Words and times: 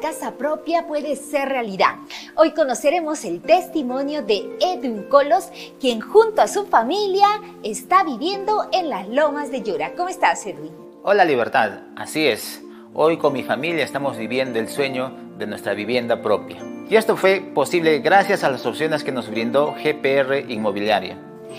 Casa 0.00 0.32
propia 0.32 0.86
puede 0.86 1.14
ser 1.16 1.48
realidad. 1.48 1.96
Hoy 2.34 2.52
conoceremos 2.52 3.24
el 3.24 3.40
testimonio 3.40 4.22
de 4.22 4.48
Edwin 4.60 5.04
Colos, 5.04 5.50
quien 5.78 6.00
junto 6.00 6.42
a 6.42 6.48
su 6.48 6.66
familia 6.66 7.28
está 7.62 8.02
viviendo 8.02 8.68
en 8.72 8.88
las 8.88 9.08
lomas 9.08 9.50
de 9.50 9.62
Yura. 9.62 9.92
¿Cómo 9.96 10.08
estás, 10.08 10.44
Edwin? 10.46 10.72
Hola 11.02 11.24
Libertad, 11.24 11.80
así 11.96 12.26
es. 12.26 12.62
Hoy 12.94 13.18
con 13.18 13.32
mi 13.32 13.42
familia 13.42 13.84
estamos 13.84 14.16
viviendo 14.16 14.58
el 14.58 14.68
sueño 14.68 15.12
de 15.38 15.46
nuestra 15.46 15.74
vivienda 15.74 16.20
propia. 16.22 16.58
Y 16.88 16.96
esto 16.96 17.16
fue 17.16 17.40
posible 17.40 18.00
gracias 18.00 18.42
a 18.42 18.50
las 18.50 18.66
opciones 18.66 19.04
que 19.04 19.12
nos 19.12 19.30
brindó 19.30 19.74
GPR 19.74 20.50
Inmobiliaria. 20.50 21.29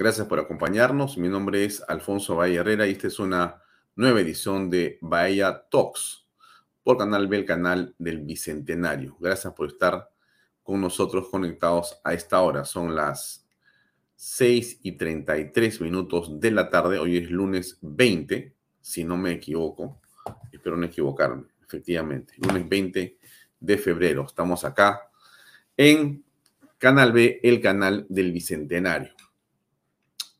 Gracias 0.00 0.28
por 0.28 0.38
acompañarnos. 0.38 1.18
Mi 1.18 1.28
nombre 1.28 1.64
es 1.64 1.82
Alfonso 1.88 2.36
Bahía 2.36 2.60
Herrera 2.60 2.86
y 2.86 2.92
esta 2.92 3.08
es 3.08 3.18
una 3.18 3.60
nueva 3.96 4.20
edición 4.20 4.70
de 4.70 4.96
Bahía 5.00 5.64
Talks 5.68 6.24
por 6.84 6.98
Canal 6.98 7.26
B, 7.26 7.38
el 7.38 7.44
canal 7.44 7.96
del 7.98 8.20
Bicentenario. 8.20 9.16
Gracias 9.18 9.52
por 9.54 9.66
estar 9.66 10.08
con 10.62 10.80
nosotros 10.80 11.26
conectados 11.28 12.00
a 12.04 12.14
esta 12.14 12.40
hora. 12.40 12.64
Son 12.64 12.94
las 12.94 13.44
6 14.14 14.78
y 14.84 14.92
33 14.92 15.80
minutos 15.80 16.38
de 16.38 16.52
la 16.52 16.70
tarde. 16.70 17.00
Hoy 17.00 17.16
es 17.16 17.28
lunes 17.28 17.78
20, 17.82 18.54
si 18.80 19.02
no 19.02 19.16
me 19.16 19.32
equivoco. 19.32 20.00
Espero 20.52 20.76
no 20.76 20.86
equivocarme, 20.86 21.46
efectivamente. 21.60 22.34
Lunes 22.36 22.68
20 22.68 23.18
de 23.58 23.78
febrero. 23.78 24.26
Estamos 24.26 24.64
acá 24.64 25.10
en 25.76 26.22
Canal 26.78 27.10
B, 27.10 27.40
el 27.42 27.60
canal 27.60 28.06
del 28.08 28.30
Bicentenario. 28.30 29.17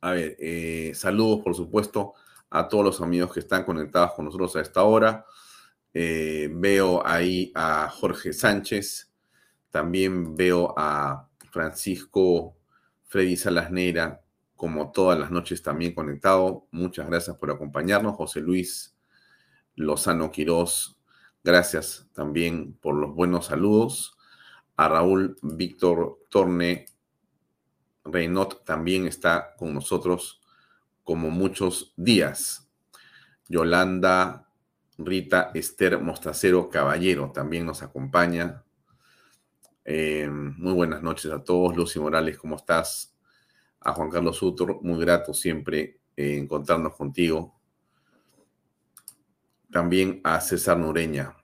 A 0.00 0.12
ver, 0.12 0.36
eh, 0.38 0.92
saludos 0.94 1.40
por 1.42 1.54
supuesto 1.54 2.14
a 2.50 2.68
todos 2.68 2.84
los 2.84 3.00
amigos 3.00 3.32
que 3.32 3.40
están 3.40 3.64
conectados 3.64 4.12
con 4.12 4.24
nosotros 4.24 4.54
a 4.56 4.60
esta 4.60 4.84
hora. 4.84 5.26
Eh, 5.92 6.48
veo 6.52 7.04
ahí 7.04 7.50
a 7.54 7.88
Jorge 7.88 8.32
Sánchez, 8.32 9.12
también 9.70 10.36
veo 10.36 10.74
a 10.76 11.28
Francisco 11.50 12.56
Freddy 13.06 13.36
Salasneira, 13.36 14.22
como 14.54 14.92
todas 14.92 15.18
las 15.18 15.30
noches 15.30 15.62
también 15.62 15.94
conectado. 15.94 16.66
Muchas 16.70 17.06
gracias 17.06 17.36
por 17.36 17.50
acompañarnos. 17.50 18.16
José 18.16 18.40
Luis 18.40 18.96
Lozano 19.74 20.30
Quirós, 20.30 21.00
gracias 21.42 22.08
también 22.12 22.74
por 22.74 22.94
los 22.94 23.14
buenos 23.14 23.46
saludos. 23.46 24.16
A 24.76 24.88
Raúl 24.88 25.36
Víctor 25.42 26.20
Torne 26.28 26.86
Reynot 28.12 28.64
también 28.64 29.06
está 29.06 29.54
con 29.56 29.74
nosotros 29.74 30.40
como 31.04 31.30
muchos 31.30 31.92
días. 31.96 32.68
Yolanda 33.48 34.48
Rita 34.98 35.50
Esther 35.54 36.00
Mostacero 36.00 36.68
Caballero 36.68 37.30
también 37.32 37.64
nos 37.64 37.82
acompaña. 37.82 38.64
Eh, 39.84 40.28
muy 40.28 40.72
buenas 40.72 41.02
noches 41.02 41.30
a 41.32 41.42
todos. 41.42 41.76
Lucy 41.76 42.00
Morales, 42.00 42.36
¿cómo 42.38 42.56
estás? 42.56 43.14
A 43.80 43.92
Juan 43.92 44.10
Carlos 44.10 44.36
Sutor, 44.36 44.82
muy 44.82 45.00
grato 45.00 45.32
siempre 45.32 46.00
eh, 46.16 46.36
encontrarnos 46.36 46.96
contigo. 46.96 47.54
También 49.70 50.20
a 50.24 50.40
César 50.40 50.76
Nureña 50.78 51.36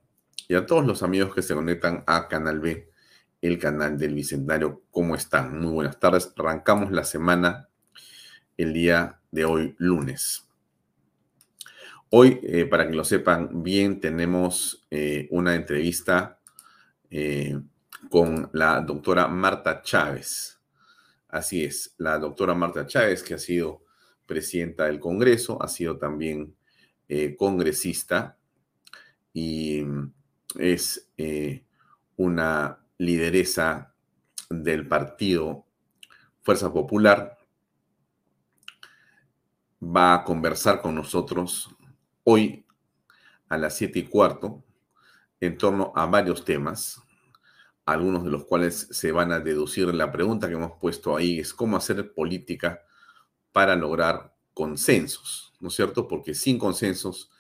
y 0.49 0.55
a 0.55 0.67
todos 0.67 0.85
los 0.85 1.03
amigos 1.03 1.35
que 1.35 1.43
se 1.43 1.55
conectan 1.55 2.03
a 2.07 2.29
Canal 2.29 2.61
B 2.61 2.91
el 3.47 3.59
canal 3.59 3.99
del 3.99 4.15
Bicentenario. 4.15 4.85
¿Cómo 4.91 5.15
están? 5.15 5.61
Muy 5.61 5.73
buenas 5.73 6.01
tardes. 6.01 6.33
Arrancamos 6.35 6.91
la 6.91 7.05
semana 7.05 7.69
el 8.57 8.73
día 8.73 9.21
de 9.31 9.45
hoy, 9.45 9.75
lunes. 9.77 10.49
Hoy, 12.09 12.41
eh, 12.43 12.65
para 12.65 12.89
que 12.89 12.95
lo 12.95 13.05
sepan 13.05 13.63
bien, 13.63 14.01
tenemos 14.01 14.87
eh, 14.91 15.29
una 15.31 15.55
entrevista 15.57 16.41
eh, 17.11 17.61
con 18.09 18.49
la 18.55 18.81
doctora 18.81 19.29
Marta 19.29 19.83
Chávez. 19.83 20.59
Así 21.29 21.65
es, 21.65 21.95
la 21.99 22.19
doctora 22.19 22.55
Marta 22.55 22.87
Chávez, 22.87 23.23
que 23.23 23.35
ha 23.35 23.39
sido 23.39 23.85
presidenta 24.25 24.87
del 24.87 24.99
Congreso, 24.99 25.63
ha 25.63 25.69
sido 25.69 25.99
también 25.99 26.57
congresista 27.37 28.39
y 29.35 29.85
es 30.59 31.11
una 32.17 32.84
lideresa 32.99 33.95
del 34.51 34.87
partido 34.87 35.67
Fuerza 36.43 36.73
Popular, 36.73 37.39
va 39.83 40.15
a 40.15 40.25
conversar 40.25 40.81
con 40.81 40.95
nosotros 40.95 41.75
hoy 42.25 42.67
a 43.49 43.59
las 43.59 43.77
siete 43.77 43.99
y 44.01 44.05
cuarto 44.05 44.65
en 45.41 45.59
torno 45.59 45.93
a 45.95 46.07
varios 46.07 46.45
temas, 46.45 47.03
algunos 47.85 48.25
de 48.25 48.31
los 48.31 48.45
cuales 48.45 48.89
se 48.91 49.13
van 49.13 49.33
a 49.33 49.41
deducir. 49.41 49.93
La 49.95 50.11
pregunta 50.11 50.49
que 50.49 50.55
hemos 50.55 50.79
puesto 50.81 51.17
ahí 51.17 51.39
es 51.39 51.53
cómo 51.53 51.77
hacer 51.77 52.13
política 52.15 52.81
para 53.53 53.77
lograr 53.77 54.35
consensos, 54.55 55.53
¿no 55.61 55.69
es 55.69 55.75
cierto? 55.75 56.09
Porque 56.09 56.35
sin 56.35 56.59
consensos 56.59 57.31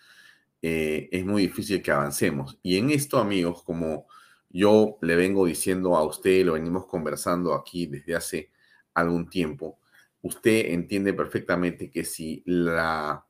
eh, 0.60 1.08
es 1.12 1.24
muy 1.24 1.42
difícil 1.42 1.82
que 1.82 1.90
avancemos. 1.90 2.58
Y 2.62 2.78
en 2.78 2.90
esto, 2.90 3.18
amigos, 3.18 3.62
como 3.62 4.06
yo 4.54 4.98
le 5.00 5.16
vengo 5.16 5.46
diciendo 5.46 5.96
a 5.96 6.04
usted, 6.04 6.46
lo 6.46 6.52
venimos 6.52 6.86
conversando 6.86 7.54
aquí 7.54 7.86
desde 7.86 8.14
hace 8.14 8.50
algún 8.94 9.28
tiempo, 9.28 9.80
usted 10.22 10.72
entiende 10.72 11.12
perfectamente 11.12 11.90
que 11.90 12.04
si 12.04 12.44
la, 12.46 13.26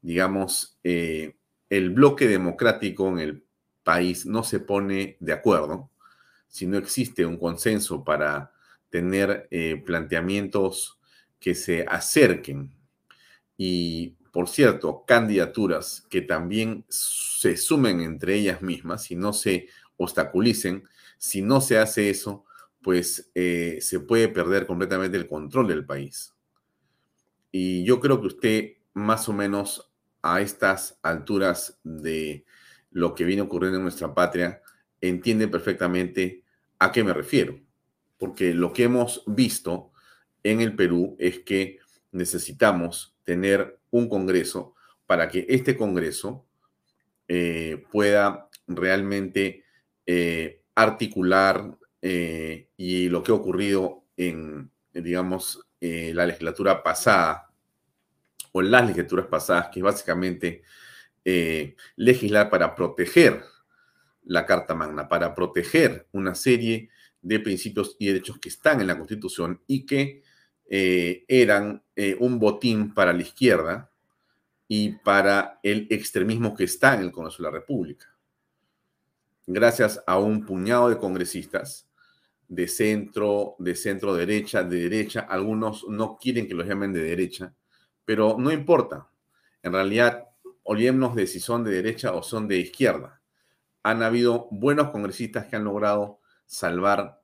digamos, 0.00 0.78
eh, 0.82 1.36
el 1.68 1.90
bloque 1.90 2.26
democrático 2.26 3.06
en 3.10 3.18
el 3.18 3.44
país 3.82 4.24
no 4.24 4.42
se 4.44 4.60
pone 4.60 5.18
de 5.20 5.34
acuerdo, 5.34 5.90
si 6.48 6.66
no 6.66 6.78
existe 6.78 7.26
un 7.26 7.36
consenso 7.36 8.02
para 8.02 8.52
tener 8.88 9.48
eh, 9.50 9.82
planteamientos 9.84 10.98
que 11.38 11.54
se 11.54 11.84
acerquen 11.86 12.74
y, 13.58 14.16
por 14.32 14.48
cierto, 14.48 15.04
candidaturas 15.06 16.06
que 16.08 16.22
también 16.22 16.86
se 16.88 17.58
sumen 17.58 18.00
entre 18.00 18.36
ellas 18.36 18.62
mismas 18.62 19.10
y 19.10 19.16
no 19.16 19.34
se 19.34 19.68
obstaculicen. 20.04 20.84
Si 21.18 21.42
no 21.42 21.60
se 21.60 21.78
hace 21.78 22.10
eso, 22.10 22.44
pues 22.82 23.30
eh, 23.34 23.78
se 23.80 24.00
puede 24.00 24.28
perder 24.28 24.66
completamente 24.66 25.16
el 25.16 25.28
control 25.28 25.68
del 25.68 25.86
país. 25.86 26.34
Y 27.50 27.84
yo 27.84 28.00
creo 28.00 28.20
que 28.20 28.26
usted 28.26 28.72
más 28.94 29.28
o 29.28 29.32
menos 29.32 29.92
a 30.22 30.40
estas 30.40 30.98
alturas 31.02 31.80
de 31.82 32.44
lo 32.90 33.14
que 33.14 33.24
viene 33.24 33.42
ocurriendo 33.42 33.78
en 33.78 33.84
nuestra 33.84 34.14
patria, 34.14 34.62
entiende 35.00 35.48
perfectamente 35.48 36.44
a 36.78 36.92
qué 36.92 37.02
me 37.02 37.12
refiero. 37.12 37.58
Porque 38.18 38.54
lo 38.54 38.72
que 38.72 38.84
hemos 38.84 39.24
visto 39.26 39.92
en 40.42 40.60
el 40.60 40.76
Perú 40.76 41.16
es 41.18 41.40
que 41.40 41.78
necesitamos 42.12 43.16
tener 43.24 43.80
un 43.90 44.08
Congreso 44.08 44.74
para 45.06 45.28
que 45.28 45.46
este 45.48 45.76
Congreso 45.76 46.46
eh, 47.28 47.84
pueda 47.90 48.48
realmente 48.66 49.61
eh, 50.06 50.62
articular 50.74 51.76
eh, 52.00 52.68
y 52.76 53.08
lo 53.08 53.22
que 53.22 53.32
ha 53.32 53.34
ocurrido 53.34 54.04
en, 54.16 54.70
digamos, 54.92 55.60
la 55.80 56.26
legislatura 56.26 56.80
pasada 56.80 57.50
o 58.52 58.62
las 58.62 58.82
legislaturas 58.86 59.26
pasadas, 59.26 59.68
que 59.68 59.80
es 59.80 59.84
básicamente 59.84 60.62
legislar 61.96 62.48
para 62.50 62.72
proteger 62.76 63.42
la 64.22 64.46
Carta 64.46 64.76
Magna, 64.76 65.08
para 65.08 65.34
proteger 65.34 66.06
una 66.12 66.36
serie 66.36 66.88
de 67.20 67.40
principios 67.40 67.96
y 67.98 68.06
derechos 68.06 68.38
que 68.38 68.48
están 68.48 68.80
en 68.80 68.86
la 68.86 68.96
Constitución 68.96 69.60
y 69.66 69.84
que 69.84 70.22
eran 70.68 71.82
un 72.20 72.38
botín 72.38 72.94
para 72.94 73.12
la 73.12 73.22
izquierda, 73.22 73.92
y 74.74 74.88
para 74.88 75.60
el 75.62 75.86
extremismo 75.90 76.54
que 76.54 76.64
está 76.64 76.94
en 76.94 77.02
el 77.02 77.12
Congreso 77.12 77.42
de 77.42 77.50
la 77.50 77.50
República. 77.50 78.11
Gracias 79.46 80.02
a 80.06 80.18
un 80.18 80.46
puñado 80.46 80.88
de 80.88 80.98
congresistas 80.98 81.88
de 82.52 82.68
centro, 82.68 83.56
de 83.58 83.74
centro 83.74 84.14
derecha, 84.14 84.62
de 84.62 84.82
derecha, 84.82 85.20
algunos 85.20 85.86
no 85.88 86.18
quieren 86.18 86.46
que 86.46 86.54
los 86.54 86.66
llamen 86.66 86.92
de 86.92 87.02
derecha, 87.02 87.54
pero 88.04 88.36
no 88.38 88.52
importa. 88.52 89.08
En 89.62 89.72
realidad, 89.72 90.24
olvidémonos 90.62 91.16
de 91.16 91.26
si 91.26 91.40
son 91.40 91.64
de 91.64 91.70
derecha 91.70 92.12
o 92.12 92.22
son 92.22 92.46
de 92.48 92.58
izquierda. 92.58 93.22
Han 93.82 94.02
habido 94.02 94.48
buenos 94.50 94.90
congresistas 94.90 95.46
que 95.46 95.56
han 95.56 95.64
logrado 95.64 96.20
salvar 96.44 97.22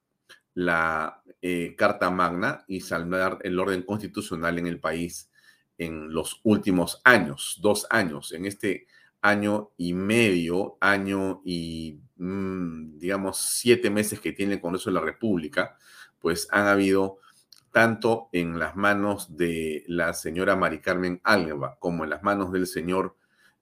la 0.55 1.23
eh, 1.43 1.75
Carta 1.77 2.11
Magna 2.11 2.65
y 2.67 2.81
salvar 2.81 3.39
el 3.43 3.59
orden 3.59 3.83
constitucional 3.83 4.59
en 4.59 4.67
el 4.67 4.81
país 4.81 5.31
en 5.77 6.11
los 6.11 6.41
últimos 6.43 7.03
años, 7.05 7.59
dos 7.61 7.87
años, 7.91 8.33
en 8.33 8.47
este 8.47 8.87
año 9.21 9.73
y 9.77 9.93
medio, 9.93 10.79
año 10.81 11.43
y, 11.45 12.01
digamos, 12.19 13.39
siete 13.39 13.91
meses 13.91 14.21
que 14.21 14.33
tiene 14.33 14.55
el 14.55 14.61
Congreso 14.61 14.91
de 14.91 14.95
la 14.95 15.01
República, 15.01 15.77
pues 16.19 16.49
han 16.51 16.67
habido 16.67 17.19
tanto 17.73 18.29
en 18.33 18.59
las 18.59 18.75
manos 18.77 19.37
de 19.37 19.85
la 19.87 20.13
señora 20.15 20.57
Mari 20.57 20.81
Carmen 20.81 21.21
Alba 21.23 21.77
como 21.79 22.05
en 22.05 22.11
las 22.11 22.23
manos 22.23 22.53
del 22.53 22.67
señor 22.67 23.17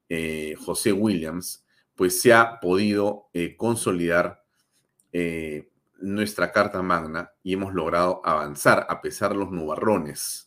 eh, 0.08 0.55
José 0.58 0.93
Williams, 0.93 1.64
pues 1.94 2.20
se 2.20 2.32
ha 2.32 2.61
podido 2.61 3.29
eh, 3.35 3.56
consolidar 3.56 4.43
eh, 5.12 5.70
nuestra 5.99 6.52
Carta 6.52 6.82
Magna 6.82 7.32
y 7.43 7.55
hemos 7.55 7.75
logrado 7.75 8.23
avanzar 8.25 8.87
a 8.88 9.00
pesar 9.00 9.32
de 9.32 9.38
los 9.38 9.50
nubarrones 9.50 10.47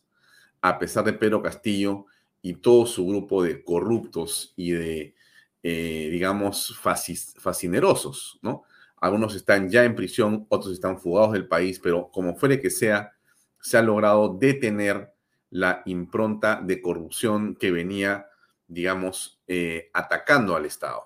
a 0.61 0.79
pesar 0.79 1.05
de 1.05 1.13
Pedro 1.13 1.41
Castillo 1.41 2.05
y 2.41 2.55
todo 2.55 2.85
su 2.85 3.05
grupo 3.07 3.43
de 3.43 3.63
corruptos 3.63 4.53
y 4.55 4.71
de, 4.71 5.15
eh, 5.63 6.09
digamos, 6.11 6.77
fascinerosos, 6.79 8.39
¿no? 8.41 8.63
Algunos 8.97 9.35
están 9.35 9.69
ya 9.69 9.85
en 9.85 9.95
prisión, 9.95 10.45
otros 10.49 10.73
están 10.73 10.99
fugados 10.99 11.33
del 11.33 11.47
país, 11.47 11.79
pero 11.79 12.09
como 12.11 12.35
fuere 12.35 12.59
que 12.59 12.69
sea, 12.69 13.13
se 13.61 13.77
ha 13.77 13.81
logrado 13.81 14.37
detener 14.37 15.13
la 15.49 15.81
impronta 15.85 16.61
de 16.61 16.81
corrupción 16.81 17.55
que 17.55 17.71
venía, 17.71 18.27
digamos, 18.67 19.41
eh, 19.47 19.89
atacando 19.93 20.55
al 20.55 20.65
Estado. 20.65 21.03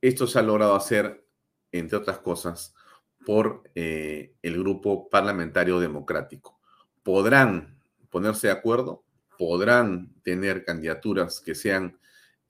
Esto 0.00 0.26
se 0.26 0.38
ha 0.38 0.42
logrado 0.42 0.74
hacer, 0.74 1.26
entre 1.72 1.98
otras 1.98 2.18
cosas, 2.18 2.74
por 3.26 3.62
eh, 3.74 4.34
el 4.42 4.58
grupo 4.58 5.08
parlamentario 5.10 5.78
democrático 5.80 6.58
podrán 7.08 7.80
ponerse 8.10 8.48
de 8.48 8.52
acuerdo, 8.52 9.02
podrán 9.38 10.12
tener 10.22 10.62
candidaturas 10.62 11.40
que 11.40 11.54
sean 11.54 11.98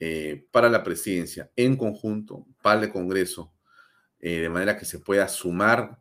eh, 0.01 0.47
para 0.51 0.69
la 0.69 0.85
presidencia 0.85 1.51
en 1.57 1.77
conjunto, 1.77 2.47
para 2.63 2.83
el 2.83 2.93
Congreso, 2.93 3.53
eh, 4.21 4.41
de 4.41 4.49
manera 4.49 4.77
que 4.77 4.85
se 4.85 4.99
pueda 4.99 5.27
sumar 5.29 5.99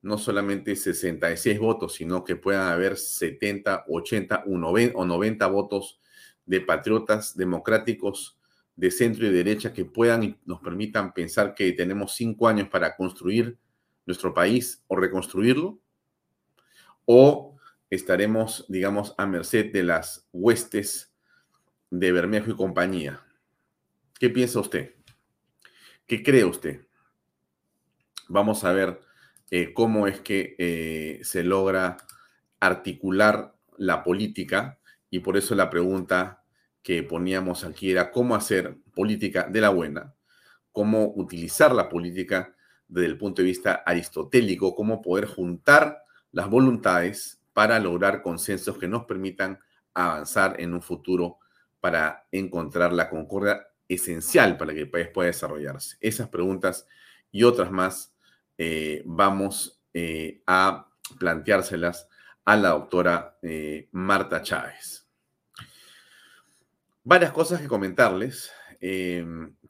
no 0.00 0.18
solamente 0.18 0.76
66 0.76 1.58
votos, 1.58 1.94
sino 1.94 2.24
que 2.24 2.36
puedan 2.36 2.70
haber 2.70 2.96
70, 2.96 3.84
80 3.88 4.44
o 4.46 5.04
90 5.04 5.46
votos 5.48 6.00
de 6.46 6.60
patriotas 6.60 7.36
democráticos 7.36 8.38
de 8.76 8.90
centro 8.90 9.26
y 9.26 9.30
derecha 9.30 9.72
que 9.72 9.84
puedan 9.84 10.22
y 10.22 10.38
nos 10.44 10.60
permitan 10.60 11.12
pensar 11.12 11.54
que 11.54 11.72
tenemos 11.72 12.14
cinco 12.14 12.46
años 12.48 12.68
para 12.68 12.96
construir 12.96 13.58
nuestro 14.06 14.32
país 14.32 14.82
o 14.86 14.96
reconstruirlo, 14.96 15.80
o 17.04 17.56
estaremos, 17.90 18.64
digamos, 18.68 19.14
a 19.18 19.26
merced 19.26 19.72
de 19.72 19.82
las 19.82 20.28
huestes 20.32 21.12
de 21.90 22.12
Bermejo 22.12 22.50
y 22.50 22.56
compañía. 22.56 23.27
¿Qué 24.18 24.30
piensa 24.30 24.58
usted? 24.58 24.96
¿Qué 26.04 26.24
cree 26.24 26.44
usted? 26.44 26.86
Vamos 28.28 28.64
a 28.64 28.72
ver 28.72 29.00
eh, 29.50 29.72
cómo 29.72 30.08
es 30.08 30.20
que 30.20 30.56
eh, 30.58 31.20
se 31.22 31.44
logra 31.44 31.96
articular 32.58 33.54
la 33.76 34.02
política 34.02 34.80
y 35.08 35.20
por 35.20 35.36
eso 35.36 35.54
la 35.54 35.70
pregunta 35.70 36.42
que 36.82 37.04
poníamos 37.04 37.62
aquí 37.62 37.92
era 37.92 38.10
cómo 38.10 38.34
hacer 38.34 38.78
política 38.92 39.46
de 39.48 39.60
la 39.60 39.68
buena, 39.68 40.16
cómo 40.72 41.12
utilizar 41.14 41.72
la 41.72 41.88
política 41.88 42.56
desde 42.88 43.06
el 43.06 43.18
punto 43.18 43.42
de 43.42 43.46
vista 43.46 43.84
aristotélico, 43.86 44.74
cómo 44.74 45.00
poder 45.00 45.26
juntar 45.26 46.02
las 46.32 46.50
voluntades 46.50 47.40
para 47.52 47.78
lograr 47.78 48.22
consensos 48.22 48.78
que 48.78 48.88
nos 48.88 49.04
permitan 49.04 49.60
avanzar 49.94 50.60
en 50.60 50.74
un 50.74 50.82
futuro 50.82 51.38
para 51.80 52.26
encontrar 52.32 52.92
la 52.92 53.08
concordia 53.08 53.68
esencial 53.88 54.56
para 54.56 54.74
que 54.74 54.80
el 54.80 54.90
país 54.90 55.08
pueda 55.08 55.28
desarrollarse. 55.28 55.96
Esas 56.00 56.28
preguntas 56.28 56.86
y 57.30 57.42
otras 57.42 57.70
más 57.70 58.14
eh, 58.56 59.02
vamos 59.06 59.80
eh, 59.94 60.42
a 60.46 60.88
planteárselas 61.18 62.08
a 62.44 62.56
la 62.56 62.70
doctora 62.70 63.38
eh, 63.42 63.88
Marta 63.92 64.42
Chávez. 64.42 65.06
Varias 67.04 67.32
cosas 67.32 67.60
que 67.60 67.68
comentarles. 67.68 68.52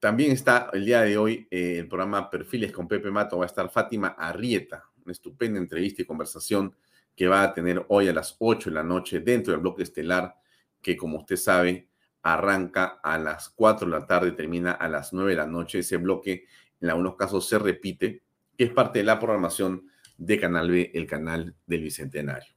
también 0.00 0.32
está 0.32 0.70
el 0.72 0.84
día 0.84 1.02
de 1.02 1.16
hoy 1.16 1.46
el 1.50 1.86
programa 1.88 2.28
Perfiles 2.28 2.72
con 2.72 2.88
Pepe 2.88 3.10
Mato. 3.10 3.38
Va 3.38 3.44
a 3.44 3.46
estar 3.46 3.70
Fátima 3.70 4.08
Arrieta, 4.08 4.84
una 5.04 5.12
estupenda 5.12 5.58
entrevista 5.58 6.02
y 6.02 6.04
conversación 6.04 6.74
que 7.14 7.28
va 7.28 7.42
a 7.42 7.52
tener 7.54 7.84
hoy 7.88 8.08
a 8.08 8.12
las 8.12 8.36
8 8.38 8.70
de 8.70 8.74
la 8.74 8.82
noche 8.82 9.20
dentro 9.20 9.52
del 9.52 9.60
bloque 9.60 9.82
estelar, 9.82 10.34
que 10.80 10.96
como 10.96 11.18
usted 11.18 11.36
sabe, 11.36 11.88
arranca 12.34 13.00
a 13.02 13.18
las 13.18 13.48
4 13.50 13.86
de 13.86 13.98
la 13.98 14.06
tarde 14.06 14.32
termina 14.32 14.72
a 14.72 14.88
las 14.88 15.12
9 15.12 15.30
de 15.30 15.36
la 15.36 15.46
noche. 15.46 15.80
Ese 15.80 15.96
bloque 15.96 16.46
en 16.80 16.90
algunos 16.90 17.16
casos 17.16 17.48
se 17.48 17.58
repite, 17.58 18.22
que 18.56 18.64
es 18.64 18.70
parte 18.70 19.00
de 19.00 19.04
la 19.04 19.18
programación 19.18 19.88
de 20.16 20.38
Canal 20.38 20.70
B, 20.70 20.90
el 20.94 21.06
canal 21.06 21.54
del 21.66 21.82
Bicentenario. 21.82 22.52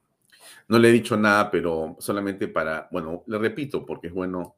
No 0.67 0.79
le 0.79 0.89
he 0.89 0.91
dicho 0.91 1.17
nada, 1.17 1.51
pero 1.51 1.95
solamente 1.99 2.47
para, 2.47 2.87
bueno, 2.91 3.23
le 3.27 3.37
repito, 3.37 3.85
porque 3.85 4.07
es 4.07 4.13
bueno 4.13 4.57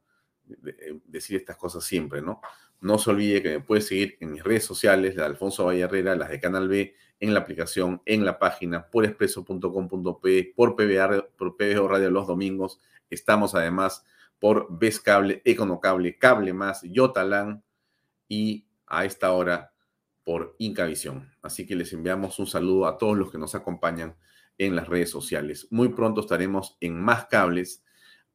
decir 1.06 1.36
estas 1.36 1.56
cosas 1.56 1.84
siempre, 1.84 2.20
¿no? 2.20 2.40
No 2.80 2.98
se 2.98 3.10
olvide 3.10 3.42
que 3.42 3.50
me 3.50 3.60
puede 3.60 3.80
seguir 3.80 4.16
en 4.20 4.32
mis 4.32 4.44
redes 4.44 4.64
sociales, 4.64 5.14
la 5.16 5.22
de 5.22 5.28
Alfonso 5.28 5.64
Valle 5.64 5.88
las 6.02 6.28
de 6.28 6.40
Canal 6.40 6.68
B, 6.68 6.94
en 7.20 7.32
la 7.32 7.40
aplicación, 7.40 8.02
en 8.04 8.24
la 8.24 8.38
página, 8.38 8.90
por 8.90 9.04
expreso.com.p, 9.04 10.52
por 10.54 10.76
PBR, 10.76 11.30
por 11.36 11.56
PBO 11.56 11.88
Radio 11.88 12.10
los 12.10 12.26
domingos. 12.26 12.80
Estamos 13.08 13.54
además 13.54 14.04
por 14.44 14.66
Ves 14.68 15.00
Cable, 15.00 15.40
Econocable, 15.46 16.18
Cable 16.18 16.52
Más, 16.52 16.82
Yotalan 16.82 17.64
y 18.28 18.66
a 18.86 19.06
esta 19.06 19.32
hora 19.32 19.72
por 20.22 20.54
Incavisión. 20.58 21.32
Así 21.40 21.66
que 21.66 21.74
les 21.74 21.94
enviamos 21.94 22.38
un 22.38 22.46
saludo 22.46 22.86
a 22.86 22.98
todos 22.98 23.16
los 23.16 23.32
que 23.32 23.38
nos 23.38 23.54
acompañan 23.54 24.16
en 24.58 24.76
las 24.76 24.86
redes 24.86 25.08
sociales. 25.08 25.66
Muy 25.70 25.88
pronto 25.88 26.20
estaremos 26.20 26.76
en 26.82 27.00
más 27.00 27.24
cables 27.28 27.82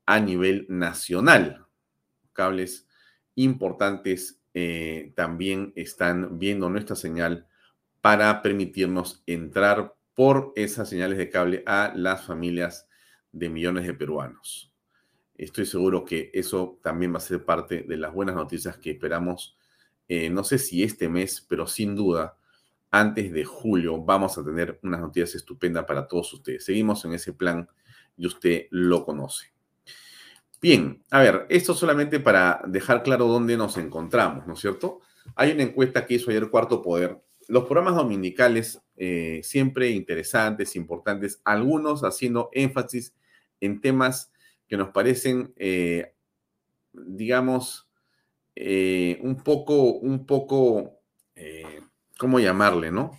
a 0.07 0.19
nivel 0.19 0.65
nacional. 0.67 1.67
Cables 2.33 2.87
importantes 3.35 4.41
eh, 4.55 5.13
también 5.15 5.73
están 5.75 6.39
viendo 6.39 6.71
nuestra 6.71 6.95
señal 6.95 7.45
para 8.01 8.41
permitirnos 8.41 9.21
entrar 9.27 9.93
por 10.15 10.53
esas 10.55 10.89
señales 10.89 11.19
de 11.19 11.29
cable 11.29 11.61
a 11.67 11.93
las 11.95 12.25
familias 12.25 12.89
de 13.31 13.49
millones 13.49 13.85
de 13.85 13.93
peruanos. 13.93 14.68
Estoy 15.39 15.65
seguro 15.65 16.03
que 16.03 16.31
eso 16.34 16.79
también 16.84 17.13
va 17.13 17.17
a 17.17 17.22
ser 17.22 17.46
parte 17.46 17.84
de 17.84 17.96
las 17.96 18.13
buenas 18.13 18.36
noticias 18.36 18.77
que 18.77 18.91
esperamos, 18.91 19.58
eh, 20.10 20.29
no 20.29 20.43
sé 20.43 20.58
si 20.58 20.84
este 20.84 21.08
mes, 21.08 21.46
pero 21.48 21.65
sin 21.65 21.96
duda, 21.96 22.38
antes 22.91 23.31
de 23.31 23.46
julio 23.46 24.03
vamos 24.03 24.38
a 24.38 24.43
tener 24.43 24.81
unas 24.84 25.00
noticias 25.00 25.36
estupendas 25.36 25.86
para 25.86 26.10
todos 26.10 26.34
ustedes. 26.34 26.65
Seguimos 26.65 27.05
en 27.05 27.13
ese 27.13 27.31
plan 27.31 27.69
y 28.17 28.27
usted 28.27 28.67
lo 28.72 29.05
conoce. 29.05 29.53
Bien, 30.62 31.01
a 31.10 31.22
ver, 31.22 31.46
esto 31.48 31.74
solamente 31.74 32.19
para 32.19 32.62
dejar 32.67 33.01
claro 33.01 33.25
dónde 33.27 33.55
nos 33.55 33.77
encontramos, 33.77 34.46
¿no 34.46 34.55
es 34.55 34.60
cierto? 34.60 35.00
Hay 35.36 35.51
una 35.53 35.63
encuesta 35.63 36.05
que 36.05 36.15
hizo 36.15 36.31
ayer 36.31 36.50
Cuarto 36.50 36.81
Poder. 36.81 37.17
Los 37.48 37.63
programas 37.63 37.96
dominicales 37.96 38.81
eh, 38.98 39.39
siempre 39.43 39.91
interesantes, 39.91 40.75
importantes, 40.75 41.39
algunos 41.46 42.03
haciendo 42.03 42.50
énfasis 42.51 43.15
en 43.62 43.79
temas 43.79 44.34
que 44.69 44.77
nos 44.77 44.89
parecen, 44.89 45.53
eh, 45.57 46.13
digamos, 46.93 47.89
eh, 48.55 49.19
un 49.21 49.43
poco, 49.43 49.93
un 49.93 50.25
poco, 50.25 51.01
¿cómo 52.17 52.39
llamarle, 52.39 52.91
no? 52.91 53.17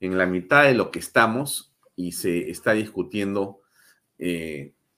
En 0.00 0.16
la 0.16 0.26
mitad 0.26 0.64
de 0.64 0.74
lo 0.74 0.90
que 0.90 1.00
estamos 1.00 1.74
y 1.96 2.12
se 2.12 2.50
está 2.50 2.72
discutiendo 2.72 3.60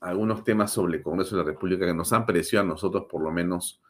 algunos 0.00 0.44
temas 0.44 0.72
sobre 0.72 0.98
el 0.98 1.02
Congreso 1.02 1.36
de 1.36 1.42
la 1.42 1.50
República 1.50 1.86
que 1.86 1.94
nos 1.94 2.12
han 2.12 2.26
parecido 2.26 2.62
a 2.62 2.66
nosotros, 2.66 3.06
por 3.10 3.22
lo 3.22 3.32
menos, 3.32 3.80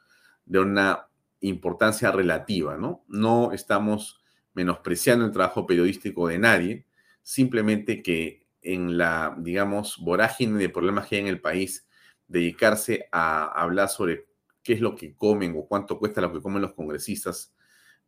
de 0.45 0.61
una 0.61 1.09
importancia 1.41 2.11
relativa, 2.13 2.77
¿no? 2.77 3.05
No 3.09 3.53
estamos 3.53 4.23
menospreciando 4.55 5.27
el 5.27 5.33
trabajo 5.33 5.67
periodístico 5.67 6.29
de 6.29 6.39
nadie, 6.39 6.87
simplemente 7.23 8.03
que 8.03 8.46
en 8.67 8.99
la, 8.99 9.37
digamos, 9.39 9.99
vorágine 9.99 10.59
de 10.59 10.69
problemas 10.69 11.07
que 11.07 11.17
hay 11.17 11.23
en 11.23 11.29
el 11.29 11.41
país, 11.41 11.87
dedicarse 12.27 13.09
a 13.13 13.45
hablar 13.63 13.89
sobre 13.89 14.27
qué 14.63 14.73
es 14.73 14.81
lo 14.81 14.97
que 14.97 15.15
comen 15.15 15.55
o 15.57 15.67
cuánto 15.67 15.99
cuesta 15.99 16.21
lo 16.21 16.33
que 16.33 16.41
comen 16.41 16.63
los 16.63 16.73
congresistas, 16.75 17.55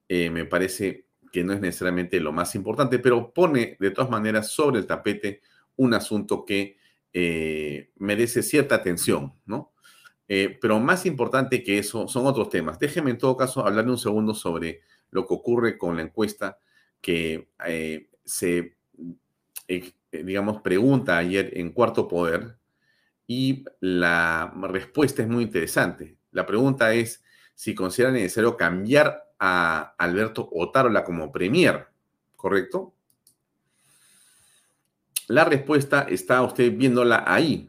eh, 0.09 0.29
me 0.31 0.45
parece 0.45 1.07
que 1.31 1.45
no 1.45 1.53
es 1.53 1.61
necesariamente 1.61 2.19
lo 2.19 2.33
más 2.33 2.55
importante, 2.57 2.99
pero 2.99 3.33
pone 3.33 3.77
de 3.79 3.91
todas 3.93 4.11
maneras 4.11 4.51
sobre 4.51 4.81
el 4.81 4.87
tapete 4.87 5.43
un 5.77 5.95
asunto 5.95 6.45
que 6.45 6.79
eh, 7.13 7.93
merece 7.97 8.43
cierta 8.43 8.75
atención, 8.75 9.35
¿no? 9.47 9.73
Eh, 10.27 10.59
pero 10.61 10.81
más 10.81 11.07
importante 11.07 11.63
que 11.63 11.79
eso 11.79 12.09
son 12.09 12.27
otros 12.27 12.51
temas. 12.51 12.79
Déjeme 12.79 13.13
en 13.13 13.19
todo 13.19 13.37
caso 13.37 13.65
hablarle 13.65 13.93
un 13.93 13.99
segundo 13.99 14.35
sobre 14.35 14.81
lo 15.11 15.27
que 15.27 15.35
ocurre 15.35 15.79
con 15.79 15.97
la 15.97 16.03
encuesta 16.03 16.59
que 17.01 17.49
se, 18.25 18.77
digamos, 20.11 20.63
pregunta 20.63 21.17
ayer 21.19 21.51
en 21.59 21.71
Cuarto 21.73 22.09
Poder 22.09 22.59
y 23.27 23.65
la 23.81 24.53
respuesta 24.63 25.23
es 25.23 25.29
muy 25.29 25.45
interesante. 25.45 26.17
La 26.31 26.47
pregunta 26.47 26.95
es 26.95 27.23
si 27.55 27.75
considera 27.75 28.13
necesario 28.13 28.57
cambiar 28.57 29.25
a 29.39 29.95
Alberto 29.99 30.49
Otárola 30.53 31.05
como 31.05 31.31
premier, 31.31 31.89
¿correcto? 32.37 32.95
La 35.29 35.45
respuesta 35.45 36.07
está 36.09 36.43
usted 36.43 36.75
viéndola 36.75 37.25
ahí. 37.27 37.69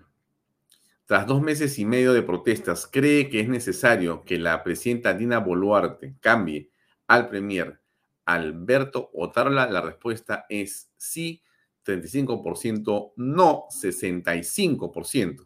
Tras 1.06 1.28
dos 1.28 1.42
meses 1.42 1.78
y 1.80 1.86
medio 1.86 2.14
de 2.14 2.22
protestas, 2.22 2.88
¿cree 2.88 3.30
que 3.30 3.42
es 3.42 3.50
necesario 3.50 4.24
que 4.24 4.38
la 4.38 4.64
presidenta 4.64 5.14
Dina 5.14 5.40
Boluarte 5.40 6.16
cambie 6.22 6.70
al 7.08 7.28
premier 7.28 7.82
Alberto 8.26 9.10
Otárola? 9.14 9.68
La 9.70 9.82
respuesta 9.82 10.46
es 10.48 10.92
sí, 10.96 11.42
35%, 11.86 13.14
no 13.18 13.66
65%. 13.70 15.46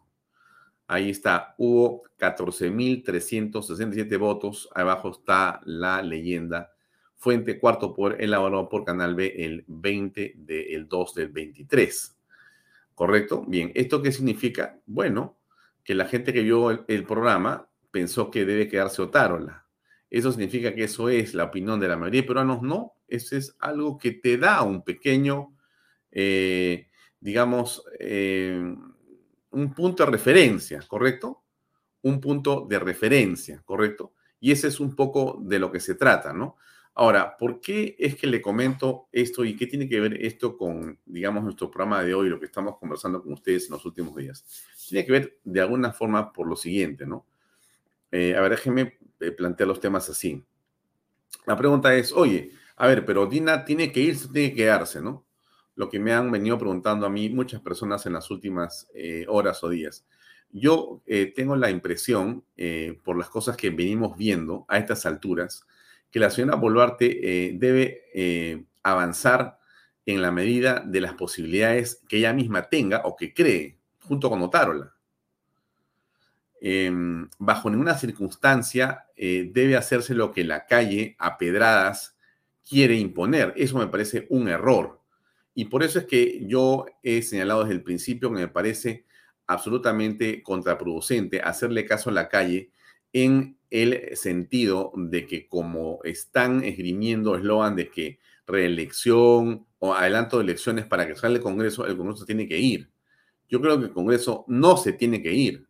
Ahí 0.86 1.10
está, 1.10 1.54
hubo 1.58 2.04
14.367 2.18 4.18
votos. 4.18 4.68
Abajo 4.74 5.10
está 5.10 5.60
la 5.64 6.00
leyenda 6.02 6.70
Fuente 7.24 7.58
cuarto 7.58 7.94
por 7.94 8.20
elaborado 8.20 8.68
por 8.68 8.84
Canal 8.84 9.14
B 9.14 9.32
el 9.38 9.64
20 9.66 10.34
del 10.36 10.86
2 10.86 11.14
del 11.14 11.30
23. 11.30 12.18
¿Correcto? 12.94 13.46
Bien, 13.48 13.72
¿esto 13.74 14.02
qué 14.02 14.12
significa? 14.12 14.78
Bueno, 14.84 15.38
que 15.82 15.94
la 15.94 16.04
gente 16.04 16.34
que 16.34 16.42
vio 16.42 16.84
el, 16.86 17.04
programa 17.04 17.66
pensó 17.90 18.30
que 18.30 18.44
debe 18.44 18.68
quedarse 18.68 19.00
Otárola. 19.00 19.66
Eso 20.10 20.32
significa 20.32 20.74
que 20.74 20.84
eso 20.84 21.08
es 21.08 21.32
la 21.32 21.44
opinión 21.44 21.80
de 21.80 21.88
la 21.88 21.96
mayoría 21.96 22.20
de 22.20 22.28
peruanos. 22.28 22.60
No, 22.60 22.92
eso 23.08 23.38
es 23.38 23.56
algo 23.58 23.96
que 23.96 24.12
te 24.12 24.36
da 24.36 24.62
un 24.62 24.84
pequeño, 24.84 25.53
eh, 26.14 26.88
digamos, 27.20 27.84
eh, 27.98 28.74
un 29.50 29.74
punto 29.74 30.04
de 30.04 30.10
referencia, 30.12 30.80
¿correcto? 30.86 31.42
Un 32.02 32.20
punto 32.20 32.66
de 32.68 32.78
referencia, 32.78 33.62
¿correcto? 33.64 34.12
Y 34.38 34.52
ese 34.52 34.68
es 34.68 34.78
un 34.78 34.94
poco 34.94 35.38
de 35.42 35.58
lo 35.58 35.72
que 35.72 35.80
se 35.80 35.96
trata, 35.96 36.32
¿no? 36.32 36.56
Ahora, 36.94 37.36
¿por 37.36 37.60
qué 37.60 37.96
es 37.98 38.14
que 38.14 38.28
le 38.28 38.40
comento 38.40 39.08
esto 39.10 39.44
y 39.44 39.56
qué 39.56 39.66
tiene 39.66 39.88
que 39.88 39.98
ver 39.98 40.24
esto 40.24 40.56
con, 40.56 41.00
digamos, 41.04 41.42
nuestro 41.42 41.68
programa 41.68 42.04
de 42.04 42.14
hoy, 42.14 42.28
lo 42.28 42.38
que 42.38 42.46
estamos 42.46 42.78
conversando 42.78 43.20
con 43.20 43.32
ustedes 43.32 43.66
en 43.66 43.72
los 43.72 43.84
últimos 43.84 44.14
días? 44.14 44.44
Tiene 44.88 45.04
que 45.04 45.12
ver 45.12 45.38
de 45.42 45.60
alguna 45.60 45.92
forma 45.92 46.32
por 46.32 46.46
lo 46.46 46.54
siguiente, 46.54 47.04
¿no? 47.04 47.26
Eh, 48.12 48.36
a 48.36 48.40
ver, 48.42 48.52
déjenme 48.52 48.96
plantear 49.36 49.66
los 49.66 49.80
temas 49.80 50.08
así. 50.08 50.44
La 51.46 51.56
pregunta 51.56 51.92
es, 51.96 52.12
oye, 52.12 52.52
a 52.76 52.86
ver, 52.86 53.04
pero 53.04 53.26
Dina 53.26 53.64
tiene 53.64 53.90
que 53.90 54.00
irse, 54.00 54.28
tiene 54.28 54.50
que 54.50 54.56
quedarse, 54.56 55.00
¿no? 55.02 55.24
Lo 55.76 55.88
que 55.88 55.98
me 55.98 56.12
han 56.12 56.30
venido 56.30 56.58
preguntando 56.58 57.06
a 57.06 57.10
mí 57.10 57.28
muchas 57.28 57.60
personas 57.60 58.06
en 58.06 58.12
las 58.12 58.30
últimas 58.30 58.88
eh, 58.94 59.26
horas 59.28 59.62
o 59.64 59.68
días. 59.68 60.04
Yo 60.50 61.02
tengo 61.34 61.56
la 61.56 61.68
impresión, 61.68 62.44
por 63.02 63.18
las 63.18 63.28
cosas 63.28 63.56
que 63.56 63.70
venimos 63.70 64.16
viendo 64.16 64.64
a 64.68 64.78
estas 64.78 65.04
alturas, 65.04 65.66
que 66.14 66.20
la 66.20 66.30
señora 66.30 66.54
Boluarte 66.54 67.06
eh, 67.48 67.54
debe 67.56 68.04
eh, 68.14 68.66
avanzar 68.84 69.58
en 70.06 70.22
la 70.22 70.30
medida 70.30 70.78
de 70.86 71.00
las 71.00 71.14
posibilidades 71.14 72.04
que 72.08 72.18
ella 72.18 72.32
misma 72.32 72.68
tenga 72.68 73.02
o 73.04 73.16
que 73.16 73.34
cree, 73.34 73.80
junto 73.98 74.30
con 74.30 74.40
Otárola. 74.40 74.94
Em, 76.60 77.28
bajo 77.36 77.68
ninguna 77.68 77.98
circunstancia 77.98 79.06
eh, 79.16 79.50
debe 79.52 79.76
hacerse 79.76 80.14
lo 80.14 80.30
que 80.30 80.44
la 80.44 80.66
calle 80.66 81.16
a 81.18 81.36
pedradas 81.36 82.16
quiere 82.64 82.94
imponer. 82.94 83.52
Eso 83.56 83.78
me 83.78 83.88
parece 83.88 84.28
un 84.30 84.46
error. 84.46 85.00
Y 85.54 85.66
por 85.66 85.82
eso 85.82 86.00
es 86.00 86.06
que 86.06 86.44
yo 86.46 86.86
he 87.02 87.22
señalado 87.22 87.62
desde 87.62 87.76
el 87.76 87.82
principio 87.82 88.30
que 88.30 88.40
me 88.40 88.48
parece 88.48 89.04
absolutamente 89.46 90.42
contraproducente 90.42 91.40
hacerle 91.40 91.84
caso 91.84 92.10
a 92.10 92.14
la 92.14 92.28
calle 92.28 92.70
en 93.12 93.56
el 93.70 94.16
sentido 94.16 94.92
de 94.96 95.26
que 95.26 95.48
como 95.48 96.00
están 96.04 96.64
esgrimiendo 96.64 97.36
eslogan 97.36 97.76
de 97.76 97.90
que 97.90 98.18
reelección 98.46 99.66
o 99.78 99.94
adelanto 99.94 100.38
de 100.38 100.44
elecciones 100.44 100.86
para 100.86 101.06
que 101.06 101.14
salga 101.14 101.36
el 101.36 101.42
Congreso, 101.42 101.86
el 101.86 101.96
Congreso 101.96 102.24
tiene 102.24 102.48
que 102.48 102.58
ir. 102.58 102.90
Yo 103.48 103.60
creo 103.60 103.78
que 103.78 103.86
el 103.86 103.92
Congreso 103.92 104.44
no 104.48 104.76
se 104.76 104.92
tiene 104.92 105.22
que 105.22 105.32
ir. 105.32 105.66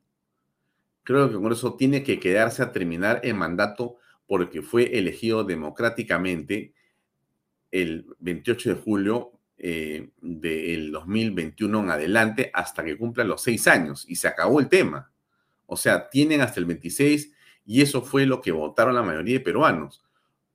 Creo 1.02 1.28
que 1.28 1.34
el 1.34 1.40
Congreso 1.40 1.74
tiene 1.74 2.02
que 2.02 2.18
quedarse 2.18 2.62
a 2.62 2.72
terminar 2.72 3.20
el 3.24 3.34
mandato 3.34 3.96
porque 4.26 4.62
fue 4.62 4.98
elegido 4.98 5.44
democráticamente 5.44 6.72
el 7.70 8.06
28 8.20 8.70
de 8.74 8.80
julio 8.80 9.33
eh, 9.56 10.10
del 10.20 10.90
2021 10.90 11.80
en 11.80 11.90
adelante 11.90 12.50
hasta 12.52 12.84
que 12.84 12.98
cumplan 12.98 13.28
los 13.28 13.42
seis 13.42 13.66
años 13.68 14.04
y 14.08 14.16
se 14.16 14.28
acabó 14.28 14.60
el 14.60 14.68
tema. 14.68 15.12
O 15.66 15.76
sea, 15.76 16.08
tienen 16.10 16.40
hasta 16.40 16.60
el 16.60 16.66
26 16.66 17.32
y 17.64 17.82
eso 17.82 18.02
fue 18.02 18.26
lo 18.26 18.40
que 18.40 18.52
votaron 18.52 18.94
la 18.94 19.02
mayoría 19.02 19.38
de 19.38 19.44
peruanos. 19.44 20.04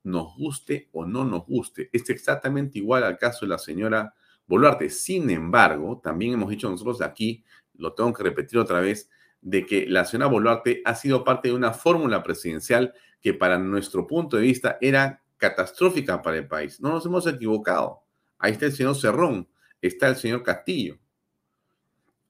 Nos 0.02 0.36
guste 0.36 0.88
o 0.92 1.04
no 1.04 1.24
nos 1.24 1.46
guste. 1.46 1.90
Es 1.92 2.08
exactamente 2.10 2.78
igual 2.78 3.04
al 3.04 3.18
caso 3.18 3.44
de 3.44 3.50
la 3.50 3.58
señora 3.58 4.14
Boluarte. 4.46 4.90
Sin 4.90 5.30
embargo, 5.30 6.00
también 6.02 6.34
hemos 6.34 6.50
dicho 6.50 6.70
nosotros 6.70 7.02
aquí, 7.02 7.44
lo 7.74 7.94
tengo 7.94 8.12
que 8.12 8.22
repetir 8.22 8.58
otra 8.58 8.80
vez, 8.80 9.10
de 9.40 9.64
que 9.64 9.86
la 9.86 10.04
señora 10.04 10.30
Boluarte 10.30 10.82
ha 10.84 10.94
sido 10.94 11.24
parte 11.24 11.48
de 11.48 11.54
una 11.54 11.72
fórmula 11.72 12.22
presidencial 12.22 12.92
que 13.20 13.34
para 13.34 13.58
nuestro 13.58 14.06
punto 14.06 14.36
de 14.36 14.42
vista 14.42 14.78
era 14.80 15.22
catastrófica 15.36 16.20
para 16.22 16.36
el 16.36 16.46
país. 16.46 16.80
No 16.80 16.90
nos 16.90 17.06
hemos 17.06 17.26
equivocado. 17.26 18.02
Ahí 18.40 18.52
está 18.52 18.66
el 18.66 18.72
señor 18.72 18.96
Cerrón, 18.96 19.48
está 19.80 20.08
el 20.08 20.16
señor 20.16 20.42
Castillo. 20.42 20.98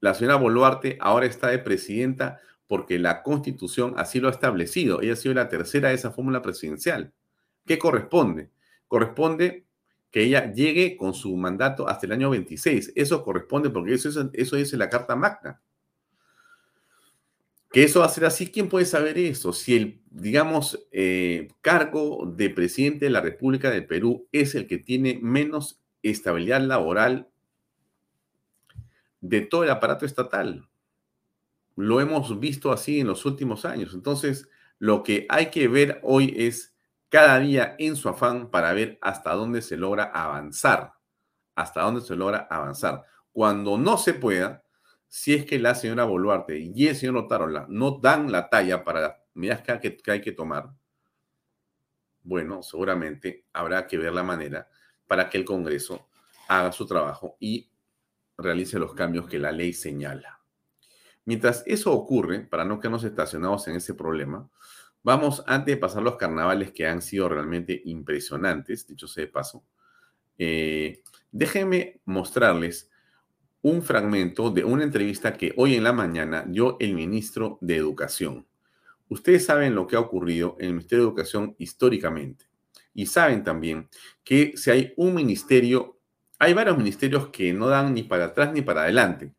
La 0.01 0.15
señora 0.15 0.37
Boluarte 0.37 0.99
ahora 1.01 1.27
está 1.27 1.49
de 1.49 1.59
presidenta 1.59 2.41
porque 2.67 2.99
la 2.99 3.23
constitución 3.23 3.95
así 3.97 4.21
lo 4.21 4.29
ha 4.29 4.33
establecido. 4.33 5.01
Ella 5.01 5.15
ha 5.15 5.17
sido 5.17 5.35
la 5.35 5.49
tercera 5.49 5.89
de 5.89 5.95
esa 5.95 6.11
fórmula 6.11 6.43
presidencial. 6.43 7.13
¿Qué 7.67 7.79
corresponde? 7.79 8.51
Corresponde 8.89 9.67
que 10.11 10.23
ella 10.23 10.53
llegue 10.53 10.97
con 10.97 11.15
su 11.15 11.37
mandato 11.37 11.89
hasta 11.89 12.07
el 12.07 12.13
año 12.13 12.31
26. 12.31 12.93
Eso 12.97 13.23
corresponde 13.23 13.71
porque 13.71 13.95
eso, 13.95 14.31
eso 14.33 14.57
dice 14.57 14.77
la 14.77 14.91
Carta 14.91 15.15
Magna. 15.15 15.61
Que 17.73 17.85
eso 17.85 18.01
va 18.01 18.07
a 18.07 18.11
ser 18.11 18.25
así, 18.25 18.51
¿quién 18.51 18.69
puede 18.69 18.85
saber 18.85 19.17
eso? 19.17 19.53
Si 19.53 19.77
el, 19.77 20.01
digamos, 20.11 20.89
eh, 20.91 21.49
cargo 21.61 22.33
de 22.37 22.51
presidente 22.51 23.05
de 23.05 23.13
la 23.13 23.21
República 23.21 23.71
del 23.71 23.87
Perú 23.87 24.27
es 24.33 24.57
el 24.57 24.67
que 24.67 24.79
tiene 24.79 25.21
menos 25.23 25.81
estabilidad 26.03 26.61
laboral 26.61 27.29
de 29.21 29.43
todo 29.43 29.65
el 29.65 29.71
aparato 29.71 30.07
estatal. 30.07 30.69
Lo 31.77 32.01
hemos 32.01 32.39
visto 32.41 32.73
así 32.73 33.01
en 33.01 33.07
los 33.07 33.25
últimos 33.25 33.65
años. 33.65 33.95
Entonces, 33.95 34.49
lo 34.79 35.03
que 35.03 35.27
hay 35.29 35.51
que 35.51 35.69
ver 35.69 36.01
hoy 36.03 36.35
es 36.37 36.75
cada 37.09 37.39
día 37.39 37.75
en 37.79 37.97
su 37.97 38.09
afán 38.09 38.51
para 38.51 38.73
ver 38.73 38.99
hasta 39.03 39.33
dónde 39.33 39.63
se 39.63 39.77
logra 39.77 40.05
avanzar. 40.05 40.95
Hasta 41.55 41.83
dónde 41.83 42.01
se 42.01 42.17
logra 42.17 42.47
avanzar. 42.51 43.05
Cuando 43.33 43.77
no 43.77 43.99
se 43.99 44.15
pueda, 44.15 44.65
si 45.09 45.35
es 45.35 45.45
que 45.45 45.59
la 45.59 45.75
señora 45.75 46.05
Boluarte 46.05 46.59
y 46.59 46.87
el 46.87 46.97
señor 46.97 47.17
Otárola 47.17 47.67
no 47.69 47.99
dan 47.99 48.31
la 48.31 48.49
talla 48.49 48.85
para 48.85 49.01
las 49.01 49.17
medidas 49.35 49.63
que, 49.63 49.99
hay 50.07 50.21
que 50.21 50.33
tomar, 50.33 50.71
bueno, 52.23 52.63
seguramente 52.63 53.47
habrá 53.53 53.87
que 53.87 53.99
ver 53.99 54.13
la 54.13 54.23
manera 54.23 54.69
para 55.11 55.29
que 55.29 55.39
el 55.39 55.45
Congreso 55.45 56.07
haga 56.47 56.71
su 56.71 56.87
trabajo 56.87 57.37
y 57.41 57.69
realice 58.39 58.79
los 58.79 58.95
cambios 58.95 59.27
que 59.27 59.41
la 59.41 59.51
ley 59.51 59.73
señala. 59.73 60.41
Mientras 61.25 61.65
eso 61.67 61.93
ocurre, 61.93 62.43
para 62.43 62.65
no 62.65 62.79
quedarnos 62.79 63.03
estacionados 63.03 63.67
en 63.67 63.75
ese 63.75 63.95
problema, 63.95 64.49
vamos, 65.03 65.43
antes 65.49 65.75
de 65.75 65.81
pasar 65.81 66.05
los 66.05 66.15
carnavales 66.15 66.71
que 66.71 66.87
han 66.87 67.03
sido 67.03 67.29
realmente 67.29 67.83
impresionantes, 67.87 68.87
dicho 68.87 69.09
sea 69.09 69.25
de 69.25 69.33
paso, 69.33 69.65
eh, 70.39 71.03
déjenme 71.33 72.01
mostrarles 72.05 72.89
un 73.63 73.83
fragmento 73.83 74.51
de 74.51 74.63
una 74.63 74.85
entrevista 74.85 75.37
que 75.37 75.55
hoy 75.57 75.75
en 75.75 75.83
la 75.83 75.93
mañana 75.93 76.45
dio 76.47 76.77
el 76.79 76.95
ministro 76.95 77.59
de 77.61 77.75
Educación. 77.75 78.47
Ustedes 79.09 79.45
saben 79.45 79.75
lo 79.75 79.89
que 79.89 79.97
ha 79.97 80.01
ocurrido 80.01 80.55
en 80.61 80.67
el 80.67 80.75
Ministerio 80.75 81.03
de 81.03 81.09
Educación 81.09 81.57
históricamente 81.59 82.50
y 83.01 83.07
saben 83.07 83.43
también 83.43 83.89
que 84.25 84.53
si 84.57 84.71
hay 84.71 84.93
un 84.97 85.15
ministerio, 85.15 85.99
hay 86.39 86.55
varios 86.55 86.77
ministerios 86.77 87.29
que 87.29 87.53
no 87.53 87.69
dan 87.69 87.95
ni 87.95 88.03
para 88.03 88.27
atrás 88.27 88.53
ni 88.53 88.63
para 88.63 88.83
adelante. 88.83 89.35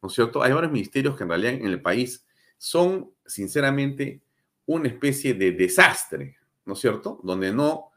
¿No 0.00 0.08
es 0.08 0.14
cierto? 0.14 0.42
Hay 0.42 0.52
varios 0.52 0.72
ministerios 0.72 1.16
que 1.16 1.22
en 1.22 1.28
realidad 1.28 1.52
en 1.54 1.66
el 1.66 1.80
país 1.80 2.26
son, 2.58 3.12
sinceramente, 3.24 4.22
una 4.66 4.88
especie 4.88 5.34
de 5.34 5.52
desastre, 5.52 6.36
¿no 6.64 6.74
es 6.74 6.80
cierto? 6.80 7.20
Donde 7.22 7.52
no, 7.52 7.90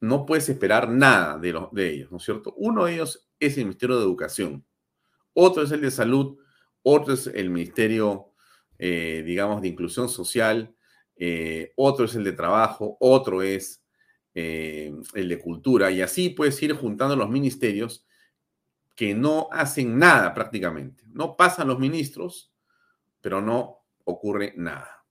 no 0.00 0.26
puedes 0.26 0.48
esperar 0.48 0.88
nada 0.88 1.38
de, 1.38 1.58
de 1.72 1.90
ellos, 1.90 2.10
¿no 2.10 2.18
es 2.18 2.24
cierto? 2.24 2.54
Uno 2.56 2.84
de 2.84 2.94
ellos 2.94 3.28
es 3.38 3.56
el 3.56 3.64
Ministerio 3.64 3.96
de 3.96 4.04
Educación, 4.04 4.64
otro 5.32 5.62
es 5.62 5.70
el 5.70 5.80
de 5.80 5.90
Salud, 5.90 6.38
otro 6.82 7.14
es 7.14 7.26
el 7.28 7.50
Ministerio 7.50 8.32
eh, 8.78 9.22
digamos, 9.24 9.62
de 9.62 9.68
inclusión 9.68 10.08
social, 10.08 10.74
eh, 11.16 11.72
otro 11.76 12.04
es 12.04 12.14
el 12.14 12.24
de 12.24 12.32
trabajo, 12.32 12.96
otro 13.00 13.42
es 13.42 13.82
eh, 14.38 14.94
el 15.14 15.30
de 15.30 15.38
cultura, 15.38 15.90
y 15.90 16.02
así 16.02 16.28
puedes 16.28 16.62
ir 16.62 16.74
juntando 16.74 17.16
los 17.16 17.30
ministerios 17.30 18.06
que 18.94 19.14
no 19.14 19.48
hacen 19.50 19.98
nada 19.98 20.34
prácticamente. 20.34 21.04
No 21.06 21.38
pasan 21.38 21.68
los 21.68 21.78
ministros, 21.78 22.52
pero 23.22 23.40
no 23.40 23.78
ocurre 24.04 24.52
nada. 24.54 25.06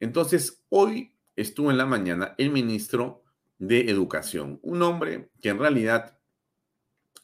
Entonces, 0.00 0.64
hoy 0.70 1.14
estuvo 1.36 1.70
en 1.70 1.76
la 1.76 1.84
mañana 1.84 2.34
el 2.38 2.48
ministro 2.48 3.24
de 3.58 3.90
Educación, 3.90 4.58
un 4.62 4.80
hombre 4.80 5.28
que 5.42 5.50
en 5.50 5.58
realidad 5.58 6.18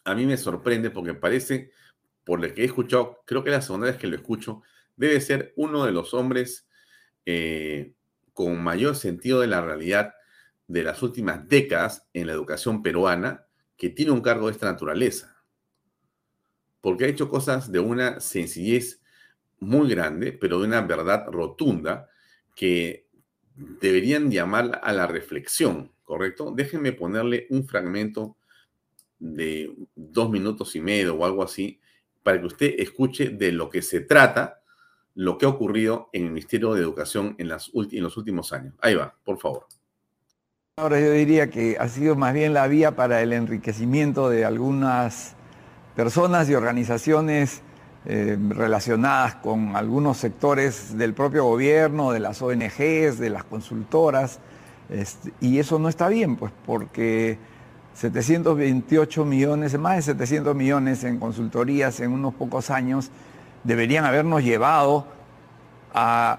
a 0.04 0.14
mí 0.14 0.26
me 0.26 0.36
sorprende 0.36 0.90
porque 0.90 1.14
parece, 1.14 1.70
por 2.24 2.42
lo 2.42 2.52
que 2.52 2.60
he 2.60 2.66
escuchado, 2.66 3.22
creo 3.24 3.42
que 3.42 3.50
la 3.50 3.62
segunda 3.62 3.86
vez 3.86 3.96
que 3.96 4.06
lo 4.06 4.16
escucho, 4.16 4.60
debe 4.96 5.18
ser 5.22 5.54
uno 5.56 5.86
de 5.86 5.92
los 5.92 6.12
hombres 6.12 6.68
eh, 7.24 7.94
con 8.34 8.62
mayor 8.62 8.96
sentido 8.96 9.40
de 9.40 9.46
la 9.46 9.62
realidad 9.62 10.12
de 10.66 10.82
las 10.82 11.02
últimas 11.02 11.48
décadas 11.48 12.08
en 12.12 12.26
la 12.26 12.32
educación 12.32 12.82
peruana 12.82 13.46
que 13.76 13.90
tiene 13.90 14.12
un 14.12 14.20
cargo 14.20 14.46
de 14.46 14.52
esta 14.52 14.70
naturaleza. 14.70 15.36
Porque 16.80 17.04
ha 17.04 17.08
hecho 17.08 17.28
cosas 17.28 17.70
de 17.70 17.80
una 17.80 18.20
sencillez 18.20 19.02
muy 19.60 19.88
grande, 19.88 20.32
pero 20.32 20.58
de 20.58 20.66
una 20.66 20.80
verdad 20.80 21.26
rotunda 21.30 22.08
que 22.54 23.08
deberían 23.54 24.30
llamar 24.30 24.80
a 24.82 24.92
la 24.92 25.06
reflexión, 25.06 25.92
¿correcto? 26.02 26.52
Déjenme 26.54 26.92
ponerle 26.92 27.46
un 27.50 27.66
fragmento 27.66 28.36
de 29.18 29.72
dos 29.94 30.30
minutos 30.30 30.74
y 30.74 30.80
medio 30.80 31.14
o 31.14 31.24
algo 31.24 31.42
así 31.42 31.80
para 32.22 32.40
que 32.40 32.46
usted 32.46 32.74
escuche 32.78 33.28
de 33.30 33.52
lo 33.52 33.68
que 33.68 33.82
se 33.82 34.00
trata 34.00 34.62
lo 35.14 35.36
que 35.38 35.46
ha 35.46 35.50
ocurrido 35.50 36.08
en 36.12 36.24
el 36.24 36.30
Ministerio 36.30 36.72
de 36.72 36.80
Educación 36.80 37.36
en, 37.38 37.50
en 37.50 38.02
los 38.02 38.16
últimos 38.16 38.52
años. 38.52 38.74
Ahí 38.80 38.94
va, 38.94 39.14
por 39.24 39.38
favor. 39.38 39.66
Ahora 40.78 40.98
yo 40.98 41.12
diría 41.12 41.50
que 41.50 41.76
ha 41.78 41.86
sido 41.86 42.16
más 42.16 42.32
bien 42.32 42.54
la 42.54 42.66
vía 42.66 42.96
para 42.96 43.20
el 43.20 43.34
enriquecimiento 43.34 44.30
de 44.30 44.46
algunas 44.46 45.34
personas 45.94 46.48
y 46.48 46.54
organizaciones 46.54 47.60
eh, 48.06 48.38
relacionadas 48.48 49.34
con 49.34 49.76
algunos 49.76 50.16
sectores 50.16 50.96
del 50.96 51.12
propio 51.12 51.44
gobierno, 51.44 52.10
de 52.10 52.20
las 52.20 52.40
ONGs, 52.40 53.18
de 53.18 53.28
las 53.28 53.44
consultoras, 53.44 54.38
este, 54.88 55.34
y 55.42 55.58
eso 55.58 55.78
no 55.78 55.90
está 55.90 56.08
bien, 56.08 56.36
pues 56.36 56.54
porque 56.64 57.36
728 57.92 59.26
millones, 59.26 59.78
más 59.78 59.96
de 59.96 60.02
700 60.14 60.56
millones 60.56 61.04
en 61.04 61.18
consultorías 61.18 62.00
en 62.00 62.12
unos 62.12 62.32
pocos 62.32 62.70
años, 62.70 63.10
deberían 63.62 64.06
habernos 64.06 64.42
llevado 64.42 65.06
a 65.92 66.38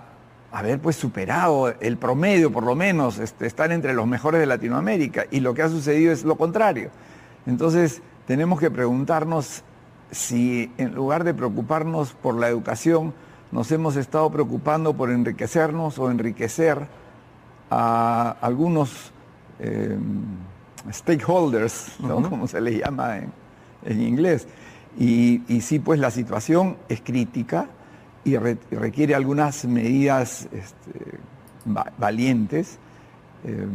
haber 0.54 0.80
pues 0.80 0.96
superado 0.96 1.74
el 1.82 1.98
promedio, 1.98 2.52
por 2.52 2.64
lo 2.64 2.76
menos, 2.76 3.20
este, 3.20 3.46
estar 3.46 3.72
entre 3.72 3.94
los 3.94 4.08
mejores 4.08 4.40
de 4.40 4.46
Latinoamérica. 4.46 5.26
Y 5.32 5.40
lo 5.42 5.54
que 5.54 5.64
ha 5.64 5.70
sucedido 5.70 6.14
es 6.14 6.24
lo 6.24 6.38
contrario. 6.38 6.92
Entonces, 7.46 8.02
tenemos 8.28 8.60
que 8.60 8.72
preguntarnos 8.72 9.64
si 10.12 10.72
en 10.78 10.94
lugar 10.94 11.24
de 11.24 11.34
preocuparnos 11.34 12.14
por 12.14 12.36
la 12.36 12.48
educación, 12.48 13.14
nos 13.52 13.72
hemos 13.72 13.96
estado 13.96 14.32
preocupando 14.32 14.94
por 14.94 15.12
enriquecernos 15.12 16.00
o 16.00 16.10
enriquecer 16.10 16.88
a 17.70 18.38
algunos 18.42 19.12
eh, 19.60 19.98
stakeholders, 20.92 21.98
como 22.00 22.48
se 22.48 22.62
les 22.62 22.80
llama 22.80 23.18
en 23.84 24.02
inglés. 24.02 24.48
Y, 24.98 25.42
sí, 25.62 25.80
pues 25.80 26.00
la 26.00 26.12
situación 26.12 26.78
es 26.88 27.02
crítica 27.02 27.68
y, 28.24 28.38
requiere 28.38 29.16
algunas 29.16 29.66
medidas 29.66 30.48
este, 30.52 31.20
valientes 31.98 32.80
eh, 33.44 33.68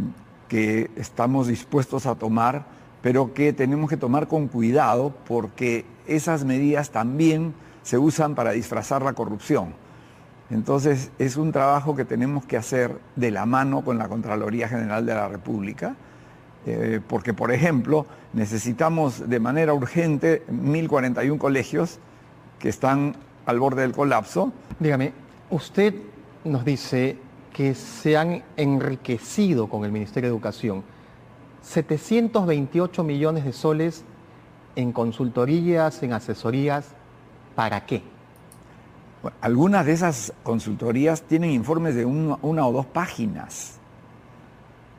que 0.49 0.91
estamos 0.97 1.47
dispuestos 1.47 2.07
a 2.07 2.15
tomar, 2.15 2.67
pero 3.03 3.35
que 3.35 3.53
tenemos 3.53 3.91
que 3.91 3.97
tomar 3.97 4.29
con 4.29 4.49
cuidado 4.49 5.15
porque 5.27 5.85
esas 6.07 6.45
medidas 6.45 6.91
también 6.91 7.55
se 7.83 7.99
usan 7.99 8.35
para 8.35 8.53
disfrazar 8.53 9.03
la 9.03 9.13
corrupción. 9.13 9.75
Entonces 10.51 11.11
es 11.19 11.37
un 11.37 11.53
trabajo 11.53 11.95
que 11.95 12.07
tenemos 12.07 12.47
que 12.47 12.57
hacer 12.57 12.99
de 13.17 13.31
la 13.31 13.45
mano 13.45 13.85
con 13.85 13.99
la 13.99 14.09
Contraloría 14.09 14.69
General 14.69 15.05
de 15.05 15.15
la 15.15 15.29
República 15.29 15.95
eh, 16.67 17.01
porque, 17.07 17.33
por 17.33 17.53
ejemplo, 17.53 18.07
necesitamos 18.33 19.29
de 19.29 19.41
manera 19.41 19.73
urgente 19.73 20.43
1.041 20.51 21.39
colegios 21.39 21.99
que 22.59 22.69
están 22.69 23.17
al 23.49 23.59
borde 23.59 23.81
del 23.81 23.93
colapso. 23.93 24.53
Dígame, 24.79 25.13
usted 25.49 25.95
nos 26.45 26.67
dice 26.67 27.17
que 27.53 27.75
se 27.75 28.15
han 28.17 28.45
enriquecido 28.59 29.69
con 29.69 29.87
el 29.87 29.91
Ministerio 29.91 30.29
de 30.29 30.35
Educación 30.35 30.85
728 31.63 33.03
millones 33.03 33.45
de 33.45 33.55
soles 33.55 34.05
en 34.77 34.93
consultorías, 34.93 36.03
en 36.03 36.13
asesorías, 36.13 36.91
¿para 37.57 37.85
qué? 37.87 38.03
algunas 39.41 39.85
de 39.85 39.93
esas 39.93 40.33
consultorías 40.43 41.23
tienen 41.23 41.51
informes 41.51 41.95
de 41.95 42.05
una 42.05 42.67
o 42.67 42.73
dos 42.73 42.87
páginas 42.87 43.79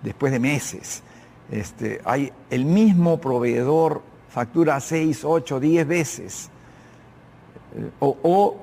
después 0.04 0.32
de 0.32 0.40
meses. 0.40 1.04
Este, 1.52 2.02
hay 2.04 2.34
el 2.50 2.66
mismo 2.66 3.22
proveedor 3.22 4.02
factura 4.28 4.80
6, 4.80 5.24
8, 5.24 5.60
10 5.60 5.88
veces. 5.88 6.50
Eh, 7.75 7.89
o, 7.99 8.58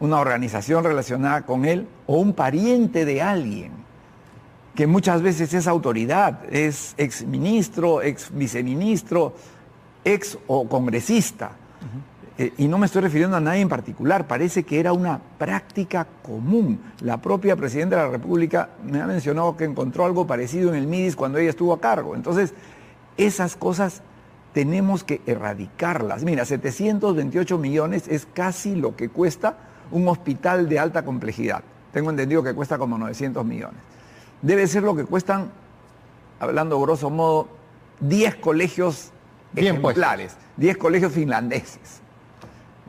una 0.00 0.20
organización 0.20 0.84
relacionada 0.84 1.42
con 1.44 1.64
él, 1.64 1.88
o 2.06 2.18
un 2.18 2.32
pariente 2.32 3.04
de 3.04 3.20
alguien, 3.20 3.72
que 4.76 4.86
muchas 4.86 5.22
veces 5.22 5.52
es 5.54 5.66
autoridad, 5.66 6.44
es 6.54 6.94
ex 6.98 7.26
ministro, 7.26 8.00
ex 8.00 8.30
viceministro, 8.32 9.34
ex 10.04 10.38
o 10.46 10.68
congresista. 10.68 11.50
Eh, 12.38 12.52
y 12.58 12.68
no 12.68 12.78
me 12.78 12.86
estoy 12.86 13.02
refiriendo 13.02 13.36
a 13.36 13.40
nadie 13.40 13.60
en 13.60 13.68
particular, 13.68 14.28
parece 14.28 14.62
que 14.62 14.78
era 14.78 14.92
una 14.92 15.20
práctica 15.36 16.06
común. 16.22 16.80
La 17.00 17.20
propia 17.20 17.56
Presidenta 17.56 17.96
de 17.96 18.02
la 18.02 18.08
República 18.08 18.70
me 18.84 19.00
ha 19.00 19.06
mencionado 19.08 19.56
que 19.56 19.64
encontró 19.64 20.04
algo 20.04 20.28
parecido 20.28 20.68
en 20.68 20.76
el 20.76 20.86
MIDIS 20.86 21.16
cuando 21.16 21.38
ella 21.38 21.50
estuvo 21.50 21.72
a 21.72 21.80
cargo. 21.80 22.14
Entonces, 22.14 22.54
esas 23.16 23.56
cosas 23.56 24.02
tenemos 24.52 25.04
que 25.04 25.20
erradicarlas. 25.26 26.24
Mira, 26.24 26.44
728 26.44 27.58
millones 27.58 28.08
es 28.08 28.26
casi 28.32 28.74
lo 28.74 28.96
que 28.96 29.08
cuesta 29.08 29.56
un 29.90 30.08
hospital 30.08 30.68
de 30.68 30.78
alta 30.78 31.04
complejidad. 31.04 31.62
Tengo 31.92 32.10
entendido 32.10 32.42
que 32.42 32.54
cuesta 32.54 32.78
como 32.78 32.98
900 32.98 33.44
millones. 33.44 33.80
Debe 34.42 34.66
ser 34.66 34.82
lo 34.82 34.94
que 34.94 35.04
cuestan, 35.04 35.50
hablando 36.38 36.80
grosso 36.80 37.10
modo, 37.10 37.48
10 38.00 38.36
colegios 38.36 39.12
Bien 39.52 39.76
ejemplares, 39.76 40.36
10 40.56 40.76
colegios 40.76 41.12
finlandeses. 41.12 42.00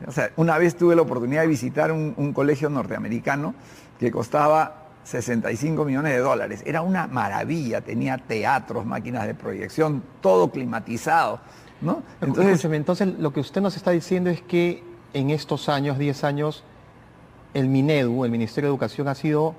O 0.06 0.12
sea, 0.12 0.30
una 0.36 0.58
vez 0.58 0.76
tuve 0.76 0.96
la 0.96 1.02
oportunidad 1.02 1.42
de 1.42 1.48
visitar 1.48 1.92
un, 1.92 2.32
colegio 2.32 2.70
norteamericano 2.70 3.54
que 3.98 4.10
costaba 4.10 4.79
65 5.10 5.84
millones 5.84 6.12
de 6.12 6.18
dólares. 6.18 6.62
Era 6.64 6.82
una 6.82 7.06
maravilla, 7.06 7.80
tenía 7.80 8.16
teatros, 8.18 8.86
máquinas 8.86 9.26
de 9.26 9.34
proyección, 9.34 10.02
todo 10.20 10.50
climatizado. 10.50 11.40
¿no? 11.80 12.02
Entonces, 12.20 12.64
entonces 12.64 13.18
lo 13.18 13.32
que 13.32 13.40
usted 13.40 13.60
nos 13.60 13.76
está 13.76 13.90
diciendo 13.90 14.30
es 14.30 14.40
que 14.42 14.84
en 15.12 15.30
estos 15.30 15.68
años, 15.68 15.98
10 15.98 16.24
años, 16.24 16.64
el 17.54 17.68
Minedu, 17.68 18.24
el 18.24 18.30
Ministerio 18.30 18.68
de 18.68 18.74
Educación, 18.74 19.08
ha 19.08 19.14
sido 19.14 19.54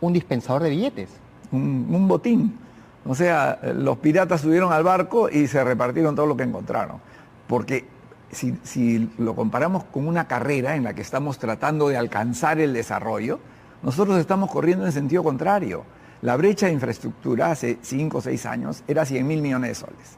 un 0.00 0.12
dispensador 0.12 0.62
de 0.62 0.70
billetes. 0.70 1.08
Un, 1.50 1.86
un 1.90 2.08
botín. 2.08 2.58
O 3.06 3.14
sea, 3.14 3.58
los 3.74 3.98
piratas 3.98 4.42
subieron 4.42 4.72
al 4.72 4.84
barco 4.84 5.28
y 5.28 5.46
se 5.46 5.62
repartieron 5.64 6.14
todo 6.14 6.26
lo 6.26 6.36
que 6.36 6.44
encontraron. 6.44 7.00
Porque 7.46 7.86
si, 8.30 8.58
si, 8.62 9.10
lo 9.18 9.34
comparamos 9.34 9.84
con 9.84 10.06
una 10.06 10.26
carrera 10.26 10.76
en 10.76 10.84
la 10.84 10.94
que 10.94 11.02
estamos 11.02 11.38
tratando 11.38 11.88
de 11.88 11.96
alcanzar 11.96 12.60
el 12.60 12.72
desarrollo, 12.72 13.40
nosotros 13.82 14.18
estamos 14.18 14.50
corriendo 14.50 14.86
en 14.86 14.92
sentido 14.92 15.24
contrario. 15.24 15.84
La 16.22 16.36
brecha 16.36 16.66
de 16.66 16.72
infraestructura 16.72 17.50
hace 17.50 17.78
5 17.82 18.18
o 18.18 18.20
6 18.20 18.46
años 18.46 18.84
era 18.86 19.04
100 19.04 19.26
mil 19.26 19.42
millones 19.42 19.70
de 19.70 19.74
soles. 19.74 20.16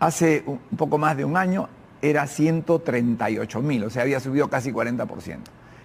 Hace 0.00 0.42
un 0.46 0.58
poco 0.76 0.96
más 0.96 1.16
de 1.16 1.24
un 1.24 1.36
año 1.36 1.68
era 2.00 2.26
138 2.26 3.60
mil, 3.60 3.84
o 3.84 3.90
sea, 3.90 4.02
había 4.02 4.20
subido 4.20 4.48
casi 4.48 4.72
40%. 4.72 5.38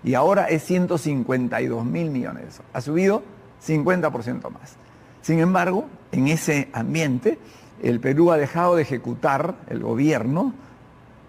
Y 0.05 0.13
ahora 0.13 0.45
es 0.45 0.63
152 0.63 1.85
mil 1.85 2.09
millones 2.09 2.45
de 2.45 2.51
soles. 2.51 2.71
Ha 2.73 2.81
subido 2.81 3.23
50% 3.65 4.49
más. 4.49 4.75
Sin 5.21 5.39
embargo, 5.39 5.87
en 6.11 6.27
ese 6.27 6.69
ambiente, 6.73 7.39
el 7.81 7.99
Perú 7.99 8.31
ha 8.31 8.37
dejado 8.37 8.75
de 8.75 8.83
ejecutar, 8.83 9.55
el 9.67 9.81
gobierno 9.81 10.53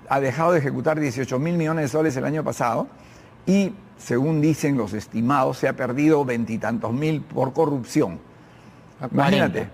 ha 0.08 0.20
dejado 0.20 0.52
de 0.52 0.58
ejecutar 0.58 1.00
18 1.00 1.38
mil 1.38 1.56
millones 1.56 1.84
de 1.84 1.88
soles 1.88 2.16
el 2.16 2.24
año 2.24 2.44
pasado 2.44 2.88
y, 3.46 3.72
según 3.96 4.40
dicen 4.40 4.76
los 4.76 4.92
estimados, 4.92 5.58
se 5.58 5.68
ha 5.68 5.74
perdido 5.74 6.24
veintitantos 6.24 6.92
mil 6.92 7.20
por 7.20 7.52
corrupción. 7.52 8.18
Imagínate, 9.10 9.68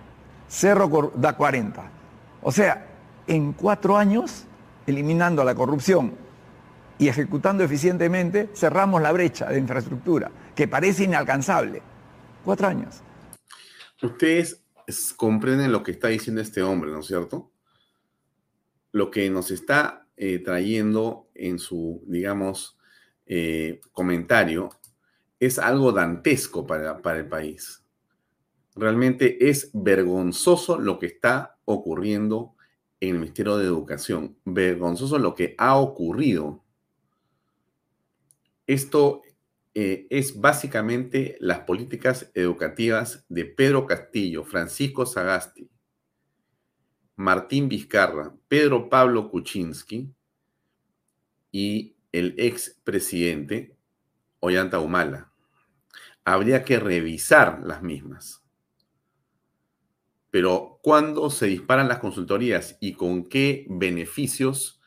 Cerro 0.49 1.13
da 1.15 1.37
40. 1.37 1.91
O 2.43 2.51
sea, 2.51 2.87
en 3.27 3.53
cuatro 3.53 3.97
años, 3.97 4.47
eliminando 4.87 5.45
la 5.45 5.55
corrupción 5.55 6.15
y 6.99 7.09
ejecutando 7.09 7.63
eficientemente, 7.63 8.51
cerramos 8.55 9.01
la 9.01 9.13
brecha 9.13 9.47
de 9.47 9.59
infraestructura, 9.59 10.31
que 10.55 10.67
parece 10.67 11.05
inalcanzable. 11.05 11.83
Cuatro 12.45 12.67
años. 12.67 13.01
Ustedes 14.03 14.63
comprenden 15.17 15.71
lo 15.71 15.83
que 15.83 15.93
está 15.93 16.09
diciendo 16.09 16.41
este 16.41 16.63
hombre, 16.63 16.91
¿no 16.91 17.01
es 17.01 17.07
cierto? 17.07 17.53
Lo 18.93 19.11
que 19.11 19.31
nos 19.31 19.51
está 19.51 20.07
eh, 20.17 20.41
trayendo 20.41 21.29
en 21.35 21.59
su, 21.59 22.03
digamos, 22.07 22.77
eh, 23.33 23.81
comentario 23.93 24.71
es 25.39 25.61
algo 25.61 25.93
dantesco 25.93 26.67
para, 26.67 27.01
para 27.01 27.21
el 27.21 27.29
país. 27.29 27.85
Realmente 28.75 29.49
es 29.49 29.71
vergonzoso 29.73 30.81
lo 30.81 30.99
que 30.99 31.07
está 31.07 31.57
ocurriendo 31.65 32.57
en 32.99 33.11
el 33.11 33.21
Ministerio 33.21 33.57
de 33.57 33.67
Educación. 33.67 34.37
Vergonzoso 34.45 35.17
lo 35.21 35.37
que 35.37 35.55
ha 35.59 35.77
ocurrido. 35.77 36.65
Esto 38.67 39.23
eh, 39.75 40.09
es 40.11 40.41
básicamente 40.41 41.37
las 41.39 41.61
políticas 41.61 42.33
educativas 42.35 43.25
de 43.29 43.45
Pedro 43.45 43.87
Castillo, 43.87 44.43
Francisco 44.43 45.07
Sagasti, 45.07 45.71
Martín 47.15 47.69
Vizcarra, 47.69 48.35
Pedro 48.49 48.89
Pablo 48.89 49.31
Kuczynski 49.31 50.13
y 51.53 51.95
el 52.13 52.35
expresidente 52.39 53.77
Ollanta 54.41 54.81
Humala. 54.81 55.33
Habría 56.25 56.65
que 56.65 56.79
revisar 56.79 57.63
las 57.65 57.83
mismas. 57.83 58.43
Pero 60.31 60.79
¿cuándo 60.83 61.31
se 61.31 61.47
disparan 61.47 61.89
las 61.89 61.99
consultorías 61.99 62.77
y 62.81 62.95
con 62.95 63.29
qué 63.29 63.67
beneficios 63.69 64.81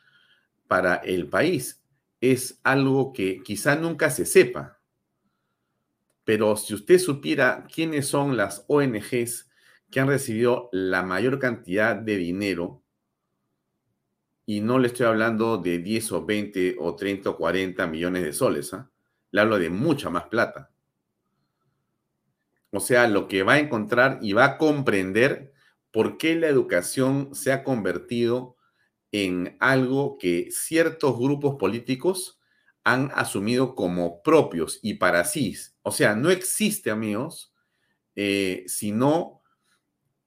para 0.67 0.95
el 0.95 1.27
país? 1.27 1.83
es 2.23 2.61
algo 2.63 3.11
que 3.11 3.43
quizá 3.43 3.75
nunca 3.75 4.09
se 4.09 4.25
sepa. 4.25 4.79
Pero 6.23 6.55
si 6.55 6.73
usted 6.73 6.97
supiera 6.97 7.67
quiénes 7.69 8.07
son 8.07 8.37
las 8.37 8.63
ONGs 8.69 9.49
que 9.91 9.99
han 9.99 10.07
recibido 10.07 10.69
la 10.71 11.03
mayor 11.03 11.37
cantidad 11.37 11.97
de 11.97 12.15
dinero, 12.15 12.81
y 14.45 14.61
no 14.61 14.79
le 14.79 14.87
estoy 14.87 15.05
hablando 15.05 15.57
de 15.57 15.79
10 15.79 16.11
o 16.11 16.25
20 16.25 16.75
o 16.79 16.95
30 16.95 17.29
o 17.29 17.37
40 17.37 17.87
millones 17.87 18.23
de 18.23 18.33
soles, 18.33 18.73
¿ah? 18.73 18.89
le 19.31 19.41
hablo 19.41 19.57
de 19.57 19.69
mucha 19.69 20.09
más 20.09 20.25
plata. 20.25 20.71
O 22.71 22.79
sea, 22.79 23.07
lo 23.07 23.27
que 23.27 23.43
va 23.43 23.53
a 23.53 23.59
encontrar 23.59 24.19
y 24.21 24.33
va 24.33 24.45
a 24.45 24.57
comprender 24.57 25.53
por 25.91 26.17
qué 26.17 26.35
la 26.35 26.47
educación 26.47 27.35
se 27.35 27.51
ha 27.51 27.63
convertido 27.63 28.57
en 29.11 29.55
algo 29.59 30.17
que 30.17 30.49
ciertos 30.51 31.17
grupos 31.19 31.55
políticos 31.59 32.39
han 32.83 33.11
asumido 33.13 33.75
como 33.75 34.23
propios 34.23 34.79
y 34.81 34.95
para 34.95 35.23
sí. 35.23 35.55
O 35.83 35.91
sea, 35.91 36.15
no 36.15 36.31
existe, 36.31 36.89
amigos, 36.89 37.53
eh, 38.15 38.63
sino 38.67 39.41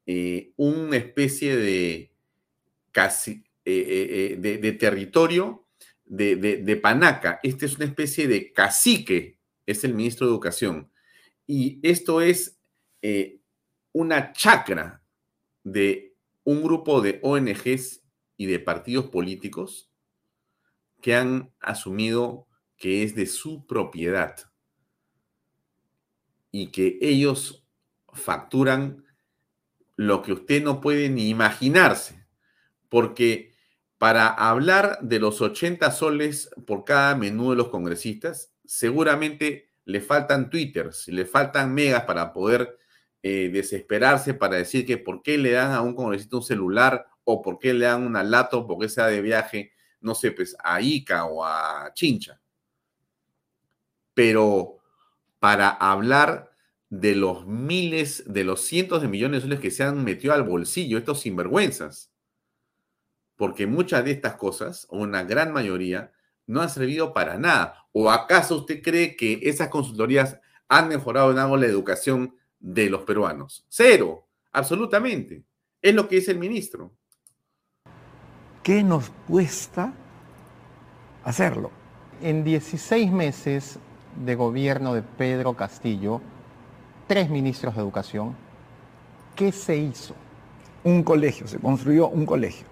eh, 0.06 0.52
una 0.56 0.96
especie 0.96 1.56
de 1.56 2.12
casi 2.92 3.45
eh, 3.66 4.36
de, 4.38 4.72
territorio 4.72 5.66
de, 6.04 6.36
de, 6.36 6.76
panaca. 6.76 7.40
Este 7.42 7.66
es 7.66 7.76
una 7.76 7.84
especie 7.84 8.28
de 8.28 8.52
cacique, 8.52 9.38
es 9.66 9.84
el 9.84 9.94
ministro 9.94 10.26
de 10.26 10.32
Educación. 10.32 10.90
Y 11.46 11.80
esto 11.82 12.20
es 12.20 12.58
una 13.92 14.32
chacra 14.32 15.02
de 15.62 16.16
un 16.44 16.62
grupo 16.62 17.00
de 17.00 17.18
ONGs 17.22 18.02
y 18.36 18.46
de 18.46 18.58
partidos 18.58 19.06
políticos 19.06 19.90
que 21.00 21.14
han 21.14 21.52
asumido 21.60 22.46
que 22.76 23.02
es 23.02 23.14
de 23.14 23.26
su 23.26 23.66
propiedad 23.66 24.36
y 26.50 26.70
que 26.70 26.98
ellos 27.00 27.64
facturan 28.12 29.04
lo 29.96 30.22
que 30.22 30.32
usted 30.32 30.62
no 30.62 30.80
puede 30.80 31.08
ni 31.08 31.28
imaginarse, 31.28 32.26
porque 32.88 33.54
para 33.98 34.28
hablar 34.28 34.98
de 35.00 35.18
los 35.18 35.40
80 35.40 35.90
soles 35.90 36.50
por 36.66 36.84
cada 36.84 37.14
menú 37.14 37.50
de 37.50 37.56
los 37.56 37.68
congresistas, 37.68 38.52
seguramente 38.64 39.70
le 39.84 40.00
faltan 40.00 40.50
twitters, 40.50 41.08
le 41.08 41.24
faltan 41.24 41.72
megas 41.72 42.04
para 42.04 42.32
poder 42.32 42.76
eh, 43.22 43.50
desesperarse 43.52 44.34
para 44.34 44.56
decir 44.56 44.86
que 44.86 44.98
por 44.98 45.22
qué 45.22 45.38
le 45.38 45.50
dan 45.50 45.72
a 45.72 45.80
un 45.80 45.94
congresista 45.94 46.36
un 46.36 46.42
celular 46.44 47.06
o 47.24 47.42
por 47.42 47.58
qué 47.58 47.74
le 47.74 47.86
dan 47.86 48.02
una 48.02 48.22
lato, 48.22 48.66
porque 48.66 48.88
sea 48.88 49.06
de 49.06 49.20
viaje, 49.20 49.72
no 50.00 50.14
sé, 50.14 50.30
pues 50.30 50.56
a 50.62 50.80
Ica 50.80 51.24
o 51.24 51.44
a 51.44 51.90
Chincha. 51.94 52.40
Pero 54.14 54.78
para 55.40 55.70
hablar 55.70 56.52
de 56.88 57.16
los 57.16 57.46
miles, 57.46 58.22
de 58.26 58.44
los 58.44 58.60
cientos 58.60 59.02
de 59.02 59.08
millones 59.08 59.42
de 59.42 59.48
soles 59.48 59.60
que 59.60 59.72
se 59.72 59.82
han 59.82 60.04
metido 60.04 60.32
al 60.32 60.44
bolsillo, 60.44 60.98
estos 60.98 61.20
sinvergüenzas, 61.22 62.12
porque 63.36 63.66
muchas 63.66 64.04
de 64.04 64.12
estas 64.12 64.34
cosas, 64.36 64.86
o 64.90 64.98
una 64.98 65.22
gran 65.22 65.52
mayoría, 65.52 66.12
no 66.46 66.62
han 66.62 66.70
servido 66.70 67.12
para 67.12 67.38
nada. 67.38 67.86
¿O 67.92 68.10
acaso 68.10 68.56
usted 68.56 68.82
cree 68.82 69.16
que 69.16 69.40
esas 69.42 69.68
consultorías 69.68 70.40
han 70.68 70.88
mejorado 70.88 71.30
en 71.30 71.38
algo 71.38 71.56
la 71.56 71.66
educación 71.66 72.34
de 72.58 72.88
los 72.88 73.02
peruanos? 73.02 73.64
Cero, 73.68 74.26
absolutamente. 74.52 75.44
Es 75.82 75.94
lo 75.94 76.08
que 76.08 76.16
dice 76.16 76.32
el 76.32 76.38
ministro. 76.38 76.92
¿Qué 78.62 78.82
nos 78.82 79.10
cuesta 79.28 79.92
hacerlo? 81.24 81.70
En 82.22 82.44
16 82.44 83.12
meses 83.12 83.78
de 84.24 84.34
gobierno 84.34 84.94
de 84.94 85.02
Pedro 85.02 85.54
Castillo, 85.54 86.20
tres 87.06 87.28
ministros 87.28 87.74
de 87.74 87.82
educación, 87.82 88.34
¿qué 89.34 89.52
se 89.52 89.76
hizo? 89.76 90.14
Un 90.82 91.02
colegio, 91.02 91.46
se 91.46 91.58
construyó 91.58 92.08
un 92.08 92.24
colegio. 92.24 92.66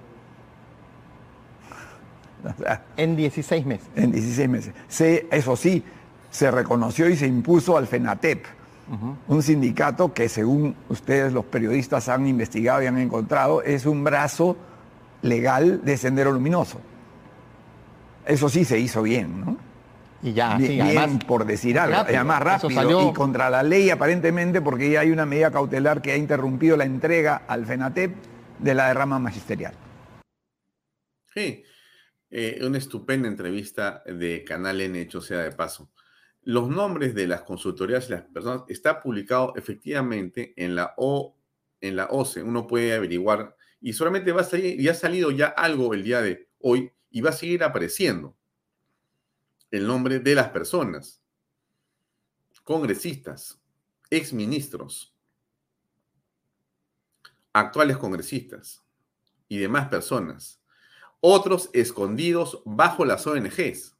En 2.97 3.17
16 3.17 3.67
meses. 3.67 3.89
En 3.97 4.13
16 4.13 4.49
meses. 4.49 4.75
eso 5.31 5.57
sí, 5.57 5.85
se 6.31 6.51
reconoció 6.51 7.09
y 7.09 7.17
se 7.17 7.27
impuso 7.27 7.77
al 7.77 7.87
FENATEP, 7.87 8.45
un 9.29 9.43
sindicato 9.43 10.13
que 10.13 10.29
según 10.29 10.77
ustedes 10.89 11.33
los 11.33 11.45
periodistas 11.47 12.09
han 12.09 12.27
investigado 12.27 12.83
y 12.83 12.87
han 12.87 12.99
encontrado, 12.99 13.63
es 13.63 13.87
un 13.87 14.05
brazo 14.05 14.57
legal 15.23 15.81
de 15.85 15.97
Sendero 15.97 16.33
Luminoso. 16.33 16.81
Eso 18.27 18.49
sí 18.49 18.65
se 18.65 18.79
hizo 18.79 19.03
bien, 19.03 19.41
¿no? 19.41 19.57
Y 20.23 20.33
ya, 20.33 20.57
bien, 20.57 21.19
por 21.19 21.45
decir 21.45 21.79
algo, 21.79 21.99
además 21.99 22.41
rápido 22.43 23.11
y 23.11 23.13
contra 23.13 23.51
la 23.51 23.63
ley 23.63 23.91
aparentemente 23.91 24.63
porque 24.63 24.91
ya 24.91 25.01
hay 25.01 25.11
una 25.11 25.27
medida 25.27 25.51
cautelar 25.51 26.01
que 26.01 26.13
ha 26.13 26.17
interrumpido 26.17 26.79
la 26.79 26.85
entrega 26.85 27.43
al 27.47 27.67
FENATEP 27.67 28.15
de 28.59 28.75
la 28.75 28.89
derrama 28.89 29.19
magisterial. 29.19 29.75
Sí, 31.35 31.63
eh, 32.37 32.59
una 32.67 32.79
estupenda 32.79 33.29
entrevista 33.29 34.03
de 34.05 34.43
Canal 34.43 34.81
N, 34.81 35.01
hecho 35.01 35.21
sea 35.21 35.39
de 35.39 35.53
paso. 35.53 35.93
Los 36.43 36.69
nombres 36.69 37.15
de 37.15 37.29
las 37.29 37.43
consultorías 37.43 38.09
y 38.09 38.11
las 38.11 38.23
personas 38.23 38.65
está 38.67 39.01
publicado 39.01 39.53
efectivamente 39.55 40.53
en 40.57 40.75
la 40.75 40.95
O, 40.97 41.37
en 41.81 41.95
la 41.95 42.07
OCE. 42.07 42.43
Uno 42.43 42.67
puede 42.67 42.93
averiguar 42.93 43.57
y 43.81 43.93
solamente 43.93 44.33
va 44.33 44.41
a 44.41 44.45
salir, 44.45 44.81
y 44.81 44.89
ha 44.89 44.95
salido 44.95 45.31
ya 45.31 45.47
algo 45.47 45.95
el 45.95 46.03
día 46.03 46.23
de 46.23 46.49
hoy 46.59 46.91
y 47.09 47.21
va 47.21 47.31
a 47.31 47.35
seguir 47.35 47.63
apareciendo. 47.63 48.37
el 49.71 49.87
nombre 49.87 50.19
de 50.19 50.35
las 50.35 50.49
personas, 50.49 51.23
congresistas, 52.65 53.63
exministros, 54.11 55.15
actuales 57.53 57.97
congresistas 57.97 58.85
y 59.49 59.59
demás 59.59 59.87
personas, 59.89 60.64
otros 61.27 61.71
escondidos 61.73 62.61
bajo 62.67 63.07
las 63.07 63.27
ONGs. 63.27 63.97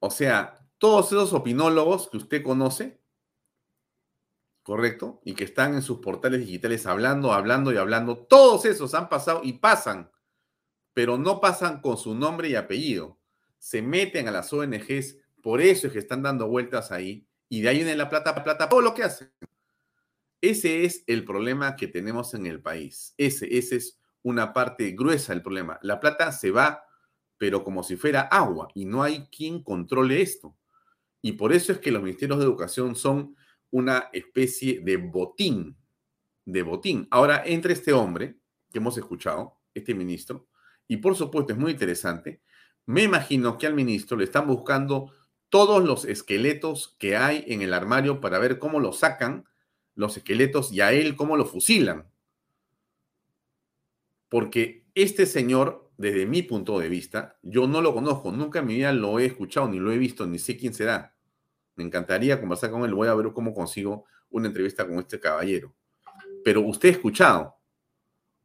O 0.00 0.10
sea, 0.10 0.68
todos 0.76 1.06
esos 1.06 1.32
opinólogos 1.32 2.10
que 2.10 2.18
usted 2.18 2.42
conoce, 2.42 3.00
¿correcto? 4.62 5.22
Y 5.24 5.32
que 5.32 5.44
están 5.44 5.72
en 5.72 5.80
sus 5.80 6.00
portales 6.00 6.40
digitales 6.40 6.84
hablando, 6.84 7.32
hablando 7.32 7.72
y 7.72 7.78
hablando, 7.78 8.18
todos 8.18 8.66
esos 8.66 8.92
han 8.92 9.08
pasado 9.08 9.40
y 9.42 9.54
pasan, 9.54 10.10
pero 10.92 11.16
no 11.16 11.40
pasan 11.40 11.80
con 11.80 11.96
su 11.96 12.14
nombre 12.14 12.50
y 12.50 12.54
apellido. 12.54 13.18
Se 13.56 13.80
meten 13.80 14.28
a 14.28 14.30
las 14.30 14.52
ONGs, 14.52 15.16
por 15.42 15.62
eso 15.62 15.86
es 15.86 15.94
que 15.94 16.00
están 16.00 16.22
dando 16.22 16.48
vueltas 16.48 16.92
ahí, 16.92 17.26
y 17.48 17.62
de 17.62 17.70
ahí 17.70 17.76
viene 17.78 17.96
la 17.96 18.10
plata, 18.10 18.44
plata, 18.44 18.68
todo 18.68 18.82
lo 18.82 18.92
que 18.92 19.04
hacen. 19.04 19.32
Ese 20.42 20.84
es 20.84 21.02
el 21.06 21.24
problema 21.24 21.76
que 21.76 21.88
tenemos 21.88 22.34
en 22.34 22.44
el 22.44 22.60
país. 22.60 23.14
Ese, 23.16 23.56
ese 23.56 23.76
es 23.76 23.97
una 24.22 24.52
parte 24.52 24.90
gruesa 24.92 25.32
del 25.32 25.42
problema. 25.42 25.78
La 25.82 26.00
plata 26.00 26.32
se 26.32 26.50
va, 26.50 26.82
pero 27.36 27.64
como 27.64 27.82
si 27.82 27.96
fuera 27.96 28.22
agua, 28.22 28.68
y 28.74 28.84
no 28.84 29.02
hay 29.02 29.28
quien 29.28 29.62
controle 29.62 30.20
esto. 30.20 30.56
Y 31.22 31.32
por 31.32 31.52
eso 31.52 31.72
es 31.72 31.78
que 31.78 31.90
los 31.90 32.02
ministerios 32.02 32.38
de 32.38 32.44
educación 32.44 32.96
son 32.96 33.36
una 33.70 34.08
especie 34.12 34.80
de 34.80 34.96
botín, 34.96 35.76
de 36.44 36.62
botín. 36.62 37.06
Ahora 37.10 37.42
entra 37.44 37.72
este 37.72 37.92
hombre 37.92 38.38
que 38.72 38.78
hemos 38.78 38.96
escuchado, 38.96 39.60
este 39.74 39.94
ministro, 39.94 40.48
y 40.86 40.96
por 40.98 41.14
supuesto 41.16 41.52
es 41.52 41.58
muy 41.58 41.72
interesante. 41.72 42.42
Me 42.86 43.02
imagino 43.02 43.58
que 43.58 43.66
al 43.66 43.74
ministro 43.74 44.16
le 44.16 44.24
están 44.24 44.46
buscando 44.46 45.12
todos 45.50 45.82
los 45.84 46.04
esqueletos 46.04 46.96
que 46.98 47.16
hay 47.16 47.44
en 47.48 47.62
el 47.62 47.74
armario 47.74 48.20
para 48.20 48.38
ver 48.38 48.58
cómo 48.58 48.80
lo 48.80 48.92
sacan 48.92 49.44
los 49.94 50.16
esqueletos 50.16 50.72
y 50.72 50.80
a 50.80 50.92
él 50.92 51.16
cómo 51.16 51.36
lo 51.36 51.44
fusilan. 51.44 52.10
Porque 54.28 54.86
este 54.94 55.26
señor, 55.26 55.90
desde 55.96 56.26
mi 56.26 56.42
punto 56.42 56.78
de 56.78 56.88
vista, 56.88 57.38
yo 57.42 57.66
no 57.66 57.80
lo 57.80 57.94
conozco, 57.94 58.32
nunca 58.32 58.60
en 58.60 58.66
mi 58.66 58.76
vida 58.76 58.92
lo 58.92 59.18
he 59.18 59.26
escuchado, 59.26 59.68
ni 59.68 59.78
lo 59.78 59.92
he 59.92 59.98
visto, 59.98 60.26
ni 60.26 60.38
sé 60.38 60.56
quién 60.56 60.74
será. 60.74 61.14
Me 61.76 61.84
encantaría 61.84 62.40
conversar 62.40 62.70
con 62.70 62.84
él, 62.84 62.94
voy 62.94 63.08
a 63.08 63.14
ver 63.14 63.32
cómo 63.32 63.54
consigo 63.54 64.04
una 64.30 64.48
entrevista 64.48 64.86
con 64.86 64.98
este 64.98 65.20
caballero. 65.20 65.74
Pero 66.44 66.62
usted 66.62 66.90
ha 66.90 66.92
escuchado, 66.92 67.56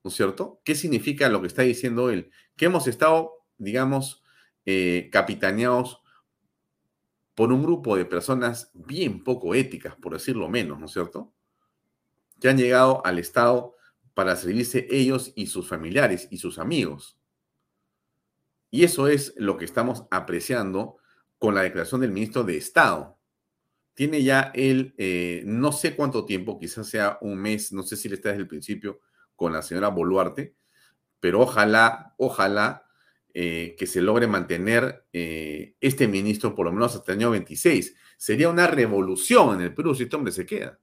¿no 0.03 0.09
es 0.09 0.15
cierto? 0.15 0.61
¿Qué 0.63 0.75
significa 0.75 1.29
lo 1.29 1.41
que 1.41 1.47
está 1.47 1.63
diciendo 1.63 2.09
él? 2.09 2.31
Que 2.55 2.65
hemos 2.65 2.87
estado, 2.87 3.31
digamos, 3.57 4.23
eh, 4.65 5.09
capitaneados 5.11 6.01
por 7.35 7.51
un 7.51 7.63
grupo 7.63 7.95
de 7.95 8.05
personas 8.05 8.71
bien 8.73 9.23
poco 9.23 9.55
éticas, 9.55 9.95
por 9.95 10.13
decirlo 10.13 10.47
menos, 10.49 10.79
¿no 10.79 10.85
es 10.85 10.91
cierto? 10.91 11.33
que 12.43 12.49
han 12.49 12.57
llegado 12.57 13.01
al 13.05 13.19
Estado 13.19 13.77
para 14.13 14.35
servirse 14.35 14.87
ellos 14.89 15.31
y 15.35 15.47
sus 15.47 15.67
familiares 15.67 16.27
y 16.29 16.37
sus 16.37 16.59
amigos. 16.59 17.17
Y 18.69 18.83
eso 18.83 19.07
es 19.07 19.33
lo 19.37 19.57
que 19.57 19.65
estamos 19.65 20.03
apreciando 20.11 20.97
con 21.37 21.55
la 21.55 21.61
declaración 21.61 22.01
del 22.01 22.11
ministro 22.11 22.43
de 22.43 22.57
Estado. 22.57 23.19
Tiene 23.93 24.23
ya 24.23 24.51
él, 24.55 24.95
eh, 24.97 25.43
no 25.45 25.71
sé 25.71 25.95
cuánto 25.95 26.25
tiempo, 26.25 26.59
quizás 26.59 26.87
sea 26.87 27.17
un 27.21 27.37
mes, 27.37 27.71
no 27.71 27.83
sé 27.83 27.95
si 27.95 28.09
le 28.09 28.15
está 28.15 28.29
desde 28.29 28.41
el 28.41 28.47
principio 28.47 29.01
con 29.35 29.53
la 29.53 29.61
señora 29.61 29.89
Boluarte, 29.89 30.55
pero 31.19 31.41
ojalá, 31.41 32.15
ojalá 32.17 32.85
eh, 33.33 33.75
que 33.77 33.87
se 33.87 34.01
logre 34.01 34.27
mantener 34.27 35.05
eh, 35.13 35.75
este 35.79 36.07
ministro 36.07 36.55
por 36.55 36.65
lo 36.65 36.71
menos 36.71 36.95
hasta 36.95 37.11
el 37.11 37.19
año 37.19 37.31
26. 37.31 37.95
Sería 38.17 38.49
una 38.49 38.67
revolución 38.67 39.55
en 39.55 39.61
el 39.61 39.73
Perú 39.73 39.93
si 39.93 40.03
este 40.03 40.15
hombre 40.15 40.31
se 40.31 40.45
queda 40.45 40.79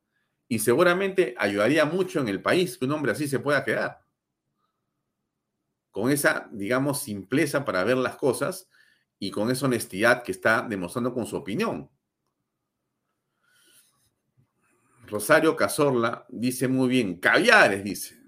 y 0.51 0.59
seguramente 0.59 1.37
ayudaría 1.39 1.85
mucho 1.85 2.19
en 2.19 2.27
el 2.27 2.43
país 2.43 2.77
que 2.77 2.85
un 2.85 2.91
hombre 2.91 3.13
así 3.13 3.29
se 3.29 3.39
pueda 3.39 3.65
quedar. 3.65 4.05
Con 5.93 6.11
esa, 6.11 6.49
digamos, 6.51 7.03
simpleza 7.03 7.65
para 7.65 7.85
ver 7.85 7.97
las 7.97 8.17
cosas 8.17 8.69
y 9.21 9.31
con 9.31 9.49
esa 9.53 9.67
honestidad 9.67 10.25
que 10.25 10.33
está 10.33 10.67
demostrando 10.69 11.15
con 11.15 11.25
su 11.25 11.37
opinión. 11.37 11.89
Rosario 15.07 15.55
Cazorla 15.55 16.27
dice 16.29 16.67
muy 16.67 16.89
bien, 16.89 17.21
caviares, 17.21 17.85
dice. 17.85 18.21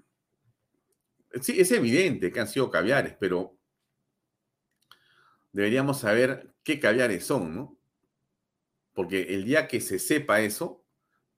Sí, 1.41 1.59
es 1.59 1.73
evidente 1.73 2.31
que 2.31 2.39
han 2.39 2.47
sido 2.47 2.71
caviares, 2.71 3.17
pero 3.19 3.57
deberíamos 5.51 5.99
saber 5.99 6.53
qué 6.63 6.79
caviares 6.79 7.25
son, 7.25 7.53
¿no? 7.53 7.77
Porque 8.93 9.23
el 9.35 9.43
día 9.43 9.67
que 9.67 9.81
se 9.81 9.99
sepa 9.99 10.39
eso, 10.39 10.82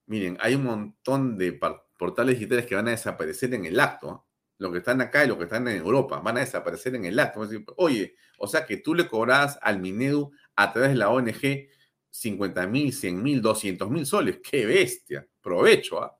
Miren, 0.07 0.37
hay 0.39 0.55
un 0.55 0.63
montón 0.63 1.37
de 1.37 1.59
portales 1.97 2.35
digitales 2.35 2.65
que 2.65 2.75
van 2.75 2.87
a 2.87 2.91
desaparecer 2.91 3.53
en 3.53 3.65
el 3.65 3.79
acto. 3.79 4.25
Los 4.57 4.71
que 4.71 4.77
están 4.77 5.01
acá 5.01 5.25
y 5.25 5.27
los 5.27 5.37
que 5.37 5.45
están 5.45 5.67
en 5.67 5.77
Europa 5.77 6.19
van 6.19 6.37
a 6.37 6.41
desaparecer 6.41 6.95
en 6.95 7.05
el 7.05 7.19
acto. 7.19 7.47
Oye, 7.77 8.15
o 8.37 8.47
sea 8.47 8.65
que 8.65 8.77
tú 8.77 8.93
le 8.93 9.07
cobras 9.07 9.59
al 9.61 9.79
Minedu 9.79 10.31
a 10.55 10.71
través 10.71 10.91
de 10.91 10.95
la 10.95 11.09
ONG 11.09 11.67
50 12.09 12.67
mil, 12.67 12.93
100 12.93 13.21
mil, 13.21 13.41
200 13.41 13.89
mil 13.89 14.05
soles. 14.05 14.39
¡Qué 14.49 14.65
bestia! 14.65 15.27
Provecho. 15.41 16.01
¿ah? 16.01 16.17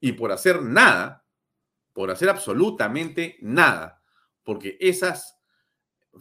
Y 0.00 0.12
por 0.12 0.32
hacer 0.32 0.60
nada, 0.62 1.24
por 1.94 2.10
hacer 2.10 2.28
absolutamente 2.28 3.38
nada, 3.40 4.02
porque 4.42 4.76
esas 4.80 5.38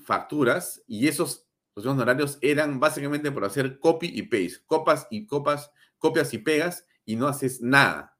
facturas 0.05 0.81
y 0.87 1.07
esos 1.07 1.47
honorarios 1.75 2.37
eran 2.41 2.79
básicamente 2.79 3.31
por 3.31 3.43
hacer 3.45 3.79
copy 3.79 4.07
y 4.07 4.23
paste, 4.23 4.63
copas 4.65 5.07
y 5.11 5.27
copas, 5.27 5.71
copias 5.97 6.33
y 6.33 6.37
pegas 6.37 6.85
y 7.07 7.15
no 7.15 7.27
haces 7.27 7.61
nada? 7.61 8.15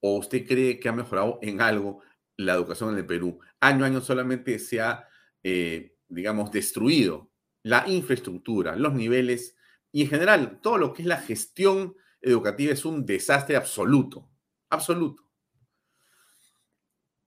¿O 0.00 0.16
usted 0.16 0.46
cree 0.46 0.80
que 0.80 0.88
ha 0.88 0.92
mejorado 0.92 1.38
en 1.42 1.60
algo 1.60 2.00
la 2.36 2.54
educación 2.54 2.90
en 2.90 2.98
el 2.98 3.06
Perú? 3.06 3.40
Año 3.60 3.84
a 3.84 3.88
año 3.88 4.00
solamente 4.00 4.58
se 4.58 4.80
ha, 4.80 5.06
eh, 5.42 5.96
digamos, 6.08 6.50
destruido 6.50 7.30
la 7.64 7.86
infraestructura, 7.88 8.76
los 8.76 8.94
niveles 8.94 9.56
y 9.90 10.02
en 10.02 10.08
general 10.08 10.60
todo 10.62 10.78
lo 10.78 10.92
que 10.92 11.02
es 11.02 11.08
la 11.08 11.20
gestión 11.20 11.96
educativa 12.20 12.72
es 12.72 12.84
un 12.84 13.04
desastre 13.04 13.56
absoluto, 13.56 14.30
absoluto. 14.70 15.24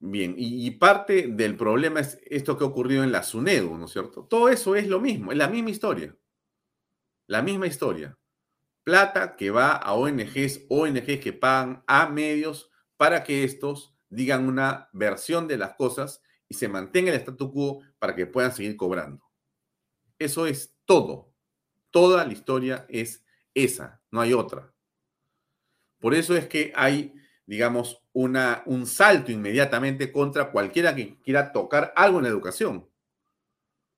Bien, 0.04 0.34
y, 0.36 0.68
parte 0.72 1.28
del 1.28 1.56
problema 1.56 2.00
es 2.00 2.18
esto 2.24 2.58
que 2.58 2.64
ha 2.64 2.66
ocurrido 2.66 3.04
en 3.04 3.12
la 3.12 3.22
SUNEDU, 3.22 3.78
¿no 3.78 3.84
es 3.84 3.92
cierto? 3.92 4.24
Todo 4.24 4.48
eso 4.48 4.74
es 4.74 4.88
lo 4.88 5.00
mismo, 5.00 5.30
es 5.30 5.38
la 5.38 5.48
misma 5.48 5.70
historia. 5.70 6.16
La 7.28 7.40
misma 7.40 7.68
historia 7.68 8.18
plata 8.84 9.36
que 9.36 9.50
va 9.50 9.72
a 9.72 9.94
ONGs, 9.94 10.66
ONGs 10.68 11.20
que 11.20 11.32
pagan 11.32 11.82
a 11.86 12.08
medios 12.08 12.70
para 12.96 13.24
que 13.24 13.44
estos 13.44 13.94
digan 14.08 14.46
una 14.46 14.88
versión 14.92 15.48
de 15.48 15.58
las 15.58 15.74
cosas 15.74 16.22
y 16.48 16.54
se 16.54 16.68
mantenga 16.68 17.12
el 17.12 17.18
statu 17.20 17.50
quo 17.50 17.80
para 17.98 18.14
que 18.14 18.26
puedan 18.26 18.52
seguir 18.52 18.76
cobrando. 18.76 19.24
Eso 20.18 20.46
es 20.46 20.76
todo. 20.84 21.32
Toda 21.90 22.26
la 22.26 22.32
historia 22.32 22.86
es 22.88 23.24
esa, 23.54 24.02
no 24.10 24.20
hay 24.20 24.32
otra. 24.32 24.72
Por 25.98 26.14
eso 26.14 26.36
es 26.36 26.46
que 26.46 26.72
hay, 26.74 27.14
digamos, 27.46 28.02
una, 28.12 28.62
un 28.66 28.86
salto 28.86 29.30
inmediatamente 29.32 30.10
contra 30.10 30.50
cualquiera 30.50 30.94
que 30.94 31.18
quiera 31.20 31.52
tocar 31.52 31.92
algo 31.96 32.18
en 32.18 32.24
la 32.24 32.30
educación. 32.30 32.88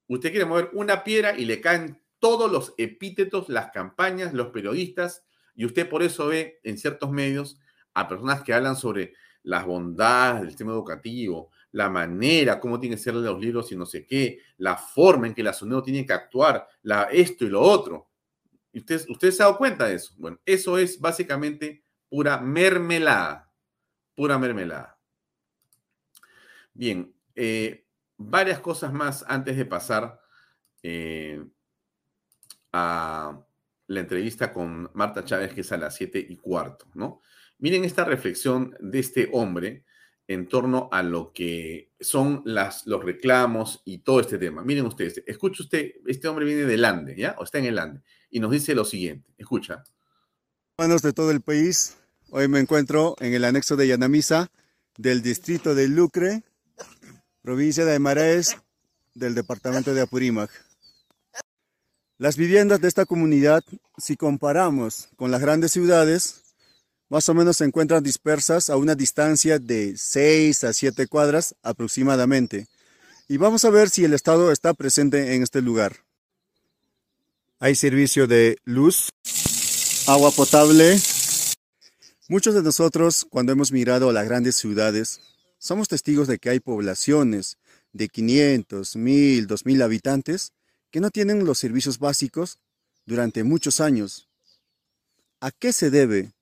Usted 0.07 0.31
quiere 0.31 0.45
mover 0.45 0.71
una 0.75 1.03
piedra 1.03 1.37
y 1.37 1.45
le 1.45 1.61
caen 1.61 2.04
todos 2.25 2.51
los 2.51 2.73
epítetos, 2.79 3.51
las 3.51 3.71
campañas, 3.71 4.33
los 4.33 4.47
periodistas, 4.47 5.27
y 5.55 5.67
usted 5.67 5.87
por 5.87 6.03
eso 6.03 6.29
ve 6.29 6.59
en 6.63 6.79
ciertos 6.79 7.11
medios 7.11 7.61
a 7.93 8.09
personas 8.09 8.43
que 8.43 8.55
hablan 8.55 8.77
sobre 8.77 9.13
las 9.43 9.67
bondades 9.67 10.41
del 10.41 10.49
sistema 10.49 10.73
educativo, 10.73 11.51
la 11.73 11.91
manera, 11.91 12.59
cómo 12.59 12.81
tienen 12.81 12.97
que 12.97 13.05
ser 13.05 13.13
los 13.13 13.39
libros 13.39 13.71
y 13.73 13.77
no 13.77 13.85
sé 13.85 14.07
qué, 14.07 14.39
la 14.57 14.75
forma 14.75 15.27
en 15.27 15.35
que 15.35 15.43
la 15.43 15.53
SUNEDO 15.53 15.83
tiene 15.83 16.07
que 16.07 16.15
actuar, 16.15 16.67
la, 16.81 17.03
esto 17.13 17.45
y 17.45 17.51
lo 17.51 17.61
otro. 17.61 18.09
¿Usted, 18.73 19.05
¿Usted 19.11 19.31
se 19.31 19.43
ha 19.43 19.47
dado 19.47 19.59
cuenta 19.59 19.87
de 19.87 19.97
eso? 19.97 20.15
Bueno, 20.17 20.41
eso 20.47 20.79
es 20.79 20.99
básicamente 20.99 21.85
pura 22.09 22.41
mermelada, 22.41 23.53
pura 24.15 24.39
mermelada. 24.39 24.99
Bien, 26.73 27.15
eh, 27.35 27.85
varias 28.17 28.61
cosas 28.61 28.95
más 28.95 29.27
antes 29.29 29.59
de 29.59 29.67
pasar 29.67 30.19
eh, 30.83 31.45
a 32.77 33.41
la 33.87 34.01
entrevista 34.01 34.53
con 34.53 34.91
Marta 34.95 35.25
Chávez, 35.25 35.55
que 35.55 35.61
es 35.61 35.71
a 35.71 35.77
las 35.77 35.95
7 35.95 36.27
y 36.29 36.37
cuarto, 36.39 36.87
¿no? 36.95 37.21
Miren 37.59 37.85
esta 37.85 38.05
reflexión 38.05 38.75
de 38.81 38.99
este 38.99 39.31
hombre 39.33 39.85
en 40.27 40.49
torno 40.49 40.89
a 40.91 41.05
lo 41.05 41.33
que 41.33 41.93
son 42.01 42.43
las, 42.45 42.85
los 42.87 43.05
reclamos 43.05 43.81
y 43.85 43.99
todo 43.99 44.19
este 44.19 44.39
tema. 44.39 44.65
Miren 44.65 44.87
ustedes, 44.87 45.23
escucha 45.25 45.63
usted, 45.63 45.93
este 46.07 46.27
hombre 46.27 46.47
viene 46.47 46.65
del 46.65 46.85
Ande, 46.85 47.15
¿ya? 47.15 47.37
O 47.39 47.45
está 47.45 47.59
en 47.59 47.67
el 47.67 47.79
Ande, 47.79 48.01
y 48.29 48.41
nos 48.41 48.51
dice 48.51 48.75
lo 48.75 48.85
siguiente, 48.85 49.33
escucha. 49.39 49.85
Hermanos 50.77 51.03
de 51.03 51.13
todo 51.13 51.31
el 51.31 51.43
país, 51.43 51.97
hoy 52.31 52.49
me 52.49 52.59
encuentro 52.59 53.15
en 53.21 53.35
el 53.35 53.45
anexo 53.45 53.77
de 53.77 53.87
Yanamisa 53.87 54.51
del 54.99 55.23
distrito 55.23 55.77
de 55.77 55.87
Lucre, 55.87 56.43
provincia 57.41 57.85
de 57.85 57.93
Aymaraes, 57.93 58.57
del 59.15 59.37
departamento 59.37 59.95
de 59.95 60.01
Apurímac. 60.01 60.51
Las 62.17 62.37
viviendas 62.37 62.81
de 62.81 62.87
esta 62.87 63.07
comunidad, 63.07 63.65
si 63.99 64.17
comparamos 64.17 65.09
con 65.17 65.33
las 65.33 65.41
grandes 65.41 65.73
ciudades, 65.73 66.43
más 67.09 67.29
o 67.29 67.35
menos 67.35 67.57
se 67.57 67.65
encuentran 67.65 68.05
dispersas 68.05 68.71
a 68.71 68.77
una 68.77 68.95
distancia 68.95 69.59
de 69.59 69.95
6 69.97 70.63
a 70.63 70.73
7 70.73 71.09
cuadras 71.09 71.57
aproximadamente. 71.65 72.69
Y 73.27 73.37
vamos 73.37 73.65
a 73.65 73.71
ver 73.71 73.91
si 73.91 74.05
el 74.05 74.15
Estado 74.15 74.53
está 74.53 74.75
presente 74.75 75.35
en 75.35 75.43
este 75.43 75.61
lugar. 75.61 75.97
Hay 77.59 77.75
servicio 77.75 78.29
de 78.29 78.59
luz, 78.65 79.09
agua 80.07 80.31
potable. 80.31 80.97
Muchos 82.29 82.55
de 82.55 82.63
nosotros, 82.63 83.27
cuando 83.29 83.51
hemos 83.51 83.73
mirado 83.73 84.09
a 84.09 84.13
las 84.13 84.25
grandes 84.25 84.55
ciudades, 84.55 85.21
somos 85.59 85.89
testigos 85.89 86.29
de 86.29 86.39
que 86.39 86.51
hay 86.51 86.61
poblaciones 86.61 87.59
de 87.93 88.09
500, 88.09 88.95
1000, 88.95 89.47
2000 89.49 89.83
habitantes 89.83 90.53
que 90.95 91.01
no 91.01 91.11
tienen 91.11 91.45
los 91.45 91.59
servicios 91.59 91.99
básicos 91.99 92.61
durante 93.05 93.43
muchos 93.43 93.81
años. 93.81 94.29
¿A 95.41 95.51
qué 95.51 95.73
se 95.73 95.91
debe? 95.91 96.33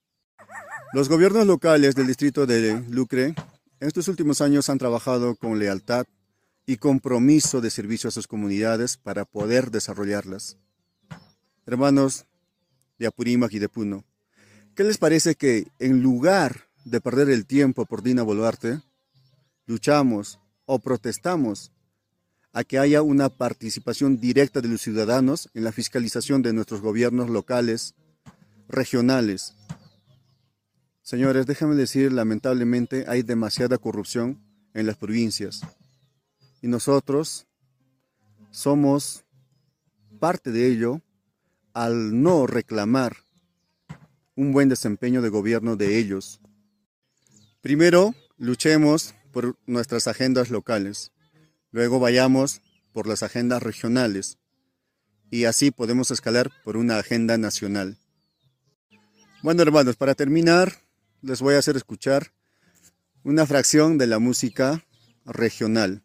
Los 0.92 1.08
gobiernos 1.08 1.46
locales 1.46 1.94
del 1.94 2.06
distrito 2.06 2.44
de 2.44 2.84
Lucre 2.90 3.34
en 3.80 3.88
estos 3.88 4.08
últimos 4.08 4.42
años 4.42 4.68
han 4.68 4.76
trabajado 4.76 5.36
con 5.36 5.58
lealtad 5.58 6.04
y 6.66 6.76
compromiso 6.76 7.62
de 7.62 7.70
servicio 7.70 8.08
a 8.08 8.10
sus 8.10 8.26
comunidades 8.26 8.98
para 8.98 9.24
poder 9.24 9.70
desarrollarlas. 9.70 10.58
Hermanos 11.64 12.26
de 12.98 13.06
Apurímac 13.06 13.54
y 13.54 13.58
de 13.58 13.70
Puno, 13.70 14.04
¿qué 14.74 14.84
les 14.84 14.98
parece 14.98 15.34
que 15.34 15.68
en 15.78 16.02
lugar 16.02 16.68
de 16.84 17.00
perder 17.00 17.30
el 17.30 17.46
tiempo 17.46 17.86
por 17.86 18.02
Dina 18.02 18.22
Boluarte, 18.22 18.82
luchamos 19.64 20.40
o 20.66 20.78
protestamos 20.78 21.72
a 22.52 22.64
que 22.64 22.78
haya 22.78 23.02
una 23.02 23.28
participación 23.28 24.20
directa 24.20 24.60
de 24.60 24.68
los 24.68 24.82
ciudadanos 24.82 25.48
en 25.54 25.64
la 25.64 25.72
fiscalización 25.72 26.42
de 26.42 26.52
nuestros 26.52 26.80
gobiernos 26.80 27.30
locales, 27.30 27.94
regionales. 28.68 29.54
Señores, 31.02 31.46
déjenme 31.46 31.74
decir, 31.74 32.12
lamentablemente 32.12 33.04
hay 33.08 33.22
demasiada 33.22 33.78
corrupción 33.78 34.40
en 34.74 34.86
las 34.86 34.96
provincias 34.96 35.62
y 36.60 36.68
nosotros 36.68 37.46
somos 38.50 39.24
parte 40.20 40.52
de 40.52 40.68
ello 40.68 41.00
al 41.74 42.22
no 42.22 42.46
reclamar 42.46 43.16
un 44.36 44.52
buen 44.52 44.68
desempeño 44.68 45.22
de 45.22 45.28
gobierno 45.28 45.76
de 45.76 45.98
ellos. 45.98 46.40
Primero, 47.60 48.14
luchemos 48.38 49.14
por 49.32 49.56
nuestras 49.66 50.06
agendas 50.06 50.50
locales. 50.50 51.12
Luego 51.72 51.98
vayamos 51.98 52.60
por 52.92 53.08
las 53.08 53.22
agendas 53.22 53.62
regionales. 53.62 54.38
Y 55.30 55.46
así 55.46 55.70
podemos 55.70 56.10
escalar 56.10 56.50
por 56.62 56.76
una 56.76 56.98
agenda 56.98 57.38
nacional. 57.38 57.96
Bueno, 59.42 59.62
hermanos, 59.62 59.96
para 59.96 60.14
terminar, 60.14 60.74
les 61.22 61.40
voy 61.40 61.54
a 61.54 61.58
hacer 61.58 61.76
escuchar 61.76 62.32
una 63.24 63.46
fracción 63.46 63.98
de 63.98 64.06
la 64.06 64.18
música 64.18 64.84
regional. 65.24 66.02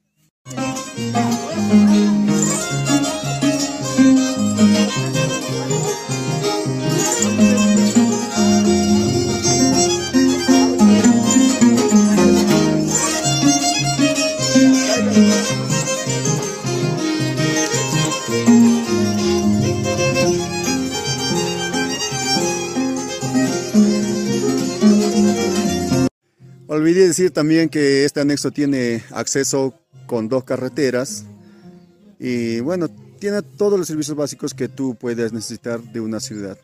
Decir 27.18 27.32
también 27.32 27.68
que 27.68 28.06
este 28.06 28.22
anexo 28.22 28.52
tiene 28.52 29.04
acceso 29.10 29.74
con 30.06 30.30
dos 30.30 30.44
carreteras 30.44 31.26
y 32.20 32.60
bueno, 32.60 32.90
tiene 33.20 33.42
todos 33.42 33.80
los 33.80 33.88
servicios 33.88 34.16
básicos 34.16 34.54
que 34.54 34.68
tú 34.68 34.94
puedes 34.94 35.34
necesitar 35.34 35.82
de 35.82 36.00
una 36.00 36.20
ciudad, 36.20 36.60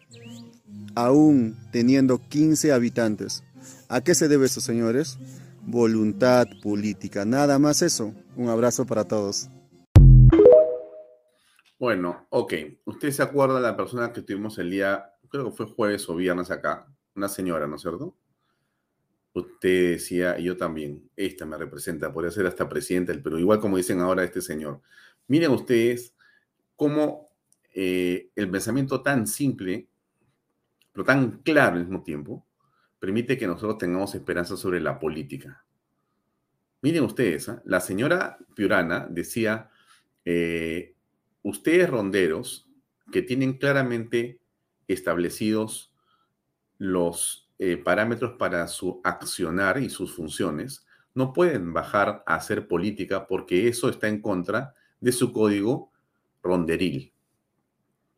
aún 0.94 1.58
teniendo 1.72 2.20
15 2.20 2.72
habitantes. 2.72 3.44
¿A 3.90 4.02
qué 4.02 4.14
se 4.14 4.28
debe 4.28 4.46
eso, 4.46 4.62
señores? 4.62 5.18
Voluntad 5.64 6.46
política, 6.62 7.26
nada 7.26 7.58
más 7.58 7.82
eso. 7.82 8.14
Un 8.36 8.50
abrazo 8.50 8.86
para 8.86 9.06
todos. 9.06 9.50
Bueno, 11.80 12.28
ok. 12.30 12.54
Usted 12.86 13.10
se 13.10 13.24
acuerda 13.24 13.56
de 13.56 13.62
la 13.62 13.76
persona 13.76 14.14
que 14.14 14.22
tuvimos 14.22 14.60
el 14.60 14.70
día, 14.70 15.16
creo 15.30 15.46
que 15.46 15.58
fue 15.58 15.66
jueves 15.66 16.08
o 16.10 16.16
viernes 16.16 16.52
acá, 16.52 16.86
una 17.16 17.28
señora, 17.28 17.66
¿no 17.66 17.78
es 17.78 17.82
cierto? 17.82 18.16
Usted 19.34 19.94
decía, 19.94 20.38
yo 20.38 20.56
también, 20.58 21.10
esta 21.16 21.46
me 21.46 21.58
representa, 21.58 22.14
podría 22.14 22.32
ser 22.32 22.46
hasta 22.46 22.70
presidenta 22.70 23.12
del 23.12 23.24
Perú, 23.24 23.40
igual 23.40 23.60
como 23.60 23.78
dicen 23.78 24.00
ahora 24.00 24.24
este 24.24 24.42
señor. 24.42 24.82
Miren 25.28 25.52
ustedes 25.52 26.14
cómo 26.76 27.30
eh, 27.74 28.30
el 28.36 28.50
pensamiento 28.50 29.02
tan 29.02 29.26
simple, 29.26 29.88
pero 30.92 31.04
tan 31.04 31.40
claro 31.40 31.76
al 31.76 31.82
mismo 31.82 32.04
tiempo, 32.04 32.46
permite 33.00 33.38
que 33.38 33.48
nosotros 33.48 33.80
tengamos 33.80 34.14
esperanza 34.14 34.56
sobre 34.56 34.80
la 34.80 35.00
política. 35.00 35.66
Miren 36.82 37.04
ustedes, 37.04 37.50
¿ah? 37.50 37.62
la 37.66 37.80
señora 37.80 38.38
Piurana 38.56 39.08
decía, 39.10 39.72
eh, 40.26 40.94
ustedes 41.42 41.90
ronderos 41.90 42.70
que 43.12 43.22
tienen 43.22 43.58
claramente 43.58 44.40
establecidos 44.88 45.94
los 46.78 47.43
eh, 47.66 47.78
parámetros 47.78 48.34
para 48.34 48.68
su 48.68 49.00
accionar 49.06 49.82
y 49.82 49.90
sus 49.90 50.14
funciones, 50.14 50.86
no 51.16 51.32
pueden 51.32 51.72
bajar 51.72 52.22
a 52.28 52.36
hacer 52.36 52.68
política 52.68 53.26
porque 53.26 53.70
eso 53.70 53.88
está 53.88 54.10
en 54.10 54.20
contra 54.20 54.76
de 55.00 55.14
su 55.14 55.32
código 55.32 55.90
ronderil. 56.42 57.14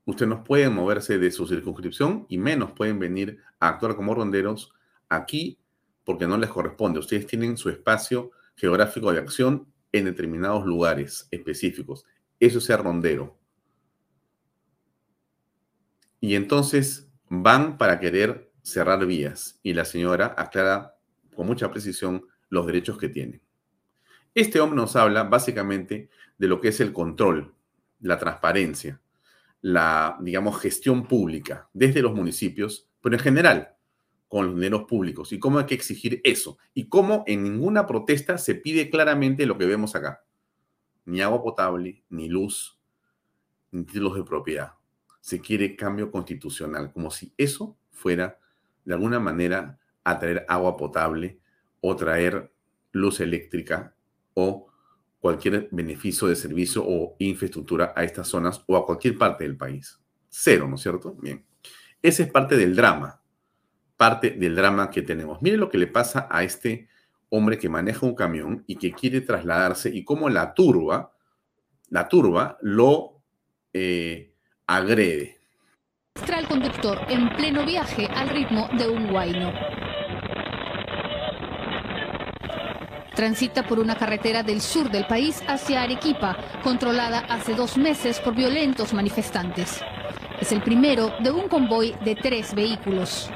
Ustedes 0.03 0.29
no 0.29 0.43
pueden 0.43 0.73
moverse 0.73 1.19
de 1.19 1.29
su 1.29 1.45
circunscripción 1.45 2.25
y 2.27 2.39
menos 2.39 2.71
pueden 2.71 2.97
venir 2.97 3.37
a 3.59 3.67
actuar 3.67 3.95
como 3.95 4.15
ronderos 4.15 4.73
aquí 5.09 5.59
porque 6.05 6.25
no 6.25 6.39
les 6.39 6.49
corresponde. 6.49 6.97
Ustedes 6.97 7.27
tienen 7.27 7.55
su 7.55 7.69
espacio 7.69 8.31
geográfico 8.55 9.13
de 9.13 9.19
acción 9.19 9.67
en 9.91 10.05
determinados 10.05 10.65
lugares 10.65 11.27
específicos. 11.29 12.03
Eso 12.39 12.57
es 12.57 12.63
ser 12.63 12.81
rondero. 12.81 13.37
Y 16.19 16.33
entonces 16.33 17.11
van 17.29 17.77
para 17.77 17.99
querer 17.99 18.54
cerrar 18.65 19.05
vías 19.05 19.59
y 19.61 19.73
la 19.73 19.85
señora 19.85 20.33
aclara 20.35 20.97
con 21.35 21.45
mucha 21.45 21.69
precisión 21.69 22.25
los 22.49 22.65
derechos 22.65 22.97
que 22.97 23.09
tiene. 23.09 23.41
Este 24.33 24.59
hombre 24.59 24.77
nos 24.77 24.95
habla 24.95 25.23
básicamente 25.23 26.09
de 26.39 26.47
lo 26.47 26.59
que 26.59 26.69
es 26.69 26.79
el 26.79 26.91
control, 26.91 27.53
la 28.01 28.17
transparencia, 28.17 28.99
la, 29.61 30.17
digamos, 30.19 30.59
gestión 30.59 31.07
pública 31.07 31.69
desde 31.73 32.01
los 32.01 32.15
municipios, 32.15 32.89
pero 33.01 33.15
en 33.15 33.21
general 33.21 33.75
con 34.27 34.47
los 34.47 34.55
dineros 34.55 34.85
públicos 34.85 35.31
y 35.31 35.37
cómo 35.37 35.59
hay 35.59 35.65
que 35.67 35.75
exigir 35.75 36.19
eso 36.23 36.57
y 36.73 36.89
cómo 36.89 37.23
en 37.27 37.43
ninguna 37.43 37.85
protesta 37.85 38.39
se 38.39 38.55
pide 38.55 38.89
claramente 38.89 39.45
lo 39.45 39.59
que 39.59 39.67
vemos 39.67 39.95
acá. 39.95 40.25
Ni 41.05 41.21
agua 41.21 41.43
potable, 41.43 42.03
ni 42.09 42.29
luz, 42.29 42.79
ni 43.71 43.83
títulos 43.83 44.15
de 44.15 44.23
propiedad. 44.23 44.73
Se 45.21 45.39
quiere 45.39 45.75
cambio 45.75 46.09
constitucional, 46.09 46.91
como 46.91 47.11
si 47.11 47.31
eso 47.37 47.77
fuera 47.91 48.39
de 48.85 48.93
alguna 48.93 49.19
manera 49.19 49.77
a 50.03 50.19
traer 50.19 50.45
agua 50.47 50.77
potable 50.77 51.39
o 51.81 51.95
traer 51.95 52.51
luz 52.91 53.19
eléctrica 53.19 53.95
o 54.33 54.67
cualquier 55.19 55.67
beneficio 55.71 56.27
de 56.27 56.35
servicio 56.35 56.83
o 56.85 57.15
infraestructura 57.19 57.93
a 57.95 58.03
estas 58.03 58.27
zonas 58.27 58.63
o 58.67 58.77
a 58.77 58.85
cualquier 58.85 59.17
parte 59.17 59.43
del 59.43 59.57
país. 59.57 59.99
Cero, 60.29 60.67
¿no 60.67 60.75
es 60.75 60.81
cierto? 60.81 61.15
Bien. 61.19 61.43
Ese 62.01 62.23
es 62.23 62.31
parte 62.31 62.55
del 62.55 62.75
drama, 62.75 63.21
parte 63.97 64.31
del 64.31 64.55
drama 64.55 64.91
que 64.91 65.01
tenemos. 65.01 65.41
Mire 65.41 65.57
lo 65.57 65.69
que 65.69 65.79
le 65.79 65.87
pasa 65.87 66.27
a 66.29 66.43
este 66.43 66.87
hombre 67.29 67.57
que 67.57 67.69
maneja 67.69 68.05
un 68.05 68.15
camión 68.15 68.63
y 68.67 68.75
que 68.75 68.91
quiere 68.91 69.21
trasladarse 69.21 69.89
y 69.89 70.03
cómo 70.03 70.29
la 70.29 70.53
turba, 70.53 71.13
la 71.89 72.07
turba 72.07 72.57
lo 72.61 73.23
eh, 73.73 74.35
agrede 74.67 75.39
al 76.35 76.47
conductor 76.49 76.99
en 77.07 77.29
pleno 77.29 77.65
viaje 77.65 78.07
al 78.13 78.27
ritmo 78.27 78.67
de 78.77 78.89
un 78.89 79.07
guayno. 79.07 79.53
Transita 83.15 83.63
por 83.63 83.79
una 83.79 83.95
carretera 83.95 84.43
del 84.43 84.59
sur 84.59 84.89
del 84.89 85.07
país 85.07 85.41
hacia 85.47 85.83
Arequipa, 85.83 86.35
controlada 86.61 87.19
hace 87.29 87.53
dos 87.53 87.77
meses 87.77 88.19
por 88.19 88.35
violentos 88.35 88.93
manifestantes. 88.93 89.81
Es 90.41 90.51
el 90.51 90.61
primero 90.61 91.13
de 91.21 91.31
un 91.31 91.47
convoy 91.47 91.95
de 92.03 92.15
tres 92.15 92.53
vehículos. 92.53 93.29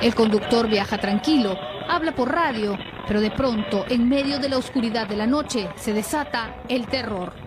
El 0.00 0.14
conductor 0.14 0.68
viaja 0.68 0.96
tranquilo, 0.96 1.58
habla 1.86 2.12
por 2.12 2.32
radio, 2.32 2.78
pero 3.06 3.20
de 3.20 3.30
pronto, 3.30 3.84
en 3.90 4.08
medio 4.08 4.38
de 4.38 4.48
la 4.48 4.56
oscuridad 4.56 5.06
de 5.06 5.16
la 5.16 5.26
noche, 5.26 5.68
se 5.76 5.92
desata 5.92 6.62
el 6.68 6.86
terror. 6.86 7.41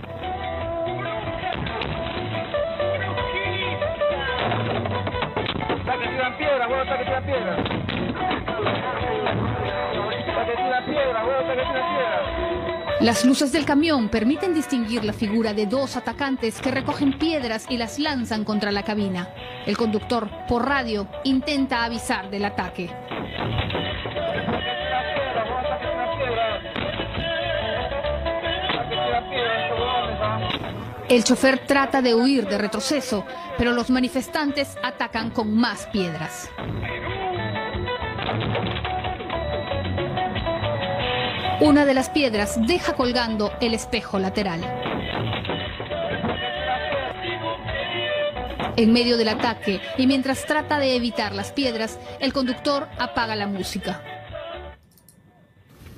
Las 13.06 13.24
luces 13.24 13.52
del 13.52 13.66
camión 13.66 14.10
permiten 14.10 14.56
distinguir 14.56 15.06
la 15.06 15.14
figura 15.14 15.54
de 15.54 15.68
dos 15.68 15.96
atacantes 15.96 16.60
que 16.60 16.72
recogen 16.72 17.20
piedras 17.20 17.68
y 17.70 17.78
las 17.78 18.00
lanzan 18.00 18.44
contra 18.44 18.72
la 18.72 18.82
cabina. 18.82 19.30
El 19.68 19.78
conductor, 19.78 20.28
por 20.48 20.66
radio, 20.66 21.08
intenta 21.24 21.84
avisar 21.84 22.32
del 22.32 22.46
ataque. 22.46 22.90
El 31.08 31.24
chofer 31.24 31.60
trata 31.60 32.02
de 32.02 32.16
huir 32.16 32.48
de 32.48 32.58
retroceso, 32.58 33.24
pero 33.56 33.72
los 33.72 33.92
manifestantes 33.92 34.80
atacan 34.82 35.30
con 35.30 35.56
más 35.56 35.86
piedras. 35.94 36.50
Una 41.62 41.86
de 41.86 41.94
las 41.94 42.10
piedras 42.10 42.58
deja 42.68 42.94
colgando 42.94 43.52
el 43.62 43.74
espejo 43.74 44.20
lateral. 44.20 44.62
En 48.76 48.92
medio 48.92 49.18
del 49.18 49.30
ataque 49.30 49.80
y 49.98 50.06
mientras 50.06 50.46
trata 50.46 50.80
de 50.80 50.98
evitar 50.98 51.34
las 51.34 51.54
piedras, 51.54 51.98
el 52.20 52.34
conductor 52.34 52.90
apaga 53.00 53.38
la 53.38 53.48
música. 53.48 54.02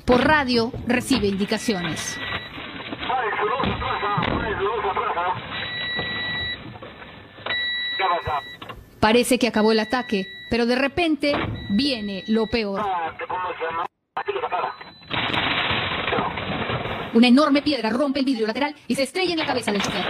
Por 0.05 0.24
radio 0.26 0.72
recibe 0.86 1.28
indicaciones. 1.28 2.20
Parece 8.99 9.39
que 9.39 9.47
acabó 9.47 9.72
el 9.72 9.80
ataque, 9.80 10.28
pero 10.51 10.68
de 10.68 10.76
repente 10.76 11.34
viene 11.70 12.24
lo 12.28 12.45
peor. 12.45 12.86
Una 17.18 17.30
enorme 17.30 17.63
piedra 17.63 17.89
rompe 17.89 18.20
el 18.20 18.26
vidrio 18.26 18.45
lateral 18.45 18.76
y 18.88 18.93
se 18.93 19.01
estrella 19.01 19.32
en 19.32 19.39
la 19.39 19.45
cabeza 19.47 19.72
del 19.72 19.82
chofer. 19.82 20.05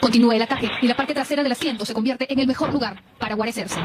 Continúa 0.00 0.36
el 0.36 0.42
ataque 0.42 0.70
y 0.80 0.86
la 0.86 0.94
parte 0.94 1.12
trasera 1.12 1.42
del 1.42 1.50
asiento 1.50 1.84
se 1.84 1.92
convierte 1.92 2.32
en 2.32 2.38
el 2.38 2.46
mejor 2.46 2.72
lugar 2.72 3.02
para 3.18 3.34
guarecerse. 3.34 3.80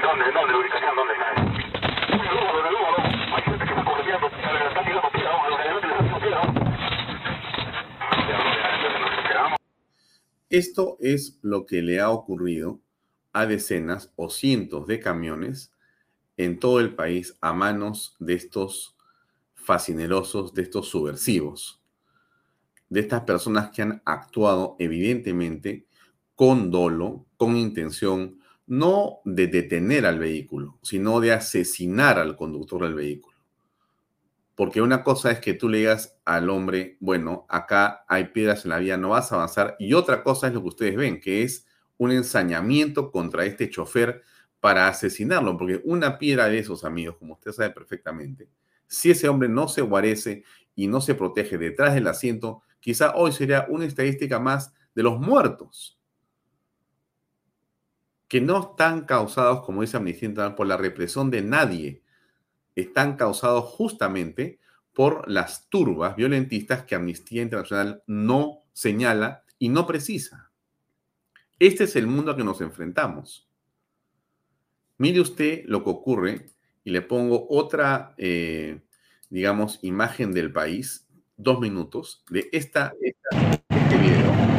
¿Dónde? 0.00 0.24
¿Dónde? 0.32 0.52
¿La 0.52 0.58
ubicación? 0.58 0.96
¿Dónde 0.96 1.12
está? 1.12 1.34
En 2.14 2.20
el 2.20 2.26
Lúbalo, 2.30 2.60
en 2.60 2.66
el 2.66 2.72
Lúbalo. 2.72 2.96
Hay 3.36 3.42
gente 3.42 3.58
que 3.58 3.70
está 3.70 3.84
correteando. 3.84 4.26
Están 4.28 4.84
tirando 4.86 5.10
piedra. 5.10 5.48
Los 5.50 5.60
elementos 5.60 5.90
están 5.90 6.06
tirando 6.06 6.20
piedra. 6.22 6.64
Esto 10.54 10.98
es 11.00 11.40
lo 11.42 11.66
que 11.66 11.82
le 11.82 11.98
ha 11.98 12.10
ocurrido 12.10 12.80
a 13.32 13.44
decenas 13.44 14.12
o 14.14 14.30
cientos 14.30 14.86
de 14.86 15.00
camiones 15.00 15.72
en 16.36 16.60
todo 16.60 16.78
el 16.78 16.94
país 16.94 17.36
a 17.40 17.52
manos 17.52 18.14
de 18.20 18.34
estos 18.34 18.94
fascinerosos, 19.56 20.54
de 20.54 20.62
estos 20.62 20.86
subversivos, 20.86 21.82
de 22.88 23.00
estas 23.00 23.22
personas 23.22 23.70
que 23.70 23.82
han 23.82 24.00
actuado 24.04 24.76
evidentemente 24.78 25.88
con 26.36 26.70
dolo, 26.70 27.26
con 27.36 27.56
intención 27.56 28.38
no 28.68 29.22
de 29.24 29.48
detener 29.48 30.06
al 30.06 30.20
vehículo, 30.20 30.78
sino 30.84 31.18
de 31.18 31.32
asesinar 31.32 32.16
al 32.20 32.36
conductor 32.36 32.84
del 32.84 32.94
vehículo. 32.94 33.33
Porque 34.54 34.80
una 34.80 35.02
cosa 35.02 35.30
es 35.30 35.40
que 35.40 35.54
tú 35.54 35.68
le 35.68 35.78
digas 35.78 36.16
al 36.24 36.48
hombre, 36.48 36.96
bueno, 37.00 37.44
acá 37.48 38.04
hay 38.08 38.26
piedras 38.26 38.64
en 38.64 38.70
la 38.70 38.78
vía, 38.78 38.96
no 38.96 39.10
vas 39.10 39.32
a 39.32 39.36
avanzar. 39.36 39.76
Y 39.78 39.94
otra 39.94 40.22
cosa 40.22 40.46
es 40.46 40.54
lo 40.54 40.62
que 40.62 40.68
ustedes 40.68 40.96
ven, 40.96 41.20
que 41.20 41.42
es 41.42 41.66
un 41.96 42.12
ensañamiento 42.12 43.10
contra 43.10 43.44
este 43.44 43.68
chofer 43.68 44.22
para 44.60 44.86
asesinarlo. 44.86 45.56
Porque 45.56 45.80
una 45.84 46.18
piedra 46.18 46.48
de 46.48 46.58
esos 46.58 46.84
amigos, 46.84 47.16
como 47.16 47.34
usted 47.34 47.52
sabe 47.52 47.70
perfectamente, 47.70 48.48
si 48.86 49.10
ese 49.10 49.28
hombre 49.28 49.48
no 49.48 49.66
se 49.66 49.82
guarece 49.82 50.44
y 50.76 50.86
no 50.86 51.00
se 51.00 51.14
protege 51.14 51.58
detrás 51.58 51.94
del 51.94 52.06
asiento, 52.06 52.62
quizá 52.78 53.14
hoy 53.16 53.32
sería 53.32 53.66
una 53.68 53.86
estadística 53.86 54.38
más 54.38 54.72
de 54.94 55.02
los 55.02 55.18
muertos 55.18 55.98
que 58.28 58.40
no 58.40 58.70
están 58.70 59.04
causados, 59.04 59.64
como 59.64 59.82
dice 59.82 59.96
Amnistía 59.96 60.28
Internacional, 60.28 60.56
por 60.56 60.66
la 60.66 60.76
represión 60.76 61.30
de 61.30 61.42
nadie, 61.42 62.02
están 62.74 63.16
causados 63.16 63.64
justamente 63.64 64.58
por 64.92 65.28
las 65.30 65.68
turbas 65.68 66.16
violentistas 66.16 66.84
que 66.84 66.94
Amnistía 66.94 67.42
Internacional 67.42 68.02
no 68.06 68.62
señala 68.72 69.44
y 69.58 69.68
no 69.68 69.86
precisa. 69.86 70.50
Este 71.58 71.84
es 71.84 71.96
el 71.96 72.06
mundo 72.06 72.32
a 72.32 72.36
que 72.36 72.44
nos 72.44 72.60
enfrentamos. 72.60 73.48
Mire 74.98 75.20
usted 75.20 75.64
lo 75.66 75.82
que 75.82 75.90
ocurre 75.90 76.46
y 76.84 76.90
le 76.90 77.02
pongo 77.02 77.46
otra, 77.50 78.14
eh, 78.18 78.80
digamos, 79.30 79.78
imagen 79.82 80.32
del 80.32 80.52
país, 80.52 81.06
dos 81.36 81.60
minutos, 81.60 82.22
de 82.30 82.48
esta, 82.52 82.92
este 83.00 83.98
video. 83.98 84.54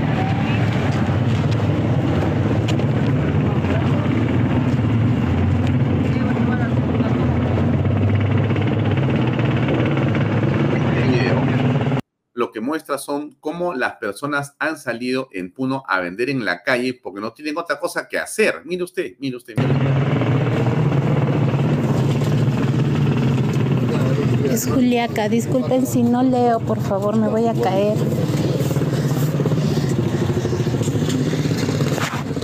lo 12.36 12.52
que 12.52 12.55
muestra 12.66 12.98
son 12.98 13.38
cómo 13.40 13.74
las 13.74 13.94
personas 13.94 14.56
han 14.60 14.78
salido 14.78 15.30
en 15.32 15.54
Puno 15.54 15.84
a 15.88 16.00
vender 16.00 16.30
en 16.30 16.44
la 16.44 16.64
calle 16.64 17.00
porque 17.02 17.22
no 17.22 17.32
tienen 17.32 17.58
otra 17.58 17.80
cosa 17.80 18.08
que 18.08 18.18
hacer. 18.18 18.64
Mire 18.66 18.84
usted, 18.84 19.14
mire 19.20 19.38
usted. 19.38 19.56
Mire 19.56 19.72
usted. 19.72 19.86
Es 24.52 24.68
Juliaca, 24.68 25.30
disculpen 25.30 25.86
si 25.86 26.02
no 26.02 26.24
leo, 26.24 26.60
por 26.60 26.80
favor, 26.80 27.16
me 27.18 27.28
voy 27.28 27.48
a 27.48 27.54
caer. 27.54 27.98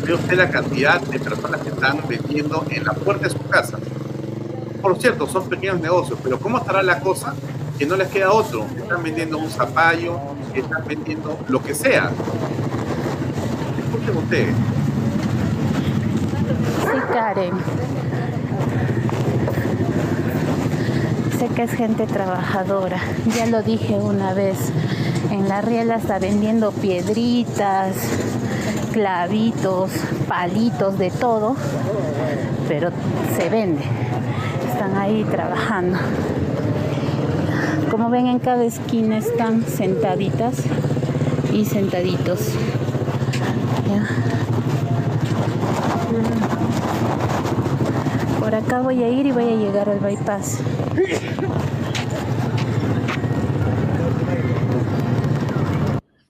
Ve 0.06 0.14
usted 0.14 0.38
la 0.38 0.50
cantidad 0.50 1.02
de 1.02 1.20
personas 1.20 1.62
que 1.62 1.70
están 1.70 2.02
vendiendo 2.08 2.66
en 2.70 2.84
la 2.84 2.94
puerta 2.94 3.28
de 3.28 3.30
su 3.30 3.40
casa. 3.48 3.80
Por 4.82 5.00
cierto, 5.00 5.28
son 5.28 5.48
pequeños 5.48 5.80
negocios, 5.80 6.20
pero 6.24 6.40
¿cómo 6.40 6.58
estará 6.58 6.84
la 6.84 7.00
cosa 7.00 7.34
que 7.82 7.88
no 7.88 7.96
les 7.96 8.10
queda 8.10 8.32
otro. 8.32 8.68
Están 8.78 9.02
vendiendo 9.02 9.40
un 9.40 9.50
zapallo, 9.50 10.20
están 10.54 10.84
vendiendo 10.86 11.40
lo 11.48 11.64
que 11.64 11.74
sea. 11.74 12.12
Escuchen 13.80 14.18
ustedes. 14.18 14.56
Sí, 16.84 17.00
Karen. 17.12 17.54
Sé 21.40 21.48
que 21.48 21.64
es 21.64 21.72
gente 21.72 22.06
trabajadora. 22.06 23.00
Ya 23.36 23.48
lo 23.48 23.64
dije 23.64 23.96
una 23.96 24.36
vez. 24.36 24.60
En 25.32 25.50
la 25.50 25.62
riela 25.62 25.96
está 25.96 26.20
vendiendo 26.20 26.72
piedritas, 26.74 27.96
clavitos, 28.94 29.90
palitos, 30.28 31.00
de 31.00 31.10
todo. 31.10 31.56
Pero 32.68 32.92
se 33.36 33.50
vende. 33.50 33.82
Están 34.72 34.96
ahí 34.98 35.24
trabajando. 35.24 35.98
Como 37.92 38.10
ven 38.10 38.28
en 38.28 38.40
cada 38.40 38.64
esquina 38.64 39.18
están 39.18 39.68
sentaditas 39.68 40.64
y 41.52 41.66
sentaditos. 41.66 42.54
Por 48.40 48.56
acá 48.56 48.80
voy 48.82 49.04
a 49.04 49.10
ir 49.10 49.26
y 49.26 49.32
voy 49.34 49.44
a 49.44 49.56
llegar 49.58 49.90
al 49.90 50.00
bypass. 50.00 50.64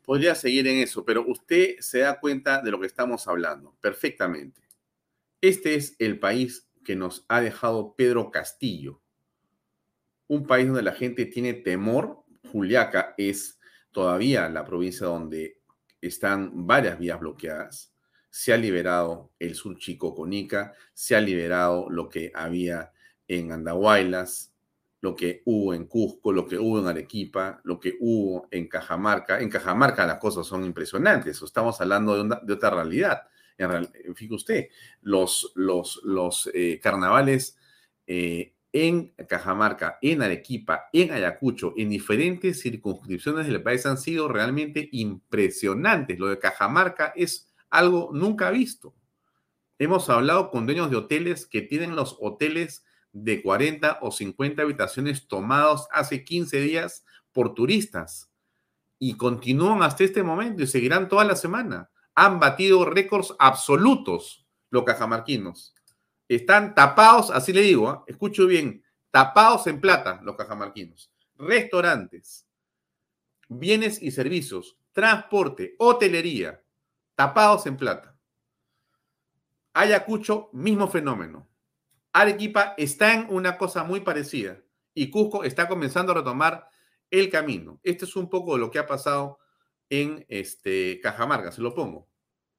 Podría 0.03 0.34
seguir 0.34 0.68
en 0.68 0.80
eso, 0.80 1.05
pero 1.05 1.24
usted 1.28 1.76
se 1.80 1.99
da 1.99 2.20
cuenta 2.20 2.64
de 2.64 2.72
lo 2.72 2.80
que 2.80 2.88
estamos 2.88 3.28
hablando 3.28 3.78
perfectamente. 3.80 4.62
Este 5.41 5.76
es 5.76 5.95
el 5.99 6.20
país 6.20 6.68
que 6.84 6.95
nos 6.95 7.24
ha 7.30 7.39
dejado 7.39 7.95
Pedro 7.95 8.32
Castillo. 8.32 9.01
Un 10.32 10.47
país 10.47 10.65
donde 10.65 10.82
la 10.82 10.93
gente 10.93 11.25
tiene 11.25 11.53
temor. 11.55 12.23
Juliaca 12.53 13.13
es 13.17 13.59
todavía 13.91 14.47
la 14.47 14.63
provincia 14.63 15.07
donde 15.07 15.59
están 15.99 16.65
varias 16.65 16.97
vías 16.97 17.19
bloqueadas. 17.19 17.93
Se 18.29 18.53
ha 18.53 18.57
liberado 18.57 19.34
el 19.39 19.55
sur 19.55 19.77
Chico 19.77 20.15
Conica, 20.15 20.73
se 20.93 21.17
ha 21.17 21.19
liberado 21.19 21.89
lo 21.89 22.07
que 22.07 22.32
había 22.34 22.93
en 23.27 23.51
Andahuaylas, 23.51 24.53
lo 25.01 25.17
que 25.17 25.41
hubo 25.43 25.73
en 25.73 25.86
Cusco, 25.88 26.32
lo 26.32 26.47
que 26.47 26.57
hubo 26.57 26.79
en 26.79 26.88
Arequipa, 26.88 27.59
lo 27.65 27.77
que 27.77 27.97
hubo 27.99 28.47
en 28.51 28.69
Cajamarca. 28.69 29.41
En 29.41 29.49
Cajamarca 29.49 30.07
las 30.07 30.19
cosas 30.19 30.47
son 30.47 30.63
impresionantes, 30.63 31.41
estamos 31.41 31.82
hablando 31.82 32.23
de, 32.23 32.53
otra 32.53 32.69
realidad. 32.69 33.23
En 33.57 33.69
real, 33.69 33.91
fíjese 34.15 34.34
usted, 34.34 34.67
los, 35.01 35.51
los, 35.55 35.99
los 36.05 36.49
eh, 36.53 36.79
carnavales 36.82 37.57
eh, 38.07 38.53
en 38.74 39.13
Cajamarca, 39.28 39.97
en 40.01 40.22
Arequipa, 40.22 40.86
en 40.93 41.11
Ayacucho, 41.11 41.74
en 41.76 41.89
diferentes 41.89 42.61
circunscripciones 42.61 43.47
del 43.47 43.61
país 43.61 43.86
han 43.86 43.97
sido 43.97 44.28
realmente 44.28 44.88
impresionantes. 44.91 46.17
Lo 46.17 46.28
de 46.28 46.39
Cajamarca 46.39 47.11
es 47.15 47.51
algo 47.69 48.11
nunca 48.13 48.49
visto. 48.49 48.95
Hemos 49.78 50.09
hablado 50.09 50.51
con 50.51 50.65
dueños 50.65 50.89
de 50.89 50.97
hoteles 50.97 51.45
que 51.45 51.61
tienen 51.61 51.95
los 51.95 52.17
hoteles 52.19 52.86
de 53.11 53.41
40 53.41 53.99
o 54.01 54.11
50 54.11 54.61
habitaciones 54.61 55.28
tomados 55.28 55.88
hace 55.91 56.24
15 56.24 56.61
días 56.61 57.03
por 57.34 57.53
turistas 57.53 58.32
y 58.99 59.15
continúan 59.15 59.84
hasta 59.84 60.03
este 60.03 60.24
momento 60.24 60.63
y 60.63 60.67
seguirán 60.67 61.09
toda 61.09 61.26
la 61.26 61.36
semana. 61.36 61.89
Han 62.15 62.39
batido 62.39 62.86
récords 62.86 63.34
absolutos 63.39 64.45
los 64.69 64.84
cajamarquinos. 64.84 65.74
Están 66.32 66.73
tapados, 66.75 67.29
así 67.29 67.51
le 67.51 67.59
digo, 67.59 67.89
¿ah? 67.89 68.05
escucho 68.07 68.47
bien, 68.47 68.82
tapados 69.09 69.67
en 69.67 69.82
plata 69.82 70.21
los 70.23 70.38
cajamarquinos. 70.38 71.11
Restaurantes, 71.36 72.47
bienes 73.49 74.01
y 74.01 74.11
servicios, 74.11 74.77
transporte, 74.93 75.75
hotelería, 75.77 76.63
tapados 77.15 77.65
en 77.65 77.75
plata. 77.75 78.15
Ayacucho, 79.73 80.49
mismo 80.53 80.88
fenómeno. 80.88 81.49
Arequipa 82.13 82.75
está 82.77 83.13
en 83.13 83.27
una 83.29 83.57
cosa 83.57 83.84
muy 83.84 83.99
parecida 83.99 84.57
y 84.93 85.09
Cusco 85.09 85.43
está 85.43 85.67
comenzando 85.67 86.13
a 86.13 86.15
retomar 86.15 86.69
el 87.09 87.29
camino. 87.29 87.82
Este 87.84 88.05
es 88.05 88.15
un 88.15 88.29
poco 88.29 88.57
lo 88.57 88.71
que 88.71 88.79
ha 88.79 88.88
pasado 88.88 89.39
en 89.89 90.25
este 90.29 91.01
Cajamarca, 91.01 91.51
se 91.51 91.61
lo 91.61 91.75
pongo. 91.75 92.07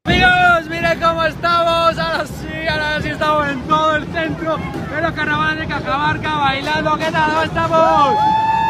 Amigos, 0.04 0.68
miren 0.68 0.98
cómo 0.98 1.22
estamos, 1.22 1.96
ahora 1.96 2.26
sí, 2.26 2.68
ahora 2.68 3.00
sí 3.00 3.08
estamos 3.10 3.48
en 3.48 3.60
todo 3.68 3.94
el 3.94 4.04
centro 4.12 4.56
de 4.56 5.00
los 5.00 5.12
carnavales 5.12 5.60
de 5.60 5.66
Cajamarca 5.72 6.34
bailando, 6.38 6.98
¿qué 6.98 7.12
tal? 7.12 7.30
¿Dónde 7.30 7.46
estamos? 7.46 8.18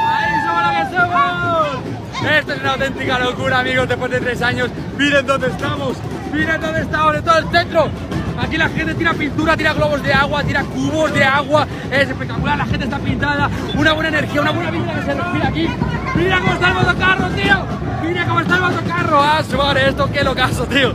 Ahí 0.09 0.35
somos 0.45 0.63
lo 0.63 0.71
que 0.77 0.97
somos. 0.97 2.33
Esto 2.33 2.53
es 2.53 2.61
una 2.61 2.73
auténtica 2.73 3.19
locura, 3.19 3.61
amigos, 3.61 3.89
después 3.89 4.11
de 4.11 4.21
tres 4.21 4.43
años. 4.43 4.71
Miren 4.99 5.27
dónde 5.27 5.47
estamos, 5.47 5.97
miren 6.35 6.61
dónde 6.61 6.83
estamos, 6.83 7.17
en 7.17 7.25
todo 7.25 7.39
el 7.39 7.49
centro. 7.51 7.91
Aquí 8.39 8.57
la 8.57 8.69
gente 8.69 8.95
tira 8.95 9.13
pintura, 9.15 9.57
tira 9.57 9.73
globos 9.73 10.03
de 10.03 10.13
agua, 10.13 10.43
tira 10.43 10.65
cubos 10.65 11.13
de 11.13 11.25
agua. 11.25 11.67
Es 11.91 12.09
espectacular, 12.09 12.59
la 12.59 12.67
gente 12.67 12.85
está 12.85 12.99
pintada. 12.99 13.51
Una 13.77 13.93
buena 13.93 14.09
energía, 14.09 14.41
una 14.41 14.51
buena 14.51 14.71
vida 14.71 14.95
que 14.95 15.03
se 15.03 15.15
respira 15.15 15.49
aquí. 15.49 15.69
Mira 16.15 16.41
cómo 16.41 16.53
está 16.53 16.69
el 16.69 16.75
motocarro, 16.75 17.29
tío. 17.31 17.67
Mira 18.03 18.27
cómo 18.27 18.41
está 18.41 18.55
el 18.55 18.61
motocarro. 18.61 19.23
Ah, 19.23 19.43
suave, 19.49 19.89
esto 19.89 20.11
qué 20.13 20.25
locazo, 20.25 20.67
tío. 20.67 20.95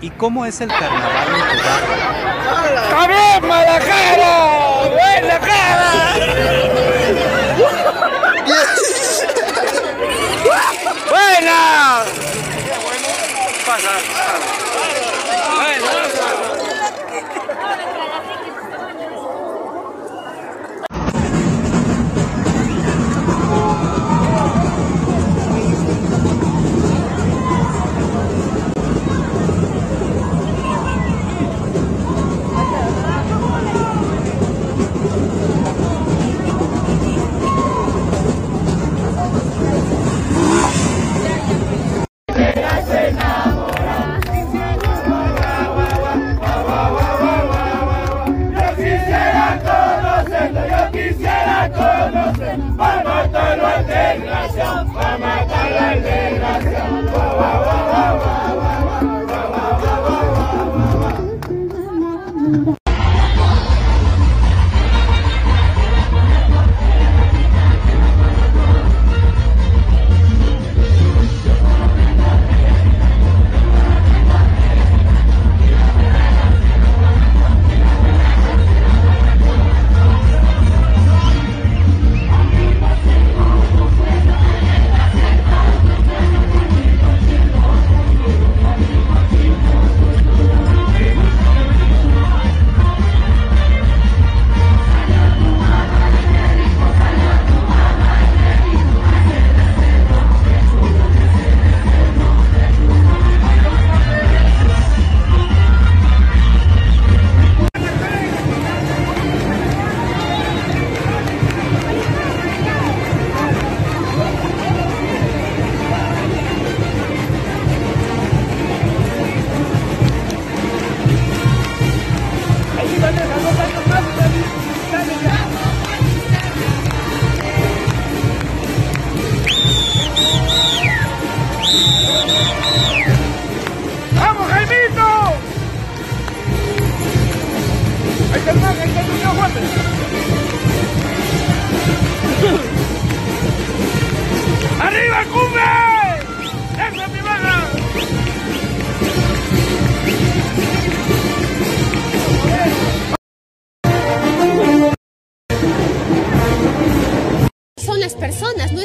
¿Y 0.00 0.10
cómo 0.10 0.44
es 0.44 0.60
el 0.60 0.68
carnaval 0.68 1.28
en 1.28 1.58
tu 1.58 1.64
barrio? 1.64 2.12
¡Cabrón, 2.90 3.48
Malajara! 3.48 4.32
¡Buena 4.90 5.38
cara! 5.38 5.92
¡Buena! 11.08 12.02
¡Vamos, 13.66 14.51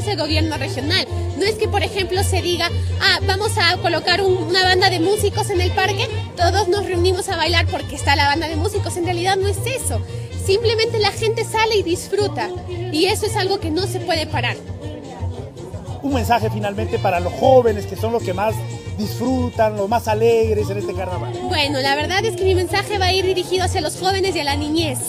el 0.07 0.17
gobierno 0.17 0.57
regional. 0.57 1.05
No 1.37 1.45
es 1.45 1.55
que, 1.55 1.67
por 1.67 1.83
ejemplo, 1.83 2.23
se 2.23 2.41
diga, 2.41 2.69
ah, 3.01 3.19
vamos 3.27 3.51
a 3.57 3.77
colocar 3.77 4.21
un- 4.21 4.37
una 4.43 4.63
banda 4.63 4.89
de 4.89 4.99
músicos 4.99 5.49
en 5.49 5.61
el 5.61 5.71
parque, 5.71 6.07
todos 6.35 6.67
nos 6.67 6.85
reunimos 6.85 7.29
a 7.29 7.35
bailar 7.37 7.67
porque 7.67 7.95
está 7.95 8.15
la 8.15 8.27
banda 8.27 8.47
de 8.47 8.55
músicos. 8.55 8.97
En 8.97 9.05
realidad 9.05 9.35
no 9.37 9.47
es 9.47 9.57
eso. 9.65 10.01
Simplemente 10.45 10.97
la 10.99 11.11
gente 11.11 11.43
sale 11.43 11.75
y 11.75 11.83
disfruta. 11.83 12.49
Y 12.91 13.05
eso 13.05 13.25
es 13.25 13.35
algo 13.35 13.59
que 13.59 13.69
no 13.69 13.85
se 13.87 13.99
puede 13.99 14.25
parar. 14.27 14.55
un 16.03 16.13
mensaje 16.13 16.49
finalmente 16.49 16.99
para 16.99 17.19
los 17.19 17.33
jóvenes 17.33 17.85
que 17.85 17.97
son 17.97 18.13
los 18.13 18.23
que 18.23 18.31
más 18.33 18.55
disfrutan, 18.97 19.75
los 19.75 19.89
más 19.89 20.07
alegres 20.07 20.69
en 20.69 20.77
este 20.77 20.93
carnaval. 20.93 21.33
Bueno, 21.49 21.79
la 21.81 21.95
verdad 21.95 22.23
es 22.23 22.35
que 22.37 22.43
mi 22.45 22.55
mensaje 22.55 22.97
va 22.97 23.07
a 23.07 23.13
ir 23.13 23.25
dirigido 23.25 23.65
hacia 23.65 23.81
los 23.81 23.97
jóvenes 23.97 24.33
y 24.35 24.39
a 24.39 24.43
la 24.45 24.55
niñez. 24.55 24.99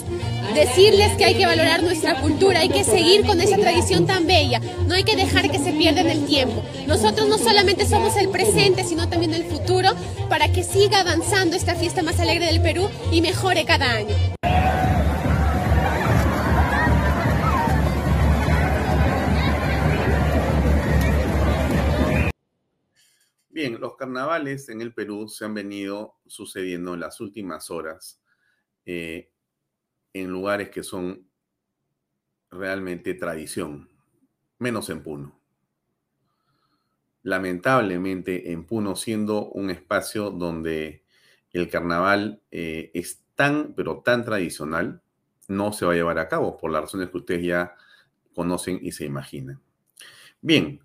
Decirles 0.54 1.12
que 1.16 1.24
hay 1.26 1.34
que 1.34 1.46
valorar 1.46 1.82
nuestra 1.82 2.20
cultura, 2.20 2.60
hay 2.60 2.68
que 2.70 2.82
seguir 2.82 3.24
con 3.26 3.40
esa 3.40 3.56
tradición 3.56 4.06
tan 4.06 4.26
bella, 4.26 4.57
no 4.88 4.94
hay 4.94 5.04
que 5.04 5.16
dejar 5.16 5.50
que 5.50 5.58
se 5.58 5.72
pierda 5.72 6.00
el 6.00 6.26
tiempo. 6.26 6.64
Nosotros 6.86 7.28
no 7.28 7.36
solamente 7.36 7.84
somos 7.84 8.16
el 8.16 8.30
presente, 8.30 8.84
sino 8.84 9.08
también 9.08 9.34
el 9.34 9.44
futuro, 9.44 9.90
para 10.30 10.50
que 10.50 10.64
siga 10.64 11.00
avanzando 11.00 11.56
esta 11.56 11.74
fiesta 11.74 12.02
más 12.02 12.18
alegre 12.18 12.46
del 12.46 12.62
Perú 12.62 12.88
y 13.12 13.20
mejore 13.20 13.66
cada 13.66 13.92
año. 13.92 14.16
Bien, 23.50 23.78
los 23.78 23.96
carnavales 23.96 24.70
en 24.70 24.80
el 24.80 24.94
Perú 24.94 25.28
se 25.28 25.44
han 25.44 25.52
venido 25.52 26.14
sucediendo 26.26 26.94
en 26.94 27.00
las 27.00 27.20
últimas 27.20 27.70
horas 27.70 28.22
eh, 28.86 29.30
en 30.14 30.30
lugares 30.30 30.70
que 30.70 30.82
son 30.82 31.28
realmente 32.50 33.12
tradición, 33.14 33.87
menos 34.58 34.90
en 34.90 35.02
Puno. 35.02 35.38
Lamentablemente 37.22 38.52
en 38.52 38.64
Puno 38.64 38.96
siendo 38.96 39.48
un 39.50 39.70
espacio 39.70 40.30
donde 40.30 41.04
el 41.52 41.68
carnaval 41.68 42.40
eh, 42.50 42.90
es 42.94 43.22
tan, 43.34 43.74
pero 43.74 44.00
tan 44.00 44.24
tradicional, 44.24 45.02
no 45.48 45.72
se 45.72 45.86
va 45.86 45.92
a 45.92 45.96
llevar 45.96 46.18
a 46.18 46.28
cabo 46.28 46.58
por 46.58 46.70
las 46.70 46.82
razones 46.82 47.08
que 47.08 47.16
ustedes 47.16 47.46
ya 47.46 47.74
conocen 48.34 48.78
y 48.82 48.92
se 48.92 49.04
imaginan. 49.04 49.60
Bien, 50.40 50.80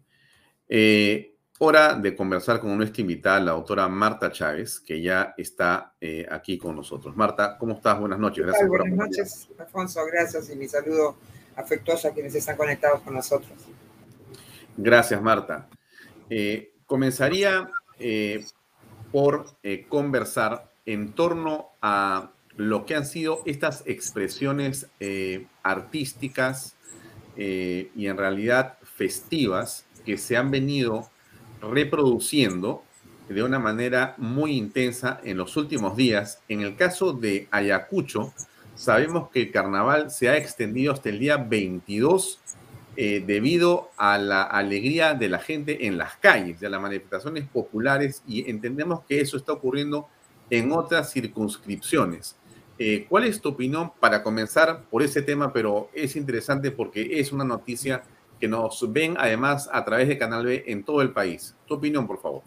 eh, 0.68 1.36
hora 1.60 1.96
de 1.96 2.16
conversar 2.16 2.60
con 2.60 2.76
nuestra 2.76 3.02
invitada, 3.02 3.40
la 3.40 3.52
doctora 3.52 3.88
Marta 3.88 4.32
Chávez, 4.32 4.80
que 4.80 5.02
ya 5.02 5.34
está 5.38 5.94
eh, 6.00 6.26
aquí 6.30 6.58
con 6.58 6.76
nosotros. 6.76 7.16
Marta, 7.16 7.58
¿cómo 7.58 7.74
estás? 7.74 8.00
Buenas 8.00 8.20
noches. 8.20 8.46
Gracias 8.46 8.68
Buenas 8.68 8.98
noches, 8.98 9.50
Alfonso. 9.58 10.06
Gracias 10.06 10.50
y 10.50 10.56
mi 10.56 10.68
saludo 10.68 11.18
afectuoso 11.56 12.08
a 12.08 12.14
quienes 12.14 12.36
están 12.36 12.58
conectados 12.58 13.02
con 13.02 13.14
nosotros. 13.14 13.52
Gracias, 14.78 15.22
Marta. 15.22 15.68
Eh, 16.30 16.74
comenzaría 16.86 17.70
eh, 18.00 18.46
por 19.12 19.46
conversar 19.90 20.72
en 20.86 21.14
torno 21.14 21.70
a 21.82 22.32
lo 22.58 22.86
que 22.86 22.96
han 22.96 23.06
sido 23.06 23.42
estas 23.46 23.84
expresiones 23.86 24.88
artísticas 25.62 26.76
y 27.36 28.08
en 28.08 28.18
realidad 28.18 28.78
festivas 28.82 29.86
que 30.06 30.18
se 30.18 30.38
han 30.38 30.52
venido 30.52 31.10
reproduciendo 31.62 32.84
de 33.30 33.44
una 33.44 33.60
manera 33.60 34.16
muy 34.18 34.58
intensa 34.58 35.20
en 35.24 35.38
los 35.38 35.56
últimos 35.58 35.96
días. 35.96 36.42
En 36.50 36.62
el 36.62 36.76
caso 36.76 37.14
de 37.14 37.48
Ayacucho, 37.52 38.34
sabemos 38.84 39.30
que 39.30 39.44
el 39.44 39.52
carnaval 39.52 40.12
se 40.12 40.28
ha 40.30 40.38
extendido 40.38 40.92
hasta 40.92 41.10
el 41.10 41.20
día 41.20 41.38
22 41.38 42.40
eh, 42.96 43.24
debido 43.26 43.90
a 43.98 44.18
la 44.18 44.44
alegría 44.44 45.14
de 45.14 45.30
la 45.30 45.40
gente 45.40 45.88
en 45.88 45.98
las 45.98 46.18
calles, 46.18 46.60
de 46.60 46.70
las 46.70 46.82
manifestaciones 46.82 47.48
populares, 47.48 48.22
y 48.28 48.50
entendemos 48.50 49.02
que 49.08 49.22
eso 49.22 49.38
está 49.38 49.54
ocurriendo 49.54 50.10
en 50.50 50.72
otras 50.72 51.12
circunscripciones. 51.12 52.36
Eh, 52.78 53.06
¿Cuál 53.08 53.24
es 53.24 53.40
tu 53.40 53.50
opinión 53.50 53.94
para 54.00 54.22
comenzar 54.22 54.84
por 54.92 55.02
ese 55.02 55.22
tema? 55.22 55.54
Pero 55.54 55.90
es 55.94 56.16
interesante 56.18 56.70
porque 56.70 57.20
es 57.20 57.32
una 57.32 57.46
noticia 57.46 58.04
que 58.40 58.48
nos 58.50 58.92
ven 58.92 59.16
además 59.18 59.70
a 59.72 59.86
través 59.86 60.10
de 60.10 60.18
Canal 60.18 60.46
B 60.46 60.66
en 60.68 60.84
todo 60.84 61.02
el 61.02 61.12
país. 61.12 61.56
Tu 61.66 61.76
opinión, 61.76 62.06
por 62.06 62.22
favor. 62.22 62.42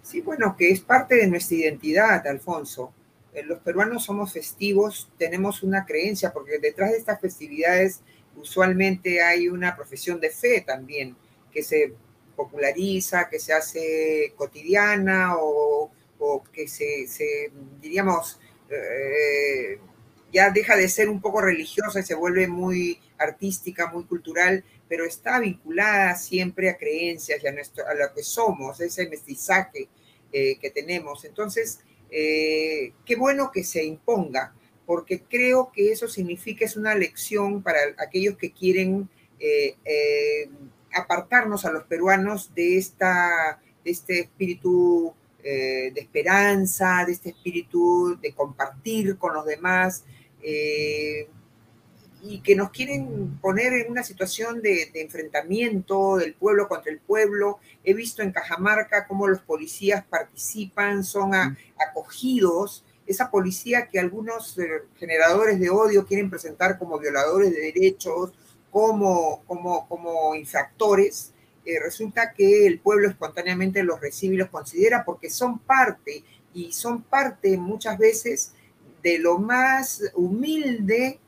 Sí, 0.00 0.22
bueno, 0.22 0.56
que 0.56 0.70
es 0.70 0.80
parte 0.80 1.16
de 1.16 1.26
nuestra 1.28 1.58
identidad, 1.58 2.26
Alfonso. 2.26 2.92
Eh, 3.32 3.42
los 3.44 3.60
peruanos 3.60 4.04
somos 4.04 4.32
festivos, 4.32 5.10
tenemos 5.18 5.62
una 5.62 5.86
creencia, 5.86 6.32
porque 6.32 6.58
detrás 6.58 6.92
de 6.92 6.98
estas 6.98 7.20
festividades 7.20 8.00
usualmente 8.36 9.22
hay 9.22 9.48
una 9.48 9.74
profesión 9.76 10.20
de 10.20 10.30
fe 10.30 10.60
también, 10.60 11.16
que 11.52 11.62
se 11.62 11.94
populariza, 12.36 13.28
que 13.28 13.38
se 13.38 13.52
hace 13.52 14.32
cotidiana 14.36 15.36
o, 15.38 15.90
que 16.52 16.68
se, 16.68 17.50
diríamos, 17.80 18.38
eh, 18.70 19.80
ya 20.32 20.50
deja 20.50 20.76
de 20.76 20.88
ser 20.88 21.08
un 21.08 21.20
poco 21.20 21.40
religiosa 21.40 21.98
y 21.98 22.04
se 22.04 22.14
vuelve 22.14 22.46
muy 22.46 23.00
artística, 23.18 23.88
muy 23.88 24.04
cultural, 24.04 24.64
pero 24.88 25.04
está 25.04 25.40
vinculada 25.40 26.14
siempre 26.14 26.70
a 26.70 26.76
creencias 26.76 27.42
y 27.42 27.46
a, 27.48 27.52
nuestro, 27.52 27.86
a 27.88 27.94
lo 27.94 28.14
que 28.14 28.22
somos, 28.22 28.80
ese 28.80 29.08
mestizaje 29.08 29.88
eh, 30.32 30.58
que 30.60 30.70
tenemos. 30.70 31.24
Entonces, 31.24 31.80
eh, 32.12 32.92
qué 33.04 33.16
bueno 33.16 33.50
que 33.52 33.64
se 33.64 33.84
imponga, 33.84 34.54
porque 34.86 35.22
creo 35.22 35.72
que 35.72 35.90
eso 35.90 36.06
significa, 36.06 36.64
es 36.64 36.76
una 36.76 36.94
lección 36.94 37.62
para 37.62 37.78
aquellos 37.98 38.36
que 38.36 38.52
quieren 38.52 39.08
eh, 39.40 39.76
apartarnos 40.94 41.64
a 41.64 41.72
los 41.72 41.84
peruanos 41.84 42.54
de, 42.54 42.76
esta, 42.76 43.60
de 43.84 43.90
este 43.90 44.20
espíritu 44.20 45.14
de 45.42 45.92
esperanza, 45.96 47.02
de 47.04 47.12
este 47.14 47.30
espíritu 47.30 48.16
de 48.22 48.32
compartir 48.32 49.16
con 49.18 49.34
los 49.34 49.44
demás 49.44 50.04
y 52.22 52.40
que 52.40 52.54
nos 52.54 52.70
quieren 52.70 53.36
poner 53.40 53.72
en 53.72 53.90
una 53.90 54.04
situación 54.04 54.62
de, 54.62 54.90
enfrentamiento 54.94 56.16
del 56.16 56.34
pueblo 56.34 56.68
contra 56.68 56.92
el 56.92 57.00
pueblo. 57.00 57.58
He 57.82 57.94
visto 57.94 58.22
en 58.22 58.30
Cajamarca 58.30 59.06
cómo 59.08 59.26
los 59.26 59.40
policías 59.40 60.04
participan, 60.04 61.02
son 61.02 61.32
acogidos. 61.34 62.84
Esa 63.06 63.28
policía 63.28 63.88
que 63.88 63.98
algunos 63.98 64.56
eh, 64.58 64.84
generadores 64.96 65.58
de 65.58 65.70
odio 65.70 66.06
quieren 66.06 66.30
presentar 66.30 66.78
como 66.78 67.00
violadores 67.00 67.50
de 67.50 67.72
derechos, 67.72 68.32
como, 68.70 69.42
como, 69.46 69.88
como 69.88 70.36
infractores, 70.36 71.32
eh, 71.64 71.80
resulta 71.80 72.32
que 72.32 72.68
el 72.68 72.78
pueblo 72.78 73.08
espontáneamente 73.08 73.82
los 73.82 74.00
recibe 74.00 74.36
y 74.36 74.38
los 74.38 74.48
considera 74.48 75.04
porque 75.04 75.28
son 75.28 75.58
parte 75.58 76.24
y 76.54 76.72
son 76.72 77.02
parte 77.02 77.56
muchas 77.56 77.98
veces 77.98 78.52
de 79.02 79.18
lo 79.18 79.38
más 79.38 80.02
humilde 80.14 81.18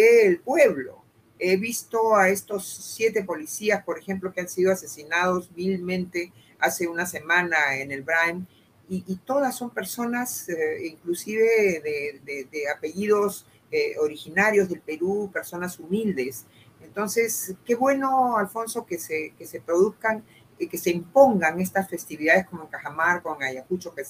del 0.00 0.40
pueblo. 0.40 1.04
He 1.38 1.56
visto 1.56 2.16
a 2.16 2.28
estos 2.28 2.66
siete 2.66 3.22
policías, 3.22 3.84
por 3.84 3.98
ejemplo, 3.98 4.32
que 4.32 4.40
han 4.40 4.48
sido 4.48 4.72
asesinados 4.72 5.54
vilmente 5.54 6.32
hace 6.58 6.88
una 6.88 7.06
semana 7.06 7.76
en 7.76 7.92
el 7.92 8.02
Brain, 8.02 8.46
y, 8.86 9.16
todas 9.24 9.56
son 9.56 9.70
personas, 9.70 10.46
eh, 10.50 10.86
inclusive 10.86 11.80
de, 11.82 12.68
apellidos 12.76 13.46
eh, 13.70 13.94
originarios 13.98 14.68
del 14.68 14.80
Perú, 14.80 15.30
personas 15.32 15.78
humildes. 15.78 16.44
Entonces, 16.82 17.54
qué 17.64 17.74
bueno, 17.76 18.36
Alfonso, 18.36 18.84
que 18.84 18.98
se, 18.98 19.32
que 19.38 19.46
se 19.46 19.60
produzcan, 19.60 20.22
y 20.58 20.68
que 20.68 20.76
se 20.76 20.90
impongan 20.90 21.60
estas 21.60 21.88
festividades 21.88 22.46
como 22.46 22.64
en 22.64 22.68
Cajamarca, 22.68 23.34
en 23.34 23.42
Ayacucho, 23.42 23.94
que, 23.94 24.02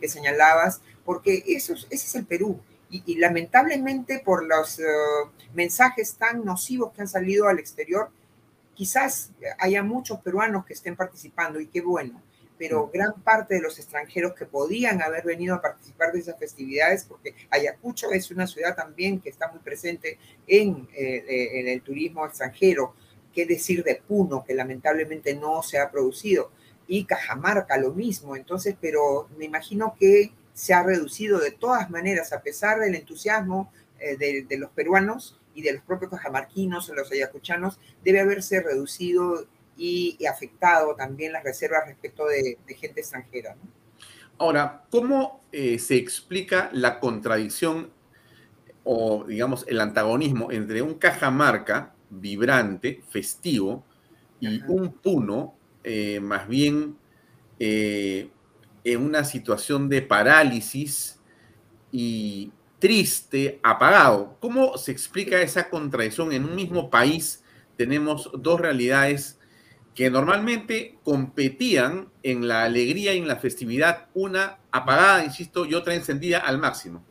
que 0.00 0.08
señalabas, 0.08 0.80
porque 1.04 1.44
eso, 1.46 1.74
ese 1.74 1.88
es 1.90 2.14
el 2.16 2.26
Perú 2.26 2.60
y, 2.90 3.16
lamentablemente 3.16 4.22
por 4.24 4.44
los 4.44 4.78
eh, 4.78 4.84
mensajes 5.54 6.14
tan 6.16 6.44
nocivos 6.44 6.92
que 6.92 7.02
han 7.02 7.08
salido 7.08 7.48
al 7.48 7.58
exterior, 7.58 8.10
quizás 8.74 9.32
haya 9.58 9.82
muchos 9.82 10.20
peruanos 10.20 10.64
que 10.64 10.74
estén 10.74 10.96
participando 10.96 11.58
y 11.58 11.66
qué 11.66 11.80
bueno, 11.80 12.22
pero 12.58 12.86
mm. 12.86 12.90
gran 12.92 13.12
parte 13.22 13.54
de 13.54 13.60
los 13.60 13.78
extranjeros 13.78 14.34
que 14.34 14.46
podían 14.46 15.02
haber 15.02 15.24
venido 15.24 15.54
a 15.54 15.62
participar 15.62 16.12
de 16.12 16.20
esas 16.20 16.38
festividades, 16.38 17.04
porque 17.04 17.34
Ayacucho 17.50 18.12
es 18.12 18.30
una 18.30 18.46
ciudad 18.46 18.76
también 18.76 19.20
que 19.20 19.30
está 19.30 19.48
muy 19.48 19.60
presente 19.60 20.18
en, 20.46 20.88
eh, 20.94 21.24
eh, 21.28 21.60
en 21.60 21.68
el 21.68 21.82
turismo 21.82 22.24
extranjero, 22.24 22.94
qué 23.32 23.46
decir 23.46 23.82
de 23.82 23.96
Puno, 23.96 24.44
que 24.44 24.54
lamentablemente 24.54 25.34
no 25.34 25.62
se 25.62 25.78
ha 25.78 25.90
producido, 25.90 26.50
y 26.86 27.04
Cajamarca 27.04 27.76
lo 27.78 27.92
mismo, 27.92 28.36
entonces, 28.36 28.76
pero 28.80 29.28
me 29.36 29.44
imagino 29.44 29.96
que 29.98 30.32
se 30.56 30.72
ha 30.72 30.82
reducido 30.82 31.38
de 31.38 31.50
todas 31.50 31.90
maneras, 31.90 32.32
a 32.32 32.40
pesar 32.40 32.80
del 32.80 32.94
entusiasmo 32.94 33.70
eh, 34.00 34.16
de, 34.16 34.56
los 34.56 34.70
peruanos 34.70 35.38
y 35.54 35.60
de 35.60 35.74
los 35.74 35.82
propios 35.82 36.10
cajamarquinos 36.12 36.88
o 36.88 36.94
los 36.94 37.12
ayacuchanos, 37.12 37.78
debe 38.02 38.20
haberse 38.20 38.62
reducido 38.62 39.46
y, 39.76 40.16
afectado 40.24 40.94
también 40.94 41.34
las 41.34 41.44
reservas 41.44 41.86
respecto 41.86 42.24
de, 42.24 42.56
gente 42.74 43.00
extranjera. 43.00 43.54
Ahora, 44.38 44.86
¿cómo 44.90 45.42
eh, 45.52 45.78
se 45.78 45.96
explica 45.96 46.70
la 46.72 47.00
contradicción 47.00 47.90
o, 48.82 49.24
digamos, 49.24 49.66
el 49.68 49.78
antagonismo 49.78 50.50
entre 50.50 50.80
un 50.80 50.94
Cajamarca 50.94 51.94
vibrante, 52.08 53.02
festivo, 53.10 53.84
y 54.40 54.62
un 54.68 54.90
Puno 54.92 55.54
eh, 55.84 56.18
más 56.20 56.48
bien 56.48 56.96
en 58.92 59.04
una 59.04 59.24
situación 59.24 59.88
de 59.88 60.00
parálisis 60.00 61.18
y 61.90 62.52
triste, 62.78 63.58
apagado. 63.64 64.36
¿Cómo 64.38 64.78
se 64.78 64.92
explica 64.92 65.42
esa 65.42 65.68
contradicción? 65.68 66.32
En 66.32 66.44
un 66.44 66.54
mismo 66.54 66.88
país 66.88 67.42
tenemos 67.76 68.30
dos 68.38 68.60
realidades 68.60 69.40
que 69.96 70.08
normalmente 70.08 70.98
competían 71.02 72.12
en 72.22 72.46
la 72.46 72.62
alegría 72.62 73.12
y 73.14 73.18
en 73.18 73.26
la 73.26 73.36
festividad, 73.36 74.06
una 74.14 74.58
apagada, 74.70 75.24
insisto, 75.24 75.66
y 75.66 75.74
otra 75.74 75.94
encendida 75.94 76.38
al 76.38 76.58
máximo. 76.58 77.04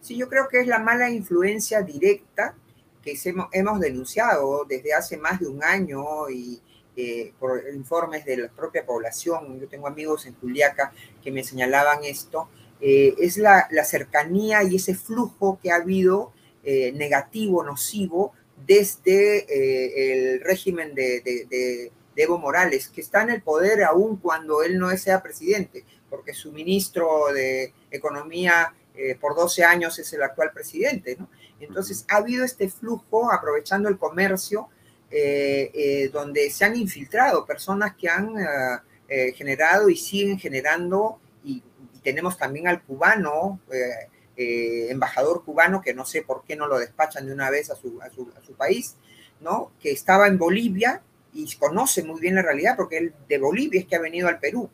Sí, 0.00 0.16
yo 0.16 0.26
creo 0.28 0.48
que 0.48 0.60
es 0.60 0.66
la 0.66 0.78
mala 0.78 1.10
influencia 1.10 1.82
directa 1.82 2.54
que 3.02 3.18
hemos 3.52 3.80
denunciado 3.80 4.64
desde 4.66 4.94
hace 4.94 5.18
más 5.18 5.40
de 5.40 5.48
un 5.48 5.62
año 5.62 6.30
y, 6.30 6.62
eh, 6.96 7.32
por 7.38 7.62
informes 7.72 8.24
de 8.24 8.36
la 8.36 8.48
propia 8.48 8.84
población, 8.84 9.60
yo 9.60 9.68
tengo 9.68 9.86
amigos 9.86 10.26
en 10.26 10.34
Juliaca 10.34 10.92
que 11.22 11.30
me 11.30 11.44
señalaban 11.44 12.04
esto, 12.04 12.48
eh, 12.80 13.14
es 13.18 13.36
la, 13.36 13.68
cercanía 13.84 14.62
y 14.64 14.76
ese 14.76 14.94
flujo 14.94 15.58
que 15.62 15.70
ha 15.70 15.76
habido 15.76 16.32
eh, 16.64 16.92
negativo, 16.92 17.62
nocivo, 17.62 18.32
desde 18.66 20.34
el 20.34 20.40
régimen 20.42 20.94
de, 20.94 21.92
Evo 22.16 22.36
Morales, 22.36 22.88
que 22.88 23.00
está 23.00 23.22
en 23.22 23.30
el 23.30 23.40
poder 23.40 23.82
aún 23.82 24.18
cuando 24.18 24.62
él 24.62 24.78
no 24.78 24.94
sea 24.98 25.22
presidente, 25.22 25.84
porque 26.10 26.34
su 26.34 26.52
ministro 26.52 27.32
de 27.32 27.72
Economía 27.90 28.74
por 29.18 29.34
12 29.34 29.64
años 29.64 29.98
es 29.98 30.12
el 30.12 30.22
actual 30.22 30.50
presidente, 30.52 31.16
¿no? 31.18 31.30
Entonces, 31.60 32.04
ha 32.08 32.16
habido 32.16 32.44
este 32.44 32.68
flujo, 32.68 33.32
aprovechando 33.32 33.88
el 33.88 33.96
comercio, 33.96 34.68
eh, 35.10 35.70
eh, 35.74 36.08
donde 36.12 36.50
se 36.50 36.64
han 36.64 36.76
infiltrado 36.76 37.44
personas 37.44 37.96
que 37.96 38.08
han 38.08 38.32
eh, 39.08 39.32
generado 39.32 39.88
y 39.88 39.96
siguen 39.96 40.38
generando, 40.38 41.18
y, 41.44 41.62
tenemos 42.02 42.38
también 42.38 42.66
al 42.66 42.82
cubano, 42.82 43.60
embajador 44.36 45.44
cubano, 45.44 45.82
que 45.82 45.92
no 45.92 46.06
sé 46.06 46.22
por 46.22 46.44
qué 46.44 46.56
no 46.56 46.66
lo 46.66 46.78
despachan 46.78 47.26
de 47.26 47.32
una 47.34 47.50
vez 47.50 47.70
a 47.70 47.76
su, 47.76 48.00
a 48.00 48.08
su, 48.08 48.32
a 48.34 48.42
su 48.42 48.54
país, 48.54 48.96
¿no? 49.40 49.70
que 49.82 49.90
estaba 49.90 50.26
en 50.26 50.38
Bolivia 50.38 51.02
y 51.34 51.54
conoce 51.56 52.02
muy 52.02 52.20
bien 52.20 52.36
la 52.36 52.42
realidad, 52.42 52.74
porque 52.74 52.96
él 52.96 53.14
de 53.28 53.36
Bolivia 53.36 53.80
es 53.80 53.86
que 53.86 53.96
ha 53.96 54.00
venido 54.00 54.28
al 54.28 54.38
Perú. 54.38 54.70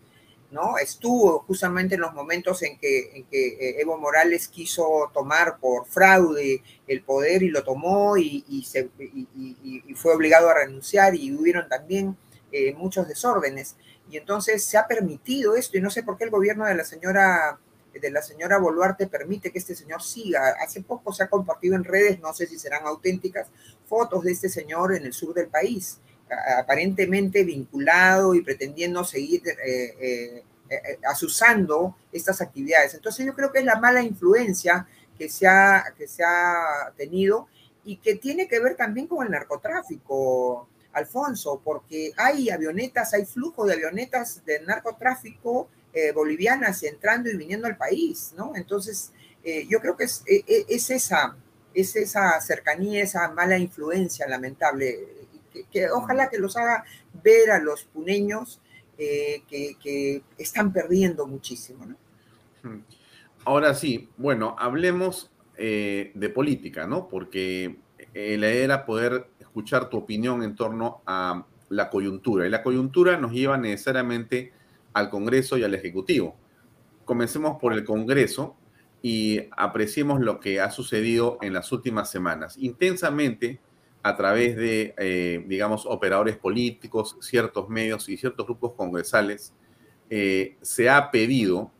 ¿No? 0.56 0.78
Estuvo 0.78 1.40
justamente 1.46 1.94
en 1.94 2.00
los 2.00 2.14
momentos 2.14 2.62
en 2.62 2.78
que, 2.78 3.26
eh, 3.30 3.80
Evo 3.80 3.98
Morales 3.98 4.48
quiso 4.48 5.10
tomar 5.12 5.58
por 5.60 5.86
fraude 5.86 6.62
el 6.88 7.02
poder 7.02 7.42
y 7.42 7.50
lo 7.50 7.62
tomó 7.62 8.16
y 8.16 8.66
fue 9.94 10.14
obligado 10.14 10.48
a 10.48 10.54
renunciar 10.54 11.14
y 11.14 11.32
hubieron 11.32 11.68
también 11.68 12.16
eh, 12.50 12.74
muchos 12.74 13.06
desórdenes. 13.06 13.76
Y 14.10 14.16
entonces 14.16 14.64
se 14.64 14.78
ha 14.78 14.86
permitido 14.86 15.56
esto 15.56 15.76
y 15.76 15.80
no 15.82 15.90
sé 15.90 16.02
por 16.02 16.16
qué 16.16 16.24
el 16.24 16.30
gobierno 16.30 16.64
de 16.64 16.74
la 16.74 16.84
señora 16.84 17.60
de 17.92 18.10
la 18.10 18.20
señora 18.20 18.58
Boluarte 18.58 19.06
permite 19.06 19.50
que 19.50 19.58
este 19.58 19.74
señor 19.74 20.02
siga. 20.02 20.54
Hace 20.62 20.82
poco 20.82 21.12
se 21.12 21.22
ha 21.22 21.28
compartido 21.28 21.76
en 21.76 21.84
redes, 21.84 22.20
no 22.20 22.34
sé 22.34 22.46
si 22.46 22.58
serán 22.58 22.86
auténticas, 22.86 23.48
fotos 23.86 24.22
de 24.22 24.32
este 24.32 24.50
señor 24.50 24.94
en 24.94 25.06
el 25.06 25.12
sur 25.14 25.32
del 25.32 25.48
país 25.48 25.98
aparentemente 26.58 27.44
vinculado 27.44 28.34
y 28.34 28.42
pretendiendo 28.42 29.04
seguir 29.04 29.42
eh, 29.46 29.94
eh, 30.00 30.44
eh, 30.68 30.98
asusando 31.08 31.96
estas 32.10 32.40
actividades. 32.40 32.94
Entonces 32.94 33.24
yo 33.24 33.34
creo 33.34 33.52
que 33.52 33.60
es 33.60 33.64
la 33.64 33.78
mala 33.78 34.02
influencia 34.02 34.86
que 35.16 35.28
se, 35.28 35.46
ha, 35.46 35.94
que 35.96 36.08
se 36.08 36.24
ha 36.24 36.92
tenido 36.96 37.46
y 37.84 37.98
que 37.98 38.16
tiene 38.16 38.48
que 38.48 38.58
ver 38.58 38.76
también 38.76 39.06
con 39.06 39.24
el 39.24 39.30
narcotráfico, 39.30 40.68
Alfonso, 40.92 41.60
porque 41.62 42.12
hay 42.16 42.50
avionetas, 42.50 43.14
hay 43.14 43.24
flujo 43.26 43.64
de 43.64 43.74
avionetas 43.74 44.44
de 44.44 44.60
narcotráfico 44.60 45.68
eh, 45.92 46.10
bolivianas 46.10 46.82
entrando 46.82 47.30
y 47.30 47.36
viniendo 47.36 47.66
al 47.66 47.76
país, 47.76 48.32
¿no? 48.36 48.56
Entonces, 48.56 49.12
eh, 49.44 49.66
yo 49.68 49.80
creo 49.80 49.96
que 49.96 50.04
es, 50.04 50.24
es, 50.26 50.90
esa, 50.90 51.36
es 51.74 51.94
esa 51.94 52.40
cercanía, 52.40 53.04
esa 53.04 53.28
mala 53.28 53.56
influencia 53.56 54.26
lamentable 54.26 55.15
que, 55.70 55.88
ojalá 55.90 56.28
que 56.28 56.38
los 56.38 56.56
haga 56.56 56.84
ver 57.22 57.50
a 57.50 57.58
los 57.58 57.84
puneños 57.84 58.60
eh, 58.98 59.42
que, 59.48 60.22
están 60.38 60.72
perdiendo 60.72 61.26
muchísimo. 61.26 61.86
¿no? 61.86 61.96
Ahora 63.44 63.74
sí, 63.74 64.08
bueno, 64.16 64.56
hablemos 64.58 65.30
eh, 65.56 66.12
de 66.14 66.28
política, 66.30 66.86
¿no? 66.86 67.08
Porque 67.08 67.76
eh, 68.14 68.36
la 68.38 68.50
idea 68.50 68.64
era 68.64 68.86
poder 68.86 69.28
escuchar 69.40 69.88
tu 69.88 69.98
opinión 69.98 70.42
en 70.42 70.56
torno 70.56 71.02
a 71.06 71.46
la 71.68 71.90
coyuntura. 71.90 72.46
Y 72.46 72.50
la 72.50 72.62
coyuntura 72.62 73.18
nos 73.18 73.32
lleva 73.32 73.56
necesariamente 73.56 74.52
al 74.92 75.10
Congreso 75.10 75.58
y 75.58 75.64
al 75.64 75.74
Ejecutivo. 75.74 76.36
Comencemos 77.04 77.58
por 77.60 77.72
el 77.72 77.84
Congreso 77.84 78.56
y 79.02 79.42
apreciemos 79.56 80.20
lo 80.20 80.40
que 80.40 80.60
ha 80.60 80.70
sucedido 80.70 81.38
en 81.42 81.52
las 81.52 81.70
últimas 81.72 82.10
semanas. 82.10 82.56
Intensamente, 82.58 83.60
a 84.06 84.14
través 84.14 84.54
de, 84.54 84.94
eh, 84.98 85.44
digamos, 85.48 85.84
operadores 85.84 86.36
políticos, 86.36 87.16
ciertos 87.20 87.68
medios 87.68 88.08
y 88.08 88.16
ciertos 88.16 88.46
grupos 88.46 88.74
congresales, 88.74 89.52
eh, 90.10 90.54
se 90.62 90.88
ha 90.88 91.10
pedido, 91.10 91.72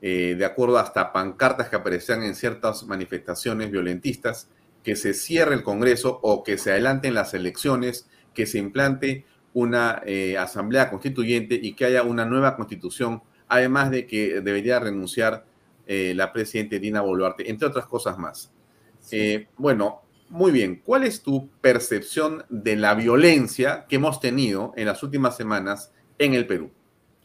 eh, 0.00 0.36
de 0.38 0.44
acuerdo 0.44 0.78
hasta 0.78 1.12
pancartas 1.12 1.68
que 1.68 1.74
aparecían 1.74 2.22
en 2.22 2.36
ciertas 2.36 2.84
manifestaciones 2.86 3.72
violentistas, 3.72 4.48
que 4.84 4.94
se 4.94 5.14
cierre 5.14 5.56
el 5.56 5.64
Congreso 5.64 6.20
o 6.22 6.44
que 6.44 6.58
se 6.58 6.70
adelanten 6.70 7.12
las 7.12 7.34
elecciones, 7.34 8.08
que 8.34 8.46
se 8.46 8.58
implante 8.58 9.24
una 9.52 10.02
asamblea 10.38 10.90
constituyente 10.90 11.58
y 11.60 11.74
que 11.74 11.86
haya 11.86 12.04
una 12.04 12.24
nueva 12.24 12.54
constitución, 12.54 13.22
además 13.48 13.90
de 13.90 14.06
que 14.06 14.40
debería 14.42 14.78
renunciar 14.78 15.44
la 15.86 16.32
presidenta 16.32 16.78
Dina 16.78 17.00
Boluarte, 17.00 17.48
entre 17.50 17.68
otras 17.68 17.86
cosas 17.86 18.18
más. 18.18 18.52
Sí. 19.00 19.46
Bueno, 19.56 20.03
muy 20.28 20.52
bien, 20.52 20.82
¿cuál 20.84 21.04
es 21.04 21.22
tu 21.22 21.48
percepción 21.60 22.44
de 22.48 22.76
la 22.76 22.94
violencia 22.94 23.86
que 23.88 23.96
hemos 23.96 24.20
tenido 24.20 24.72
en 24.76 24.86
las 24.86 25.02
últimas 25.02 25.36
semanas 25.36 25.92
en 26.18 26.34
el 26.34 26.46
Perú? 26.46 26.70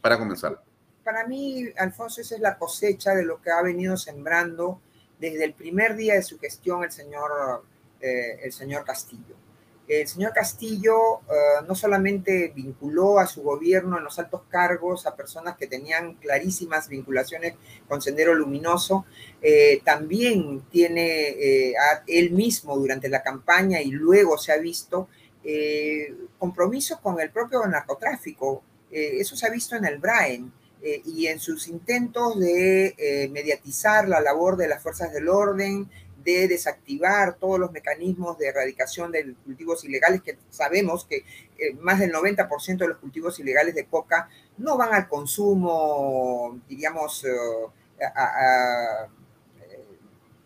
Para 0.00 0.18
comenzar. 0.18 0.62
Para 1.04 1.26
mí, 1.26 1.64
Alfonso, 1.76 2.20
esa 2.20 2.34
es 2.36 2.40
la 2.40 2.56
cosecha 2.56 3.14
de 3.14 3.24
lo 3.24 3.40
que 3.40 3.50
ha 3.50 3.62
venido 3.62 3.96
sembrando 3.96 4.80
desde 5.18 5.44
el 5.44 5.54
primer 5.54 5.96
día 5.96 6.14
de 6.14 6.22
su 6.22 6.38
gestión 6.38 6.84
el 6.84 6.92
señor, 6.92 7.64
eh, 8.00 8.38
el 8.42 8.52
señor 8.52 8.84
Castillo. 8.84 9.36
El 9.90 10.06
señor 10.06 10.32
Castillo 10.32 11.14
uh, 11.14 11.66
no 11.66 11.74
solamente 11.74 12.52
vinculó 12.54 13.18
a 13.18 13.26
su 13.26 13.42
gobierno 13.42 13.98
en 13.98 14.04
los 14.04 14.20
altos 14.20 14.42
cargos 14.48 15.04
a 15.04 15.16
personas 15.16 15.56
que 15.56 15.66
tenían 15.66 16.14
clarísimas 16.14 16.88
vinculaciones 16.88 17.54
con 17.88 18.00
Sendero 18.00 18.32
Luminoso, 18.36 19.04
eh, 19.42 19.80
también 19.84 20.62
tiene 20.70 21.30
eh, 21.30 21.74
a 21.76 22.04
él 22.06 22.30
mismo 22.30 22.76
durante 22.76 23.08
la 23.08 23.20
campaña 23.24 23.80
y 23.80 23.90
luego 23.90 24.38
se 24.38 24.52
ha 24.52 24.58
visto 24.58 25.08
eh, 25.42 26.14
compromisos 26.38 27.00
con 27.00 27.20
el 27.20 27.30
propio 27.30 27.66
narcotráfico. 27.66 28.62
eso 28.92 29.34
se 29.34 29.46
ha 29.48 29.50
visto 29.50 29.74
en 29.74 29.86
el 29.86 29.98
Braen. 29.98 30.52
y 30.82 31.26
en 31.26 31.38
sus 31.40 31.68
intentos 31.68 32.38
de 32.40 33.28
mediatizar 33.30 34.08
la 34.08 34.20
labor 34.20 34.56
de 34.56 34.66
las 34.66 34.82
fuerzas 34.82 35.12
del 35.12 35.28
orden, 35.28 35.90
de 36.32 36.48
desactivar 36.48 37.36
todos 37.36 37.58
los 37.58 37.72
mecanismos 37.72 38.38
de 38.38 38.48
erradicación 38.48 39.12
de 39.12 39.34
cultivos 39.44 39.84
ilegales, 39.84 40.22
que 40.22 40.38
sabemos 40.50 41.04
que 41.04 41.24
eh, 41.58 41.74
más 41.80 41.98
del 41.98 42.12
90% 42.12 42.78
de 42.78 42.88
los 42.88 42.98
cultivos 42.98 43.38
ilegales 43.40 43.74
de 43.74 43.86
coca 43.86 44.28
no 44.58 44.76
van 44.76 44.94
al 44.94 45.08
consumo, 45.08 46.60
diríamos, 46.68 47.24
a, 48.14 49.08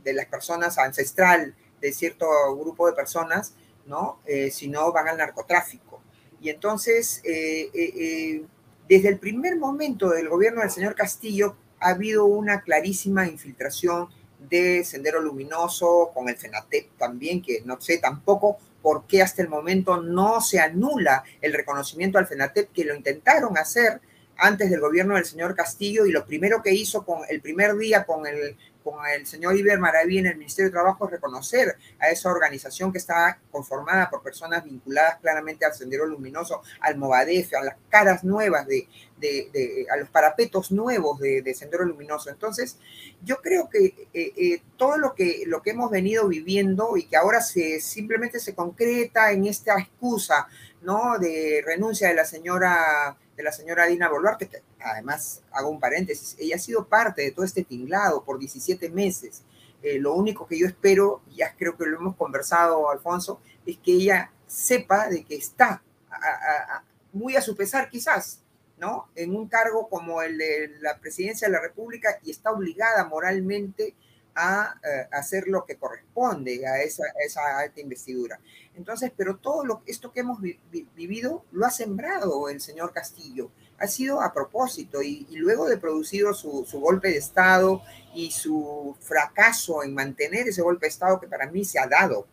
de 0.05 0.13
las 0.13 0.27
personas 0.27 0.79
ancestral 0.79 1.55
de 1.81 1.93
cierto 1.93 2.27
grupo 2.57 2.87
de 2.87 2.93
personas, 2.93 3.55
¿no? 3.87 4.21
Eh, 4.27 4.51
sino 4.51 4.93
van 4.93 5.09
al 5.09 5.19
narcotráfico. 5.19 6.01
Y 6.41 6.51
entonces, 6.51 7.21
eh, 7.25 7.71
eh, 7.75 8.45
desde 8.89 9.09
el 9.09 9.19
primer 9.19 9.57
momento 9.57 10.11
del 10.11 10.29
gobierno 10.29 10.61
del 10.61 10.71
señor 10.71 10.95
Castillo, 10.95 11.57
ha 11.81 11.91
habido 11.91 12.27
una 12.27 12.63
clarísima 12.63 13.27
infiltración 13.27 14.09
de 14.49 14.85
Sendero 14.85 15.21
Luminoso, 15.21 16.11
con 16.15 16.29
el 16.29 16.37
FENATEP 16.37 16.97
también, 16.99 17.43
que 17.43 17.63
no 17.65 17.81
sé 17.81 17.99
tampoco 17.99 18.59
por 18.83 19.07
qué 19.07 19.23
hasta 19.23 19.43
el 19.43 19.49
momento 19.49 20.01
no 20.01 20.41
se 20.41 20.61
anula 20.61 21.25
el 21.41 21.53
reconocimiento 21.53 22.19
al 22.19 22.27
FENATEP, 22.27 22.73
que 22.73 22.85
lo 22.85 22.95
intentaron 22.95 23.57
hacer 23.57 24.01
antes 24.37 24.71
del 24.71 24.81
gobierno 24.81 25.15
del 25.15 25.25
señor 25.25 25.55
Castillo 25.55 26.07
y 26.07 26.13
lo 26.13 26.27
primero 26.27 26.63
que 26.63 26.73
hizo 26.73 27.05
con 27.05 27.21
el 27.29 27.41
primer 27.41 27.77
día 27.77 28.05
con 28.05 28.27
el 28.27 28.57
con 28.85 29.05
el 29.07 29.27
señor 29.27 29.57
Iber 29.57 29.79
Maraví 29.79 30.19
en 30.19 30.27
el 30.27 30.37
Ministerio 30.37 30.69
de 30.69 30.75
Trabajo 30.75 31.07
reconocer 31.07 31.77
a 31.99 32.11
esa 32.11 32.31
organización 32.31 32.93
que 32.93 32.99
está 32.99 33.41
conformada 33.51 34.11
por 34.11 34.23
personas 34.23 34.63
vinculadas 34.63 35.19
claramente 35.21 35.65
al 35.65 35.73
Sendero 35.73 36.07
Luminoso, 36.07 36.63
al 36.81 36.99
Movadef, 36.99 37.55
a 37.55 37.65
las 37.65 37.77
caras 37.89 38.23
nuevas 38.25 38.67
de, 38.67 38.87
de, 39.17 39.49
de 39.53 39.87
a 39.91 39.97
los 39.97 40.11
parapetos 40.11 40.71
nuevos 40.71 41.19
de, 41.19 41.41
de, 41.41 41.55
Sendero 41.55 41.85
Luminoso. 41.85 42.29
Entonces, 42.29 42.79
yo 43.23 43.37
creo 43.41 43.71
que 43.71 44.09
eh, 44.13 44.33
eh, 44.37 44.63
todo 44.77 44.99
lo 44.99 45.15
que, 45.15 45.45
lo 45.47 45.63
que 45.63 45.71
hemos 45.71 45.91
venido 45.91 46.29
viviendo 46.29 46.99
y 46.99 47.05
que 47.05 47.17
ahora 47.17 47.41
se, 47.41 47.81
simplemente 47.81 48.39
se 48.39 48.55
concreta 48.55 49.33
en 49.33 49.47
esta 49.47 49.79
excusa, 49.81 50.47
¿no? 50.83 51.19
De 51.19 51.63
renuncia 51.65 52.09
de 52.09 52.15
la 52.15 52.27
señora 52.27 53.17
de 53.37 53.43
la 53.43 53.53
señora 53.53 53.87
Dina 53.87 54.09
Boluarte, 54.09 54.63
además 54.85 55.43
hago 55.53 55.71
un 55.71 55.81
paréntesis, 55.81 56.37
ella 56.39 56.57
ha 56.57 56.59
sido 56.59 56.87
parte 56.87 57.23
de 57.23 57.31
todo 57.31 57.45
este 57.45 57.65
tinglado 57.65 58.25
por 58.25 58.39
17 58.39 58.91
meses. 58.91 59.43
Eh, 59.83 59.99
lo 59.99 60.15
único 60.15 60.47
que 60.47 60.59
yo 60.59 60.67
espero, 60.67 61.23
ya 61.35 61.55
creo 61.57 61.77
que 61.77 61.87
lo 61.87 61.99
hemos 61.99 62.17
conversado, 62.17 62.91
Alfonso, 62.91 63.41
es 63.67 63.79
que 63.79 63.93
ella 63.93 64.33
sepa 64.47 65.09
de 65.09 65.25
que 65.25 65.37
está 65.37 65.83
a, 66.11 66.17
a, 66.17 66.77
a, 66.77 66.85
muy 67.13 67.37
a 67.37 67.41
su 67.41 67.57
pesar 67.57 67.89
quizás, 67.89 68.41
¿no? 68.79 69.09
En 69.15 69.35
un 69.35 69.49
cargo 69.49 69.89
como 69.89 70.23
el 70.23 70.39
de 70.39 70.75
la 70.81 70.99
presidencia 70.99 71.49
de 71.49 71.53
la 71.53 71.61
República 71.61 72.19
y 72.23 72.31
está 72.31 72.51
obligada 72.51 73.05
moralmente 73.05 73.95
a, 74.35 74.75
eh, 74.83 75.09
a 75.13 75.19
hacer 75.19 75.47
lo 75.47 75.65
que 75.65 75.77
corresponde 75.77 76.67
a 76.67 76.83
esa, 76.83 77.05
esa 77.25 77.59
alta 77.59 77.81
investidura. 77.81 78.41
Entonces, 78.75 79.13
pero 79.17 79.37
todo 79.37 79.65
lo, 79.65 79.83
esto 79.87 80.13
que 80.13 80.21
hemos 80.21 80.41
vi, 80.41 80.59
vi, 80.71 80.89
vivido 80.95 81.45
lo 81.53 81.67
ha 81.67 81.71
sembrado 81.71 82.49
el 82.49 82.61
señor 82.61 82.93
Castillo. 82.93 83.51
Ha 83.79 83.87
sido 83.87 84.21
a 84.21 84.33
propósito 84.33 85.03
y, 85.03 85.27
y 85.31 85.37
luego 85.37 85.67
de 85.67 85.79
producido 85.79 86.33
su, 86.33 86.65
su, 86.65 86.81
golpe 86.81 87.09
de 87.09 87.17
Estado 87.17 87.83
y 88.15 88.31
su 88.31 88.97
fracaso 89.01 89.83
en 89.83 89.95
mantener 89.95 90.49
ese 90.49 90.63
golpe 90.63 90.87
de 90.87 90.91
Estado 90.91 91.21
que 91.21 91.27
para 91.27 91.51
mí 91.51 91.65
se 91.65 91.79
ha 91.79 91.87
dado. 91.87 92.27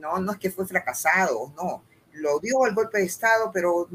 No, 0.00 0.18
no 0.18 0.32
es 0.32 0.38
que 0.38 0.50
fue 0.50 0.66
fracasado, 0.66 1.52
no. 1.56 1.82
Lo 2.12 2.38
dio 2.38 2.66
el 2.66 2.74
golpe 2.74 2.98
de 2.98 3.04
Estado, 3.04 3.50
pero 3.52 3.88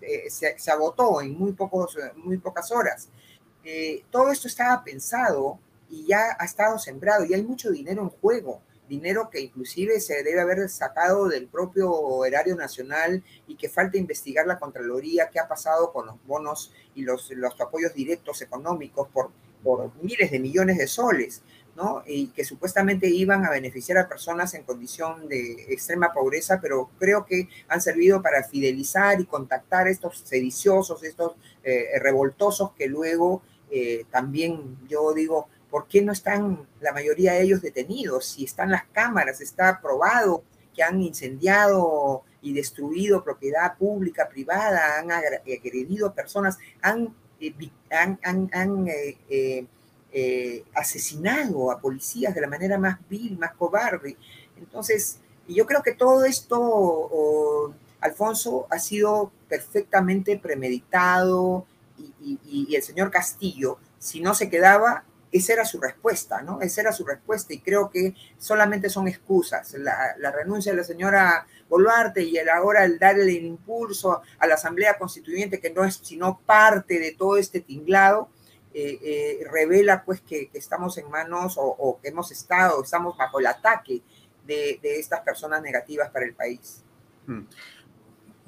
eh, 0.00 0.28
se, 0.30 0.58
se, 0.58 0.70
agotó 0.70 1.20
en 1.20 1.38
muy, 1.38 1.52
pocos, 1.52 1.96
muy 2.16 2.38
pocas 2.38 2.70
horas. 2.72 3.08
Eh, 3.64 4.04
todo 4.10 4.30
esto 4.30 4.48
estaba 4.48 4.82
pensado 4.82 5.58
y 5.88 6.06
ya 6.06 6.36
ha 6.38 6.44
estado 6.44 6.78
sembrado 6.78 7.24
y 7.24 7.34
hay 7.34 7.42
mucho 7.42 7.70
dinero 7.70 8.02
en 8.02 8.08
juego 8.08 8.62
dinero 8.90 9.30
que 9.30 9.40
inclusive 9.40 10.00
se 10.00 10.22
debe 10.22 10.40
haber 10.40 10.68
sacado 10.68 11.28
del 11.28 11.46
propio 11.46 12.24
erario 12.26 12.56
nacional 12.56 13.22
y 13.46 13.54
que 13.54 13.68
falta 13.68 13.96
investigar 13.96 14.46
la 14.46 14.58
Contraloría, 14.58 15.30
qué 15.30 15.38
ha 15.38 15.48
pasado 15.48 15.92
con 15.92 16.06
los 16.06 16.16
bonos 16.26 16.72
y 16.94 17.02
los, 17.02 17.30
los 17.30 17.58
apoyos 17.60 17.94
directos 17.94 18.42
económicos 18.42 19.08
por, 19.08 19.30
por 19.62 19.90
miles 20.02 20.30
de 20.30 20.40
millones 20.40 20.76
de 20.76 20.86
soles. 20.86 21.42
¿no? 21.76 22.02
Y 22.04 22.26
que 22.28 22.44
supuestamente 22.44 23.08
iban 23.08 23.46
a 23.46 23.50
beneficiar 23.50 23.96
a 23.96 24.08
personas 24.08 24.52
en 24.54 24.64
condición 24.64 25.28
de 25.28 25.72
extrema 25.72 26.12
pobreza, 26.12 26.60
pero 26.60 26.90
creo 26.98 27.24
que 27.24 27.48
han 27.68 27.80
servido 27.80 28.20
para 28.20 28.42
fidelizar 28.42 29.20
y 29.20 29.24
contactar 29.24 29.86
a 29.86 29.90
estos 29.90 30.18
sediciosos, 30.18 31.04
estos 31.04 31.36
eh, 31.62 31.86
revoltosos 32.00 32.72
que 32.72 32.86
luego 32.86 33.40
eh, 33.70 34.04
también 34.10 34.78
yo 34.88 35.14
digo, 35.14 35.48
¿por 35.70 35.86
qué 35.86 36.02
no 36.02 36.12
están 36.12 36.66
la 36.80 36.92
mayoría 36.92 37.32
de 37.32 37.42
ellos 37.42 37.62
detenidos? 37.62 38.26
Si 38.26 38.44
están 38.44 38.70
las 38.70 38.84
cámaras, 38.92 39.40
está 39.40 39.80
probado 39.80 40.42
que 40.74 40.82
han 40.82 41.00
incendiado 41.00 42.22
y 42.42 42.52
destruido 42.52 43.22
propiedad 43.22 43.76
pública, 43.76 44.28
privada, 44.28 44.98
han 44.98 45.10
agredido 45.10 46.08
a 46.08 46.14
personas, 46.14 46.58
han, 46.80 47.14
eh, 47.40 47.54
han 47.90 48.86
eh, 50.12 50.64
asesinado 50.74 51.70
a 51.70 51.80
policías 51.80 52.34
de 52.34 52.40
la 52.40 52.48
manera 52.48 52.78
más 52.78 52.98
vil, 53.08 53.38
más 53.38 53.52
cobarde. 53.54 54.16
Entonces, 54.56 55.18
yo 55.46 55.66
creo 55.66 55.82
que 55.82 55.92
todo 55.92 56.24
esto, 56.24 57.74
Alfonso, 58.00 58.66
ha 58.70 58.78
sido 58.78 59.30
perfectamente 59.48 60.38
premeditado 60.38 61.66
y, 62.20 62.74
el 62.74 62.82
señor 62.82 63.10
Castillo, 63.10 63.78
si 63.98 64.20
no 64.20 64.34
se 64.34 64.48
quedaba, 64.48 65.04
esa 65.32 65.52
era 65.52 65.64
su 65.64 65.80
respuesta, 65.80 66.42
¿no? 66.42 66.60
Esa 66.60 66.80
era 66.80 66.92
su 66.92 67.04
respuesta 67.04 67.54
y 67.54 67.60
creo 67.60 67.90
que 67.90 68.14
solamente 68.38 68.90
son 68.90 69.06
excusas. 69.08 69.74
La, 69.74 70.30
renuncia 70.32 70.72
de 70.72 70.78
la 70.78 70.84
señora 70.84 71.46
Boluarte 71.68 72.22
y 72.22 72.36
el 72.36 72.48
ahora 72.48 72.84
el 72.84 72.98
darle 72.98 73.36
el 73.36 73.44
impulso 73.44 74.22
a 74.38 74.46
la 74.46 74.54
Asamblea 74.54 74.98
Constituyente, 74.98 75.60
que 75.60 75.70
no 75.70 75.84
es 75.84 76.00
sino 76.02 76.40
parte 76.44 76.98
de 76.98 77.12
todo 77.12 77.36
este 77.36 77.60
tinglado, 77.60 78.28
eh, 78.72 78.98
eh, 79.02 79.46
revela 79.50 80.04
pues 80.04 80.20
que, 80.20 80.50
estamos 80.52 80.96
en 80.98 81.10
manos 81.10 81.54
o, 81.56 81.98
que 82.02 82.08
hemos 82.08 82.30
estado, 82.32 82.82
estamos 82.82 83.16
bajo 83.16 83.40
el 83.40 83.46
ataque 83.46 84.02
de, 84.46 84.80
estas 84.82 85.20
personas 85.20 85.62
negativas 85.62 86.10
para 86.10 86.26
el 86.26 86.34
país. 86.34 86.82
Hmm. 87.26 87.42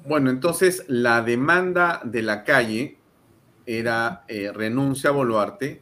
Bueno, 0.05 0.29
entonces 0.29 0.83
la 0.87 1.21
demanda 1.21 2.01
de 2.03 2.21
la 2.23 2.43
calle 2.43 2.97
era 3.65 4.25
eh, 4.27 4.51
renuncia 4.53 5.11
a 5.11 5.13
Boluarte, 5.13 5.81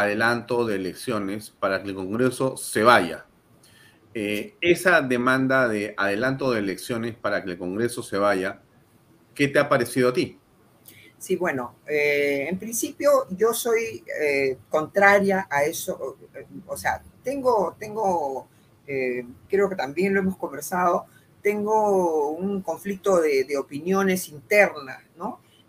adelanto 0.00 0.66
de 0.66 0.76
elecciones 0.76 1.50
para 1.50 1.82
que 1.82 1.90
el 1.90 1.94
Congreso 1.94 2.56
se 2.56 2.82
vaya. 2.82 3.26
esa 4.14 5.02
demanda 5.02 5.68
de 5.68 5.94
adelanto 5.96 6.52
de 6.52 6.60
elecciones 6.60 7.16
para 7.16 7.42
que 7.42 7.52
el 7.52 7.58
Congreso 7.58 8.02
se 8.02 8.16
vaya, 8.16 8.60
¿qué 9.34 9.48
te 9.48 9.58
ha 9.58 9.68
parecido 9.68 10.10
a 10.10 10.12
ti? 10.12 10.38
Sí, 11.18 11.36
bueno, 11.36 11.76
eh, 11.86 12.46
en 12.50 12.58
principio 12.58 13.26
yo 13.30 13.54
soy 13.54 14.04
eh, 14.20 14.58
contraria 14.68 15.48
a 15.50 15.64
eso, 15.64 16.18
o 16.66 16.76
sea, 16.76 17.02
tengo, 17.22 17.74
tengo 17.78 18.48
eh, 18.86 19.24
creo 19.48 19.68
que 19.70 19.76
también 19.76 20.12
lo 20.12 20.20
hemos 20.20 20.36
conversado, 20.36 21.06
tengo 21.42 22.28
un 22.30 22.60
conflicto 22.60 23.20
de, 23.20 23.44
de 23.44 23.56
opiniones 23.56 24.28
internas, 24.28 25.02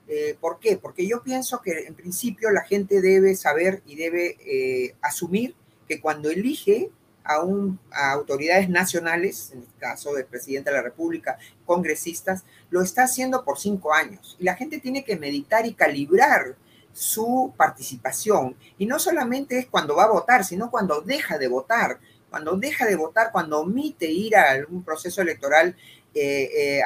¿no? 0.08 0.40
¿Por 0.40 0.60
qué? 0.60 0.78
Porque 0.78 1.08
yo 1.08 1.24
pienso 1.24 1.62
que 1.62 1.88
en 1.88 1.96
principio 1.96 2.52
la 2.52 2.64
gente 2.64 3.02
debe 3.02 3.36
saber 3.36 3.82
y 3.86 3.96
debe 3.96 4.96
asumir 5.02 5.56
que 5.88 6.00
cuando 6.00 6.30
elige 6.30 6.92
a, 7.26 7.42
un, 7.42 7.80
a 7.92 8.12
autoridades 8.12 8.70
nacionales, 8.70 9.52
en 9.52 9.60
el 9.60 9.68
caso 9.80 10.14
del 10.14 10.26
presidente 10.26 10.70
de 10.70 10.78
la 10.78 10.84
República, 10.84 11.38
congresistas, 11.66 12.44
lo 12.70 12.82
está 12.82 13.04
haciendo 13.04 13.44
por 13.44 13.58
cinco 13.58 13.94
años. 13.94 14.38
Y 14.40 14.44
la 14.44 14.56
gente 14.56 14.80
tiene 14.80 15.04
que 15.04 15.18
meditar 15.18 15.66
y 15.66 15.74
calibrar 15.74 16.56
su 16.94 17.54
participación. 17.58 18.56
Y 18.78 18.86
no 18.86 19.00
solamente 19.00 19.58
es 19.58 19.66
cuando 19.66 19.96
va 19.96 20.06
a 20.06 20.12
votar, 20.12 20.46
sino 20.46 20.72
cuando 20.72 21.02
deja 21.02 21.38
de 21.38 21.48
votar. 21.48 22.00
Cuando 22.30 22.58
deja 22.58 22.86
de 22.86 22.96
votar, 22.96 23.32
cuando 23.32 23.60
omite 23.60 24.10
ir 24.10 24.36
a 24.36 24.52
algún 24.52 24.84
proceso 24.84 25.22
electoral 25.22 25.76
eh, 26.18 26.80
eh, 26.80 26.82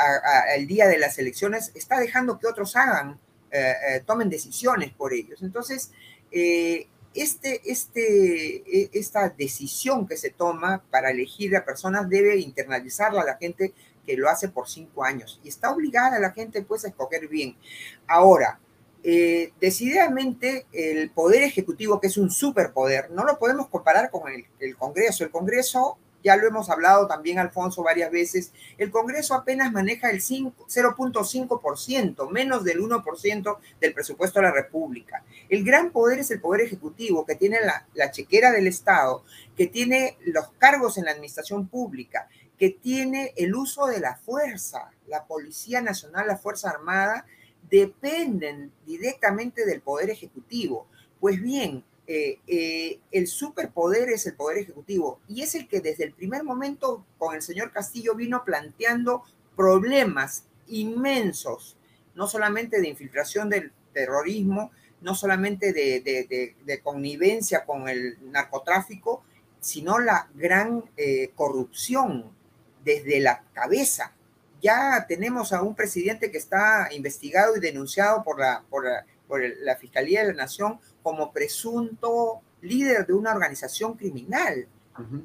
el 0.56 0.66
día 0.66 0.88
de 0.88 0.98
las 0.98 1.20
elecciones, 1.20 1.72
está 1.76 2.00
dejando 2.00 2.40
que 2.40 2.48
otros 2.48 2.76
hagan, 2.76 3.20
eh, 3.52 4.02
tomen 4.04 4.28
decisiones 4.28 4.92
por 4.92 5.14
ellos. 5.14 5.44
Entonces, 5.44 5.92
este, 7.14 7.62
este, 7.72 8.64
e, 8.66 8.90
esta 8.94 9.30
decisión 9.30 10.08
que 10.08 10.18
se 10.18 10.32
toma 10.32 10.84
para 10.90 11.12
elegir 11.12 11.56
a 11.56 11.64
personas 11.64 12.10
debe 12.10 12.38
internalizarla 12.38 13.22
a 13.22 13.26
la 13.26 13.38
gente 13.38 13.72
que 14.04 14.18
lo 14.18 14.28
hace 14.30 14.50
por 14.50 14.68
cinco 14.68 15.04
años 15.04 15.40
y 15.44 15.50
está 15.50 15.72
obligada 15.72 16.18
a 16.18 16.20
la 16.20 16.32
gente 16.32 16.64
pues 16.64 16.86
a 16.86 16.88
escoger 16.88 17.28
bien. 17.28 17.56
Ahora, 18.08 18.60
decididamente 19.04 20.66
el 20.72 21.12
poder 21.12 21.44
ejecutivo, 21.44 22.02
que 22.02 22.08
es 22.08 22.18
un 22.18 22.32
superpoder, 22.32 23.12
no 23.12 23.24
lo 23.26 23.38
podemos 23.38 23.68
comparar 23.68 24.10
con 24.10 24.24
el 24.60 24.76
Congreso. 24.76 25.24
El 25.24 25.30
Congreso 25.30 26.00
ya 26.24 26.36
lo 26.36 26.47
hemos 26.47 26.70
hablado 26.70 27.07
también, 27.07 27.39
Alfonso, 27.39 27.84
varias 27.84 28.11
veces, 28.11 28.51
el 28.78 28.91
Congreso 28.91 29.34
apenas 29.34 29.72
maneja 29.72 30.09
el 30.09 30.22
0.5%, 30.22 32.30
menos 32.30 32.63
del 32.63 32.82
1% 32.82 33.57
del 33.80 33.93
presupuesto 33.93 34.39
de 34.39 34.45
la 34.45 34.51
República. 34.51 35.24
El 35.49 35.63
gran 35.63 35.91
poder 35.91 36.20
es 36.20 36.32
el 36.32 36.41
poder 36.41 36.61
ejecutivo, 36.61 37.26
que 37.26 37.36
tiene 37.36 37.61
la, 37.61 37.88
la 37.93 38.11
chequera 38.11 38.51
del 38.51 38.67
Estado, 38.67 39.24
que 39.55 39.67
tiene 39.67 40.17
los 40.26 40.49
cargos 40.57 40.97
en 40.97 41.05
la 41.05 41.11
administración 41.11 41.67
pública, 41.67 42.28
que 42.57 42.70
tiene 42.70 43.34
el 43.38 43.55
uso 43.55 43.88
de 43.88 44.01
la 44.01 44.15
fuerza, 44.15 44.91
la 45.07 45.26
Policía 45.26 45.82
Nacional, 45.82 46.28
la 46.28 46.38
Fuerza 46.38 46.70
Armada, 46.70 47.26
dependen 47.70 48.72
directamente 48.86 49.65
del 49.65 49.82
poder 49.82 50.09
ejecutivo. 50.09 50.88
Pues 51.20 51.41
bien, 51.41 51.84
eh, 52.12 52.39
eh, 52.47 52.99
el 53.12 53.28
superpoder 53.28 54.10
es 54.10 54.26
el 54.26 54.34
poder 54.34 54.57
ejecutivo 54.57 55.20
y 55.28 55.43
es 55.43 55.53
el 55.53 55.68
que 55.68 55.80
desde 55.80 56.05
el 56.05 56.12
primer 56.12 56.43
momento 56.43 57.05
con 57.20 57.36
el 57.36 57.43
señor 57.43 57.72
Castillo 57.72 58.16
vino 58.16 58.43
planteando 58.43 59.22
problemas 59.55 60.45
inmensos, 60.66 61.78
no 62.16 62.28
solamente 62.28 62.82
de 62.82 62.88
infiltración 62.88 63.47
del 63.47 63.72
terrorismo, 63.93 64.72
no 65.01 65.14
solamente 65.14 65.72
de, 65.72 66.82
connivencia 66.82 67.64
con 67.64 67.88
el 67.88 68.18
narcotráfico, 68.32 69.24
sino 69.60 69.99
la 69.99 70.32
gran 70.34 70.86
eh, 70.97 71.30
corrupción 71.36 72.32
desde 72.84 73.20
la 73.20 73.43
cabeza. 73.53 74.16
Ya 74.64 75.05
tenemos 75.07 75.53
a 75.53 75.62
un 75.62 75.76
presidente 75.76 76.32
que 76.32 76.39
está 76.39 76.89
investigado 76.91 77.55
y 77.55 77.60
denunciado 77.60 78.24
por 78.24 78.39
la, 78.39 78.66
Fiscalía 79.80 80.22
de 80.22 80.34
la 80.34 80.45
Nación 80.45 80.80
como 81.04 81.32
presunto 81.32 82.41
líder 82.62 83.06
de 83.08 83.14
una 83.14 83.32
organización 83.32 83.93
criminal. 83.95 84.68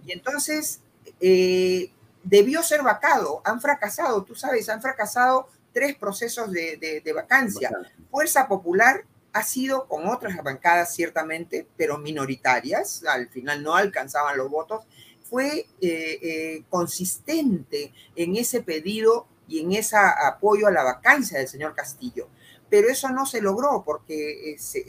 Y 0.07 0.13
entonces 0.13 0.81
eh, 1.21 1.91
debió 2.23 2.63
ser 2.63 2.83
vacado. 2.83 3.43
Han 3.45 3.61
fracasado, 3.61 4.23
tú 4.23 4.35
sabes, 4.35 4.69
han 4.69 4.81
fracasado 4.81 5.49
tres 5.73 5.97
procesos 5.97 6.51
de, 6.53 7.13
vacancia. 7.15 7.71
Fuerza 8.11 8.47
Popular 8.47 9.05
ha 9.33 9.43
sido 9.43 9.89
con 9.89 10.07
otras 10.07 10.41
bancadas 10.45 10.95
ciertamente, 10.95 11.67
pero 11.77 11.99
minoritarias, 11.99 13.05
al 13.05 13.29
final 13.29 13.65
no 13.65 13.75
alcanzaban 13.75 14.39
los 14.39 14.49
votos, 14.49 14.85
fue 15.29 15.67
eh, 15.81 16.19
eh, 16.23 16.63
consistente 16.71 17.93
en 18.15 18.37
ese 18.37 18.63
pedido 18.63 19.27
y 19.49 19.61
en 19.61 19.73
ese 19.73 19.97
apoyo 19.97 20.69
a 20.69 20.71
la 20.71 20.85
vacancia 20.85 21.39
del 21.39 21.49
señor 21.49 21.75
Castillo 21.75 22.29
pero 22.75 22.89
eso 22.89 23.09
no 23.11 23.25
se 23.25 23.41
logró 23.41 23.85
porque 23.87 24.51
eh, 24.51 24.59
se, 24.59 24.85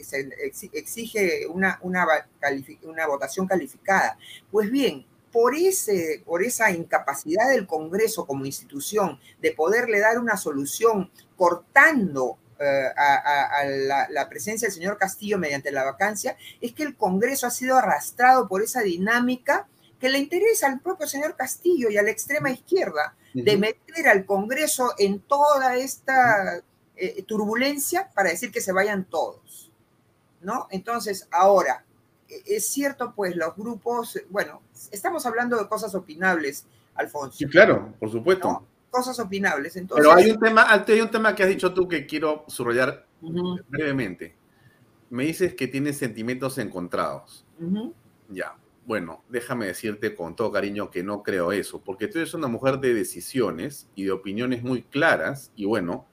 exige 0.72 1.46
una, 1.46 1.78
una, 1.82 2.04
una, 2.82 3.06
votación 3.06 3.46
calificada. 3.46 4.18
Pues 4.50 4.72
bien, 4.72 5.06
por, 5.30 5.54
ese, 5.54 6.20
por 6.26 6.42
esa 6.42 6.72
incapacidad 6.72 7.48
del 7.48 7.68
Congreso 7.68 8.26
como 8.26 8.44
institución 8.44 9.20
de 9.40 9.52
poderle 9.52 10.00
dar 10.00 10.18
una 10.18 10.36
solución 10.36 11.12
cortando 11.36 12.38
eh, 12.58 12.88
a, 12.96 13.64
la, 13.66 14.08
la, 14.10 14.28
presencia 14.28 14.66
del 14.66 14.74
señor 14.74 14.98
Castillo 14.98 15.38
mediante 15.38 15.70
la 15.70 15.84
vacancia, 15.84 16.36
es 16.60 16.72
que 16.72 16.82
el 16.82 16.96
Congreso 16.96 17.46
ha 17.46 17.50
sido 17.52 17.76
arrastrado 17.76 18.48
por 18.48 18.64
esa 18.64 18.80
dinámica 18.80 19.68
que 20.00 20.08
le 20.08 20.18
interesa 20.18 20.66
al 20.66 20.80
propio 20.80 21.06
señor 21.06 21.36
Castillo 21.36 21.88
y 21.88 21.98
a 21.98 22.02
la 22.02 22.10
extrema 22.10 22.50
izquierda 22.50 23.14
de 23.32 23.56
meter 23.56 24.08
al 24.08 24.26
Congreso 24.26 24.92
en 24.98 25.20
toda 25.20 25.76
esta 25.76 26.64
eh, 26.98 27.22
turbulencia 27.24 28.10
para 28.14 28.30
decir 28.30 28.50
que 28.50 28.62
se 28.62 28.72
vayan 28.72 29.04
todos, 29.04 29.70
¿no? 30.40 30.66
Entonces, 30.70 31.28
ahora, 31.30 31.84
e, 32.26 32.56
es 32.56 32.66
cierto, 32.66 33.12
pues 33.14 33.36
los 33.36 33.54
grupos, 33.54 34.18
bueno, 34.30 34.62
estamos 34.90 35.26
hablando 35.26 35.58
de 35.58 35.68
cosas 35.68 35.94
opinables, 35.94 36.64
Alfonso. 36.94 37.36
Sí, 37.36 37.46
claro, 37.46 37.92
por 38.00 38.10
supuesto. 38.10 38.64
Cosas 38.90 39.20
opinables. 39.20 39.76
Entonces, 39.76 40.06
Pero 40.06 40.16
hay 40.16 40.30
un, 40.30 40.40
tema, 40.40 40.66
hay 40.70 41.00
un 41.02 41.10
tema 41.10 41.34
que 41.34 41.42
has 41.42 41.50
dicho 41.50 41.74
tú 41.74 41.86
que 41.86 42.06
quiero 42.06 42.44
subrayar 42.48 43.06
brevemente. 43.68 44.34
Me 45.10 45.24
dices 45.24 45.54
que 45.54 45.68
tienes 45.68 45.98
sentimientos 45.98 46.56
encontrados. 46.56 47.44
Ya. 48.30 48.56
bueno, 48.86 49.22
déjame 49.28 49.66
decirte 49.66 50.14
con 50.14 50.34
todo 50.34 50.50
cariño 50.50 50.90
que 50.90 51.02
no 51.02 51.22
creo 51.22 51.52
eso, 51.52 51.80
porque 51.80 52.08
tú 52.08 52.18
eres 52.18 52.32
una 52.32 52.48
mujer 52.48 52.78
de 52.78 52.94
decisiones 52.94 53.88
y 53.94 54.04
de 54.04 54.12
opiniones 54.12 54.62
muy 54.62 54.82
claras, 54.82 55.52
y 55.56 55.66
bueno, 55.66 56.06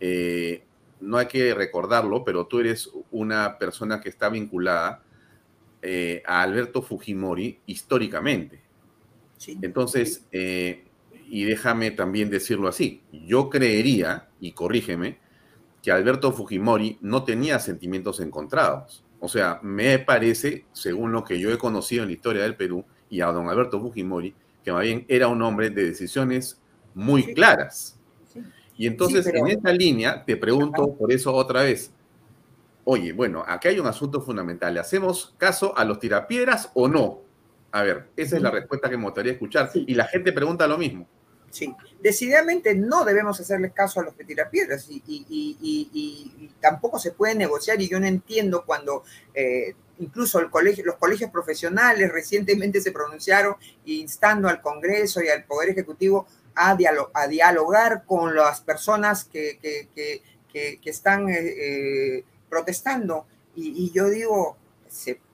eh, 0.00 0.64
no 1.00 1.18
hay 1.18 1.26
que 1.26 1.54
recordarlo, 1.54 2.24
pero 2.24 2.46
tú 2.46 2.60
eres 2.60 2.90
una 3.10 3.58
persona 3.58 4.00
que 4.00 4.08
está 4.08 4.28
vinculada 4.28 5.02
eh, 5.82 6.22
a 6.26 6.42
Alberto 6.42 6.82
Fujimori 6.82 7.60
históricamente. 7.66 8.60
Entonces, 9.62 10.26
eh, 10.32 10.84
y 11.28 11.44
déjame 11.44 11.90
también 11.90 12.30
decirlo 12.30 12.68
así, 12.68 13.02
yo 13.12 13.50
creería, 13.50 14.28
y 14.40 14.52
corrígeme, 14.52 15.18
que 15.82 15.92
Alberto 15.92 16.32
Fujimori 16.32 16.98
no 17.00 17.24
tenía 17.24 17.58
sentimientos 17.58 18.20
encontrados. 18.20 19.04
O 19.20 19.28
sea, 19.28 19.60
me 19.62 19.98
parece, 19.98 20.64
según 20.72 21.12
lo 21.12 21.24
que 21.24 21.38
yo 21.38 21.52
he 21.52 21.58
conocido 21.58 22.02
en 22.02 22.08
la 22.08 22.14
historia 22.14 22.42
del 22.42 22.56
Perú 22.56 22.84
y 23.08 23.20
a 23.20 23.26
don 23.26 23.48
Alberto 23.48 23.80
Fujimori, 23.80 24.34
que 24.64 24.72
más 24.72 24.82
bien 24.82 25.04
era 25.08 25.28
un 25.28 25.42
hombre 25.42 25.70
de 25.70 25.84
decisiones 25.84 26.60
muy 26.94 27.34
claras. 27.34 27.95
Y 28.78 28.86
entonces, 28.86 29.26
en 29.26 29.46
esta 29.46 29.72
línea, 29.72 30.24
te 30.24 30.36
pregunto 30.36 30.94
por 30.94 31.12
eso 31.12 31.32
otra 31.32 31.62
vez, 31.62 31.90
oye, 32.84 33.12
bueno, 33.12 33.42
aquí 33.46 33.68
hay 33.68 33.78
un 33.78 33.86
asunto 33.86 34.20
fundamental, 34.20 34.74
¿le 34.74 34.80
hacemos 34.80 35.34
caso 35.38 35.76
a 35.76 35.84
los 35.84 35.98
tirapiedras 35.98 36.70
o 36.74 36.88
no? 36.88 37.20
A 37.72 37.82
ver, 37.82 38.08
esa 38.16 38.36
es 38.36 38.42
la 38.42 38.50
respuesta 38.50 38.88
que 38.88 38.96
me 38.96 39.04
gustaría 39.04 39.32
escuchar. 39.32 39.70
Y 39.74 39.94
la 39.94 40.04
gente 40.06 40.32
pregunta 40.32 40.66
lo 40.66 40.78
mismo. 40.78 41.06
Sí, 41.50 41.74
decididamente 42.02 42.74
no 42.74 43.04
debemos 43.04 43.40
hacerles 43.40 43.72
caso 43.72 44.00
a 44.00 44.04
los 44.04 44.14
que 44.14 44.24
tiran 44.24 44.50
piedras 44.50 44.88
y, 44.90 45.02
y, 45.06 46.50
tampoco 46.60 46.98
se 46.98 47.12
puede 47.12 47.34
negociar 47.34 47.80
y 47.80 47.88
yo 47.88 48.00
no 48.00 48.06
entiendo 48.06 48.64
cuando 48.66 49.04
eh, 49.32 49.74
incluso 49.98 50.38
el 50.40 50.50
colegio, 50.50 50.84
los 50.84 50.96
colegios 50.96 51.30
profesionales 51.30 52.10
recientemente 52.12 52.80
se 52.80 52.92
pronunciaron 52.92 53.54
instando 53.84 54.48
al 54.48 54.60
Congreso 54.60 55.22
y 55.22 55.28
al 55.28 55.44
Poder 55.44 55.70
Ejecutivo 55.70 56.26
a, 56.56 56.76
dialogar 57.28 58.04
con 58.04 58.34
las 58.34 58.60
personas 58.60 59.24
que, 59.24 59.58
que, 59.60 60.22
que, 60.50 60.90
están 60.90 61.28
eh, 61.28 61.38
eh, 61.38 62.24
protestando 62.48 63.26
y, 63.54 63.90
yo 63.92 64.08
digo, 64.08 64.56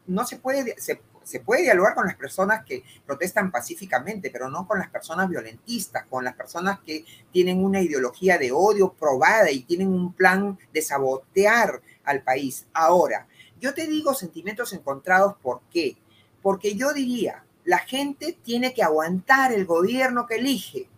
no 0.06 0.26
se 0.26 0.36
puede, 0.36 0.74
se 0.80 1.00
se 1.24 1.40
puede 1.40 1.62
dialogar 1.62 1.94
con 1.94 2.06
las 2.06 2.16
personas 2.16 2.64
que 2.64 2.82
protestan 3.06 3.50
pacíficamente, 3.50 4.30
pero 4.30 4.50
no 4.50 4.66
con 4.66 4.78
las 4.78 4.90
personas 4.90 5.28
violentistas, 5.28 6.06
con 6.06 6.24
las 6.24 6.34
personas 6.34 6.80
que 6.80 7.04
tienen 7.32 7.64
una 7.64 7.80
ideología 7.80 8.38
de 8.38 8.52
odio 8.52 8.92
probada 8.92 9.50
y 9.50 9.62
tienen 9.62 9.88
un 9.88 10.12
plan 10.12 10.58
de 10.72 10.82
sabotear 10.82 11.80
al 12.04 12.22
país. 12.22 12.66
Ahora, 12.72 13.26
yo 13.60 13.74
te 13.74 13.86
digo 13.86 14.14
sentimientos 14.14 14.72
encontrados, 14.72 15.36
¿por 15.40 15.60
qué? 15.70 15.96
Porque 16.42 16.74
yo 16.74 16.92
diría, 16.92 17.44
la 17.64 17.78
gente 17.78 18.36
tiene 18.42 18.74
que 18.74 18.82
aguantar 18.82 19.52
el 19.52 19.66
gobierno 19.66 20.26
que 20.26 20.36
elige, 20.36 20.88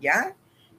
¿ya? 0.00 0.34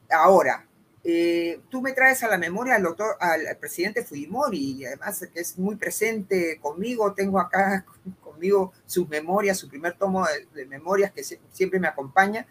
Ahora, 0.10 0.68
eh, 1.10 1.62
tú 1.70 1.82
me 1.82 1.94
traes 1.94 2.22
a 2.24 2.28
la 2.28 2.38
memoria 2.38 2.76
al 2.76 3.58
presidente 3.60 4.04
Fujimori, 4.04 4.82
y 4.82 4.86
además 4.86 5.26
que 5.34 5.40
es 5.40 5.58
muy 5.58 5.78
presente 5.78 6.60
conmigo, 6.60 7.14
tengo 7.14 7.40
acá 7.40 7.86
conmigo 8.22 8.74
sus 8.86 9.08
memorias, 9.08 9.58
su 9.58 9.70
primer 9.70 9.94
tomo 9.98 10.26
de, 10.54 10.66
memorias 10.66 11.12
que 11.14 11.24
siempre 11.24 11.80
me 11.80 11.88
acompaña. 11.88 12.46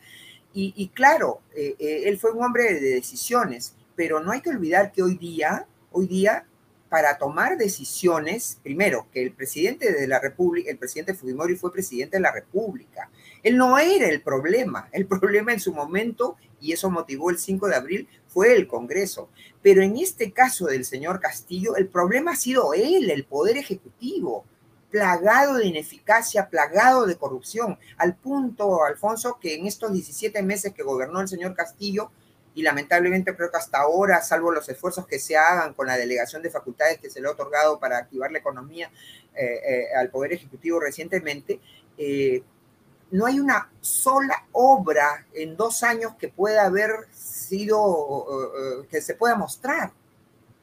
Y, 0.58 0.88
claro, 0.94 1.42
eh, 1.54 1.76
eh, 1.78 2.04
él 2.06 2.18
fue 2.18 2.32
un 2.32 2.42
hombre 2.42 2.80
de 2.80 2.94
decisiones, 2.94 3.74
pero 3.94 4.20
no 4.20 4.32
hay 4.32 4.40
que 4.40 4.48
olvidar 4.48 4.90
que 4.90 5.02
hoy 5.02 5.18
día, 5.18 5.66
hoy 5.92 6.06
día, 6.06 6.46
para 6.96 7.18
tomar 7.18 7.58
decisiones, 7.58 8.58
primero, 8.62 9.06
que 9.12 9.22
el 9.22 9.30
presidente 9.30 9.92
de 9.92 10.06
la 10.06 10.18
República, 10.18 10.70
el 10.70 10.78
presidente 10.78 11.12
Fujimori 11.12 11.54
fue 11.54 11.70
presidente 11.70 12.16
de 12.16 12.22
la 12.22 12.32
República. 12.32 13.10
Él 13.42 13.58
no 13.58 13.76
era 13.78 14.08
el 14.08 14.22
problema, 14.22 14.88
el 14.92 15.06
problema 15.06 15.52
en 15.52 15.60
su 15.60 15.74
momento, 15.74 16.38
y 16.58 16.72
eso 16.72 16.88
motivó 16.88 17.28
el 17.28 17.36
5 17.36 17.68
de 17.68 17.76
abril, 17.76 18.08
fue 18.28 18.56
el 18.56 18.66
Congreso. 18.66 19.28
Pero 19.60 19.82
en 19.82 19.98
este 19.98 20.32
caso 20.32 20.68
del 20.68 20.86
señor 20.86 21.20
Castillo, 21.20 21.76
el 21.76 21.86
problema 21.86 22.30
ha 22.30 22.36
sido 22.36 22.72
él, 22.72 23.10
el 23.10 23.26
Poder 23.26 23.58
Ejecutivo 23.58 24.46
plagado 24.90 25.56
de 25.56 25.66
ineficacia, 25.66 26.48
plagado 26.48 27.04
de 27.04 27.16
corrupción, 27.16 27.78
al 27.98 28.16
punto, 28.16 28.84
Alfonso, 28.84 29.36
que 29.38 29.54
en 29.54 29.66
estos 29.66 29.92
17 29.92 30.42
meses 30.42 30.72
que 30.72 30.82
gobernó 30.82 31.20
el 31.20 31.28
señor 31.28 31.54
Castillo, 31.54 32.10
y 32.56 32.62
lamentablemente 32.62 33.36
creo 33.36 33.50
que 33.50 33.58
hasta 33.58 33.80
ahora, 33.80 34.22
salvo 34.22 34.50
los 34.50 34.66
esfuerzos 34.70 35.06
que 35.06 35.18
se 35.18 35.36
hagan 35.36 35.74
con 35.74 35.86
la 35.86 35.98
delegación 35.98 36.40
de 36.40 36.48
facultades 36.48 36.98
que 36.98 37.10
se 37.10 37.20
le 37.20 37.28
ha 37.28 37.32
otorgado 37.32 37.78
para 37.78 37.98
activar 37.98 38.32
la 38.32 38.38
economía 38.38 38.90
eh, 39.34 39.60
eh, 39.62 39.84
al 39.94 40.08
Poder 40.08 40.32
Ejecutivo 40.32 40.80
recientemente, 40.80 41.60
eh, 41.98 42.42
no 43.10 43.26
hay 43.26 43.40
una 43.40 43.70
sola 43.82 44.46
obra 44.52 45.26
en 45.34 45.54
dos 45.54 45.82
años 45.82 46.14
que 46.18 46.28
pueda 46.28 46.64
haber 46.64 46.92
sido, 47.12 48.26
que 48.90 49.02
se 49.02 49.14
pueda 49.14 49.34
mostrar, 49.34 49.92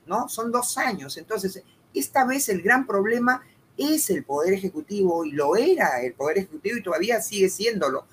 ¿no? 0.08 0.28
Son 0.28 0.52
dos 0.52 0.80
años. 0.80 1.16
Entonces, 1.18 1.62
esta 1.94 2.26
vez 2.26 2.50
el 2.50 2.64
gran 2.64 2.88
problema 2.88 3.44
es 3.78 4.10
el 4.10 4.24
Poder 4.24 4.56
Ejecutivo 4.56 5.26
y 5.26 5.32
lo 5.32 5.56
era 5.56 6.02
el 6.02 6.14
Poder 6.16 6.40
Ejecutivo 6.40 6.78
y 6.78 6.84
todavía 6.84 7.22
sigue 7.22 7.50
siéndolo 7.50 8.08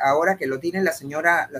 ahora 0.00 0.36
que 0.36 0.46
lo 0.46 0.58
tiene 0.58 0.82
la 0.82 0.92
señora, 0.92 1.50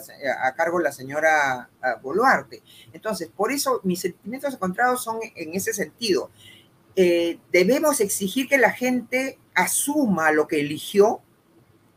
a 0.42 0.54
cargo 0.54 0.78
la 0.78 0.92
señora 0.92 1.68
eh, 1.82 1.88
Boluarte. 2.02 2.62
Entonces, 2.92 3.28
por 3.28 3.52
eso 3.52 3.80
mis 3.84 4.00
sentimientos 4.00 4.54
encontrados 4.54 5.02
son 5.02 5.18
en 5.34 5.54
ese 5.54 5.72
sentido. 5.72 6.30
Eh, 6.96 7.38
debemos 7.52 8.00
exigir 8.00 8.48
que 8.48 8.58
la 8.58 8.70
gente 8.70 9.38
asuma 9.54 10.32
lo 10.32 10.46
que 10.46 10.60
eligió, 10.60 11.20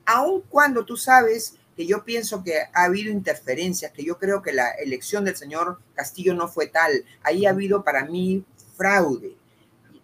aun 0.05 0.41
cuando 0.49 0.85
tú 0.85 0.97
sabes 0.97 1.55
que 1.75 1.85
yo 1.85 2.03
pienso 2.05 2.43
que 2.43 2.59
ha 2.73 2.83
habido 2.83 3.11
interferencias, 3.11 3.91
que 3.91 4.03
yo 4.03 4.19
creo 4.19 4.41
que 4.41 4.53
la 4.53 4.69
elección 4.71 5.25
del 5.25 5.35
señor 5.35 5.79
Castillo 5.95 6.35
no 6.35 6.47
fue 6.47 6.67
tal. 6.67 7.03
Ahí 7.23 7.45
ha 7.45 7.49
habido 7.49 7.83
para 7.83 8.05
mí 8.05 8.45
fraude. 8.77 9.35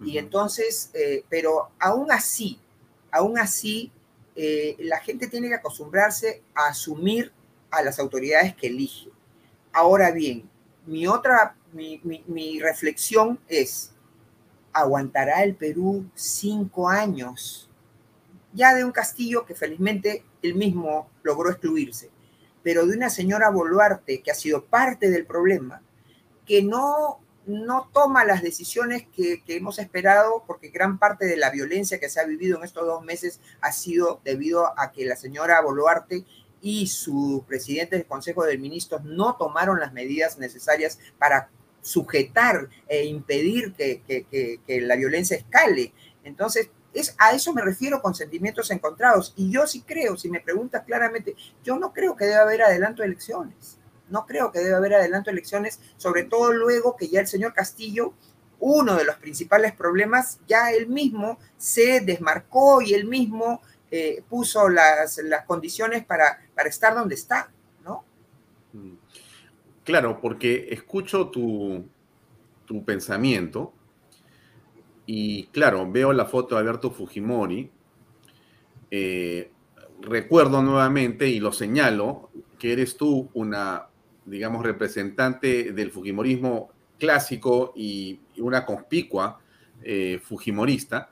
Y 0.01 0.17
entonces, 0.17 0.89
eh, 0.93 1.23
pero 1.29 1.69
aún 1.79 2.11
así, 2.11 2.59
aún 3.11 3.37
así, 3.37 3.91
eh, 4.41 4.77
la 4.79 5.01
gente 5.01 5.27
tiene 5.27 5.49
que 5.49 5.55
acostumbrarse 5.55 6.41
a 6.55 6.69
asumir 6.69 7.33
a 7.69 7.83
las 7.83 7.99
autoridades 7.99 8.55
que 8.55 8.67
elige. 8.67 9.09
Ahora 9.73 10.11
bien, 10.11 10.49
mi 10.85 11.07
otra, 11.07 11.57
mi, 11.73 11.99
mi 12.25 12.57
reflexión 12.61 13.37
es, 13.49 13.91
¿aguantará 14.71 15.43
el 15.43 15.55
Perú 15.55 16.09
cinco 16.15 16.87
años 16.87 17.69
ya 18.53 18.73
de 18.73 18.85
un 18.85 18.93
castillo 18.93 19.45
que 19.45 19.55
felizmente 19.55 20.23
él 20.41 20.55
mismo 20.55 21.09
logró 21.21 21.49
excluirse, 21.49 22.09
pero 22.63 22.85
de 22.85 22.95
una 22.95 23.09
señora 23.09 23.49
Boluarte 23.49 24.21
que 24.21 24.31
ha 24.31 24.35
sido 24.35 24.63
parte 24.63 25.09
del 25.09 25.25
problema, 25.25 25.81
que 26.45 26.63
no 26.63 27.19
no 27.49 27.89
toma 27.91 28.25
las 28.25 28.43
decisiones 28.43 29.07
que, 29.07 29.41
hemos 29.47 29.79
esperado, 29.79 30.43
porque 30.45 30.69
gran 30.69 30.99
parte 30.99 31.25
de 31.25 31.35
la 31.35 31.49
violencia 31.49 31.99
que 31.99 32.09
se 32.09 32.19
ha 32.19 32.25
vivido 32.25 32.57
en 32.57 32.63
estos 32.63 32.85
dos 32.85 33.03
meses 33.03 33.41
ha 33.61 33.71
sido 33.71 34.21
debido 34.23 34.79
a 34.79 34.91
que 34.91 35.05
la 35.05 35.15
señora 35.15 35.59
Boluarte 35.61 36.25
y 36.61 36.87
su 36.87 37.43
presidente 37.47 37.95
del 37.95 38.05
Consejo 38.05 38.43
de 38.43 38.57
Ministros 38.59 39.03
no 39.03 39.35
tomaron 39.35 39.79
las 39.79 39.93
medidas 39.93 40.37
necesarias 40.37 40.99
para 41.17 41.49
sujetar 41.81 42.69
e 42.87 43.05
impedir 43.05 43.73
que, 43.73 44.59
la 44.67 44.95
violencia 44.95 45.35
escale. 45.35 45.91
Entonces, 46.23 46.69
es, 46.93 47.15
a 47.17 47.33
eso 47.33 47.51
me 47.53 47.63
refiero 47.63 48.01
con 48.01 48.13
sentimientos 48.13 48.69
encontrados. 48.69 49.33
Y 49.35 49.51
yo 49.51 49.65
sí 49.65 49.81
creo, 49.81 50.17
si 50.17 50.29
me 50.29 50.39
preguntas 50.39 50.83
claramente, 50.85 51.35
yo 51.63 51.79
no 51.79 51.93
creo 51.93 52.15
que 52.15 52.25
deba 52.25 52.41
haber 52.41 52.61
adelanto 52.61 53.01
de 53.01 53.07
elecciones 53.07 53.78
no 54.09 54.25
creo 54.25 54.51
que 54.51 54.59
debe 54.59 54.75
haber 54.75 54.95
adelanto 54.95 55.29
de 55.29 55.33
elecciones, 55.33 55.79
sobre 55.97 56.23
todo 56.23 56.51
luego 56.51 56.95
que 56.95 57.07
ya 57.07 57.21
el 57.21 57.27
señor 57.27 57.53
Castillo, 57.53 58.13
uno 58.59 58.95
de 58.95 59.05
los 59.05 59.15
principales 59.17 59.73
problemas, 59.73 60.39
ya 60.47 60.71
él 60.71 60.87
mismo 60.87 61.39
se 61.57 62.01
desmarcó 62.01 62.81
y 62.81 62.93
él 62.93 63.05
mismo 63.05 63.61
eh, 63.91 64.23
puso 64.29 64.69
las, 64.69 65.17
las 65.19 65.45
condiciones 65.45 66.05
para, 66.05 66.39
para 66.53 66.69
estar 66.69 66.93
donde 66.93 67.15
está, 67.15 67.51
¿no? 67.83 68.03
Mm. 68.73 68.95
Claro, 69.83 70.19
porque 70.21 70.67
escucho 70.71 71.29
tu, 71.29 71.85
tu 72.65 72.85
pensamiento 72.85 73.73
y 75.11 75.47
claro, 75.47 75.91
veo 75.91 76.13
la 76.13 76.25
foto 76.25 76.53
de 76.53 76.61
Alberto 76.61 76.91
Fujimori, 76.91 77.71
eh, 78.91 79.51
recuerdo 80.01 80.61
nuevamente 80.61 81.27
y 81.27 81.39
lo 81.39 81.51
señalo 81.51 82.29
que 82.59 82.73
eres 82.73 82.95
tú 82.95 83.27
una 83.33 83.87
digamos, 84.29 84.63
representante 84.63 85.71
del 85.73 85.91
Fujimorismo 85.91 86.69
clásico 86.97 87.73
y 87.75 88.19
una 88.37 88.65
conspicua 88.65 89.39
eh, 89.83 90.19
Fujimorista. 90.23 91.09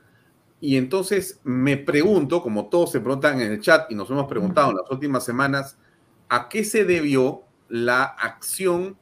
Y 0.60 0.76
entonces 0.76 1.40
me 1.44 1.76
pregunto, 1.76 2.42
como 2.42 2.68
todos 2.68 2.92
se 2.92 3.00
preguntan 3.00 3.40
en 3.40 3.52
el 3.52 3.60
chat 3.60 3.90
y 3.90 3.94
nos 3.94 4.10
hemos 4.10 4.26
preguntado 4.26 4.70
en 4.70 4.76
las 4.76 4.90
últimas 4.90 5.24
semanas, 5.24 5.78
¿a 6.28 6.48
qué 6.48 6.64
se 6.64 6.84
debió 6.84 7.42
la 7.68 8.04
acción 8.04 8.96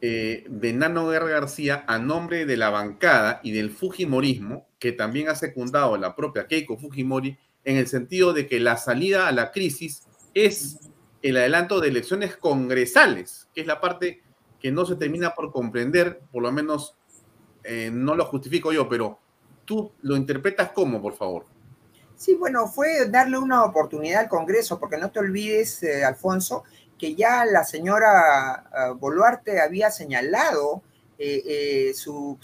eh, 0.00 0.44
de 0.48 0.72
Nano 0.72 1.08
Guerra 1.08 1.28
García 1.28 1.84
a 1.86 1.98
nombre 1.98 2.44
de 2.44 2.56
la 2.56 2.70
bancada 2.70 3.40
y 3.44 3.52
del 3.52 3.70
Fujimorismo, 3.70 4.66
que 4.80 4.90
también 4.90 5.28
ha 5.28 5.36
secundado 5.36 5.96
la 5.96 6.16
propia 6.16 6.48
Keiko 6.48 6.76
Fujimori 6.76 7.38
en 7.64 7.76
el 7.76 7.86
sentido 7.86 8.32
de 8.32 8.48
que 8.48 8.58
la 8.58 8.76
salida 8.76 9.28
a 9.28 9.32
la 9.32 9.52
crisis 9.52 10.02
es 10.34 10.90
el 11.22 11.36
adelanto 11.36 11.80
de 11.80 11.88
elecciones 11.88 12.36
congresales, 12.36 13.48
que 13.54 13.60
es 13.60 13.66
la 13.66 13.80
parte 13.80 14.22
que 14.60 14.70
no 14.70 14.84
se 14.84 14.96
termina 14.96 15.34
por 15.34 15.52
comprender, 15.52 16.20
por 16.30 16.42
lo 16.42 16.52
menos 16.52 16.96
eh, 17.64 17.90
no 17.92 18.14
lo 18.14 18.24
justifico 18.26 18.72
yo, 18.72 18.88
pero 18.88 19.18
tú 19.64 19.92
lo 20.02 20.16
interpretas 20.16 20.70
como, 20.72 21.00
por 21.00 21.14
favor. 21.14 21.46
Sí, 22.16 22.34
bueno, 22.34 22.68
fue 22.68 23.08
darle 23.08 23.38
una 23.38 23.64
oportunidad 23.64 24.20
al 24.20 24.28
Congreso, 24.28 24.78
porque 24.78 24.96
no 24.96 25.10
te 25.10 25.18
olvides, 25.18 25.82
eh, 25.82 26.04
Alfonso, 26.04 26.62
que 26.98 27.16
ya 27.16 27.44
la 27.44 27.64
señora 27.64 28.92
uh, 28.92 28.94
Boluarte 28.94 29.60
había 29.60 29.90
señalado 29.90 30.82
eh, 31.18 31.42
eh, 31.88 31.94
su, 31.94 32.38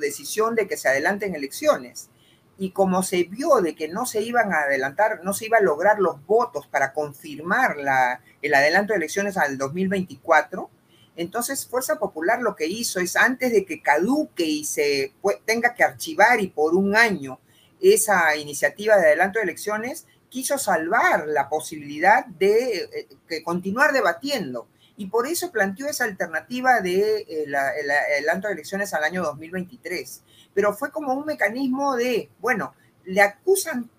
decisión 0.00 0.54
de 0.54 0.68
que 0.68 0.76
se 0.76 0.88
adelanten 0.88 1.34
elecciones. 1.34 2.10
Y 2.56 2.70
como 2.70 3.02
se 3.02 3.24
vio 3.24 3.60
de 3.60 3.74
que 3.74 3.88
no 3.88 4.06
se 4.06 4.22
iban 4.22 4.52
a 4.52 4.62
adelantar, 4.62 5.20
no 5.24 5.32
se 5.32 5.46
iba 5.46 5.58
a 5.58 5.62
lograr 5.62 5.98
los 5.98 6.24
votos 6.26 6.66
para 6.66 6.92
confirmar 6.92 7.76
la, 7.76 8.20
el 8.42 8.54
adelanto 8.54 8.92
de 8.92 8.98
elecciones 8.98 9.36
al 9.36 9.58
2024, 9.58 10.70
entonces 11.16 11.66
Fuerza 11.66 11.98
Popular 11.98 12.40
lo 12.40 12.56
que 12.56 12.66
hizo 12.66 13.00
es 13.00 13.16
antes 13.16 13.52
de 13.52 13.64
que 13.64 13.82
caduque 13.82 14.44
y 14.44 14.64
se 14.64 15.12
tenga 15.44 15.74
que 15.74 15.84
archivar 15.84 16.40
y 16.40 16.48
por 16.48 16.74
un 16.74 16.96
año 16.96 17.38
esa 17.80 18.36
iniciativa 18.36 18.96
de 18.96 19.06
adelanto 19.06 19.38
de 19.38 19.44
elecciones, 19.44 20.06
quiso 20.28 20.58
salvar 20.58 21.26
la 21.28 21.48
posibilidad 21.48 22.26
de, 22.26 23.08
de 23.28 23.42
continuar 23.44 23.92
debatiendo 23.92 24.66
y 24.96 25.06
por 25.06 25.26
eso 25.26 25.50
planteó 25.50 25.86
esa 25.86 26.04
alternativa 26.04 26.80
de 26.80 27.18
eh, 27.20 27.44
el 27.44 27.54
adelanto 27.54 28.48
de 28.48 28.54
elecciones 28.54 28.94
al 28.94 29.04
año 29.04 29.22
2023. 29.22 30.22
Pero 30.54 30.72
fue 30.72 30.90
como 30.90 31.12
un 31.12 31.26
mecanismo 31.26 31.96
de, 31.96 32.30
bueno, 32.40 32.74
le 33.04 33.20
acusan 33.20 33.90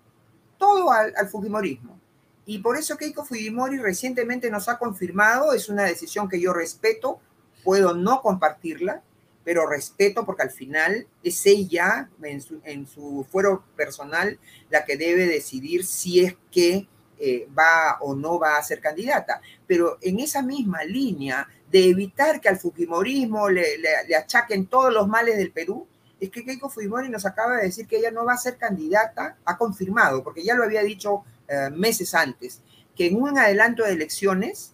todo 0.58 0.90
al, 0.90 1.28
Fujimorismo. 1.28 2.00
Y 2.44 2.58
por 2.60 2.76
eso 2.76 2.96
Keiko 2.96 3.24
Fujimori 3.24 3.78
recientemente 3.78 4.50
nos 4.50 4.68
ha 4.68 4.78
confirmado, 4.78 5.52
es 5.52 5.68
una 5.68 5.84
decisión 5.84 6.28
que 6.28 6.40
yo 6.40 6.52
respeto, 6.52 7.20
puedo 7.64 7.94
no 7.94 8.22
compartirla, 8.22 9.02
pero 9.44 9.68
respeto 9.68 10.24
porque 10.24 10.42
al 10.42 10.50
final 10.50 11.06
es 11.22 11.44
ella, 11.46 12.08
en 12.22 12.40
su, 12.40 12.60
en 12.64 12.86
su 12.86 13.26
fuero 13.30 13.64
personal, 13.76 14.38
la 14.70 14.84
que 14.84 14.96
debe 14.96 15.26
decidir 15.26 15.84
si 15.84 16.24
es 16.24 16.36
que 16.50 16.88
eh, 17.18 17.48
va 17.56 17.98
o 18.00 18.14
no 18.14 18.38
va 18.38 18.56
a 18.56 18.62
ser 18.62 18.80
candidata. 18.80 19.40
Pero 19.66 19.98
en 20.00 20.20
esa 20.20 20.42
misma 20.42 20.84
línea 20.84 21.48
de 21.70 21.88
evitar 21.88 22.40
que 22.40 22.48
al 22.48 22.58
Fujimorismo 22.58 23.48
le, 23.48 23.78
le, 23.78 23.88
le, 24.08 24.16
achaquen 24.16 24.66
todos 24.66 24.92
los 24.92 25.08
males 25.08 25.36
del 25.36 25.52
Perú, 25.52 25.86
es 26.20 26.30
que 26.30 26.44
Keiko 26.44 26.70
Fujimori 26.70 27.08
nos 27.08 27.26
acaba 27.26 27.56
de 27.56 27.64
decir 27.64 27.86
que 27.86 27.98
ella 27.98 28.10
no 28.10 28.24
va 28.24 28.34
a 28.34 28.38
ser 28.38 28.56
candidata, 28.56 29.36
ha 29.44 29.58
confirmado, 29.58 30.22
porque 30.22 30.42
ya 30.42 30.54
lo 30.54 30.64
había 30.64 30.82
dicho 30.82 31.24
eh, 31.48 31.70
meses 31.70 32.14
antes, 32.14 32.62
que 32.94 33.06
en 33.06 33.20
un 33.20 33.38
adelanto 33.38 33.84
de 33.84 33.92
elecciones, 33.92 34.72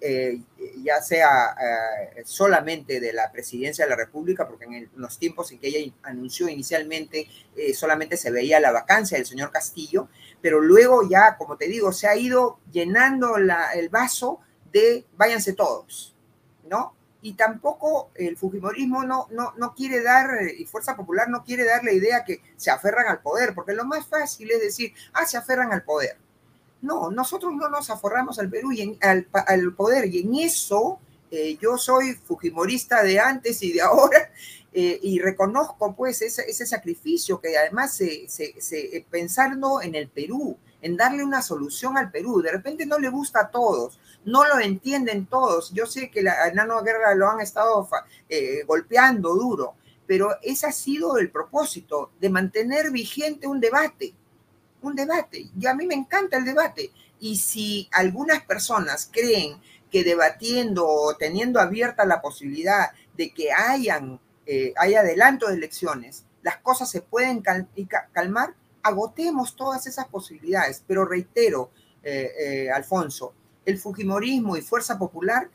eh, 0.00 0.40
ya 0.82 1.02
sea 1.02 1.54
eh, 2.16 2.22
solamente 2.24 3.00
de 3.00 3.12
la 3.12 3.30
presidencia 3.30 3.84
de 3.84 3.90
la 3.90 3.96
República, 3.96 4.48
porque 4.48 4.64
en, 4.64 4.90
los 4.96 5.18
tiempos 5.18 5.52
en 5.52 5.58
que 5.58 5.68
ella 5.68 5.92
anunció 6.02 6.48
inicialmente 6.48 7.28
solamente 7.74 8.16
se 8.16 8.30
veía 8.30 8.58
la 8.58 8.72
vacancia 8.72 9.18
del 9.18 9.26
señor 9.26 9.50
Castillo, 9.50 10.08
pero 10.40 10.62
luego 10.62 11.06
ya, 11.06 11.36
como 11.36 11.58
te 11.58 11.68
digo, 11.68 11.92
se 11.92 12.08
ha 12.08 12.16
ido 12.16 12.58
llenando 12.72 13.36
el 13.36 13.88
vaso 13.90 14.40
de 14.72 15.04
váyanse 15.16 15.52
todos, 15.52 16.16
¿no? 16.70 16.94
Y 17.22 17.34
tampoco 17.34 18.10
el 18.14 18.36
Fujimorismo 18.36 19.04
no, 19.04 19.28
no, 19.30 19.52
no 19.56 19.74
quiere 19.74 20.02
dar, 20.02 20.30
y 20.56 20.64
Fuerza 20.64 20.96
Popular 20.96 21.28
no 21.28 21.44
quiere 21.44 21.64
dar 21.64 21.84
la 21.84 21.92
idea 21.92 22.24
que 22.24 22.40
se 22.56 22.70
aferran 22.70 23.08
al 23.08 23.20
poder, 23.20 23.54
porque 23.54 23.74
lo 23.74 23.84
más 23.84 24.06
fácil 24.06 24.50
es 24.50 24.60
decir, 24.60 24.94
ah, 25.12 25.26
se 25.26 25.36
aferran 25.36 25.72
al 25.72 25.82
poder. 25.82 26.16
No, 26.82 27.10
nosotros 27.10 27.52
no 27.54 27.68
nos 27.68 27.90
aforramos 27.90 28.38
al 28.38 28.48
Perú 28.48 28.72
y 28.72 28.80
en, 28.80 28.98
al, 29.02 29.28
al, 29.32 29.74
poder, 29.74 30.06
y 30.06 30.20
en 30.20 30.34
eso 30.36 30.98
eh, 31.30 31.58
yo 31.60 31.76
soy 31.76 32.14
fujimorista 32.14 33.02
de 33.02 33.20
antes 33.20 33.62
y 33.62 33.72
de 33.72 33.80
ahora, 33.82 34.30
eh, 34.72 34.98
y 35.02 35.18
reconozco 35.18 35.94
pues 35.94 36.22
ese, 36.22 36.48
ese 36.48 36.64
sacrificio 36.64 37.40
que 37.40 37.56
además 37.56 37.94
se, 37.94 38.28
se, 38.28 38.60
se, 38.60 39.04
pensando 39.10 39.82
en 39.82 39.94
el 39.94 40.08
Perú, 40.08 40.56
en 40.82 40.96
darle 40.96 41.24
una 41.24 41.42
solución 41.42 41.96
al 41.96 42.10
Perú. 42.10 42.40
De 42.42 42.52
repente 42.52 42.86
no 42.86 42.98
le 42.98 43.08
gusta 43.08 43.40
a 43.40 43.50
todos, 43.50 43.98
no 44.24 44.44
lo 44.44 44.60
entienden 44.60 45.26
todos. 45.26 45.72
Yo 45.72 45.86
sé 45.86 46.10
que 46.10 46.22
la 46.22 46.50
Nano 46.52 46.82
Guerra 46.82 47.14
lo 47.14 47.28
han 47.28 47.40
estado 47.40 47.88
eh, 48.28 48.62
golpeando 48.66 49.34
duro, 49.34 49.74
pero 50.06 50.36
ese 50.42 50.66
ha 50.66 50.72
sido 50.72 51.18
el 51.18 51.30
propósito 51.30 52.10
de 52.20 52.30
mantener 52.30 52.90
vigente 52.90 53.46
un 53.46 53.60
debate, 53.60 54.14
un 54.82 54.94
debate. 54.94 55.50
Y 55.58 55.66
a 55.66 55.74
mí 55.74 55.86
me 55.86 55.94
encanta 55.94 56.36
el 56.36 56.44
debate. 56.44 56.90
Y 57.20 57.36
si 57.36 57.88
algunas 57.92 58.42
personas 58.44 59.08
creen 59.12 59.60
que 59.90 60.04
debatiendo 60.04 60.86
o 60.86 61.16
teniendo 61.16 61.60
abierta 61.60 62.04
la 62.04 62.22
posibilidad 62.22 62.90
de 63.16 63.32
que 63.34 63.52
hayan, 63.52 64.20
eh, 64.46 64.72
haya 64.76 65.00
adelanto 65.00 65.48
de 65.48 65.54
elecciones, 65.54 66.24
las 66.42 66.58
cosas 66.58 66.90
se 66.90 67.02
pueden 67.02 67.42
cal 67.42 67.68
calmar, 68.12 68.54
agotemos 68.82 69.56
todas 69.56 69.86
esas 69.86 70.06
posibilidades. 70.08 70.82
Pero 70.86 71.04
reitero, 71.04 71.70
eh, 72.02 72.32
eh, 72.38 72.70
Alfonso, 72.70 73.34
el 73.64 73.78
Fujimorismo 73.78 74.56
y 74.56 74.62
Fuerza 74.62 74.98
Popular, 74.98 75.50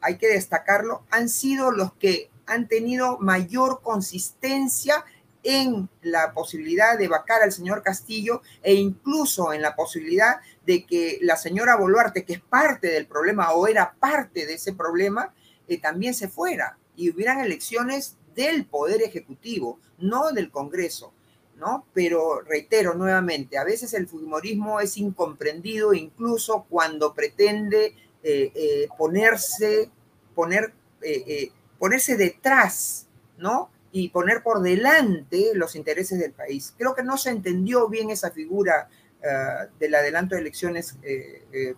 hay 0.00 0.16
que 0.16 0.28
destacarlo, 0.28 1.02
han 1.10 1.28
sido 1.28 1.70
los 1.70 1.92
que 1.94 2.30
han 2.46 2.68
tenido 2.68 3.18
mayor 3.18 3.80
consistencia 3.82 5.04
en 5.42 5.88
la 6.02 6.32
posibilidad 6.32 6.98
de 6.98 7.08
vacar 7.08 7.42
al 7.42 7.52
señor 7.52 7.82
Castillo 7.82 8.42
e 8.62 8.74
incluso 8.74 9.52
en 9.52 9.62
la 9.62 9.74
posibilidad 9.74 10.40
de 10.66 10.84
que 10.84 11.18
la 11.22 11.36
señora 11.36 11.76
Boluarte, 11.76 12.24
que 12.24 12.34
es 12.34 12.40
parte 12.40 12.88
del 12.88 13.06
problema 13.06 13.52
o 13.52 13.66
era 13.66 13.94
parte 13.98 14.46
de 14.46 14.54
ese 14.54 14.74
problema, 14.74 15.32
eh, 15.66 15.78
también 15.78 16.14
se 16.14 16.28
fuera 16.28 16.78
y 16.96 17.10
hubieran 17.10 17.40
elecciones 17.40 18.16
del 18.34 18.66
Poder 18.66 19.02
Ejecutivo, 19.02 19.78
no 19.98 20.32
del 20.32 20.50
Congreso. 20.50 21.12
¿No? 21.60 21.86
Pero 21.92 22.40
reitero 22.40 22.94
nuevamente, 22.94 23.58
a 23.58 23.64
veces 23.64 23.92
el 23.92 24.08
fujimorismo 24.08 24.80
es 24.80 24.96
incomprendido 24.96 25.92
incluso 25.92 26.66
cuando 26.68 27.12
pretende 27.12 27.94
eh, 28.22 28.50
eh, 28.54 28.88
ponerse, 28.96 29.90
poner, 30.34 30.72
eh, 31.02 31.50
ponerse 31.78 32.16
detrás, 32.16 33.06
¿no? 33.36 33.70
Y 33.92 34.08
poner 34.08 34.42
por 34.42 34.62
delante 34.62 35.52
los 35.54 35.76
intereses 35.76 36.18
del 36.18 36.32
país. 36.32 36.74
Creo 36.78 36.94
que 36.94 37.02
no 37.02 37.18
se 37.18 37.30
entendió 37.30 37.88
bien 37.88 38.10
esa 38.10 38.30
figura 38.30 38.88
uh, 39.18 39.78
del 39.80 39.94
adelanto 39.96 40.36
de 40.36 40.42
elecciones 40.42 40.96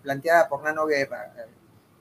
planteada 0.03 0.47
por 0.49 0.63
Nano 0.63 0.85
Guerra. 0.87 1.33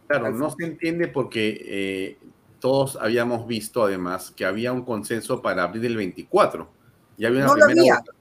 Claro, 0.07 0.31
no 0.31 0.49
se 0.51 0.65
entiende 0.65 1.07
porque 1.07 2.17
todos 2.59 2.97
habíamos 2.97 3.47
visto 3.47 3.83
además 3.85 4.31
que 4.35 4.43
había 4.43 4.73
un 4.73 4.83
consenso 4.83 5.41
para 5.41 5.63
abril 5.63 5.81
del 5.81 5.95
24 5.95 6.80
ya 7.17 7.27
había 7.29 7.45
no 7.45 7.55
lo 7.55 7.65
había. 7.65 7.95
Votación. 7.95 8.15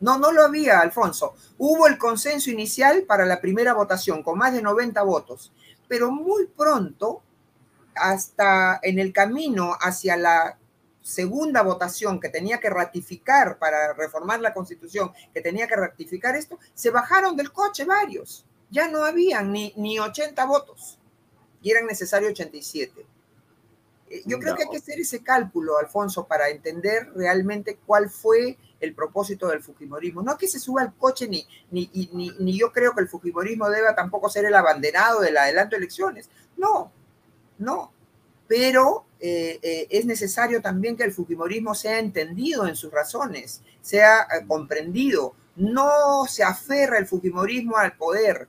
No, 0.00 0.18
no 0.18 0.32
lo 0.32 0.42
había, 0.42 0.80
Alfonso. 0.80 1.34
Hubo 1.58 1.86
el 1.86 1.98
consenso 1.98 2.50
inicial 2.50 3.02
para 3.02 3.26
la 3.26 3.40
primera 3.40 3.74
votación 3.74 4.22
con 4.22 4.38
más 4.38 4.52
de 4.52 4.62
90 4.62 5.02
votos, 5.02 5.52
pero 5.88 6.10
muy 6.10 6.46
pronto, 6.46 7.22
hasta 7.94 8.80
en 8.82 8.98
el 8.98 9.12
camino 9.12 9.76
hacia 9.78 10.16
la 10.16 10.58
segunda 11.02 11.62
votación 11.62 12.18
que 12.18 12.28
tenía 12.28 12.60
que 12.60 12.70
ratificar 12.70 13.58
para 13.58 13.92
reformar 13.92 14.40
la 14.40 14.54
constitución, 14.54 15.12
que 15.34 15.40
tenía 15.40 15.66
que 15.66 15.76
ratificar 15.76 16.34
esto, 16.36 16.58
se 16.74 16.90
bajaron 16.90 17.36
del 17.36 17.52
coche 17.52 17.84
varios. 17.84 18.46
Ya 18.70 18.88
no 18.88 19.04
habían 19.04 19.52
ni, 19.52 19.74
ni 19.76 19.98
80 19.98 20.44
votos 20.46 20.98
y 21.62 21.70
eran 21.70 21.86
necesarios 21.86 22.30
87. 22.30 23.06
Yo 24.26 24.38
creo 24.40 24.56
que 24.56 24.64
hay 24.64 24.68
que 24.68 24.78
hacer 24.78 24.98
ese 24.98 25.22
cálculo, 25.22 25.78
Alfonso, 25.78 26.26
para 26.26 26.48
entender 26.48 27.12
realmente 27.14 27.78
cuál 27.86 28.10
fue 28.10 28.58
el 28.80 28.94
propósito 28.94 29.48
del 29.48 29.62
Fujimorismo. 29.62 30.22
No 30.22 30.32
es 30.32 30.38
que 30.38 30.48
se 30.48 30.58
suba 30.58 30.82
al 30.82 30.94
coche, 30.96 31.28
ni, 31.28 31.46
ni, 31.70 31.88
ni, 32.12 32.30
ni 32.40 32.58
yo 32.58 32.72
creo 32.72 32.92
que 32.94 33.02
el 33.02 33.08
Fujimorismo 33.08 33.70
deba 33.70 33.94
tampoco 33.94 34.28
ser 34.28 34.46
el 34.46 34.54
abanderado 34.54 35.20
del 35.20 35.36
adelanto 35.36 35.76
de 35.76 35.78
elecciones. 35.78 36.28
No, 36.56 36.90
no. 37.58 37.92
Pero 38.48 39.04
eh, 39.20 39.60
eh, 39.62 39.86
es 39.90 40.06
necesario 40.06 40.60
también 40.60 40.96
que 40.96 41.04
el 41.04 41.12
Fujimorismo 41.12 41.74
sea 41.74 42.00
entendido 42.00 42.66
en 42.66 42.74
sus 42.74 42.90
razones, 42.90 43.62
sea 43.80 44.22
eh, 44.22 44.44
comprendido. 44.48 45.34
No 45.54 46.24
se 46.26 46.42
aferra 46.42 46.98
el 46.98 47.06
Fujimorismo 47.06 47.76
al 47.76 47.96
poder. 47.96 48.48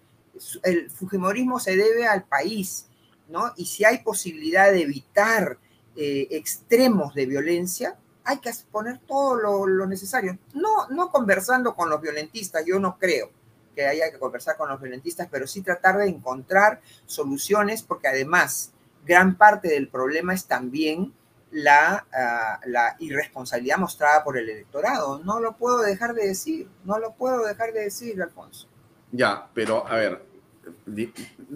El 0.63 0.89
Fujimorismo 0.89 1.59
se 1.59 1.75
debe 1.75 2.07
al 2.07 2.23
país 2.23 2.87
¿no? 3.31 3.53
Y 3.55 3.65
si 3.65 3.85
hay 3.85 3.99
posibilidad 3.99 4.71
de 4.71 4.81
evitar 4.81 5.57
eh, 5.95 6.27
extremos 6.31 7.13
de 7.15 7.25
violencia, 7.25 7.97
hay 8.23 8.39
que 8.39 8.51
poner 8.71 8.99
todo 8.99 9.65
lo, 9.65 9.85
necesario. 9.87 10.37
No, 10.53 10.87
no 10.89 11.09
conversando 11.09 11.75
con 11.75 11.89
los 11.89 12.01
violentistas, 12.01 12.63
yo 12.65 12.79
no 12.79 12.97
creo 12.97 13.31
que 13.75 13.85
haya 13.85 14.11
que 14.11 14.19
conversar 14.19 14.57
con 14.57 14.69
los 14.69 14.79
violentistas, 14.79 15.27
pero 15.31 15.47
sí 15.47 15.61
tratar 15.61 15.97
de 15.97 16.07
encontrar 16.07 16.81
soluciones, 17.05 17.83
porque 17.83 18.07
además 18.07 18.73
gran 19.05 19.35
parte 19.35 19.69
del 19.69 19.87
problema 19.87 20.33
es 20.33 20.45
también 20.45 21.13
la, 21.51 22.05
ah, 22.13 22.95
irresponsabilidad 22.99 23.77
mostrada 23.77 24.23
por 24.23 24.37
el 24.37 24.49
electorado. 24.49 25.19
No 25.23 25.39
lo 25.39 25.57
puedo 25.57 25.79
dejar 25.79 26.13
de 26.13 26.27
decir, 26.27 26.69
no 26.85 26.99
lo 26.99 27.13
puedo 27.13 27.45
dejar 27.45 27.73
de 27.73 27.81
decir, 27.81 28.21
Alfonso. 28.21 28.67
Ya, 29.11 29.49
pero 29.53 29.85
a 29.87 29.95
ver, 29.95 30.21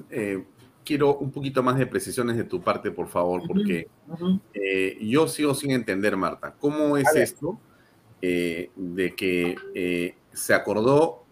eh, 0.09 0.43
quiero 0.85 1.17
un 1.17 1.31
poquito 1.31 1.63
más 1.63 1.77
de 1.77 1.87
precisiones 1.87 2.37
de 2.37 2.43
tu 2.43 2.61
parte, 2.61 2.91
por 2.91 3.07
favor, 3.07 3.41
porque 3.47 3.87
eh, 4.53 4.97
yo 5.01 5.27
sigo 5.27 5.53
sin 5.53 5.71
entender, 5.71 6.15
Marta, 6.15 6.55
¿cómo 6.57 6.95
es 6.95 7.13
esto 7.15 7.59
eh, 8.21 8.71
de 8.75 9.15
que 9.15 9.55
eh, 9.73 10.15
se 10.31 10.53
acordó 10.53 11.25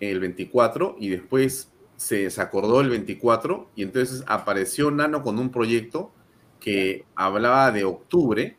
el 0.00 0.20
24 0.20 0.96
y 0.98 1.08
después 1.08 1.72
se 1.96 2.24
desacordó 2.24 2.80
el 2.80 2.90
24 2.90 3.70
y 3.76 3.82
entonces 3.82 4.24
apareció 4.26 4.90
Nano 4.90 5.22
con 5.22 5.38
un 5.38 5.50
proyecto 5.50 6.12
que 6.58 7.04
hablaba 7.14 7.72
de 7.72 7.84
octubre 7.84 8.56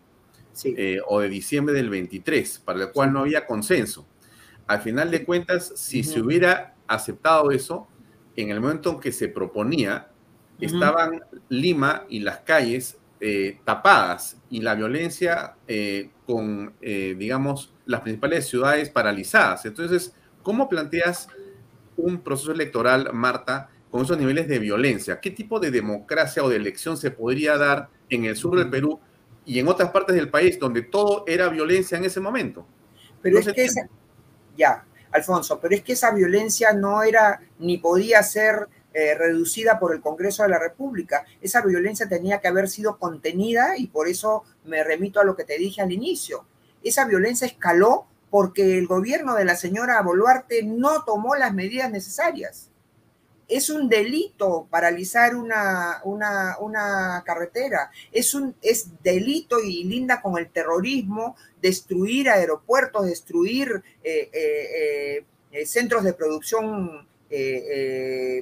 eh, 0.64 1.00
o 1.08 1.22
de 1.22 1.30
diciembre 1.30 1.74
del 1.74 1.90
23, 1.90 2.60
para 2.60 2.84
el 2.84 2.92
cual 2.92 3.14
no 3.14 3.22
había 3.22 3.46
consenso. 3.46 4.06
Al 4.68 4.82
final 4.82 5.10
de 5.10 5.24
cuentas, 5.24 5.72
si 5.76 6.04
se 6.04 6.22
hubiera 6.22 6.76
aceptado 6.88 7.52
eso, 7.52 7.88
en 8.36 8.50
el 8.50 8.60
momento 8.60 8.92
en 8.92 9.00
que 9.00 9.12
se 9.12 9.28
proponía, 9.28 10.08
estaban 10.60 11.22
Lima 11.50 12.06
y 12.10 12.20
las 12.20 12.40
calles 12.40 12.98
eh, 13.20 13.60
tapadas 13.66 14.38
y 14.50 14.62
la 14.62 14.76
violencia 14.76 15.56
eh, 15.68 16.10
con, 16.26 16.74
eh, 16.82 17.16
digamos, 17.18 17.74
las 17.86 18.02
principales 18.02 18.48
ciudades 18.48 18.90
paralizadas. 18.90 19.66
Entonces, 19.66 20.14
¿cómo 20.44 20.70
planteas 20.70 21.28
un 21.98 22.22
proceso 22.22 22.52
electoral, 22.52 23.10
Marta, 23.14 23.70
con 23.90 24.04
esos 24.04 24.18
niveles 24.18 24.48
de 24.48 24.60
violencia? 24.60 25.20
¿Qué 25.20 25.32
tipo 25.32 25.60
de 25.60 25.72
democracia 25.72 26.44
o 26.44 26.50
de 26.50 26.56
elección 26.56 26.98
se 26.98 27.12
podría 27.12 27.58
dar 27.58 27.90
en 28.10 28.26
el 28.26 28.36
sur 28.36 28.58
del. 28.58 28.70
Perú 28.70 29.00
y 29.46 29.60
en 29.60 29.68
otras 29.68 29.92
partes 29.92 30.16
del 30.16 30.30
país 30.30 30.58
donde 30.60 30.82
todo 30.82 31.24
era 31.28 31.50
violencia 31.50 31.98
en 31.98 32.06
ese 32.06 32.20
momento? 32.20 32.66
Pero 33.22 33.36
No 33.36 33.40
es 33.42 33.54
que 33.54 33.66
esa, 33.66 33.88
ya, 34.58 34.86
Alfonso, 35.12 35.60
pero 35.60 35.76
es 35.76 35.84
que 35.84 35.94
esa 35.94 36.12
violencia 36.12 36.74
no 36.74 37.04
era 37.04 37.42
ni 37.60 37.78
podía 37.78 38.24
ser 38.24 38.68
eh, 38.94 39.16
reducida 39.16 39.80
por 39.80 39.96
el 39.96 40.02
Congreso 40.02 40.44
de 40.44 40.50
la 40.50 40.60
República. 40.60 41.26
Esa 41.42 41.62
violencia 41.62 42.10
tenía 42.10 42.42
que 42.42 42.50
haber 42.50 42.68
sido 42.68 42.98
contenida 42.98 43.78
y 43.78 43.88
por 43.88 44.10
eso 44.10 44.44
me 44.66 44.84
remito 44.84 45.22
a 45.22 45.24
lo 45.24 45.38
que 45.38 45.46
te 45.46 45.58
dije 45.58 45.82
al 45.82 45.94
inicio. 45.94 46.46
Esa 46.84 47.06
violencia 47.06 47.48
escaló 47.48 48.08
porque 48.30 48.78
el 48.78 48.88
gobierno 48.88 49.36
de 49.36 49.46
la 49.46 49.56
señora 49.56 50.02
Boluarte 50.02 50.64
no 50.64 51.04
tomó 51.04 51.36
las 51.36 51.54
medidas 51.54 51.90
necesarias. 51.90 52.70
Es 53.48 53.70
un 53.70 53.88
delito 53.88 54.68
paralizar 54.70 55.36
una, 55.36 56.02
una, 56.06 56.58
una 56.60 57.24
carretera, 57.26 57.92
es, 58.12 58.34
un, 58.34 58.56
es 58.62 58.88
delito 59.04 59.60
y 59.60 59.84
linda 59.84 60.22
con 60.22 60.38
el 60.38 60.50
terrorismo, 60.50 61.36
destruir 61.62 62.30
aeropuertos, 62.30 63.06
destruir 63.06 63.84
eh, 64.04 64.30
eh, 64.34 65.26
eh, 65.52 65.66
centros 65.66 66.04
de 66.04 66.14
producción 66.14 67.08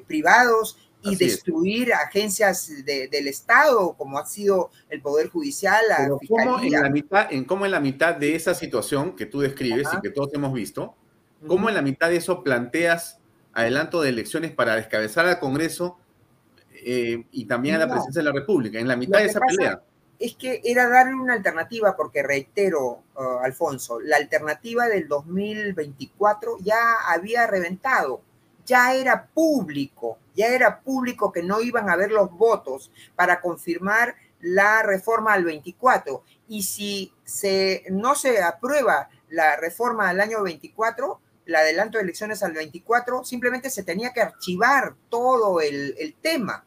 privados 0.08 0.78
y 1.02 1.14
Así 1.16 1.24
es. 1.26 1.32
destruir 1.32 1.94
agencias 1.94 2.70
de- 2.86 3.08
del 3.08 3.28
Estado, 3.30 3.94
como 3.94 4.20
ha 4.20 4.26
sido 4.26 4.70
el 4.90 5.02
Poder 5.02 5.30
Judicial, 5.30 5.82
la 5.88 5.98
Pero 5.98 6.20
¿cómo 6.28 6.60
en, 6.62 6.72
la 6.72 6.90
mitad, 6.90 7.32
en 7.32 7.46
cómo 7.46 7.66
en 7.66 7.72
la 7.72 7.80
mitad 7.80 8.16
de 8.16 8.36
esa 8.36 8.54
situación 8.54 9.16
que 9.16 9.26
tú 9.26 9.40
describes 9.40 9.88
Ajá. 9.88 9.98
y 10.00 10.02
que 10.02 10.10
todos 10.10 10.34
hemos 10.34 10.54
visto, 10.54 10.96
cómo 11.48 11.70
en 11.70 11.76
la 11.76 11.82
mitad 11.82 12.10
de 12.10 12.18
eso 12.18 12.44
planteas 12.44 13.20
adelanto 13.54 14.02
de 14.02 14.10
elecciones 14.10 14.52
para 14.52 14.76
descabezar 14.76 15.26
al 15.26 15.40
Congreso 15.40 15.98
eh, 16.84 17.24
y 17.32 17.46
también 17.46 17.76
a 17.76 17.80
la 17.80 17.86
No. 17.86 17.94
presidencia 17.94 18.20
de 18.22 18.26
la 18.26 18.34
República? 18.38 18.80
En 18.80 18.88
la 18.88 18.96
mitad 18.98 19.20
de 19.20 19.26
esa 19.26 19.40
pasa 19.40 19.56
pelea. 19.56 19.84
Es 20.20 20.36
que 20.36 20.62
era 20.66 20.90
darle 20.90 21.16
una 21.16 21.34
alternativa, 21.34 21.96
porque 21.96 22.22
reitero, 22.22 23.04
uh, 23.16 23.40
Alfonso, 23.42 24.02
la 24.02 24.18
alternativa 24.18 24.88
del 24.88 25.08
2024 25.08 26.58
ya 26.60 26.82
había 27.08 27.48
reventado, 27.48 28.22
ya 28.66 28.94
era 28.94 29.28
público, 29.28 30.20
ya 30.36 30.48
era 30.48 30.82
público 30.82 31.32
que 31.32 31.42
no 31.42 31.62
iban 31.62 31.90
a 31.90 31.94
haber 31.94 32.12
los 32.12 32.30
votos 32.32 32.92
para 33.16 33.40
confirmar 33.40 34.16
la 34.42 34.84
reforma 34.84 35.34
al 35.34 35.46
24. 35.46 36.24
Y 36.48 36.64
si 36.64 37.14
se, 37.24 37.84
no 37.90 38.16
se 38.16 38.42
aprueba 38.42 39.10
la 39.30 39.56
reforma 39.56 40.10
al 40.10 40.20
año 40.20 40.44
24, 40.44 41.20
el 41.46 41.56
adelanto 41.56 41.98
de 41.98 42.04
elecciones 42.04 42.44
al 42.44 42.54
24, 42.54 43.24
simplemente 43.24 43.70
se 43.70 43.84
tenía 43.84 44.14
que 44.14 44.22
archivar 44.22 44.96
todo 45.10 45.62
el, 45.62 45.96
el 45.98 46.14
tema. 46.16 46.66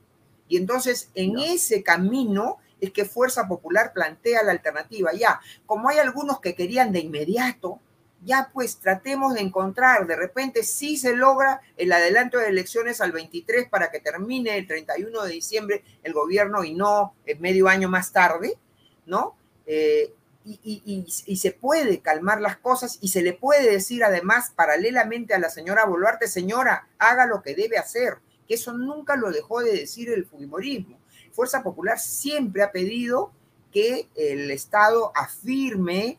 Y 0.48 0.56
entonces 0.56 1.10
en 1.14 1.38
ese 1.38 1.82
camino 1.82 2.58
es 2.82 2.90
que 2.92 3.04
Fuerza 3.06 3.46
Popular 3.48 3.92
plantea 3.94 4.42
la 4.42 4.50
alternativa. 4.52 5.12
Ya, 5.14 5.40
como 5.66 5.88
hay 5.88 5.98
algunos 5.98 6.40
que 6.40 6.54
querían 6.54 6.92
de 6.92 6.98
inmediato, 6.98 7.80
ya 8.24 8.50
pues 8.52 8.78
tratemos 8.78 9.34
de 9.34 9.40
encontrar, 9.40 10.06
de 10.06 10.16
repente 10.16 10.62
sí 10.64 10.96
se 10.96 11.14
logra 11.16 11.60
el 11.76 11.92
adelanto 11.92 12.38
de 12.38 12.48
elecciones 12.48 13.00
al 13.00 13.12
23 13.12 13.68
para 13.68 13.90
que 13.90 14.00
termine 14.00 14.58
el 14.58 14.66
31 14.66 15.22
de 15.22 15.32
diciembre 15.32 15.84
el 16.02 16.12
gobierno 16.12 16.62
y 16.64 16.74
no 16.74 17.14
medio 17.38 17.68
año 17.68 17.88
más 17.88 18.12
tarde, 18.12 18.58
¿no? 19.06 19.36
Eh, 19.66 20.12
y- 20.44 21.06
y 21.26 21.36
se 21.36 21.52
puede 21.52 22.00
calmar 22.00 22.40
las 22.40 22.56
cosas 22.56 22.98
y 23.00 23.08
se 23.08 23.22
le 23.22 23.32
puede 23.32 23.70
decir 23.70 24.02
además 24.02 24.52
paralelamente 24.56 25.34
a 25.34 25.38
la 25.38 25.50
señora 25.50 25.84
Boluarte, 25.84 26.26
señora, 26.26 26.88
haga 26.98 27.26
lo 27.26 27.42
que 27.42 27.54
debe 27.54 27.78
hacer, 27.78 28.18
que 28.48 28.54
eso 28.54 28.72
nunca 28.72 29.14
lo 29.14 29.30
dejó 29.30 29.60
de 29.60 29.72
decir 29.72 30.10
el 30.10 30.26
Fujimorismo. 30.26 30.98
Fuerza 31.32 31.62
Popular 31.62 31.98
siempre 31.98 32.62
ha 32.62 32.70
pedido 32.70 33.32
que 33.72 34.08
el 34.14 34.50
Estado 34.50 35.12
afirme 35.14 36.18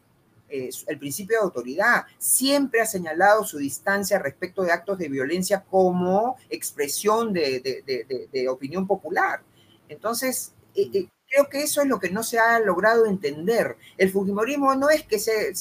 eh, 0.49 0.69
el 0.88 0.99
principio 0.99 1.38
de 1.38 1.45
autoridad, 1.45 2.06
siempre 2.18 2.81
ha 2.81 2.85
señalado 2.85 3.44
su 3.44 3.57
distancia 3.57 4.19
respecto 4.19 4.61
de 4.61 4.72
actos 4.72 4.98
de 4.99 5.10
violencia 5.10 5.64
como 5.64 6.38
expresión 6.49 7.34
de, 7.34 8.45
opinión 8.49 8.85
popular. 8.85 9.41
Entonces, 9.90 10.53
eh, 10.76 10.90
eh, 10.94 11.07
creo 11.27 11.49
que 11.49 11.64
eso 11.64 11.81
es 11.81 11.88
lo 11.88 11.99
que 11.99 12.11
no 12.11 12.22
se 12.22 12.38
ha 12.38 12.60
logrado 12.60 13.06
entender. 13.06 13.77
El 13.98 14.11
Fujimorismo 14.11 14.76
no 14.76 14.90
es 14.90 15.03
que 15.03 15.18
se, 15.18 15.53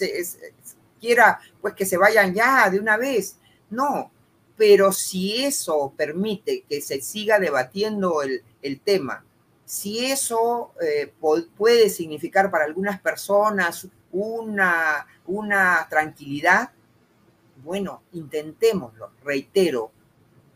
quiera 1.00 1.40
pues 1.60 1.74
que 1.74 1.86
se 1.86 1.96
vayan 1.96 2.34
ya 2.34 2.68
de 2.68 2.78
una 2.78 2.96
vez, 2.96 3.38
no, 3.70 4.10
pero 4.56 4.92
si 4.92 5.42
eso 5.42 5.94
permite 5.96 6.64
que 6.68 6.80
se 6.82 7.00
siga 7.00 7.38
debatiendo 7.38 8.20
el 8.20 8.80
tema, 8.80 9.24
si 9.72 10.04
eso 10.04 10.74
eh, 10.82 11.14
puede 11.56 11.88
significar 11.88 12.50
para 12.50 12.66
algunas 12.66 13.00
personas 13.00 13.88
una, 14.10 15.06
una 15.24 15.86
tranquilidad, 15.88 16.72
bueno, 17.64 18.02
intentémoslo, 18.12 19.12
reitero. 19.24 19.90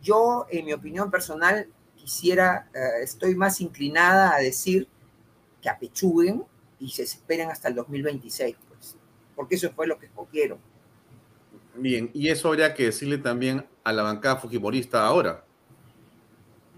Yo, 0.02 0.46
en 0.50 0.66
mi 0.66 0.74
opinión 0.74 1.10
personal, 1.10 1.66
quisiera, 1.96 2.68
eh, 2.74 3.04
estoy 3.04 3.34
más 3.34 3.62
inclinada 3.62 4.34
a 4.34 4.38
decir 4.38 4.86
que 5.62 5.70
apechuguen 5.70 6.44
y 6.78 6.90
se 6.90 7.04
esperen 7.04 7.50
hasta 7.50 7.68
el 7.68 7.74
2026, 7.74 8.54
pues, 8.68 8.98
porque 9.34 9.54
eso 9.54 9.72
fue 9.72 9.86
lo 9.86 9.98
que 9.98 10.06
escogieron. 10.06 10.58
Bien, 11.74 12.10
y 12.12 12.28
eso 12.28 12.48
habría 12.48 12.74
que 12.74 12.84
decirle 12.84 13.16
también 13.16 13.66
a 13.82 13.94
la 13.94 14.02
bancada 14.02 14.36
fujimorista 14.36 15.06
ahora. 15.06 15.45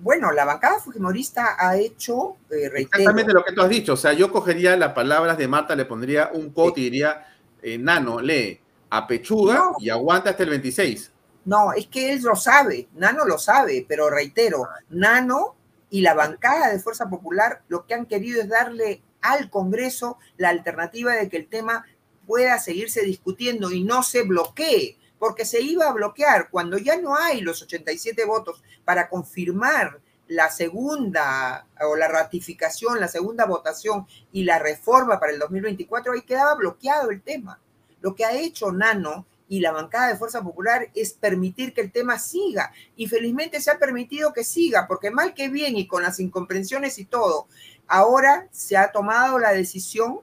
Bueno, 0.00 0.30
la 0.30 0.44
bancada 0.44 0.78
fujimorista 0.78 1.56
ha 1.58 1.76
hecho, 1.76 2.36
eh, 2.50 2.68
reitero, 2.68 2.98
Exactamente 3.00 3.32
lo 3.32 3.44
que 3.44 3.52
tú 3.52 3.62
has 3.62 3.68
dicho. 3.68 3.94
O 3.94 3.96
sea, 3.96 4.12
yo 4.12 4.30
cogería 4.30 4.76
las 4.76 4.92
palabras 4.92 5.36
de 5.36 5.48
Marta, 5.48 5.74
le 5.74 5.84
pondría 5.84 6.30
un 6.32 6.50
quote 6.50 6.80
y 6.80 6.84
diría, 6.84 7.26
eh, 7.62 7.78
Nano, 7.78 8.20
lee, 8.20 8.60
apechuga 8.90 9.54
No. 9.54 9.76
y 9.80 9.90
aguanta 9.90 10.30
hasta 10.30 10.44
el 10.44 10.50
26. 10.50 11.10
No, 11.44 11.72
es 11.72 11.86
que 11.86 12.12
él 12.12 12.22
lo 12.22 12.36
sabe, 12.36 12.88
Nano 12.94 13.24
lo 13.24 13.38
sabe, 13.38 13.84
pero 13.88 14.10
reitero, 14.10 14.68
Nano 14.90 15.56
y 15.90 16.02
la 16.02 16.14
bancada 16.14 16.70
de 16.70 16.78
Fuerza 16.78 17.08
Popular 17.08 17.62
lo 17.68 17.86
que 17.86 17.94
han 17.94 18.06
querido 18.06 18.42
es 18.42 18.48
darle 18.48 19.02
al 19.22 19.50
Congreso 19.50 20.18
la 20.36 20.50
alternativa 20.50 21.14
de 21.14 21.28
que 21.28 21.38
el 21.38 21.48
tema 21.48 21.84
pueda 22.26 22.58
seguirse 22.58 23.00
discutiendo 23.02 23.70
y 23.70 23.82
no 23.82 24.02
se 24.02 24.22
bloquee, 24.22 24.97
porque 25.18 25.44
se 25.44 25.60
iba 25.60 25.88
a 25.88 25.92
bloquear 25.92 26.50
cuando 26.50 26.78
ya 26.78 26.96
no 27.00 27.16
hay 27.16 27.40
los 27.40 27.62
87 27.62 28.24
votos 28.24 28.62
para 28.84 29.08
confirmar 29.08 30.00
la 30.28 30.50
segunda 30.50 31.66
o 31.80 31.96
la 31.96 32.08
ratificación, 32.08 33.00
la 33.00 33.08
segunda 33.08 33.46
votación 33.46 34.06
y 34.30 34.44
la 34.44 34.58
reforma 34.58 35.18
para 35.18 35.32
el 35.32 35.38
2024, 35.38 36.12
ahí 36.12 36.22
quedaba 36.22 36.54
bloqueado 36.54 37.10
el 37.10 37.22
tema. 37.22 37.58
Lo 38.00 38.14
que 38.14 38.24
ha 38.24 38.32
hecho 38.32 38.70
Nano 38.70 39.26
y 39.48 39.60
la 39.60 39.72
bancada 39.72 40.08
de 40.08 40.16
Fuerza 40.16 40.42
Popular 40.42 40.90
es 40.94 41.14
permitir 41.14 41.72
que 41.72 41.80
el 41.80 41.90
tema 41.90 42.18
siga. 42.18 42.72
Y 42.96 43.06
felizmente 43.06 43.60
se 43.60 43.70
ha 43.70 43.78
permitido 43.78 44.32
que 44.32 44.44
siga, 44.44 44.86
porque 44.86 45.10
mal 45.10 45.34
que 45.34 45.48
bien 45.48 45.76
y 45.76 45.88
con 45.88 46.02
las 46.02 46.20
incomprensiones 46.20 46.98
y 46.98 47.06
todo, 47.06 47.48
ahora 47.86 48.46
se 48.52 48.76
ha 48.76 48.92
tomado 48.92 49.38
la 49.38 49.52
decisión 49.52 50.20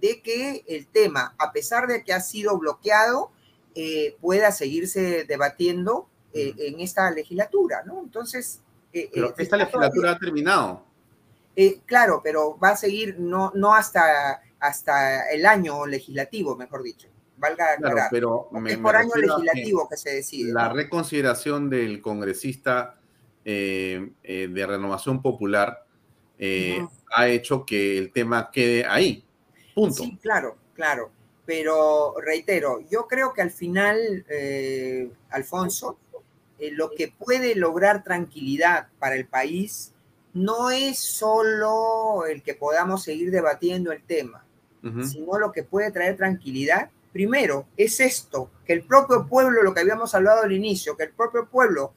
de 0.00 0.22
que 0.22 0.64
el 0.68 0.86
tema, 0.86 1.34
a 1.38 1.50
pesar 1.50 1.88
de 1.88 2.04
que 2.04 2.12
ha 2.12 2.20
sido 2.20 2.56
bloqueado, 2.56 3.32
eh, 3.80 4.16
pueda 4.20 4.50
seguirse 4.50 5.24
debatiendo 5.24 6.08
eh, 6.32 6.52
en 6.58 6.80
esta 6.80 7.10
legislatura, 7.12 7.84
¿no? 7.86 8.00
Entonces... 8.02 8.60
eh, 8.92 9.08
Pero 9.14 9.28
eh, 9.28 9.34
esta 9.38 9.56
legislatura 9.56 10.10
ha 10.12 10.18
terminado. 10.18 10.84
Claro, 11.86 12.20
pero 12.22 12.58
va 12.58 12.70
a 12.70 12.76
seguir 12.76 13.16
no, 13.18 13.50
no 13.54 13.74
hasta, 13.74 14.40
hasta 14.60 15.28
el 15.30 15.44
año 15.46 15.86
legislativo, 15.86 16.56
mejor 16.56 16.82
dicho. 16.82 17.08
Valga 17.36 17.76
Claro, 17.76 17.86
aclarar. 17.88 18.08
pero 18.10 18.48
Porque 18.50 18.60
me- 18.62 18.72
es 18.72 18.78
por 18.78 18.96
año 18.96 19.14
legislativo 19.14 19.88
que 19.88 19.96
se 19.96 20.10
decide. 20.10 20.52
La 20.52 20.68
¿no? 20.68 20.74
reconsideración 20.74 21.68
del 21.70 22.00
congresista 22.00 22.98
eh, 23.44 24.10
eh, 24.24 24.48
de 24.50 24.66
Renovación 24.66 25.22
Popular 25.22 25.84
eh, 26.38 26.84
ha 27.12 27.28
hecho 27.28 27.64
que 27.64 27.96
el 27.98 28.12
tema 28.12 28.50
quede 28.52 28.84
ahí. 28.86 29.24
Punto. 29.74 30.02
Sí, 30.02 30.18
claro, 30.22 30.56
claro. 30.74 31.10
Pero 31.48 32.14
reitero, 32.20 32.80
yo 32.90 33.06
creo 33.08 33.32
que 33.32 33.40
al 33.40 33.50
final, 33.50 34.26
eh, 34.28 35.10
Alfonso, 35.30 35.98
eh, 36.58 36.70
lo 36.72 36.90
que 36.90 37.08
puede 37.08 37.54
lograr 37.54 38.04
tranquilidad 38.04 38.88
para 38.98 39.14
el 39.14 39.26
país 39.26 39.94
no 40.34 40.68
es 40.68 40.98
solo 40.98 42.26
el 42.26 42.42
que 42.42 42.52
podamos 42.52 43.02
seguir 43.02 43.30
debatiendo 43.30 43.92
el 43.92 44.02
tema, 44.02 44.44
sino 45.02 45.38
lo 45.38 45.50
que 45.50 45.62
puede 45.62 45.90
traer 45.90 46.18
tranquilidad. 46.18 46.90
Primero, 47.14 47.66
es 47.78 47.98
esto, 48.00 48.50
que 48.66 48.74
el 48.74 48.82
propio 48.82 49.26
pueblo, 49.26 49.62
lo 49.62 49.72
que 49.72 49.80
habíamos 49.80 50.14
hablado 50.14 50.42
al 50.42 50.52
inicio, 50.52 50.98
que 50.98 51.04
el 51.04 51.12
propio 51.12 51.48
pueblo. 51.48 51.94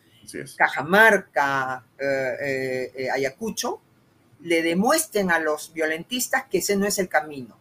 Cajamarca, 0.55 1.83
eh, 1.99 3.09
Ayacucho, 3.13 3.81
le 4.39 4.63
demuestren 4.63 5.29
a 5.29 5.39
los 5.39 5.73
violentistas 5.73 6.45
que 6.45 6.59
ese 6.59 6.77
no 6.77 6.85
es 6.85 6.99
el 6.99 7.09
camino, 7.09 7.57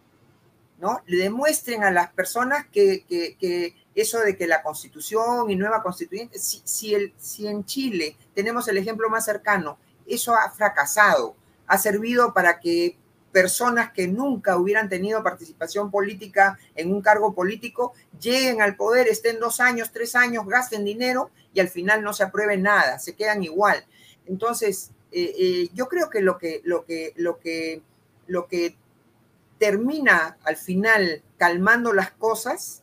¿no? 0.80 1.00
Le 1.06 1.18
demuestren 1.24 1.84
a 1.84 1.90
las 1.90 2.10
personas 2.12 2.66
que, 2.72 3.04
que- 3.08 3.74
eso 3.94 4.20
de 4.20 4.36
que 4.36 4.46
la 4.46 4.62
constitución 4.62 5.50
y 5.50 5.56
nueva 5.56 5.82
constituyente, 5.82 6.38
si, 6.38 6.62
si, 6.64 6.94
el, 6.94 7.12
si 7.18 7.46
en 7.48 7.64
Chile 7.64 8.16
tenemos 8.34 8.66
el 8.68 8.78
ejemplo 8.78 9.10
más 9.10 9.24
cercano, 9.24 9.78
eso 10.06 10.34
ha 10.34 10.48
fracasado, 10.50 11.34
ha 11.66 11.76
servido 11.76 12.32
para 12.32 12.60
que 12.60 12.96
personas 13.32 13.92
que 13.92 14.08
nunca 14.08 14.56
hubieran 14.56 14.88
tenido 14.88 15.22
participación 15.22 15.90
política 15.90 16.58
en 16.74 16.92
un 16.92 17.00
cargo 17.02 17.34
político 17.34 17.92
lleguen 18.20 18.62
al 18.62 18.76
poder, 18.76 19.06
estén 19.08 19.38
dos 19.38 19.60
años, 19.60 19.90
tres 19.92 20.16
años, 20.16 20.46
gasten 20.46 20.84
dinero 20.84 21.30
y 21.52 21.60
al 21.60 21.68
final 21.68 22.02
no 22.02 22.12
se 22.12 22.24
apruebe 22.24 22.56
nada, 22.56 22.98
se 22.98 23.14
quedan 23.14 23.42
igual. 23.42 23.84
Entonces, 24.26 24.90
eh, 25.12 25.34
eh, 25.38 25.68
yo 25.74 25.88
creo 25.88 26.10
que 26.10 26.20
lo 26.20 26.38
que, 26.38 26.60
lo 26.64 26.84
que, 26.84 27.12
lo 27.16 27.38
que, 27.38 27.82
lo 28.26 28.46
que 28.46 28.76
termina 29.60 30.38
al 30.42 30.56
final 30.56 31.22
calmando 31.36 31.92
las 31.92 32.10
cosas 32.12 32.82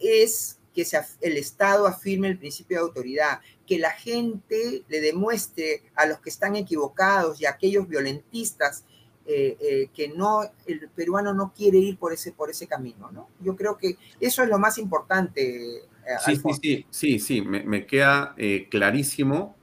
es 0.00 0.58
que 0.74 0.86
se 0.86 0.98
el 1.20 1.36
Estado 1.36 1.86
afirme 1.86 2.28
el 2.28 2.38
principio 2.38 2.78
de 2.78 2.82
autoridad, 2.84 3.40
que 3.66 3.78
la 3.78 3.90
gente 3.90 4.84
le 4.88 5.00
demuestre 5.02 5.82
a 5.94 6.06
los 6.06 6.18
que 6.20 6.30
están 6.30 6.56
equivocados 6.56 7.40
y 7.40 7.44
a 7.44 7.50
aquellos 7.50 7.86
violentistas 7.86 8.84
eh, 9.26 9.58
eh, 9.60 9.88
que 9.94 10.08
no, 10.08 10.40
el 10.66 10.88
peruano 10.88 11.34
no 11.34 11.52
quiere 11.54 11.76
ir 11.76 11.98
por 11.98 12.14
ese, 12.14 12.32
por 12.32 12.50
ese 12.50 12.66
camino, 12.66 13.12
¿no? 13.12 13.28
Yo 13.40 13.54
creo 13.54 13.76
que 13.76 13.98
eso 14.18 14.42
es 14.42 14.48
lo 14.48 14.58
más 14.58 14.78
importante. 14.78 15.76
eh, 15.76 16.16
Sí, 16.24 16.36
sí, 16.36 16.54
sí, 16.62 16.86
sí, 16.90 17.18
sí, 17.18 17.42
me, 17.42 17.64
me 17.64 17.86
queda 17.86 18.34
clarísimo 18.70 19.54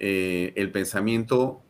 el 0.00 0.72
pensamiento 0.72 1.62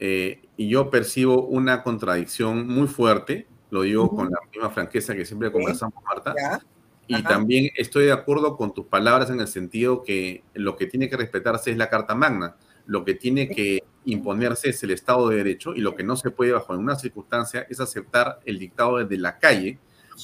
eh, 0.00 0.40
y 0.56 0.68
yo 0.68 0.90
percibo 0.90 1.44
una 1.44 1.82
contradicción 1.82 2.66
muy 2.66 2.88
fuerte, 2.88 3.46
lo 3.70 3.82
digo 3.82 4.04
Ujú. 4.04 4.16
con 4.16 4.30
la 4.30 4.38
misma 4.52 4.70
franqueza 4.70 5.14
que 5.14 5.24
siempre 5.24 5.48
Sí. 5.48 5.52
conversamos, 5.52 6.02
Marta, 6.04 6.34
Ya. 6.36 6.60
y 7.06 7.22
también 7.22 7.70
estoy 7.76 8.06
de 8.06 8.12
acuerdo 8.12 8.56
con 8.56 8.72
tus 8.74 8.86
palabras 8.86 9.30
en 9.30 9.40
el 9.40 9.46
sentido 9.48 10.02
que 10.02 10.42
lo 10.54 10.76
que 10.76 10.86
tiene 10.86 11.08
que 11.08 11.16
respetarse 11.16 11.70
es 11.70 11.76
la 11.76 11.88
Carta 11.90 12.14
Magna, 12.14 12.56
lo 12.86 13.04
que 13.04 13.14
tiene 13.14 13.48
que 13.48 13.84
imponerse 14.06 14.70
es 14.70 14.82
el 14.82 14.90
Estado 14.90 15.28
de 15.28 15.36
Derecho 15.36 15.74
y 15.74 15.80
lo 15.80 15.94
que 15.94 16.02
no 16.02 16.16
se 16.16 16.30
puede 16.30 16.52
bajo 16.52 16.72
ninguna 16.72 16.96
circunstancia 16.96 17.66
es 17.68 17.78
aceptar 17.78 18.40
el 18.46 18.58
dictado 18.58 18.96
desde 18.98 19.18
la 19.18 19.38
calle, 19.38 19.78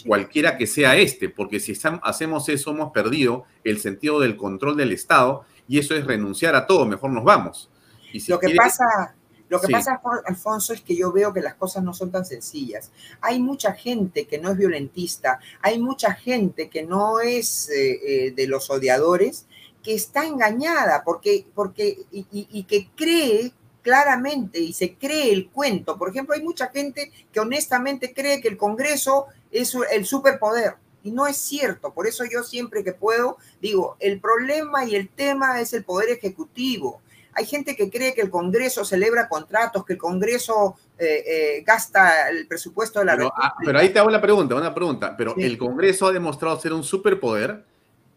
cualquiera 0.07 0.57
que 0.59 0.67
sea 0.67 0.97
este, 0.97 1.29
porque 1.29 1.61
si 1.61 1.75
hacemos 2.03 2.49
eso 2.49 2.71
hemos 2.71 2.93
perdido 2.93 3.45
el 3.65 3.79
sentido 3.79 4.21
del 4.21 4.37
control 4.37 4.77
del 4.77 4.93
Estado 4.93 5.45
y 5.69 5.79
eso 5.79 5.95
es 5.95 6.05
renunciar 6.07 6.55
a 6.55 6.67
todo, 6.67 6.85
mejor 6.87 7.11
nos 7.11 7.25
vamos. 7.25 7.71
Y 8.13 8.21
si 8.21 8.31
lo 8.33 8.39
que 8.39 8.47
quiere- 8.47 8.59
pasa, 8.59 9.15
lo 9.49 9.61
que 9.61 9.69
Sí. 9.69 9.73
pasa, 9.73 10.01
Alfonso, 10.27 10.73
es 10.73 10.81
que 10.83 10.97
yo 10.97 11.13
veo 11.13 11.33
que 11.33 11.41
las 11.41 11.55
cosas 11.55 11.83
no 11.85 11.95
son 11.95 12.11
tan 12.11 12.25
sencillas. 12.25 12.91
Hay 13.21 13.39
mucha 13.41 13.73
gente 13.73 14.27
que 14.27 14.39
no 14.39 14.51
es 14.51 14.57
violentista, 14.57 15.39
hay 15.63 15.79
mucha 15.79 16.15
gente 16.15 16.69
que 16.69 16.83
no 16.83 17.21
es 17.21 17.69
eh, 17.71 18.01
eh, 18.27 18.31
de 18.33 18.47
los 18.49 18.71
odiadores, 18.71 19.47
que 19.83 19.95
está 19.95 20.27
engañada 20.27 21.03
porque, 21.05 21.47
porque 21.55 22.07
y, 22.11 22.27
y- 22.33 22.49
y 22.51 22.65
que 22.65 22.89
cree 22.97 23.53
claramente 23.83 24.59
y 24.59 24.73
se 24.73 24.95
cree 24.97 25.33
el 25.33 25.49
cuento. 25.49 25.97
Por 25.97 26.09
ejemplo, 26.11 26.35
hay 26.35 26.43
mucha 26.43 26.67
gente 26.71 27.13
que 27.33 27.39
honestamente 27.39 28.13
cree 28.13 28.41
que 28.41 28.49
el 28.49 28.57
Congreso 28.57 29.27
es 29.53 29.77
el 29.93 30.05
superpoder. 30.07 30.75
Y 31.05 31.13
no 31.13 31.29
es 31.29 31.37
cierto. 31.37 31.95
Por 31.95 32.09
eso 32.09 32.25
yo 32.25 32.43
siempre 32.43 32.83
que 32.83 32.93
puedo 32.93 33.37
digo, 33.63 33.97
el 34.01 34.19
problema 34.21 34.85
y 34.85 34.97
el 34.97 35.09
tema 35.09 35.61
es 35.61 35.73
el 35.73 35.85
poder 35.85 36.09
ejecutivo. 36.11 37.01
Hay 37.37 37.45
gente 37.47 37.77
que 37.77 37.91
cree 37.91 38.15
que 38.15 38.23
el 38.23 38.31
Congreso 38.31 38.85
celebra 38.85 39.29
contratos, 39.29 39.85
que 39.85 39.93
el 39.93 39.99
Congreso 39.99 40.77
eh, 40.99 41.23
eh, 41.27 41.63
gasta 41.67 42.29
el 42.31 42.47
presupuesto 42.49 43.01
de 43.01 43.05
la 43.05 43.17
Pero, 43.17 43.33
ah, 43.37 43.55
pero 43.65 43.79
ahí 43.79 43.91
te 43.91 43.99
hago 43.99 44.11
la 44.11 44.21
pregunta, 44.21 44.55
una 44.55 44.75
pregunta. 44.75 45.15
Pero 45.17 45.35
Sí. 45.37 45.45
el 45.45 45.59
Congreso 45.59 46.07
ha 46.07 46.13
demostrado 46.13 46.59
ser 46.59 46.73
un 46.73 46.83
superpoder 46.83 47.65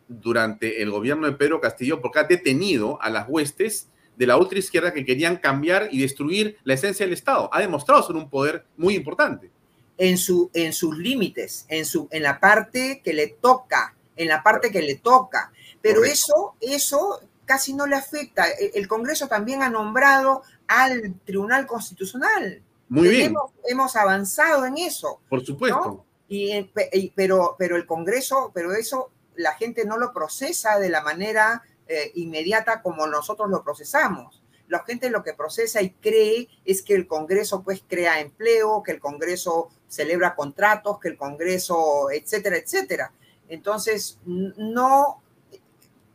durante 0.08 0.82
el 0.82 0.90
gobierno 0.90 1.28
de 1.28 1.34
Pedro 1.34 1.60
Castillo 1.62 2.02
porque 2.02 2.20
ha 2.20 2.24
detenido 2.24 2.98
a 3.02 3.10
las 3.10 3.28
huestes 3.30 3.90
de 4.16 4.28
la 4.28 4.38
ultraizquierda 4.38 4.94
que 4.94 5.06
querían 5.06 5.38
cambiar 5.38 5.90
y 5.92 6.02
destruir 6.02 6.58
la 6.64 6.74
esencia 6.74 7.06
del 7.06 7.14
Estado. 7.14 7.50
Ha 7.54 7.60
demostrado 7.62 8.02
ser 8.04 8.16
un 8.16 8.30
poder 8.30 8.66
muy 8.78 8.96
importante. 8.96 9.50
en, 9.98 10.18
su, 10.18 10.50
en 10.54 10.72
sus 10.72 10.98
límites, 10.98 11.66
en, 11.68 11.86
su, 11.86 12.08
en 12.12 12.24
la 12.24 12.40
parte 12.40 13.02
que 13.04 13.12
le 13.14 13.28
toca, 13.28 13.94
en 14.16 14.30
la 14.30 14.42
parte 14.42 14.72
que 14.72 14.82
le 14.82 14.96
toca. 14.96 15.52
Pero 15.82 15.98
Correcto. 15.98 16.14
eso, 16.14 16.56
eso 16.62 17.22
casi 17.50 17.74
no 17.74 17.88
le 17.88 17.96
afecta. 17.96 18.46
El, 18.52 18.72
el 18.76 18.88
Congreso 18.88 19.28
también 19.28 19.64
ha 19.64 19.70
nombrado 19.72 20.44
al 20.68 21.16
Tribunal 21.26 21.66
Constitucional. 21.66 22.62
Muy 22.90 23.08
bien. 23.10 23.32
Hemos, 23.32 23.52
hemos 23.68 23.96
avanzado 23.96 24.66
en 24.68 24.78
eso. 24.78 25.20
Por 25.28 25.44
supuesto. 25.44 25.80
¿no? 25.86 26.06
Y, 26.28 26.62
pe- 26.66 26.90
y- 26.94 27.10
pero, 27.16 27.56
pero 27.58 27.76
el 27.76 27.88
Congreso, 27.88 28.52
pero 28.54 28.74
eso 28.74 29.10
la 29.36 29.54
gente 29.56 29.84
no 29.86 29.98
lo 29.98 30.14
procesa 30.14 30.78
de 30.78 30.90
la 30.90 31.02
manera 31.02 31.64
eh, 31.88 32.12
inmediata 32.16 32.84
como 32.84 33.08
nosotros 33.08 33.50
lo 33.50 33.64
procesamos. 33.64 34.44
La 34.68 34.84
gente 34.84 35.10
lo 35.10 35.24
que 35.24 35.34
procesa 35.34 35.82
y 35.82 35.90
cree 35.90 36.48
es 36.66 36.84
que 36.84 36.94
el 36.94 37.08
Congreso 37.08 37.64
pues 37.64 37.82
crea 37.88 38.20
empleo, 38.20 38.84
que 38.84 38.92
el 38.92 39.00
Congreso 39.00 39.70
celebra 39.88 40.36
contratos, 40.36 41.00
que 41.00 41.08
el 41.10 41.18
Congreso, 41.18 42.12
etcétera, 42.12 42.58
etcétera. 42.58 43.12
Entonces, 43.48 44.20
no 44.26 45.24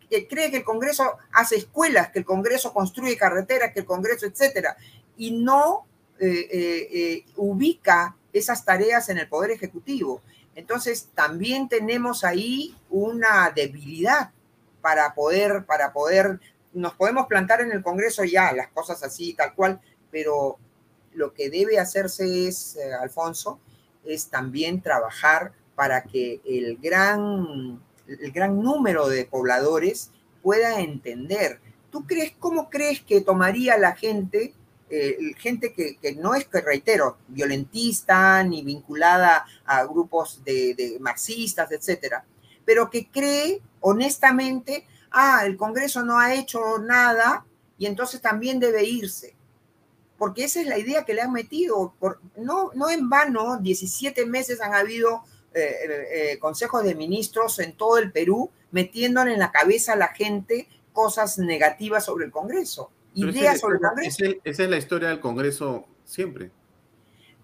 que 0.08 0.26
cree 0.28 0.50
que 0.50 0.58
el 0.58 0.64
Congreso 0.64 1.16
hace 1.32 1.56
escuelas, 1.56 2.10
que 2.10 2.20
el 2.20 2.24
Congreso 2.24 2.72
construye 2.72 3.16
carreteras, 3.16 3.72
que 3.72 3.80
el 3.80 3.86
Congreso, 3.86 4.26
etcétera, 4.26 4.76
y 5.16 5.32
no 5.32 5.86
eh, 6.18 6.48
eh, 6.50 6.88
eh, 6.92 7.24
ubica 7.36 8.16
esas 8.32 8.64
tareas 8.64 9.08
en 9.08 9.18
el 9.18 9.28
Poder 9.28 9.50
Ejecutivo. 9.50 10.22
Entonces, 10.54 11.08
también 11.14 11.68
tenemos 11.68 12.24
ahí 12.24 12.76
una 12.90 13.50
debilidad 13.54 14.30
para 14.80 15.14
poder, 15.14 15.64
para 15.64 15.92
poder, 15.92 16.40
nos 16.72 16.94
podemos 16.94 17.26
plantar 17.26 17.60
en 17.60 17.72
el 17.72 17.82
Congreso 17.82 18.24
ya, 18.24 18.52
las 18.52 18.68
cosas 18.68 19.02
así, 19.02 19.34
tal 19.34 19.54
cual, 19.54 19.80
pero 20.10 20.58
lo 21.14 21.32
que 21.32 21.50
debe 21.50 21.78
hacerse 21.78 22.48
es, 22.48 22.78
Alfonso, 23.00 23.58
es 24.04 24.28
también 24.28 24.80
trabajar 24.80 25.52
para 25.74 26.02
que 26.02 26.40
el 26.44 26.76
gran, 26.78 27.80
el 28.06 28.32
gran 28.32 28.60
número 28.60 29.08
de 29.08 29.24
pobladores 29.24 30.10
pueda 30.42 30.80
entender. 30.80 31.60
¿Tú 31.90 32.06
crees, 32.06 32.32
cómo 32.38 32.70
crees 32.70 33.00
que 33.02 33.20
tomaría 33.20 33.78
la 33.78 33.94
gente, 33.94 34.54
eh, 34.90 35.16
gente 35.38 35.72
que, 35.72 35.98
no 36.16 36.34
es, 36.34 36.46
que 36.46 36.60
reitero, 36.60 37.18
violentista 37.28 38.42
ni 38.42 38.62
vinculada 38.62 39.46
a 39.64 39.84
grupos 39.84 40.42
de, 40.44 40.74
de 40.74 40.98
marxistas, 41.00 41.70
etcétera, 41.72 42.24
pero 42.64 42.90
que 42.90 43.08
cree 43.08 43.60
honestamente, 43.80 44.86
ah, 45.10 45.42
el 45.44 45.56
Congreso 45.56 46.04
no 46.04 46.18
ha 46.18 46.34
hecho 46.34 46.78
nada 46.78 47.44
y 47.78 47.86
entonces 47.86 48.20
también 48.20 48.58
debe 48.58 48.84
irse? 48.84 49.34
porque 50.18 50.44
esa 50.44 50.60
es 50.60 50.66
la 50.66 50.78
idea 50.78 51.04
que 51.04 51.14
le 51.14 51.22
han 51.22 51.32
metido. 51.32 51.94
Por, 51.98 52.20
no, 52.36 52.70
no 52.74 52.88
en 52.88 53.08
vano, 53.08 53.58
17 53.58 54.26
meses 54.26 54.60
han 54.60 54.74
habido 54.74 55.24
eh, 55.54 56.32
eh, 56.32 56.38
consejos 56.38 56.82
de 56.84 56.94
ministros 56.94 57.58
en 57.60 57.76
todo 57.76 57.98
el 57.98 58.10
Perú 58.12 58.50
metiéndole 58.72 59.32
en 59.34 59.38
la 59.38 59.52
cabeza 59.52 59.92
a 59.92 59.96
la 59.96 60.08
gente 60.08 60.68
cosas 60.92 61.38
negativas 61.38 62.04
sobre 62.04 62.24
el 62.26 62.30
Congreso, 62.32 62.90
Pero 63.14 63.30
ideas 63.30 63.54
es- 63.56 63.60
sobre 63.60 63.76
el 63.76 63.80
Congreso. 63.82 64.24
esa 64.24 64.32
es- 64.32 64.38
esa 64.44 64.62
es 64.64 64.70
la 64.70 64.76
historia 64.78 65.08
del 65.08 65.20
Congreso 65.20 65.86
siempre. 66.04 66.50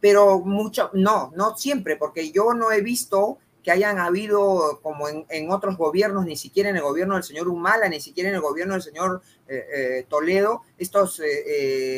Pero 0.01 0.41
mucho, 0.41 0.91
no, 0.95 1.31
no 1.37 1.57
siempre, 1.57 1.97
porque 1.97 2.31
yo 2.33 2.55
no 2.55 2.73
he 2.73 2.81
visto 2.81 3.39
que 3.63 3.71
hayan 3.71 3.99
habido, 3.99 4.81
como 4.83 5.07
en, 5.09 5.27
en 5.29 5.51
otros 5.53 5.77
gobiernos, 5.77 6.25
ni 6.25 6.35
siquiera 6.37 6.71
en 6.71 6.77
el 6.77 6.83
gobierno 6.83 7.15
del 7.15 7.25
señor 7.25 7.47
Humala, 7.49 7.89
ni 7.91 8.01
siquiera 8.01 8.31
en 8.31 8.37
el 8.37 8.41
gobierno 8.41 8.73
del 8.73 8.83
señor 8.83 9.21
eh, 9.49 9.67
eh, 9.75 10.07
Toledo, 10.09 10.63
estos 10.79 11.21
eh, 11.21 11.27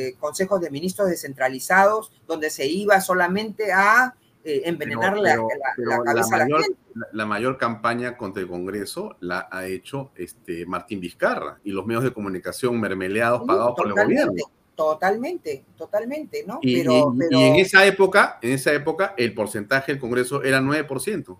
eh, 0.08 0.14
consejos 0.18 0.60
de 0.60 0.70
ministros 0.70 1.08
descentralizados, 1.08 2.10
donde 2.26 2.50
se 2.50 2.66
iba 2.66 3.00
solamente 3.00 3.70
a 3.72 4.16
eh, 4.44 4.62
envenenar 4.64 5.12
Pero- 5.14 5.22
la, 5.22 5.30
pero- 5.34 5.48
la- 5.48 5.72
pero 5.76 5.90
la 5.90 5.96
la 5.98 6.04
cabeza 6.04 6.36
la 6.38 6.44
mayor, 6.44 6.60
la- 6.94 7.06
la 7.12 7.26
mayor 7.26 7.58
campaña 7.58 8.16
contra 8.16 8.42
el 8.42 8.48
Congreso 8.48 9.16
la 9.20 9.48
ha 9.50 9.66
hecho 9.66 10.10
este 10.16 10.66
Martín 10.66 11.00
Vizcarra 11.00 11.58
y 11.64 11.70
los 11.72 11.86
medios 11.86 12.02
de 12.04 12.12
comunicación 12.12 12.80
mermeleados 12.80 13.42
pagados 13.46 13.74
por 13.76 13.86
el 13.86 13.92
gobierno. 13.94 14.32
totalmente, 14.74 15.64
totalmente, 15.76 16.44
¿no? 16.46 16.58
Y, 16.62 16.78
pero, 16.78 16.92
y- 17.14 17.18
pero 17.18 17.38
y 17.38 17.42
en 17.44 17.54
esa 17.56 17.84
época, 17.86 18.38
en 18.42 18.52
esa 18.52 18.72
época, 18.72 19.14
el 19.16 19.32
porcentaje 19.34 19.92
del 19.92 20.00
Congreso 20.00 20.42
era 20.42 20.60
9% 20.60 21.38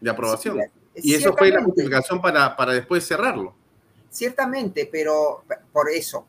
de 0.00 0.10
aprobación. 0.10 0.58
Sí, 0.94 1.00
y 1.10 1.14
eso 1.14 1.34
fue 1.36 1.50
la 1.50 1.64
justificación 1.64 2.20
para, 2.20 2.54
para 2.56 2.72
después 2.72 3.04
cerrarlo. 3.06 3.54
ciertamente, 4.10 4.88
pero 4.92 5.42
por 5.72 5.90
eso, 5.90 6.24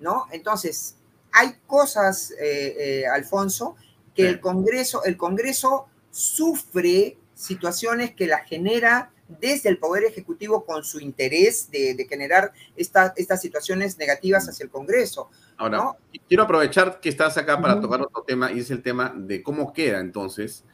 ¿no? 0.00 0.26
Entonces, 0.30 0.96
hay 1.32 1.54
cosas, 1.66 2.32
eh, 2.32 2.76
eh, 3.02 3.06
Alfonso, 3.06 3.76
que 4.14 4.28
el 4.28 4.40
Congreso, 4.40 5.04
el 5.04 5.16
Congreso 5.16 5.86
sufre 6.10 7.16
situaciones 7.34 8.14
que 8.14 8.26
la 8.26 8.38
genera 8.44 9.10
desde 9.40 9.68
el 9.68 9.78
Poder 9.78 10.04
Ejecutivo 10.04 10.64
con 10.64 10.82
su 10.82 10.98
interés 11.00 11.70
de, 11.70 11.94
de 11.94 12.04
generar 12.06 12.52
esta- 12.76 13.12
estas 13.16 13.40
situaciones 13.40 13.96
negativas 13.98 14.48
hacia 14.48 14.64
el 14.64 14.70
Congreso. 14.70 15.30
Ahora, 15.56 15.78
¿no? 15.78 15.96
quiero 16.28 16.42
aprovechar 16.44 17.00
que 17.00 17.08
estás 17.08 17.36
acá 17.36 17.60
para 17.60 17.80
tocar 17.80 18.02
otro 18.02 18.22
tema 18.26 18.50
y 18.50 18.58
es 18.60 18.70
el 18.70 18.82
tema 18.82 19.14
de 19.16 19.42
cómo 19.42 19.72
queda 19.72 20.00
entonces. 20.00 20.64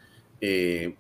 eh, 0.41 0.97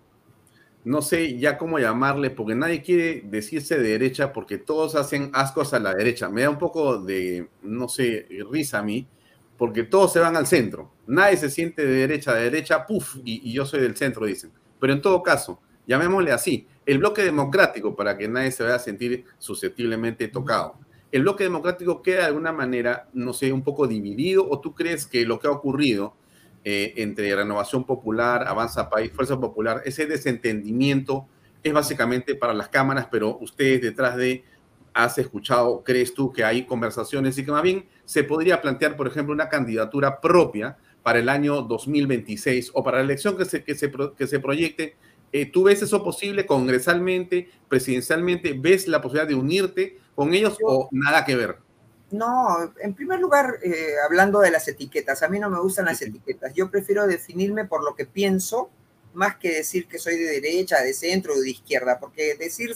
no 0.84 1.02
sé 1.02 1.36
ya 1.38 1.58
cómo 1.58 1.80
llamarle, 1.80 2.30
porque 2.30 2.54
nadie 2.54 2.80
quiere 2.80 3.20
decirse 3.24 3.76
de 3.76 3.88
derecha 3.88 4.32
porque 4.32 4.56
todos 4.56 4.94
hacen 4.94 5.30
ascos 5.34 5.74
a 5.74 5.80
la 5.80 5.92
derecha. 5.92 6.28
Me 6.28 6.42
da 6.42 6.50
un 6.50 6.58
poco 6.58 6.98
de, 6.98 7.48
no 7.62 7.88
sé, 7.88 8.28
risa 8.52 8.78
a 8.78 8.82
mí, 8.84 9.08
porque 9.58 9.82
todos 9.82 10.12
se 10.12 10.20
van 10.20 10.36
al 10.36 10.46
centro. 10.46 10.92
Nadie 11.06 11.36
se 11.36 11.50
siente 11.50 11.84
de 11.84 11.94
derecha 11.94 12.32
a 12.32 12.34
derecha, 12.34 12.86
puf, 12.86 13.16
y, 13.24 13.48
y 13.48 13.52
yo 13.52 13.64
soy 13.64 13.80
del 13.80 13.96
centro, 13.96 14.26
dicen. 14.26 14.50
Pero 14.80 14.92
en 14.92 15.00
todo 15.00 15.22
caso, 15.22 15.60
llamémosle 15.86 16.32
así, 16.32 16.66
el 16.84 16.98
bloque 16.98 17.22
democrático, 17.22 17.94
para 17.94 18.16
que 18.16 18.28
nadie 18.28 18.50
se 18.50 18.62
vaya 18.62 18.76
a 18.76 18.80
sentir 18.80 19.24
susceptiblemente 19.38 20.28
tocado. 20.28 20.78
¿El 21.12 21.22
bloque 21.22 21.44
democrático 21.44 22.02
queda 22.02 22.18
de 22.18 22.26
alguna 22.26 22.52
manera, 22.52 23.08
no 23.12 23.32
sé, 23.32 23.52
un 23.52 23.62
poco 23.62 23.86
dividido 23.86 24.48
o 24.48 24.60
tú 24.60 24.74
crees 24.74 25.06
que 25.06 25.24
lo 25.24 25.38
que 25.38 25.46
ha 25.46 25.50
ocurrido 25.50 26.14
eh, 26.64 26.94
entre 26.96 27.34
Renovación 27.34 27.84
Popular, 27.84 28.46
Avanza 28.46 28.90
País, 28.90 29.12
Fuerza 29.12 29.38
Popular, 29.38 29.82
ese 29.84 30.06
desentendimiento 30.06 31.28
es 31.62 31.72
básicamente 31.72 32.34
para 32.34 32.54
las 32.54 32.68
cámaras, 32.68 33.06
pero 33.10 33.38
ustedes 33.38 33.80
detrás 33.80 34.16
de, 34.16 34.44
has 34.92 35.16
escuchado, 35.18 35.84
crees 35.84 36.12
tú 36.12 36.32
que 36.32 36.42
hay 36.42 36.64
conversaciones 36.66 37.38
y 37.38 37.44
que 37.44 37.52
más 37.52 37.62
bien 37.62 37.86
se 38.04 38.24
podría 38.24 38.60
plantear, 38.60 38.96
por 38.96 39.06
ejemplo, 39.06 39.32
una 39.32 39.48
candidatura 39.48 40.20
propia 40.20 40.76
para 41.06 41.20
el 41.20 41.28
año 41.28 41.62
2026 41.62 42.72
o 42.74 42.82
para 42.82 42.96
la 42.96 43.04
elección 43.04 43.38
que 43.38 43.44
se, 43.44 43.62
que 43.62 43.76
se, 43.76 43.92
que 44.18 44.26
se 44.26 44.40
proyecte? 44.40 44.96
Eh, 45.30 45.46
¿Tú 45.46 45.62
ves 45.62 45.80
eso 45.80 46.02
posible 46.02 46.46
congresalmente, 46.46 47.48
presidencialmente? 47.68 48.56
¿Ves 48.58 48.88
la 48.88 49.00
posibilidad 49.00 49.28
de 49.28 49.36
unirte 49.36 50.00
con 50.16 50.34
ellos 50.34 50.58
o 50.64 50.88
nada 50.90 51.24
que 51.24 51.36
ver? 51.36 51.58
No, 52.10 52.72
en 52.80 52.92
primer 52.94 53.20
lugar, 53.20 53.60
eh, 53.62 53.92
hablando 54.04 54.40
de 54.40 54.50
las 54.50 54.66
etiquetas, 54.66 55.22
a 55.22 55.28
mí 55.28 55.38
no 55.38 55.48
me 55.48 55.60
gustan 55.60 55.84
las 55.84 56.02
etiquetas. 56.02 56.52
Yo 56.54 56.72
prefiero 56.72 57.06
definirme 57.06 57.66
por 57.66 57.84
lo 57.84 57.94
que 57.94 58.06
pienso 58.06 58.68
más 59.14 59.36
que 59.36 59.58
decir 59.58 59.86
que 59.86 60.00
soy 60.00 60.16
de 60.16 60.40
derecha, 60.40 60.80
de 60.80 60.92
centro 60.92 61.34
o 61.34 61.40
de 61.40 61.50
izquierda, 61.50 62.00
porque 62.00 62.34
decir 62.34 62.74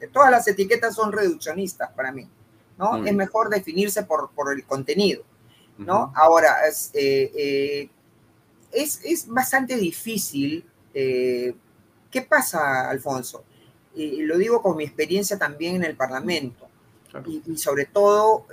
eh, 0.00 0.08
todas 0.10 0.30
las 0.30 0.48
etiquetas 0.48 0.94
son 0.94 1.12
reduccionistas 1.12 1.90
para 1.90 2.10
mí, 2.10 2.26
¿no? 2.78 3.00
Mm. 3.00 3.06
Es 3.06 3.14
mejor 3.14 3.50
definirse 3.50 4.04
por, 4.04 4.30
por 4.30 4.50
el 4.50 4.64
contenido, 4.64 5.24
¿no? 5.86 6.12
Ahora, 6.16 6.66
es, 6.68 6.90
eh, 6.94 7.30
eh, 7.36 7.90
es, 8.72 9.00
es 9.04 9.26
bastante 9.28 9.76
difícil. 9.76 10.64
eh, 10.94 11.54
¿Qué 12.10 12.22
pasa, 12.22 12.90
Alfonso? 12.90 13.44
Y 13.94 14.22
lo 14.22 14.38
digo 14.38 14.62
con 14.62 14.76
mi 14.76 14.84
experiencia 14.84 15.38
también 15.38 15.76
en 15.76 15.84
el 15.84 15.96
Parlamento 15.96 16.68
y, 17.26 17.42
y 17.46 17.56
sobre 17.58 17.86
todo 17.86 18.46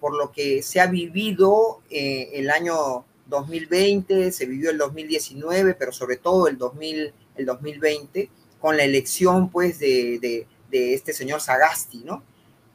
por 0.00 0.16
lo 0.16 0.30
que 0.32 0.62
se 0.62 0.80
ha 0.80 0.86
vivido 0.86 1.80
el 1.90 2.50
año 2.50 3.04
2020, 3.26 4.30
se 4.32 4.46
vivió 4.46 4.70
el 4.70 4.78
2019, 4.78 5.74
pero 5.74 5.92
sobre 5.92 6.16
todo 6.16 6.46
el, 6.48 6.56
2000, 6.58 7.12
el 7.36 7.46
2020, 7.46 8.30
con 8.60 8.76
la 8.76 8.84
elección 8.84 9.50
pues 9.50 9.78
de, 9.78 10.18
de- 10.20 10.46
de 10.70 10.94
este 10.94 11.12
señor 11.12 11.40
Sagasti, 11.40 11.98
¿no? 12.04 12.22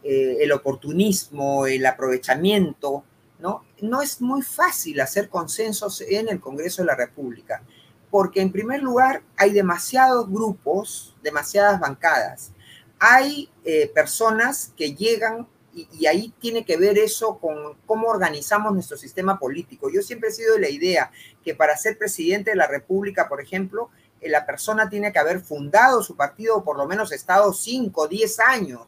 El 0.03 0.51
oportunismo, 0.51 1.67
el 1.67 1.85
aprovechamiento, 1.85 3.03
¿no? 3.41 3.65
No 3.81 4.01
es 4.01 4.21
muy 4.21 4.41
fácil 4.43 5.01
hacer 5.01 5.27
consensos 5.29 6.01
en 6.01 6.29
el 6.29 6.39
Congreso 6.39 6.81
de 6.81 6.87
la 6.87 6.95
República, 6.95 7.63
porque 8.09 8.41
en 8.41 8.51
primer 8.51 8.81
lugar 8.81 9.23
hay 9.35 9.51
demasiados 9.51 10.29
grupos, 10.29 11.15
demasiadas 11.23 11.79
bancadas, 11.79 12.51
hay 12.99 13.49
eh, 13.65 13.91
personas 13.93 14.71
que 14.77 14.93
llegan 14.93 15.47
y, 15.73 16.05
ahí 16.05 16.33
tiene 16.39 16.65
que 16.65 16.77
ver 16.77 16.97
eso 16.97 17.39
con 17.39 17.75
cómo 17.85 18.07
organizamos 18.07 18.73
nuestro 18.73 18.97
sistema 18.97 19.39
político. 19.39 19.89
Yo 19.89 20.01
siempre 20.01 20.29
he 20.29 20.33
sido 20.33 20.55
de 20.55 20.59
la 20.59 20.69
idea 20.69 21.11
que 21.43 21.55
para 21.55 21.77
ser 21.77 21.97
presidente 21.97 22.51
de 22.51 22.57
la 22.57 22.67
República, 22.67 23.29
por 23.29 23.41
ejemplo, 23.41 23.89
eh, 24.19 24.29
la 24.29 24.45
persona 24.45 24.89
tiene 24.89 25.11
que 25.11 25.19
haber 25.19 25.39
fundado 25.39 26.03
su 26.03 26.15
partido 26.15 26.57
o 26.57 26.63
por 26.63 26.77
lo 26.77 26.85
menos 26.85 27.11
estado 27.11 27.53
5, 27.53 28.07
10 28.07 28.39
años 28.41 28.87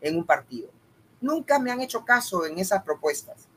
en 0.00 0.16
un 0.16 0.24
partido. 0.24 0.70
Nunca 1.20 1.58
me 1.58 1.72
han 1.72 1.80
hecho 1.80 2.04
caso 2.04 2.46
en 2.46 2.58
esas 2.58 2.82
propuestas. 2.82 3.48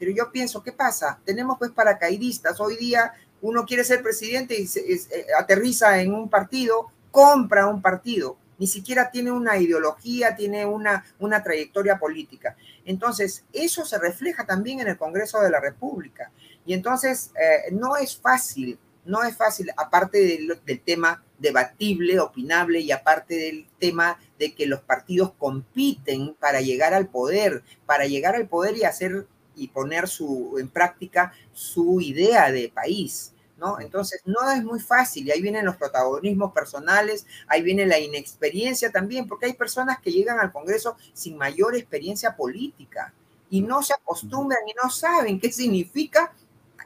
Pero 0.00 0.12
yo 0.12 0.32
pienso, 0.32 0.62
¿qué 0.62 0.72
pasa? 0.72 1.20
Tenemos 1.26 1.58
pues 1.58 1.70
paracaidistas. 1.72 2.58
Hoy 2.58 2.76
día 2.76 3.12
uno 3.42 3.66
quiere 3.66 3.84
ser 3.84 4.02
presidente 4.02 4.58
y 4.58 4.66
se- 4.66 4.80
eh, 4.80 5.26
aterriza 5.38 6.00
en 6.00 6.14
un 6.14 6.28
partido, 6.30 6.90
compra 7.10 7.66
un 7.66 7.82
partido, 7.82 8.38
ni 8.58 8.66
siquiera 8.66 9.10
tiene 9.10 9.30
una 9.30 9.58
ideología, 9.58 10.34
tiene 10.36 10.64
una, 10.64 11.04
una 11.18 11.42
trayectoria 11.42 11.98
política. 11.98 12.56
Entonces, 12.86 13.44
eso 13.52 13.84
se 13.84 13.98
refleja 13.98 14.46
también 14.46 14.80
en 14.80 14.88
el 14.88 14.96
Congreso 14.98 15.40
de 15.40 15.50
la 15.50 15.60
República. 15.60 16.30
Y 16.64 16.72
entonces, 16.72 17.30
eh, 17.38 17.70
no 17.72 17.96
es 17.96 18.16
fácil, 18.16 18.78
no 19.04 19.22
es 19.24 19.36
fácil, 19.36 19.70
aparte 19.76 20.18
del 20.18 20.80
tema 20.82 21.22
debatible, 21.38 22.20
opinable, 22.20 22.80
y 22.80 22.92
aparte 22.92 23.34
del 23.34 23.66
tema 23.78 24.18
de 24.38 24.54
que 24.54 24.66
los 24.66 24.80
partidos 24.80 25.32
compiten 25.38 26.34
para 26.38 26.60
llegar 26.60 26.92
al 26.94 27.08
poder, 27.08 27.62
para 27.86 28.06
llegar 28.06 28.34
al 28.34 28.46
poder 28.46 28.76
y 28.76 28.84
hacer 28.84 29.26
y 29.56 29.68
poner 29.68 30.08
su, 30.08 30.56
en 30.58 30.68
práctica 30.68 31.32
su 31.52 32.00
idea 32.00 32.50
de 32.50 32.68
país. 32.68 33.32
¿no? 33.58 33.78
Entonces, 33.78 34.22
no 34.24 34.50
es 34.50 34.64
muy 34.64 34.80
fácil 34.80 35.26
y 35.26 35.30
ahí 35.30 35.42
vienen 35.42 35.66
los 35.66 35.76
protagonismos 35.76 36.52
personales, 36.52 37.26
ahí 37.46 37.62
viene 37.62 37.84
la 37.84 37.98
inexperiencia 37.98 38.90
también, 38.90 39.28
porque 39.28 39.46
hay 39.46 39.52
personas 39.52 39.98
que 40.00 40.10
llegan 40.10 40.40
al 40.40 40.50
Congreso 40.50 40.96
sin 41.12 41.36
mayor 41.36 41.76
experiencia 41.76 42.34
política 42.34 43.12
y 43.50 43.60
no 43.60 43.82
se 43.82 43.92
acostumbran 43.92 44.60
y 44.66 44.72
no 44.82 44.88
saben 44.88 45.38
qué 45.38 45.52
significa, 45.52 46.32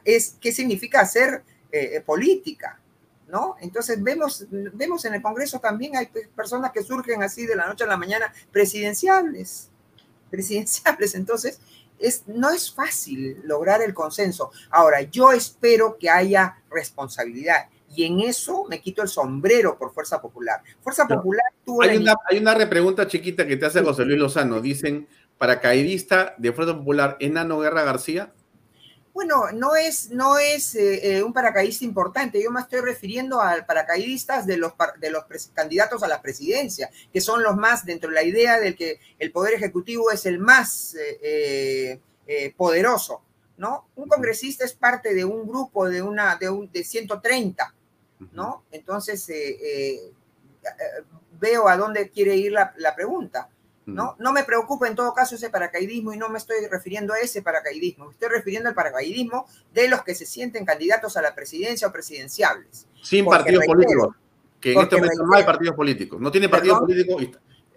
es, 0.03 0.35
qué 0.41 0.51
significa 0.51 0.99
hacer 1.01 1.43
eh, 1.71 2.01
política. 2.05 2.79
¿No? 3.27 3.55
Entonces 3.59 4.01
vemos, 4.03 4.45
vemos 4.51 5.03
en 5.05 5.15
el 5.15 5.21
Congreso 5.21 5.59
también 5.59 5.95
hay 5.95 6.05
pe- 6.05 6.29
personas 6.35 6.71
que 6.71 6.83
surgen 6.83 7.23
así 7.23 7.47
de 7.47 7.55
la 7.55 7.65
noche 7.65 7.83
a 7.83 7.87
la 7.87 7.97
mañana 7.97 8.31
presidenciables, 8.51 9.69
presidenciables. 10.29 11.15
Entonces, 11.15 11.59
es, 11.99 12.23
no 12.27 12.51
es 12.51 12.71
fácil 12.71 13.37
lograr 13.43 13.81
el 13.81 13.93
consenso. 13.93 14.51
Ahora, 14.69 15.01
yo 15.01 15.31
espero 15.31 15.97
que 15.97 16.09
haya 16.09 16.61
responsabilidad 16.69 17.69
y 17.95 18.03
en 18.03 18.21
eso 18.21 18.65
me 18.69 18.81
quito 18.81 19.01
el 19.01 19.07
sombrero 19.07 19.77
por 19.77 19.93
Fuerza 19.93 20.21
Popular. 20.21 20.61
Fuerza 20.81 21.07
Popular 21.07 21.45
tuvo 21.63 21.81
Hay 21.81 21.97
una, 21.97 22.15
hay 22.29 22.37
una 22.37 22.53
repregunta 22.53 23.07
chiquita 23.07 23.47
que 23.47 23.57
te 23.57 23.65
hace 23.65 23.81
José 23.81 24.05
Luis 24.05 24.19
Lozano. 24.19 24.59
Dicen, 24.59 25.07
paracaidista 25.37 26.35
de 26.37 26.51
Fuerza 26.51 26.77
Popular, 26.77 27.17
Enano 27.19 27.59
Guerra 27.59 27.83
García. 27.83 28.33
Bueno, 29.15 29.49
no 29.53 29.77
es, 29.77 30.11
no 30.11 30.37
es 30.37 30.75
eh, 30.75 31.19
eh, 31.19 31.23
un 31.23 31.31
paracaidista 31.31 31.85
importante. 31.85 32.43
Yo 32.43 32.51
me 32.51 32.59
estoy 32.59 32.81
refiriendo 32.81 33.39
a 33.41 33.65
paracaidistas 33.65 34.45
de 34.45 34.57
los, 34.57 34.73
de 34.99 35.09
los 35.09 35.23
candidatos 35.53 36.03
a 36.03 36.09
la 36.09 36.21
presidencia, 36.21 36.89
que 37.13 37.21
son 37.21 37.41
los 37.41 37.55
más 37.55 37.85
dentro 37.85 38.09
de 38.09 38.15
la 38.15 38.23
idea 38.23 38.59
de 38.59 38.75
que 38.75 38.99
el 39.17 39.31
Poder 39.31 39.53
Ejecutivo 39.53 40.11
es 40.11 40.25
el 40.25 40.39
más 40.39 40.95
eh, 40.95 41.17
eh, 41.21 41.99
eh, 42.27 42.53
poderoso. 42.57 43.21
¿no? 43.55 43.87
Un 43.95 44.09
congresista 44.09 44.65
es 44.65 44.73
parte 44.73 45.13
de 45.13 45.23
un 45.23 45.47
grupo 45.47 45.87
de, 45.87 46.01
una, 46.01 46.35
de, 46.35 46.49
un, 46.49 46.69
de 46.69 46.83
130. 46.83 47.73
¿no? 48.33 48.65
Entonces, 48.69 49.31
veo 51.39 51.69
a 51.69 51.77
dónde 51.77 52.09
quiere 52.09 52.35
ir 52.35 52.51
la, 52.51 52.73
la 52.75 52.93
pregunta. 52.93 53.47
¿No? 53.85 54.15
No 54.19 54.31
me 54.33 54.43
preocupa 54.43 54.87
en 54.87 54.95
todo 54.95 55.13
caso 55.13 55.35
ese 55.35 55.49
paracaidismo 55.49 56.13
y 56.13 56.17
no 56.17 56.29
me 56.29 56.37
estoy 56.39 56.65
refiriendo 56.69 57.13
a 57.13 57.19
ese 57.19 57.41
paracaidismo, 57.41 58.05
me 58.05 58.11
estoy 58.13 58.29
refiriendo 58.29 58.69
al 58.69 58.75
paracaidismo 58.75 59.45
de 59.73 59.87
los 59.87 60.03
que 60.03 60.15
se 60.15 60.25
sienten 60.25 60.65
candidatos 60.65 61.17
a 61.17 61.21
la 61.21 61.35
presidencia 61.35 61.87
o 61.87 61.91
presidenciables. 61.91 62.87
Sin 63.03 63.25
Porque, 63.25 63.37
partidos 63.39 63.59
reitero, 63.67 63.73
políticos. 63.75 64.15
que 64.59 64.73
en 64.73 64.79
este 64.79 64.95
momento 64.97 65.23
no 65.25 65.35
hay 65.35 65.43
partidos 65.43 65.75
políticos. 65.75 66.19
No 66.19 66.31
tiene 66.31 66.49
partido 66.49 66.75
¿Perdón? 66.85 66.87
político. 66.87 67.21
y- 67.21 67.31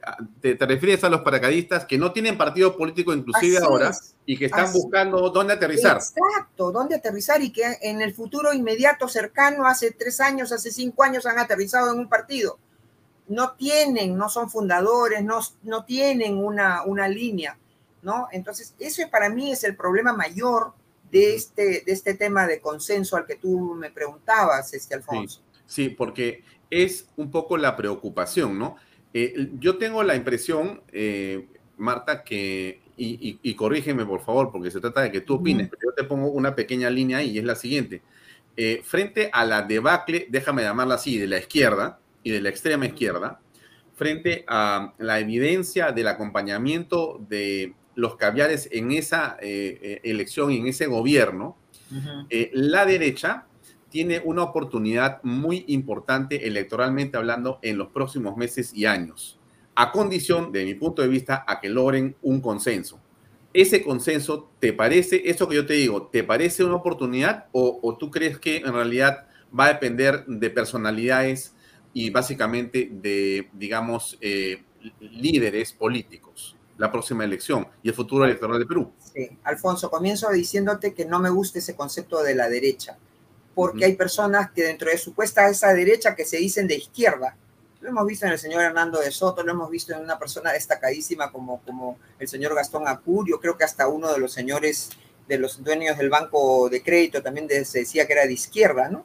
ah, 0.07 0.17
Te, 0.41 0.55
te 0.55 0.67
refieres 0.67 1.05
a 1.05 1.11
los 1.11 1.21
paracaidistas 1.21 1.85
que 1.85 1.99
no 1.99 2.13
tienen 2.13 2.39
partido 2.39 2.75
político 2.77 3.13
inclusive 3.13 3.59
Así 3.59 3.67
ahora 3.67 3.91
es. 3.91 4.15
y 4.25 4.39
que 4.39 4.47
están 4.47 4.65
Así- 4.65 4.79
buscando 4.81 5.29
dónde 5.31 5.53
aterrizar. 5.53 5.97
Exacto, 5.99 6.73
dónde 6.73 6.95
aterrizar 6.95 7.43
y 7.43 7.51
que 7.53 7.77
en 7.83 8.01
el 8.01 8.15
futuro 8.15 8.55
inmediato, 8.55 9.09
cercano, 9.09 9.67
hace 9.67 9.91
tres 9.91 10.21
años, 10.21 10.53
hace 10.53 10.71
cinco 10.71 11.03
años 11.03 11.27
han 11.27 11.39
aterrizado 11.39 11.93
en 11.93 11.99
un 11.99 12.09
partido. 12.09 12.59
No 13.29 13.53
tienen, 13.53 14.17
no 14.17 14.29
son 14.29 14.51
fundadores, 14.51 15.23
no, 15.23 15.41
no 15.63 15.85
tienen 15.85 16.37
una, 16.39 16.83
una 16.85 17.09
línea, 17.09 17.57
¿no? 18.03 18.29
Entonces, 18.33 18.75
eso 18.79 19.03
para 19.11 19.29
mí 19.29 19.53
es 19.53 19.65
el 19.65 19.77
problema 19.77 20.13
mayor 20.13 20.73
de 21.11 21.35
este, 21.35 21.83
de 21.87 21.93
este 21.93 22.15
tema 22.15 22.47
de 22.47 22.61
consenso 22.61 23.17
al 23.17 23.27
que 23.27 23.37
tú 23.37 23.75
me 23.75 23.91
preguntabas, 23.91 24.73
este 24.75 24.95
Alfonso. 24.95 25.41
Sí, 25.67 25.85
sí, 25.85 25.89
porque 25.91 26.43
es 26.71 27.09
un 27.17 27.31
poco 27.31 27.57
la 27.57 27.77
preocupación, 27.77 28.59
¿no? 28.59 28.77
Eh, 29.15 29.51
yo 29.59 29.79
tengo 29.79 30.03
la 30.03 30.17
impresión, 30.17 30.83
eh, 30.93 31.49
Marta, 31.79 32.25
que, 32.25 32.81
y, 32.97 33.29
y- 33.29 33.39
y 33.43 33.55
corrígeme 33.55 34.05
por 34.05 34.21
favor, 34.21 34.51
porque 34.51 34.71
se 34.71 34.81
trata 34.81 35.01
de 35.03 35.11
que 35.13 35.21
tú 35.21 35.35
opines, 35.37 35.69
pero 35.69 35.91
yo 35.91 35.95
te 35.95 36.05
pongo 36.05 36.29
una 36.29 36.55
pequeña 36.55 36.91
línea 36.91 37.19
ahí 37.19 37.31
y 37.31 37.39
es 37.39 37.45
la 37.45 37.55
siguiente. 37.55 38.03
Eh, 38.57 38.83
frente 38.85 39.31
a 39.33 39.45
la 39.45 39.63
debacle, 39.63 40.27
déjame 40.29 40.63
llamarla 40.63 40.97
así, 40.97 41.17
de 41.19 41.27
la 41.29 41.39
izquierda 41.39 42.01
y 42.23 42.31
de 42.31 42.41
la 42.41 42.49
extrema 42.49 42.87
izquierda, 42.87 43.41
frente 43.95 44.45
a 44.47 44.95
la 44.99 45.19
evidencia 45.19 45.91
del 45.91 46.07
acompañamiento 46.07 47.21
de 47.29 47.75
los 47.97 48.15
caviares 48.15 48.69
en 48.71 48.93
esa 48.93 49.37
eh, 49.41 49.79
eh, 49.83 50.01
elección 50.05 50.53
y 50.53 50.59
en 50.59 50.69
ese 50.69 50.87
gobierno, 50.87 51.57
eh, 52.31 52.51
la 52.53 52.85
derecha 52.85 53.47
tiene 53.89 54.21
una 54.25 54.45
oportunidad 54.45 55.21
muy 55.25 55.65
importante 55.67 56.47
electoralmente 56.47 57.17
hablando 57.17 57.59
en 57.63 57.77
los 57.77 57.89
próximos 57.89 58.37
meses 58.37 58.73
y 58.73 58.87
años, 58.87 59.41
a 59.75 59.91
condición, 59.91 60.53
de 60.53 60.65
mi 60.65 60.75
punto 60.75 61.03
de 61.03 61.09
vista, 61.09 61.45
a 61.49 61.61
que 61.61 61.69
logren 61.69 62.15
un 62.23 62.41
consenso. 62.41 63.01
¿Ese 63.53 63.83
consenso 63.83 64.49
te 64.61 64.73
parece, 64.73 65.23
eso 65.29 65.49
que 65.49 65.57
yo 65.57 65.67
te 65.67 65.75
digo, 65.75 66.07
te 66.07 66.23
parece 66.23 66.63
una 66.63 66.77
oportunidad 66.77 67.47
o, 67.51 67.81
o 67.83 67.97
tú 67.97 68.13
crees 68.13 68.39
que 68.39 68.59
en 68.59 68.73
realidad 68.75 69.27
va 69.59 69.65
a 69.65 69.73
depender 69.73 70.25
de 70.27 70.51
personalidades 70.51 71.57
y 71.95 72.11
básicamente 72.11 72.89
de, 72.91 73.49
digamos, 73.53 74.19
eh, 74.21 74.63
líderes 75.01 75.73
políticos 75.73 76.57
la 76.77 76.93
próxima 76.93 77.25
elección 77.25 77.67
y 77.83 77.89
el 77.89 77.95
futuro 77.95 78.25
electoral 78.25 78.59
de 78.61 78.67
Perú? 78.67 78.93
Sí, 79.13 79.29
Alfonso, 79.43 79.91
comienzo 79.91 80.31
diciéndote 80.31 80.95
que 80.95 81.05
no 81.05 81.19
me 81.19 81.31
gusta 81.31 81.59
ese 81.59 81.75
concepto 81.75 82.23
de 82.23 82.37
la 82.37 82.49
derecha, 82.49 82.97
porque 83.55 83.85
hay 83.87 83.97
personas 83.97 84.53
que 84.53 84.63
dentro 84.63 84.89
de 84.89 84.97
supuesta 84.99 85.49
esa 85.49 85.75
derecha 85.75 86.15
que 86.15 86.25
se 86.25 86.37
dicen 86.37 86.69
de 86.69 86.77
izquierda. 86.77 87.37
Lo 87.81 87.89
hemos 87.89 88.07
visto 88.07 88.27
en 88.27 88.33
el 88.33 88.39
señor 88.39 88.63
Hernando 88.63 89.01
de 89.01 89.11
Soto, 89.11 89.43
lo 89.43 89.53
hemos 89.53 89.71
visto 89.71 89.93
en 89.93 90.01
una 90.01 90.19
persona 90.19 90.53
destacadísima 90.53 91.33
como, 91.33 91.61
como 91.63 91.99
el 92.21 92.29
señor 92.29 92.55
Gastón 92.55 92.87
Acurio, 92.87 93.41
creo 93.41 93.57
que 93.57 93.65
hasta 93.65 93.89
uno 93.89 94.13
de 94.13 94.19
los 94.19 94.33
señores 94.33 94.91
de 95.27 95.39
los 95.39 95.63
dueños 95.63 95.99
del 95.99 96.09
banco 96.11 96.69
de 96.69 96.83
crédito 96.83 97.23
también 97.23 97.47
de- 97.49 97.65
se 97.65 97.81
decía 97.81 98.07
que 98.07 98.13
era 98.15 98.27
de 98.27 98.33
izquierda, 98.33 98.89
¿no? 98.89 99.05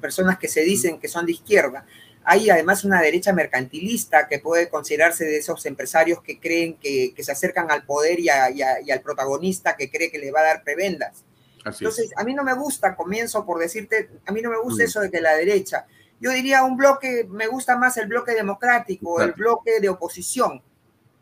Personas 0.00 0.38
que 0.38 0.46
se 0.48 0.60
dicen 0.60 1.00
que 1.00 1.08
son 1.08 1.26
de 1.26 1.32
izquierda. 1.32 1.84
Hay 2.24 2.48
además 2.50 2.84
una 2.84 3.00
derecha 3.02 3.32
mercantilista 3.32 4.28
que 4.28 4.38
puede 4.38 4.68
considerarse 4.68 5.24
de 5.24 5.36
esos 5.38 5.64
empresarios 5.66 6.22
que 6.22 6.40
creen 6.40 6.76
que, 6.78 7.12
que 7.14 7.22
se 7.22 7.32
acercan 7.32 7.70
al 7.70 7.84
poder 7.84 8.18
y, 8.18 8.28
a- 8.30 8.50
y 8.50 8.62
a- 8.62 8.80
y 8.80 8.90
al 8.90 9.02
protagonista 9.02 9.76
que 9.76 9.90
cree 9.90 10.10
que 10.10 10.18
le 10.18 10.32
va 10.32 10.40
a 10.40 10.44
dar 10.44 10.64
prebendas. 10.64 11.24
Así 11.64 11.84
Entonces, 11.84 12.10
a 12.16 12.24
mí 12.24 12.34
no 12.34 12.42
me 12.44 12.54
gusta, 12.54 12.94
comienzo 12.96 13.44
por 13.44 13.58
decirte, 13.58 14.10
a 14.26 14.32
mí 14.32 14.40
no 14.42 14.50
me 14.50 14.58
gusta 14.58 14.82
Mm. 14.82 14.86
eso 14.86 15.00
de 15.00 15.10
que 15.10 15.20
la 15.20 15.34
derecha, 15.36 15.86
yo 16.20 16.30
diría 16.30 16.64
un 16.64 16.76
bloque, 16.76 17.26
me 17.28 17.46
gusta 17.46 17.76
más 17.76 17.96
el 17.98 18.06
bloque 18.06 18.32
democrático, 18.32 19.20
el 19.20 19.32
bloque 19.32 19.80
de 19.80 19.88
oposición, 19.88 20.62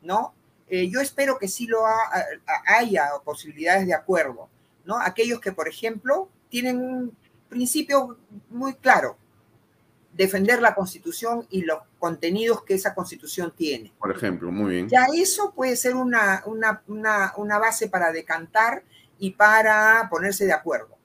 ¿no? 0.02 0.34
Eh, 0.68 0.88
yo 0.88 1.00
espero 1.00 1.38
que 1.38 1.48
sí 1.48 1.66
lo 1.66 1.84
ha- 1.86 2.10
a- 2.46 2.76
haya 2.76 3.08
posibilidades 3.24 3.86
de 3.86 3.94
acuerdo, 3.94 4.48
¿no? 4.84 4.98
Aquellos 5.00 5.40
que, 5.40 5.52
por 5.52 5.68
ejemplo, 5.68 6.28
tienen 6.48 6.78
un 6.78 7.16
principio 7.48 8.16
muy 8.50 8.74
claro, 8.74 9.16
defender 10.12 10.60
la 10.60 10.74
constitución 10.74 11.46
y 11.50 11.62
los 11.62 11.80
contenidos 11.98 12.64
que 12.64 12.74
esa 12.74 12.94
constitución 12.94 13.52
tiene. 13.56 13.92
Por 13.98 14.10
ejemplo, 14.10 14.50
muy 14.52 14.72
bien. 14.72 14.88
Ya 14.88 15.06
eso 15.14 15.52
puede 15.54 15.76
ser 15.76 15.94
una, 15.96 16.42
una, 16.46 16.82
una, 16.86 17.32
una 17.36 17.58
base 17.58 17.88
para 17.88 18.12
decantar 18.12 18.82
y 19.18 19.30
para 19.30 20.08
ponerse 20.10 20.44
de 20.44 20.52
acuerdo. 20.52 20.96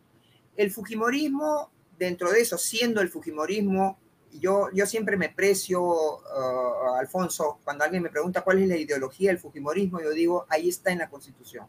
El 0.55 0.71
Fujimorismo, 0.71 1.71
dentro 1.97 2.31
de 2.31 2.41
eso, 2.41 2.57
siendo 2.57 2.99
el 2.99 3.09
Fujimorismo, 3.09 3.97
yo, 4.33 4.69
yo 4.73 4.85
siempre 4.85 5.17
me 5.17 5.29
precio, 5.29 5.81
uh, 5.81 6.95
Alfonso, 6.99 7.59
cuando 7.63 7.83
alguien 7.83 8.03
me 8.03 8.09
pregunta 8.09 8.41
cuál 8.41 8.59
es 8.59 8.67
la 8.67 8.75
ideología 8.75 9.29
del 9.29 9.39
Fujimorismo, 9.39 10.01
yo 10.01 10.11
digo, 10.11 10.45
ahí 10.49 10.69
está 10.69 10.91
en 10.91 10.99
la 10.99 11.09
Constitución. 11.09 11.65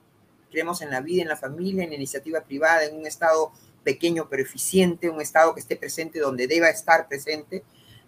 Creemos 0.51 0.81
en 0.82 0.90
la 0.90 1.01
vida, 1.01 1.23
en 1.23 1.28
la 1.28 1.36
familia, 1.36 1.85
en 1.85 1.90
la 1.90 1.97
iniciativa 1.97 2.40
privada, 2.40 2.85
en 2.85 2.97
un 2.97 3.06
Estado 3.06 3.52
pequeño 3.85 4.29
pero 4.29 4.43
eficiente, 4.43 5.09
un 5.09 5.21
Estado 5.21 5.55
que 5.55 5.61
esté 5.61 5.77
presente 5.77 6.19
donde 6.19 6.47
deba 6.47 6.69
estar 6.69 7.09
presente, 7.09 7.65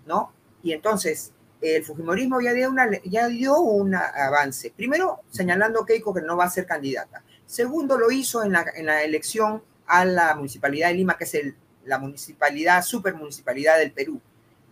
¿no? 0.07 0.33
Y 0.63 0.73
entonces, 0.73 1.33
el 1.61 1.85
Fujimorismo 1.85 2.41
ya 2.41 2.53
dio, 2.53 2.71
una, 2.71 2.89
ya 3.05 3.29
dio 3.29 3.59
un 3.59 3.95
avance. 3.95 4.73
Primero, 4.77 5.21
señalando 5.31 5.83
a 5.83 5.87
Keiko 5.87 6.15
que 6.15 6.23
no 6.23 6.37
va 6.37 6.45
a 6.45 6.51
ser 6.51 6.67
candidata. 6.67 7.23
Segundo, 7.47 7.99
lo 7.99 8.11
hizo 8.11 8.43
en 8.43 8.53
la, 8.53 9.03
elección 9.03 9.63
a 9.87 10.05
la 10.05 10.35
Municipalidad 10.35 10.89
de 10.89 10.95
Lima, 10.95 11.19
que 11.19 11.25
es 11.25 11.35
el, 11.35 11.57
la 11.85 11.99
municipalidad, 11.99 12.83
supermunicipalidad 12.83 13.79
del 13.79 13.93
Perú, 13.93 14.21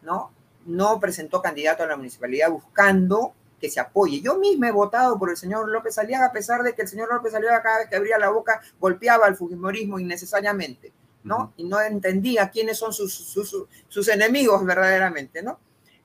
¿no? 0.02 0.32
No 0.66 1.00
presentó 1.00 1.42
candidato 1.42 1.82
a 1.82 1.86
la 1.86 1.96
municipalidad 1.96 2.50
buscando 2.50 3.34
que 3.60 3.70
se 3.70 3.80
apoye. 3.80 4.20
Yo 4.20 4.38
misma 4.38 4.68
he 4.68 4.72
votado 4.72 5.18
por 5.18 5.30
el 5.30 5.36
señor 5.36 5.68
López 5.68 5.98
Aliaga, 5.98 6.26
a 6.26 6.32
pesar 6.32 6.62
de 6.62 6.74
que 6.74 6.82
el 6.82 6.88
señor 6.88 7.12
López 7.12 7.34
Aliaga 7.34 7.62
cada 7.62 7.78
vez 7.78 7.88
que 7.88 7.96
abría 7.96 8.18
la 8.18 8.30
boca 8.30 8.60
golpeaba 8.80 9.26
al 9.26 9.36
Fujimorismo 9.36 9.98
innecesariamente, 9.98 10.92
¿no? 11.24 11.52
Y 11.56 11.64
no 11.64 11.80
entendía 11.80 12.50
quiénes 12.50 12.78
son 12.78 12.92
sus, 12.92 13.12
sus, 13.12 13.48
sus, 13.48 13.66
sus 13.88 14.08
enemigos 14.08 14.64
verdaderamente, 14.64 15.42
¿no? 15.42 15.58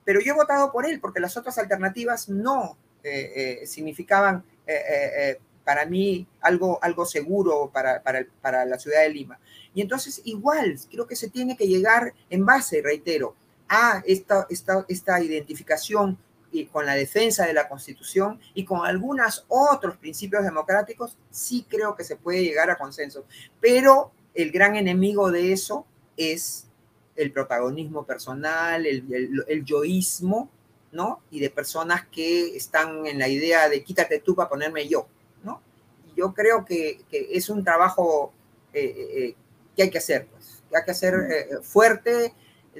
Pero 0.04 0.20
yo 0.20 0.32
he 0.32 0.36
votado 0.36 0.70
por 0.70 0.86
él 0.86 1.00
porque 1.00 1.20
las 1.20 1.36
otras 1.36 1.56
alternativas 1.58 2.28
no 2.28 2.76
eh, 3.02 3.60
eh, 3.62 3.66
significaban 3.66 4.44
eh, 4.66 4.80
eh, 4.86 5.40
para 5.64 5.86
mí 5.86 6.26
algo, 6.40 6.78
algo 6.82 7.06
seguro 7.06 7.70
para, 7.72 8.02
para, 8.02 8.26
para, 8.40 8.64
la 8.64 8.78
ciudad 8.78 9.02
de 9.02 9.08
Lima. 9.08 9.38
Y 9.74 9.80
entonces 9.80 10.20
igual 10.24 10.78
creo 10.90 11.06
que 11.06 11.16
se 11.16 11.30
tiene 11.30 11.56
que 11.56 11.66
llegar 11.66 12.12
en 12.30 12.44
base, 12.44 12.82
reitero, 12.82 13.34
a 13.68 14.02
esta, 14.06 14.46
esta, 14.50 14.84
esta 14.88 15.22
identificación 15.22 16.18
y 16.54 16.66
con 16.66 16.86
la 16.86 16.94
defensa 16.94 17.46
de 17.46 17.52
la 17.52 17.68
Constitución 17.68 18.38
y 18.54 18.64
con 18.64 18.86
algunos 18.86 19.44
otros 19.48 19.96
principios 19.96 20.44
democráticos, 20.44 21.16
sí 21.28 21.66
creo 21.68 21.96
que 21.96 22.04
se 22.04 22.14
puede 22.14 22.44
llegar 22.44 22.70
a 22.70 22.78
consenso. 22.78 23.24
Pero 23.60 24.12
el 24.34 24.52
gran 24.52 24.76
enemigo 24.76 25.32
de 25.32 25.52
eso 25.52 25.84
es 26.16 26.68
el 27.16 27.32
protagonismo 27.32 28.06
personal, 28.06 28.86
el, 28.86 29.04
el, 29.12 29.44
el 29.48 29.64
yoísmo, 29.64 30.48
¿no? 30.92 31.22
Y 31.28 31.40
de 31.40 31.50
personas 31.50 32.06
que 32.06 32.56
están 32.56 33.04
en 33.04 33.18
la 33.18 33.26
idea 33.26 33.68
de 33.68 33.82
quítate 33.82 34.20
tú 34.20 34.36
para 34.36 34.48
ponerme 34.48 34.86
yo, 34.86 35.08
¿no? 35.42 35.60
Y 36.06 36.20
yo 36.20 36.32
creo 36.32 36.64
que, 36.64 37.00
que 37.10 37.30
es 37.32 37.48
un 37.48 37.64
trabajo 37.64 38.32
eh, 38.72 38.94
eh, 38.96 39.34
que 39.76 39.82
hay 39.82 39.90
que 39.90 39.98
hacer, 39.98 40.28
pues, 40.30 40.62
que 40.70 40.76
hay 40.76 40.84
que 40.84 40.90
hacer 40.92 41.14
eh, 41.14 41.48
fuerte, 41.62 42.32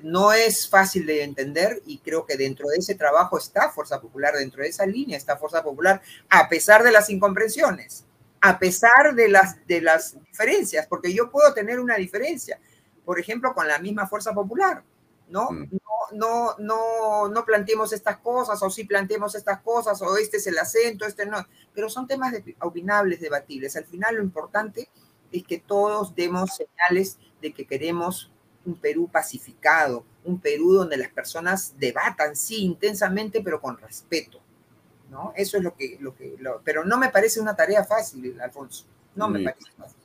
no 0.03 0.33
es 0.33 0.69
fácil 0.69 1.07
de 1.07 1.23
entender 1.23 1.83
y 1.87 1.99
creo 1.99 2.27
que 2.27 2.37
dentro 2.37 2.69
de 2.69 2.79
ese 2.79 2.95
trabajo 2.95 3.39
está 3.39 3.71
Fuerza 3.71 4.01
Popular, 4.01 4.35
dentro 4.35 4.63
de 4.63 4.69
esa 4.69 4.87
línea 4.87 5.17
está 5.17 5.37
Fuerza 5.37 5.63
Popular, 5.63 6.01
a 6.29 6.49
pesar 6.49 6.83
de 6.83 6.93
las 6.93 7.11
incomprensiones, 7.11 8.05
a 8.41 8.59
pesar 8.59 9.15
de 9.15 9.29
las, 9.29 9.67
de 9.67 9.81
las 9.81 10.17
diferencias, 10.25 10.87
porque 10.87 11.13
yo 11.13 11.31
puedo 11.31 11.53
tener 11.55 11.81
una 11.81 11.97
diferencia, 11.97 12.61
por 13.05 13.19
ejemplo, 13.19 13.55
con 13.55 13.69
la 13.69 13.79
misma 13.79 14.07
Fuerza 14.07 14.35
Popular, 14.35 14.83
¿no? 15.29 15.51
Mm. 15.51 15.69
No, 15.73 15.91
no, 16.13 16.55
no, 16.59 17.29
no 17.29 17.45
planteemos 17.45 17.93
estas 17.93 18.19
cosas, 18.19 18.63
o 18.63 18.71
sí 18.71 18.85
planteemos 18.85 19.35
estas 19.35 19.61
cosas, 19.63 20.01
o 20.03 20.17
este 20.17 20.37
es 20.37 20.47
el 20.47 20.59
acento, 20.59 21.07
este 21.07 21.27
no, 21.27 21.39
pero 21.73 21.89
son 21.89 22.07
temas 22.07 22.33
de, 22.33 22.57
opinables, 22.61 23.21
debatibles. 23.21 23.77
Al 23.77 23.87
final 23.87 24.17
lo 24.17 24.23
importante 24.23 24.89
es 25.33 25.45
que 25.45 25.59
todos 25.59 26.15
demos 26.15 26.51
señales 26.57 27.19
de 27.41 27.53
que 27.53 27.67
queremos 27.67 28.31
un 28.65 28.75
Perú 28.75 29.09
pacificado, 29.11 30.05
un 30.25 30.41
Perú 30.41 30.73
donde 30.73 30.97
las 30.97 31.11
personas 31.11 31.75
debatan, 31.79 32.35
sí, 32.37 32.65
intensamente, 32.65 33.41
pero 33.43 33.61
con 33.61 33.77
respeto. 33.79 34.41
¿no? 35.11 35.33
Eso 35.37 35.57
es 35.59 35.63
lo 35.63 35.75
que, 35.75 35.97
lo 36.01 36.15
que 36.15 36.35
lo, 36.39 36.61
pero 36.65 36.85
no 36.85 36.99
me 36.99 37.11
parece 37.11 37.41
una 37.41 37.55
tarea 37.55 37.85
fácil, 37.85 38.41
Alfonso. 38.41 38.85
No 39.15 39.29
me 39.29 39.45
parece 39.45 39.71
fácil. 39.77 39.99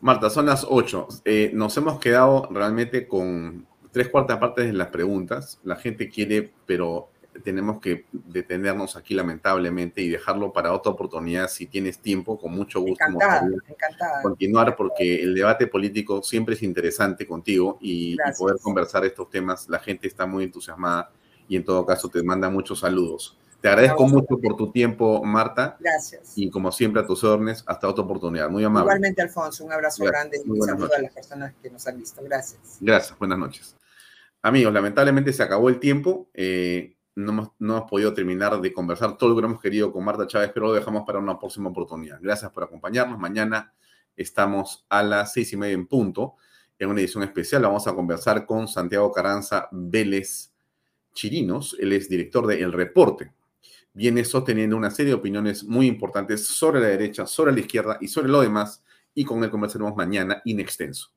Marta, 0.00 0.30
son 0.30 0.46
las 0.46 0.64
8. 0.68 1.08
Eh, 1.24 1.50
nos 1.54 1.76
hemos 1.76 1.98
quedado 1.98 2.48
realmente 2.50 3.06
con 3.06 3.66
tres 3.90 4.08
cuartas 4.08 4.38
partes 4.38 4.66
de 4.66 4.72
las 4.72 4.88
preguntas. 4.88 5.58
La 5.64 5.76
gente 5.76 6.08
quiere, 6.08 6.52
pero 6.66 7.10
tenemos 7.38 7.80
que 7.80 8.06
detenernos 8.12 8.96
aquí 8.96 9.14
lamentablemente 9.14 10.02
y 10.02 10.08
dejarlo 10.08 10.52
para 10.52 10.72
otra 10.72 10.92
oportunidad 10.92 11.48
si 11.48 11.66
tienes 11.66 11.98
tiempo, 11.98 12.38
con 12.38 12.52
mucho 12.52 12.80
gusto. 12.80 13.04
Encantada, 13.04 13.48
encantada. 13.68 14.22
Continuar 14.22 14.76
porque 14.76 15.22
el 15.22 15.34
debate 15.34 15.66
político 15.66 16.22
siempre 16.22 16.54
es 16.54 16.62
interesante 16.62 17.26
contigo 17.26 17.78
y, 17.80 18.12
y 18.14 18.16
poder 18.38 18.56
conversar 18.60 19.04
estos 19.04 19.30
temas. 19.30 19.68
La 19.68 19.78
gente 19.78 20.06
está 20.06 20.26
muy 20.26 20.44
entusiasmada 20.44 21.10
y 21.48 21.56
en 21.56 21.64
todo 21.64 21.84
caso 21.86 22.08
te 22.08 22.22
manda 22.22 22.50
muchos 22.50 22.80
saludos. 22.80 23.36
Te 23.60 23.66
agradezco 23.68 24.06
mucho 24.06 24.38
por 24.40 24.56
tu 24.56 24.70
tiempo, 24.70 25.20
Marta. 25.24 25.76
Gracias. 25.80 26.34
Y 26.36 26.48
como 26.48 26.70
siempre, 26.70 27.02
a 27.02 27.06
tus 27.06 27.24
órdenes, 27.24 27.64
hasta 27.66 27.88
otra 27.88 28.04
oportunidad. 28.04 28.48
Muy 28.48 28.62
amable. 28.62 28.84
Igualmente, 28.84 29.20
Alfonso, 29.20 29.64
un 29.64 29.72
abrazo 29.72 30.04
Gracias. 30.04 30.30
grande 30.30 30.42
y 30.46 30.48
un 30.48 30.62
saludo 30.64 30.84
a 30.84 30.88
noches. 30.88 31.02
las 31.02 31.12
personas 31.12 31.54
que 31.60 31.68
nos 31.70 31.84
han 31.88 31.98
visto. 31.98 32.22
Gracias. 32.22 32.76
Gracias, 32.80 33.18
buenas 33.18 33.36
noches. 33.36 33.74
Amigos, 34.42 34.72
lamentablemente 34.72 35.32
se 35.32 35.42
acabó 35.42 35.68
el 35.68 35.80
tiempo. 35.80 36.28
eh, 36.34 36.94
no, 37.18 37.54
hemos, 37.58 37.90
podido 37.90 38.14
terminar 38.14 38.60
de 38.60 38.72
conversar 38.72 39.16
todo 39.16 39.30
lo 39.30 39.36
que 39.36 39.44
hemos 39.44 39.60
querido 39.60 39.92
con 39.92 40.04
Marta 40.04 40.26
Chávez, 40.26 40.52
pero 40.54 40.68
lo 40.68 40.72
dejamos 40.72 41.02
para 41.04 41.18
una 41.18 41.38
próxima 41.38 41.68
oportunidad. 41.68 42.20
Gracias 42.22 42.50
por 42.52 42.62
acompañarnos. 42.62 43.18
Mañana 43.18 43.74
estamos 44.16 44.86
a 44.88 45.02
las 45.02 45.32
seis 45.32 45.52
y 45.52 45.56
media 45.56 45.74
en 45.74 45.86
punto, 45.88 46.36
en 46.78 46.88
una 46.88 47.00
edición 47.00 47.24
especial. 47.24 47.62
Vamos 47.62 47.88
a 47.88 47.94
conversar 47.94 48.46
con 48.46 48.68
Santiago 48.68 49.10
Carranza 49.10 49.68
Vélez 49.72 50.52
Chirinos. 51.12 51.76
Él 51.80 51.92
es 51.92 52.08
director 52.08 52.46
de 52.46 52.62
El 52.62 52.72
Reporte. 52.72 53.32
Viene 53.92 54.24
sosteniendo 54.24 54.76
una 54.76 54.90
serie 54.90 55.10
de 55.10 55.18
opiniones 55.18 55.64
muy 55.64 55.88
importantes 55.88 56.46
sobre 56.46 56.80
la 56.80 56.86
derecha, 56.86 57.26
sobre 57.26 57.52
la 57.52 57.58
izquierda 57.58 57.98
y 58.00 58.06
sobre 58.06 58.28
lo 58.28 58.40
demás. 58.42 58.84
Y 59.12 59.24
con 59.24 59.42
él 59.42 59.50
conversaremos 59.50 59.96
mañana 59.96 60.40
in 60.44 60.60
extenso. 60.60 61.10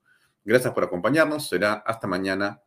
Gracias 0.43 0.73
por 0.73 0.83
acompañarnos. 0.83 1.47
Será 1.47 1.73
hasta 1.73 2.07
mañana 2.07 2.59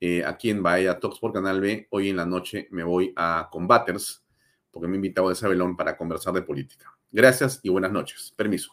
eh, 0.00 0.24
aquí 0.24 0.50
en 0.50 0.62
Bahía 0.62 0.98
Talks 0.98 1.18
por 1.18 1.32
Canal 1.32 1.60
B. 1.60 1.88
Hoy 1.90 2.10
en 2.10 2.16
la 2.16 2.26
noche 2.26 2.68
me 2.70 2.84
voy 2.84 3.12
a 3.16 3.48
Combaters 3.50 4.24
porque 4.70 4.88
me 4.88 4.94
he 4.94 4.96
invitado 4.96 5.28
de 5.28 5.36
Sabelón 5.36 5.76
para 5.76 5.96
conversar 5.96 6.34
de 6.34 6.42
política. 6.42 6.92
Gracias 7.10 7.60
y 7.62 7.68
buenas 7.68 7.92
noches. 7.92 8.34
Permiso. 8.36 8.72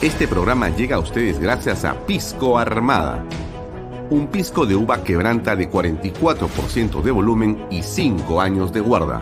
Este 0.00 0.28
programa 0.28 0.68
llega 0.68 0.96
a 0.96 1.00
ustedes 1.00 1.40
gracias 1.40 1.84
a 1.84 2.06
Pisco 2.06 2.58
Armada. 2.58 3.24
Un 4.10 4.28
pisco 4.28 4.66
de 4.66 4.76
uva 4.76 5.02
quebranta 5.02 5.56
de 5.56 5.68
44% 5.68 7.02
de 7.02 7.10
volumen 7.10 7.66
y 7.70 7.82
5 7.82 8.40
años 8.40 8.72
de 8.72 8.80
guarda. 8.80 9.20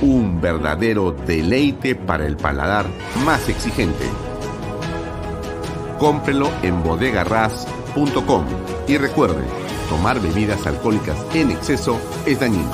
Un 0.00 0.40
verdadero 0.40 1.12
deleite 1.12 1.96
para 1.96 2.26
el 2.26 2.36
paladar 2.36 2.86
más 3.24 3.48
exigente. 3.48 4.04
Cómprelo 5.98 6.50
en 6.62 6.82
bodegarras.com 6.82 8.44
y 8.86 8.98
recuerde, 8.98 9.44
tomar 9.88 10.20
bebidas 10.20 10.66
alcohólicas 10.66 11.16
en 11.34 11.50
exceso 11.50 11.98
es 12.26 12.40
dañino. 12.40 12.70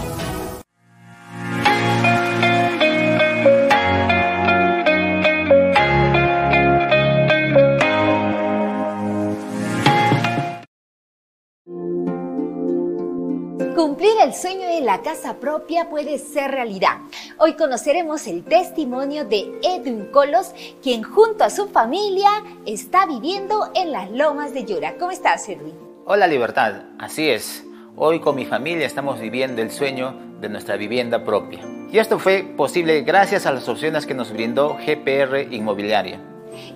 Cumplir 13.74 14.12
el 14.22 14.34
sueño 14.34 14.68
de 14.68 14.80
la 14.80 15.02
casa 15.02 15.38
propia 15.40 15.88
puede 15.88 16.18
ser 16.18 16.50
realidad. 16.50 16.98
Hoy 17.38 17.54
conoceremos 17.54 18.26
el 18.26 18.44
testimonio 18.44 19.24
de 19.24 19.58
Edwin 19.62 20.06
Colos, 20.12 20.52
quien 20.82 21.02
junto 21.02 21.44
a 21.44 21.50
su 21.50 21.68
familia 21.68 22.28
está 22.66 23.06
viviendo 23.06 23.70
en 23.74 23.92
las 23.92 24.10
lomas 24.10 24.52
de 24.52 24.64
Llora. 24.64 24.96
¿Cómo 24.98 25.10
estás, 25.10 25.48
Edwin? 25.48 25.87
Hola 26.10 26.26
Libertad, 26.26 26.84
así 26.98 27.28
es. 27.28 27.66
Hoy 27.94 28.20
con 28.20 28.34
mi 28.34 28.46
familia 28.46 28.86
estamos 28.86 29.20
viviendo 29.20 29.60
el 29.60 29.70
sueño 29.70 30.14
de 30.40 30.48
nuestra 30.48 30.78
vivienda 30.78 31.22
propia. 31.22 31.60
Y 31.92 31.98
esto 31.98 32.18
fue 32.18 32.44
posible 32.56 33.02
gracias 33.02 33.44
a 33.44 33.52
las 33.52 33.68
opciones 33.68 34.06
que 34.06 34.14
nos 34.14 34.32
brindó 34.32 34.78
GPR 34.78 35.52
Inmobiliaria. 35.52 36.18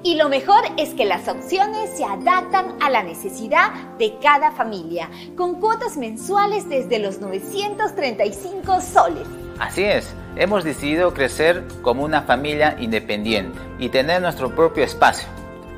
Y 0.03 0.17
lo 0.17 0.29
mejor 0.29 0.61
es 0.77 0.91
que 0.91 1.07
las 1.07 1.29
opciones 1.29 1.97
se 1.97 2.05
adaptan 2.05 2.77
a 2.83 2.91
la 2.91 3.03
necesidad 3.03 3.73
de 3.97 4.19
cada 4.21 4.53
familia, 4.53 5.09
con 5.35 5.59
cuotas 5.61 5.97
mensuales 5.97 6.69
desde 6.69 6.99
los 6.99 7.19
935 7.21 8.83
soles. 8.83 9.27
Así 9.59 9.83
es, 9.83 10.15
hemos 10.37 10.63
decidido 10.63 11.15
crecer 11.15 11.65
como 11.81 12.05
una 12.05 12.21
familia 12.21 12.77
independiente 12.79 13.59
y 13.79 13.89
tener 13.89 14.21
nuestro 14.21 14.55
propio 14.55 14.85
espacio. 14.85 15.27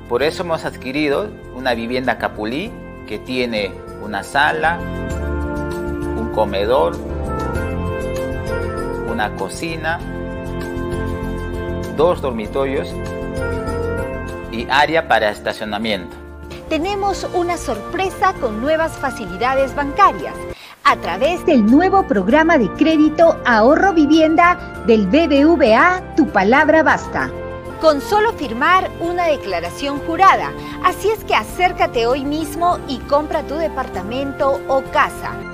Por 0.09 0.25
eso 0.25 0.43
hemos 0.43 0.65
adquirido 0.65 1.31
una 1.55 1.75
vivienda 1.75 2.19
Capulí 2.19 2.73
que 3.07 3.19
tiene 3.19 3.73
una 4.03 4.23
sala, 4.23 4.79
un 4.79 6.31
comedor, 6.35 6.97
una 9.11 9.35
cocina, 9.37 9.99
dos 11.97 12.21
dormitorios 12.21 12.93
y 14.51 14.67
área 14.71 15.09
para 15.09 15.31
estacionamiento. 15.31 16.17
Tenemos 16.69 17.29
una 17.35 17.57
sorpresa 17.57 18.35
con 18.41 18.61
nuevas 18.61 18.93
facilidades 18.93 19.75
bancarias 19.75 20.35
a 20.85 20.97
través 20.97 21.45
del 21.47 21.65
nuevo 21.65 22.07
programa 22.07 22.59
de 22.59 22.71
crédito 22.73 23.39
Ahorro 23.45 23.95
Vivienda 23.95 24.83
del 24.87 25.07
BBVA 25.07 26.15
Tu 26.17 26.29
Palabra 26.29 26.83
Basta. 26.83 27.31
Con 27.81 28.01
solo 28.01 28.33
firmar 28.33 28.91
una 29.01 29.27
declaración 29.27 29.99
jurada. 30.01 30.53
Así 30.83 31.11
es 31.11 31.23
que 31.25 31.35
acércate 31.35 32.07
hoy 32.07 32.25
mismo 32.25 32.79
y 32.89 32.99
compra 33.01 33.43
tu 33.43 33.57
departamento 33.57 34.61
o 34.69 34.83
casa. 34.85 35.54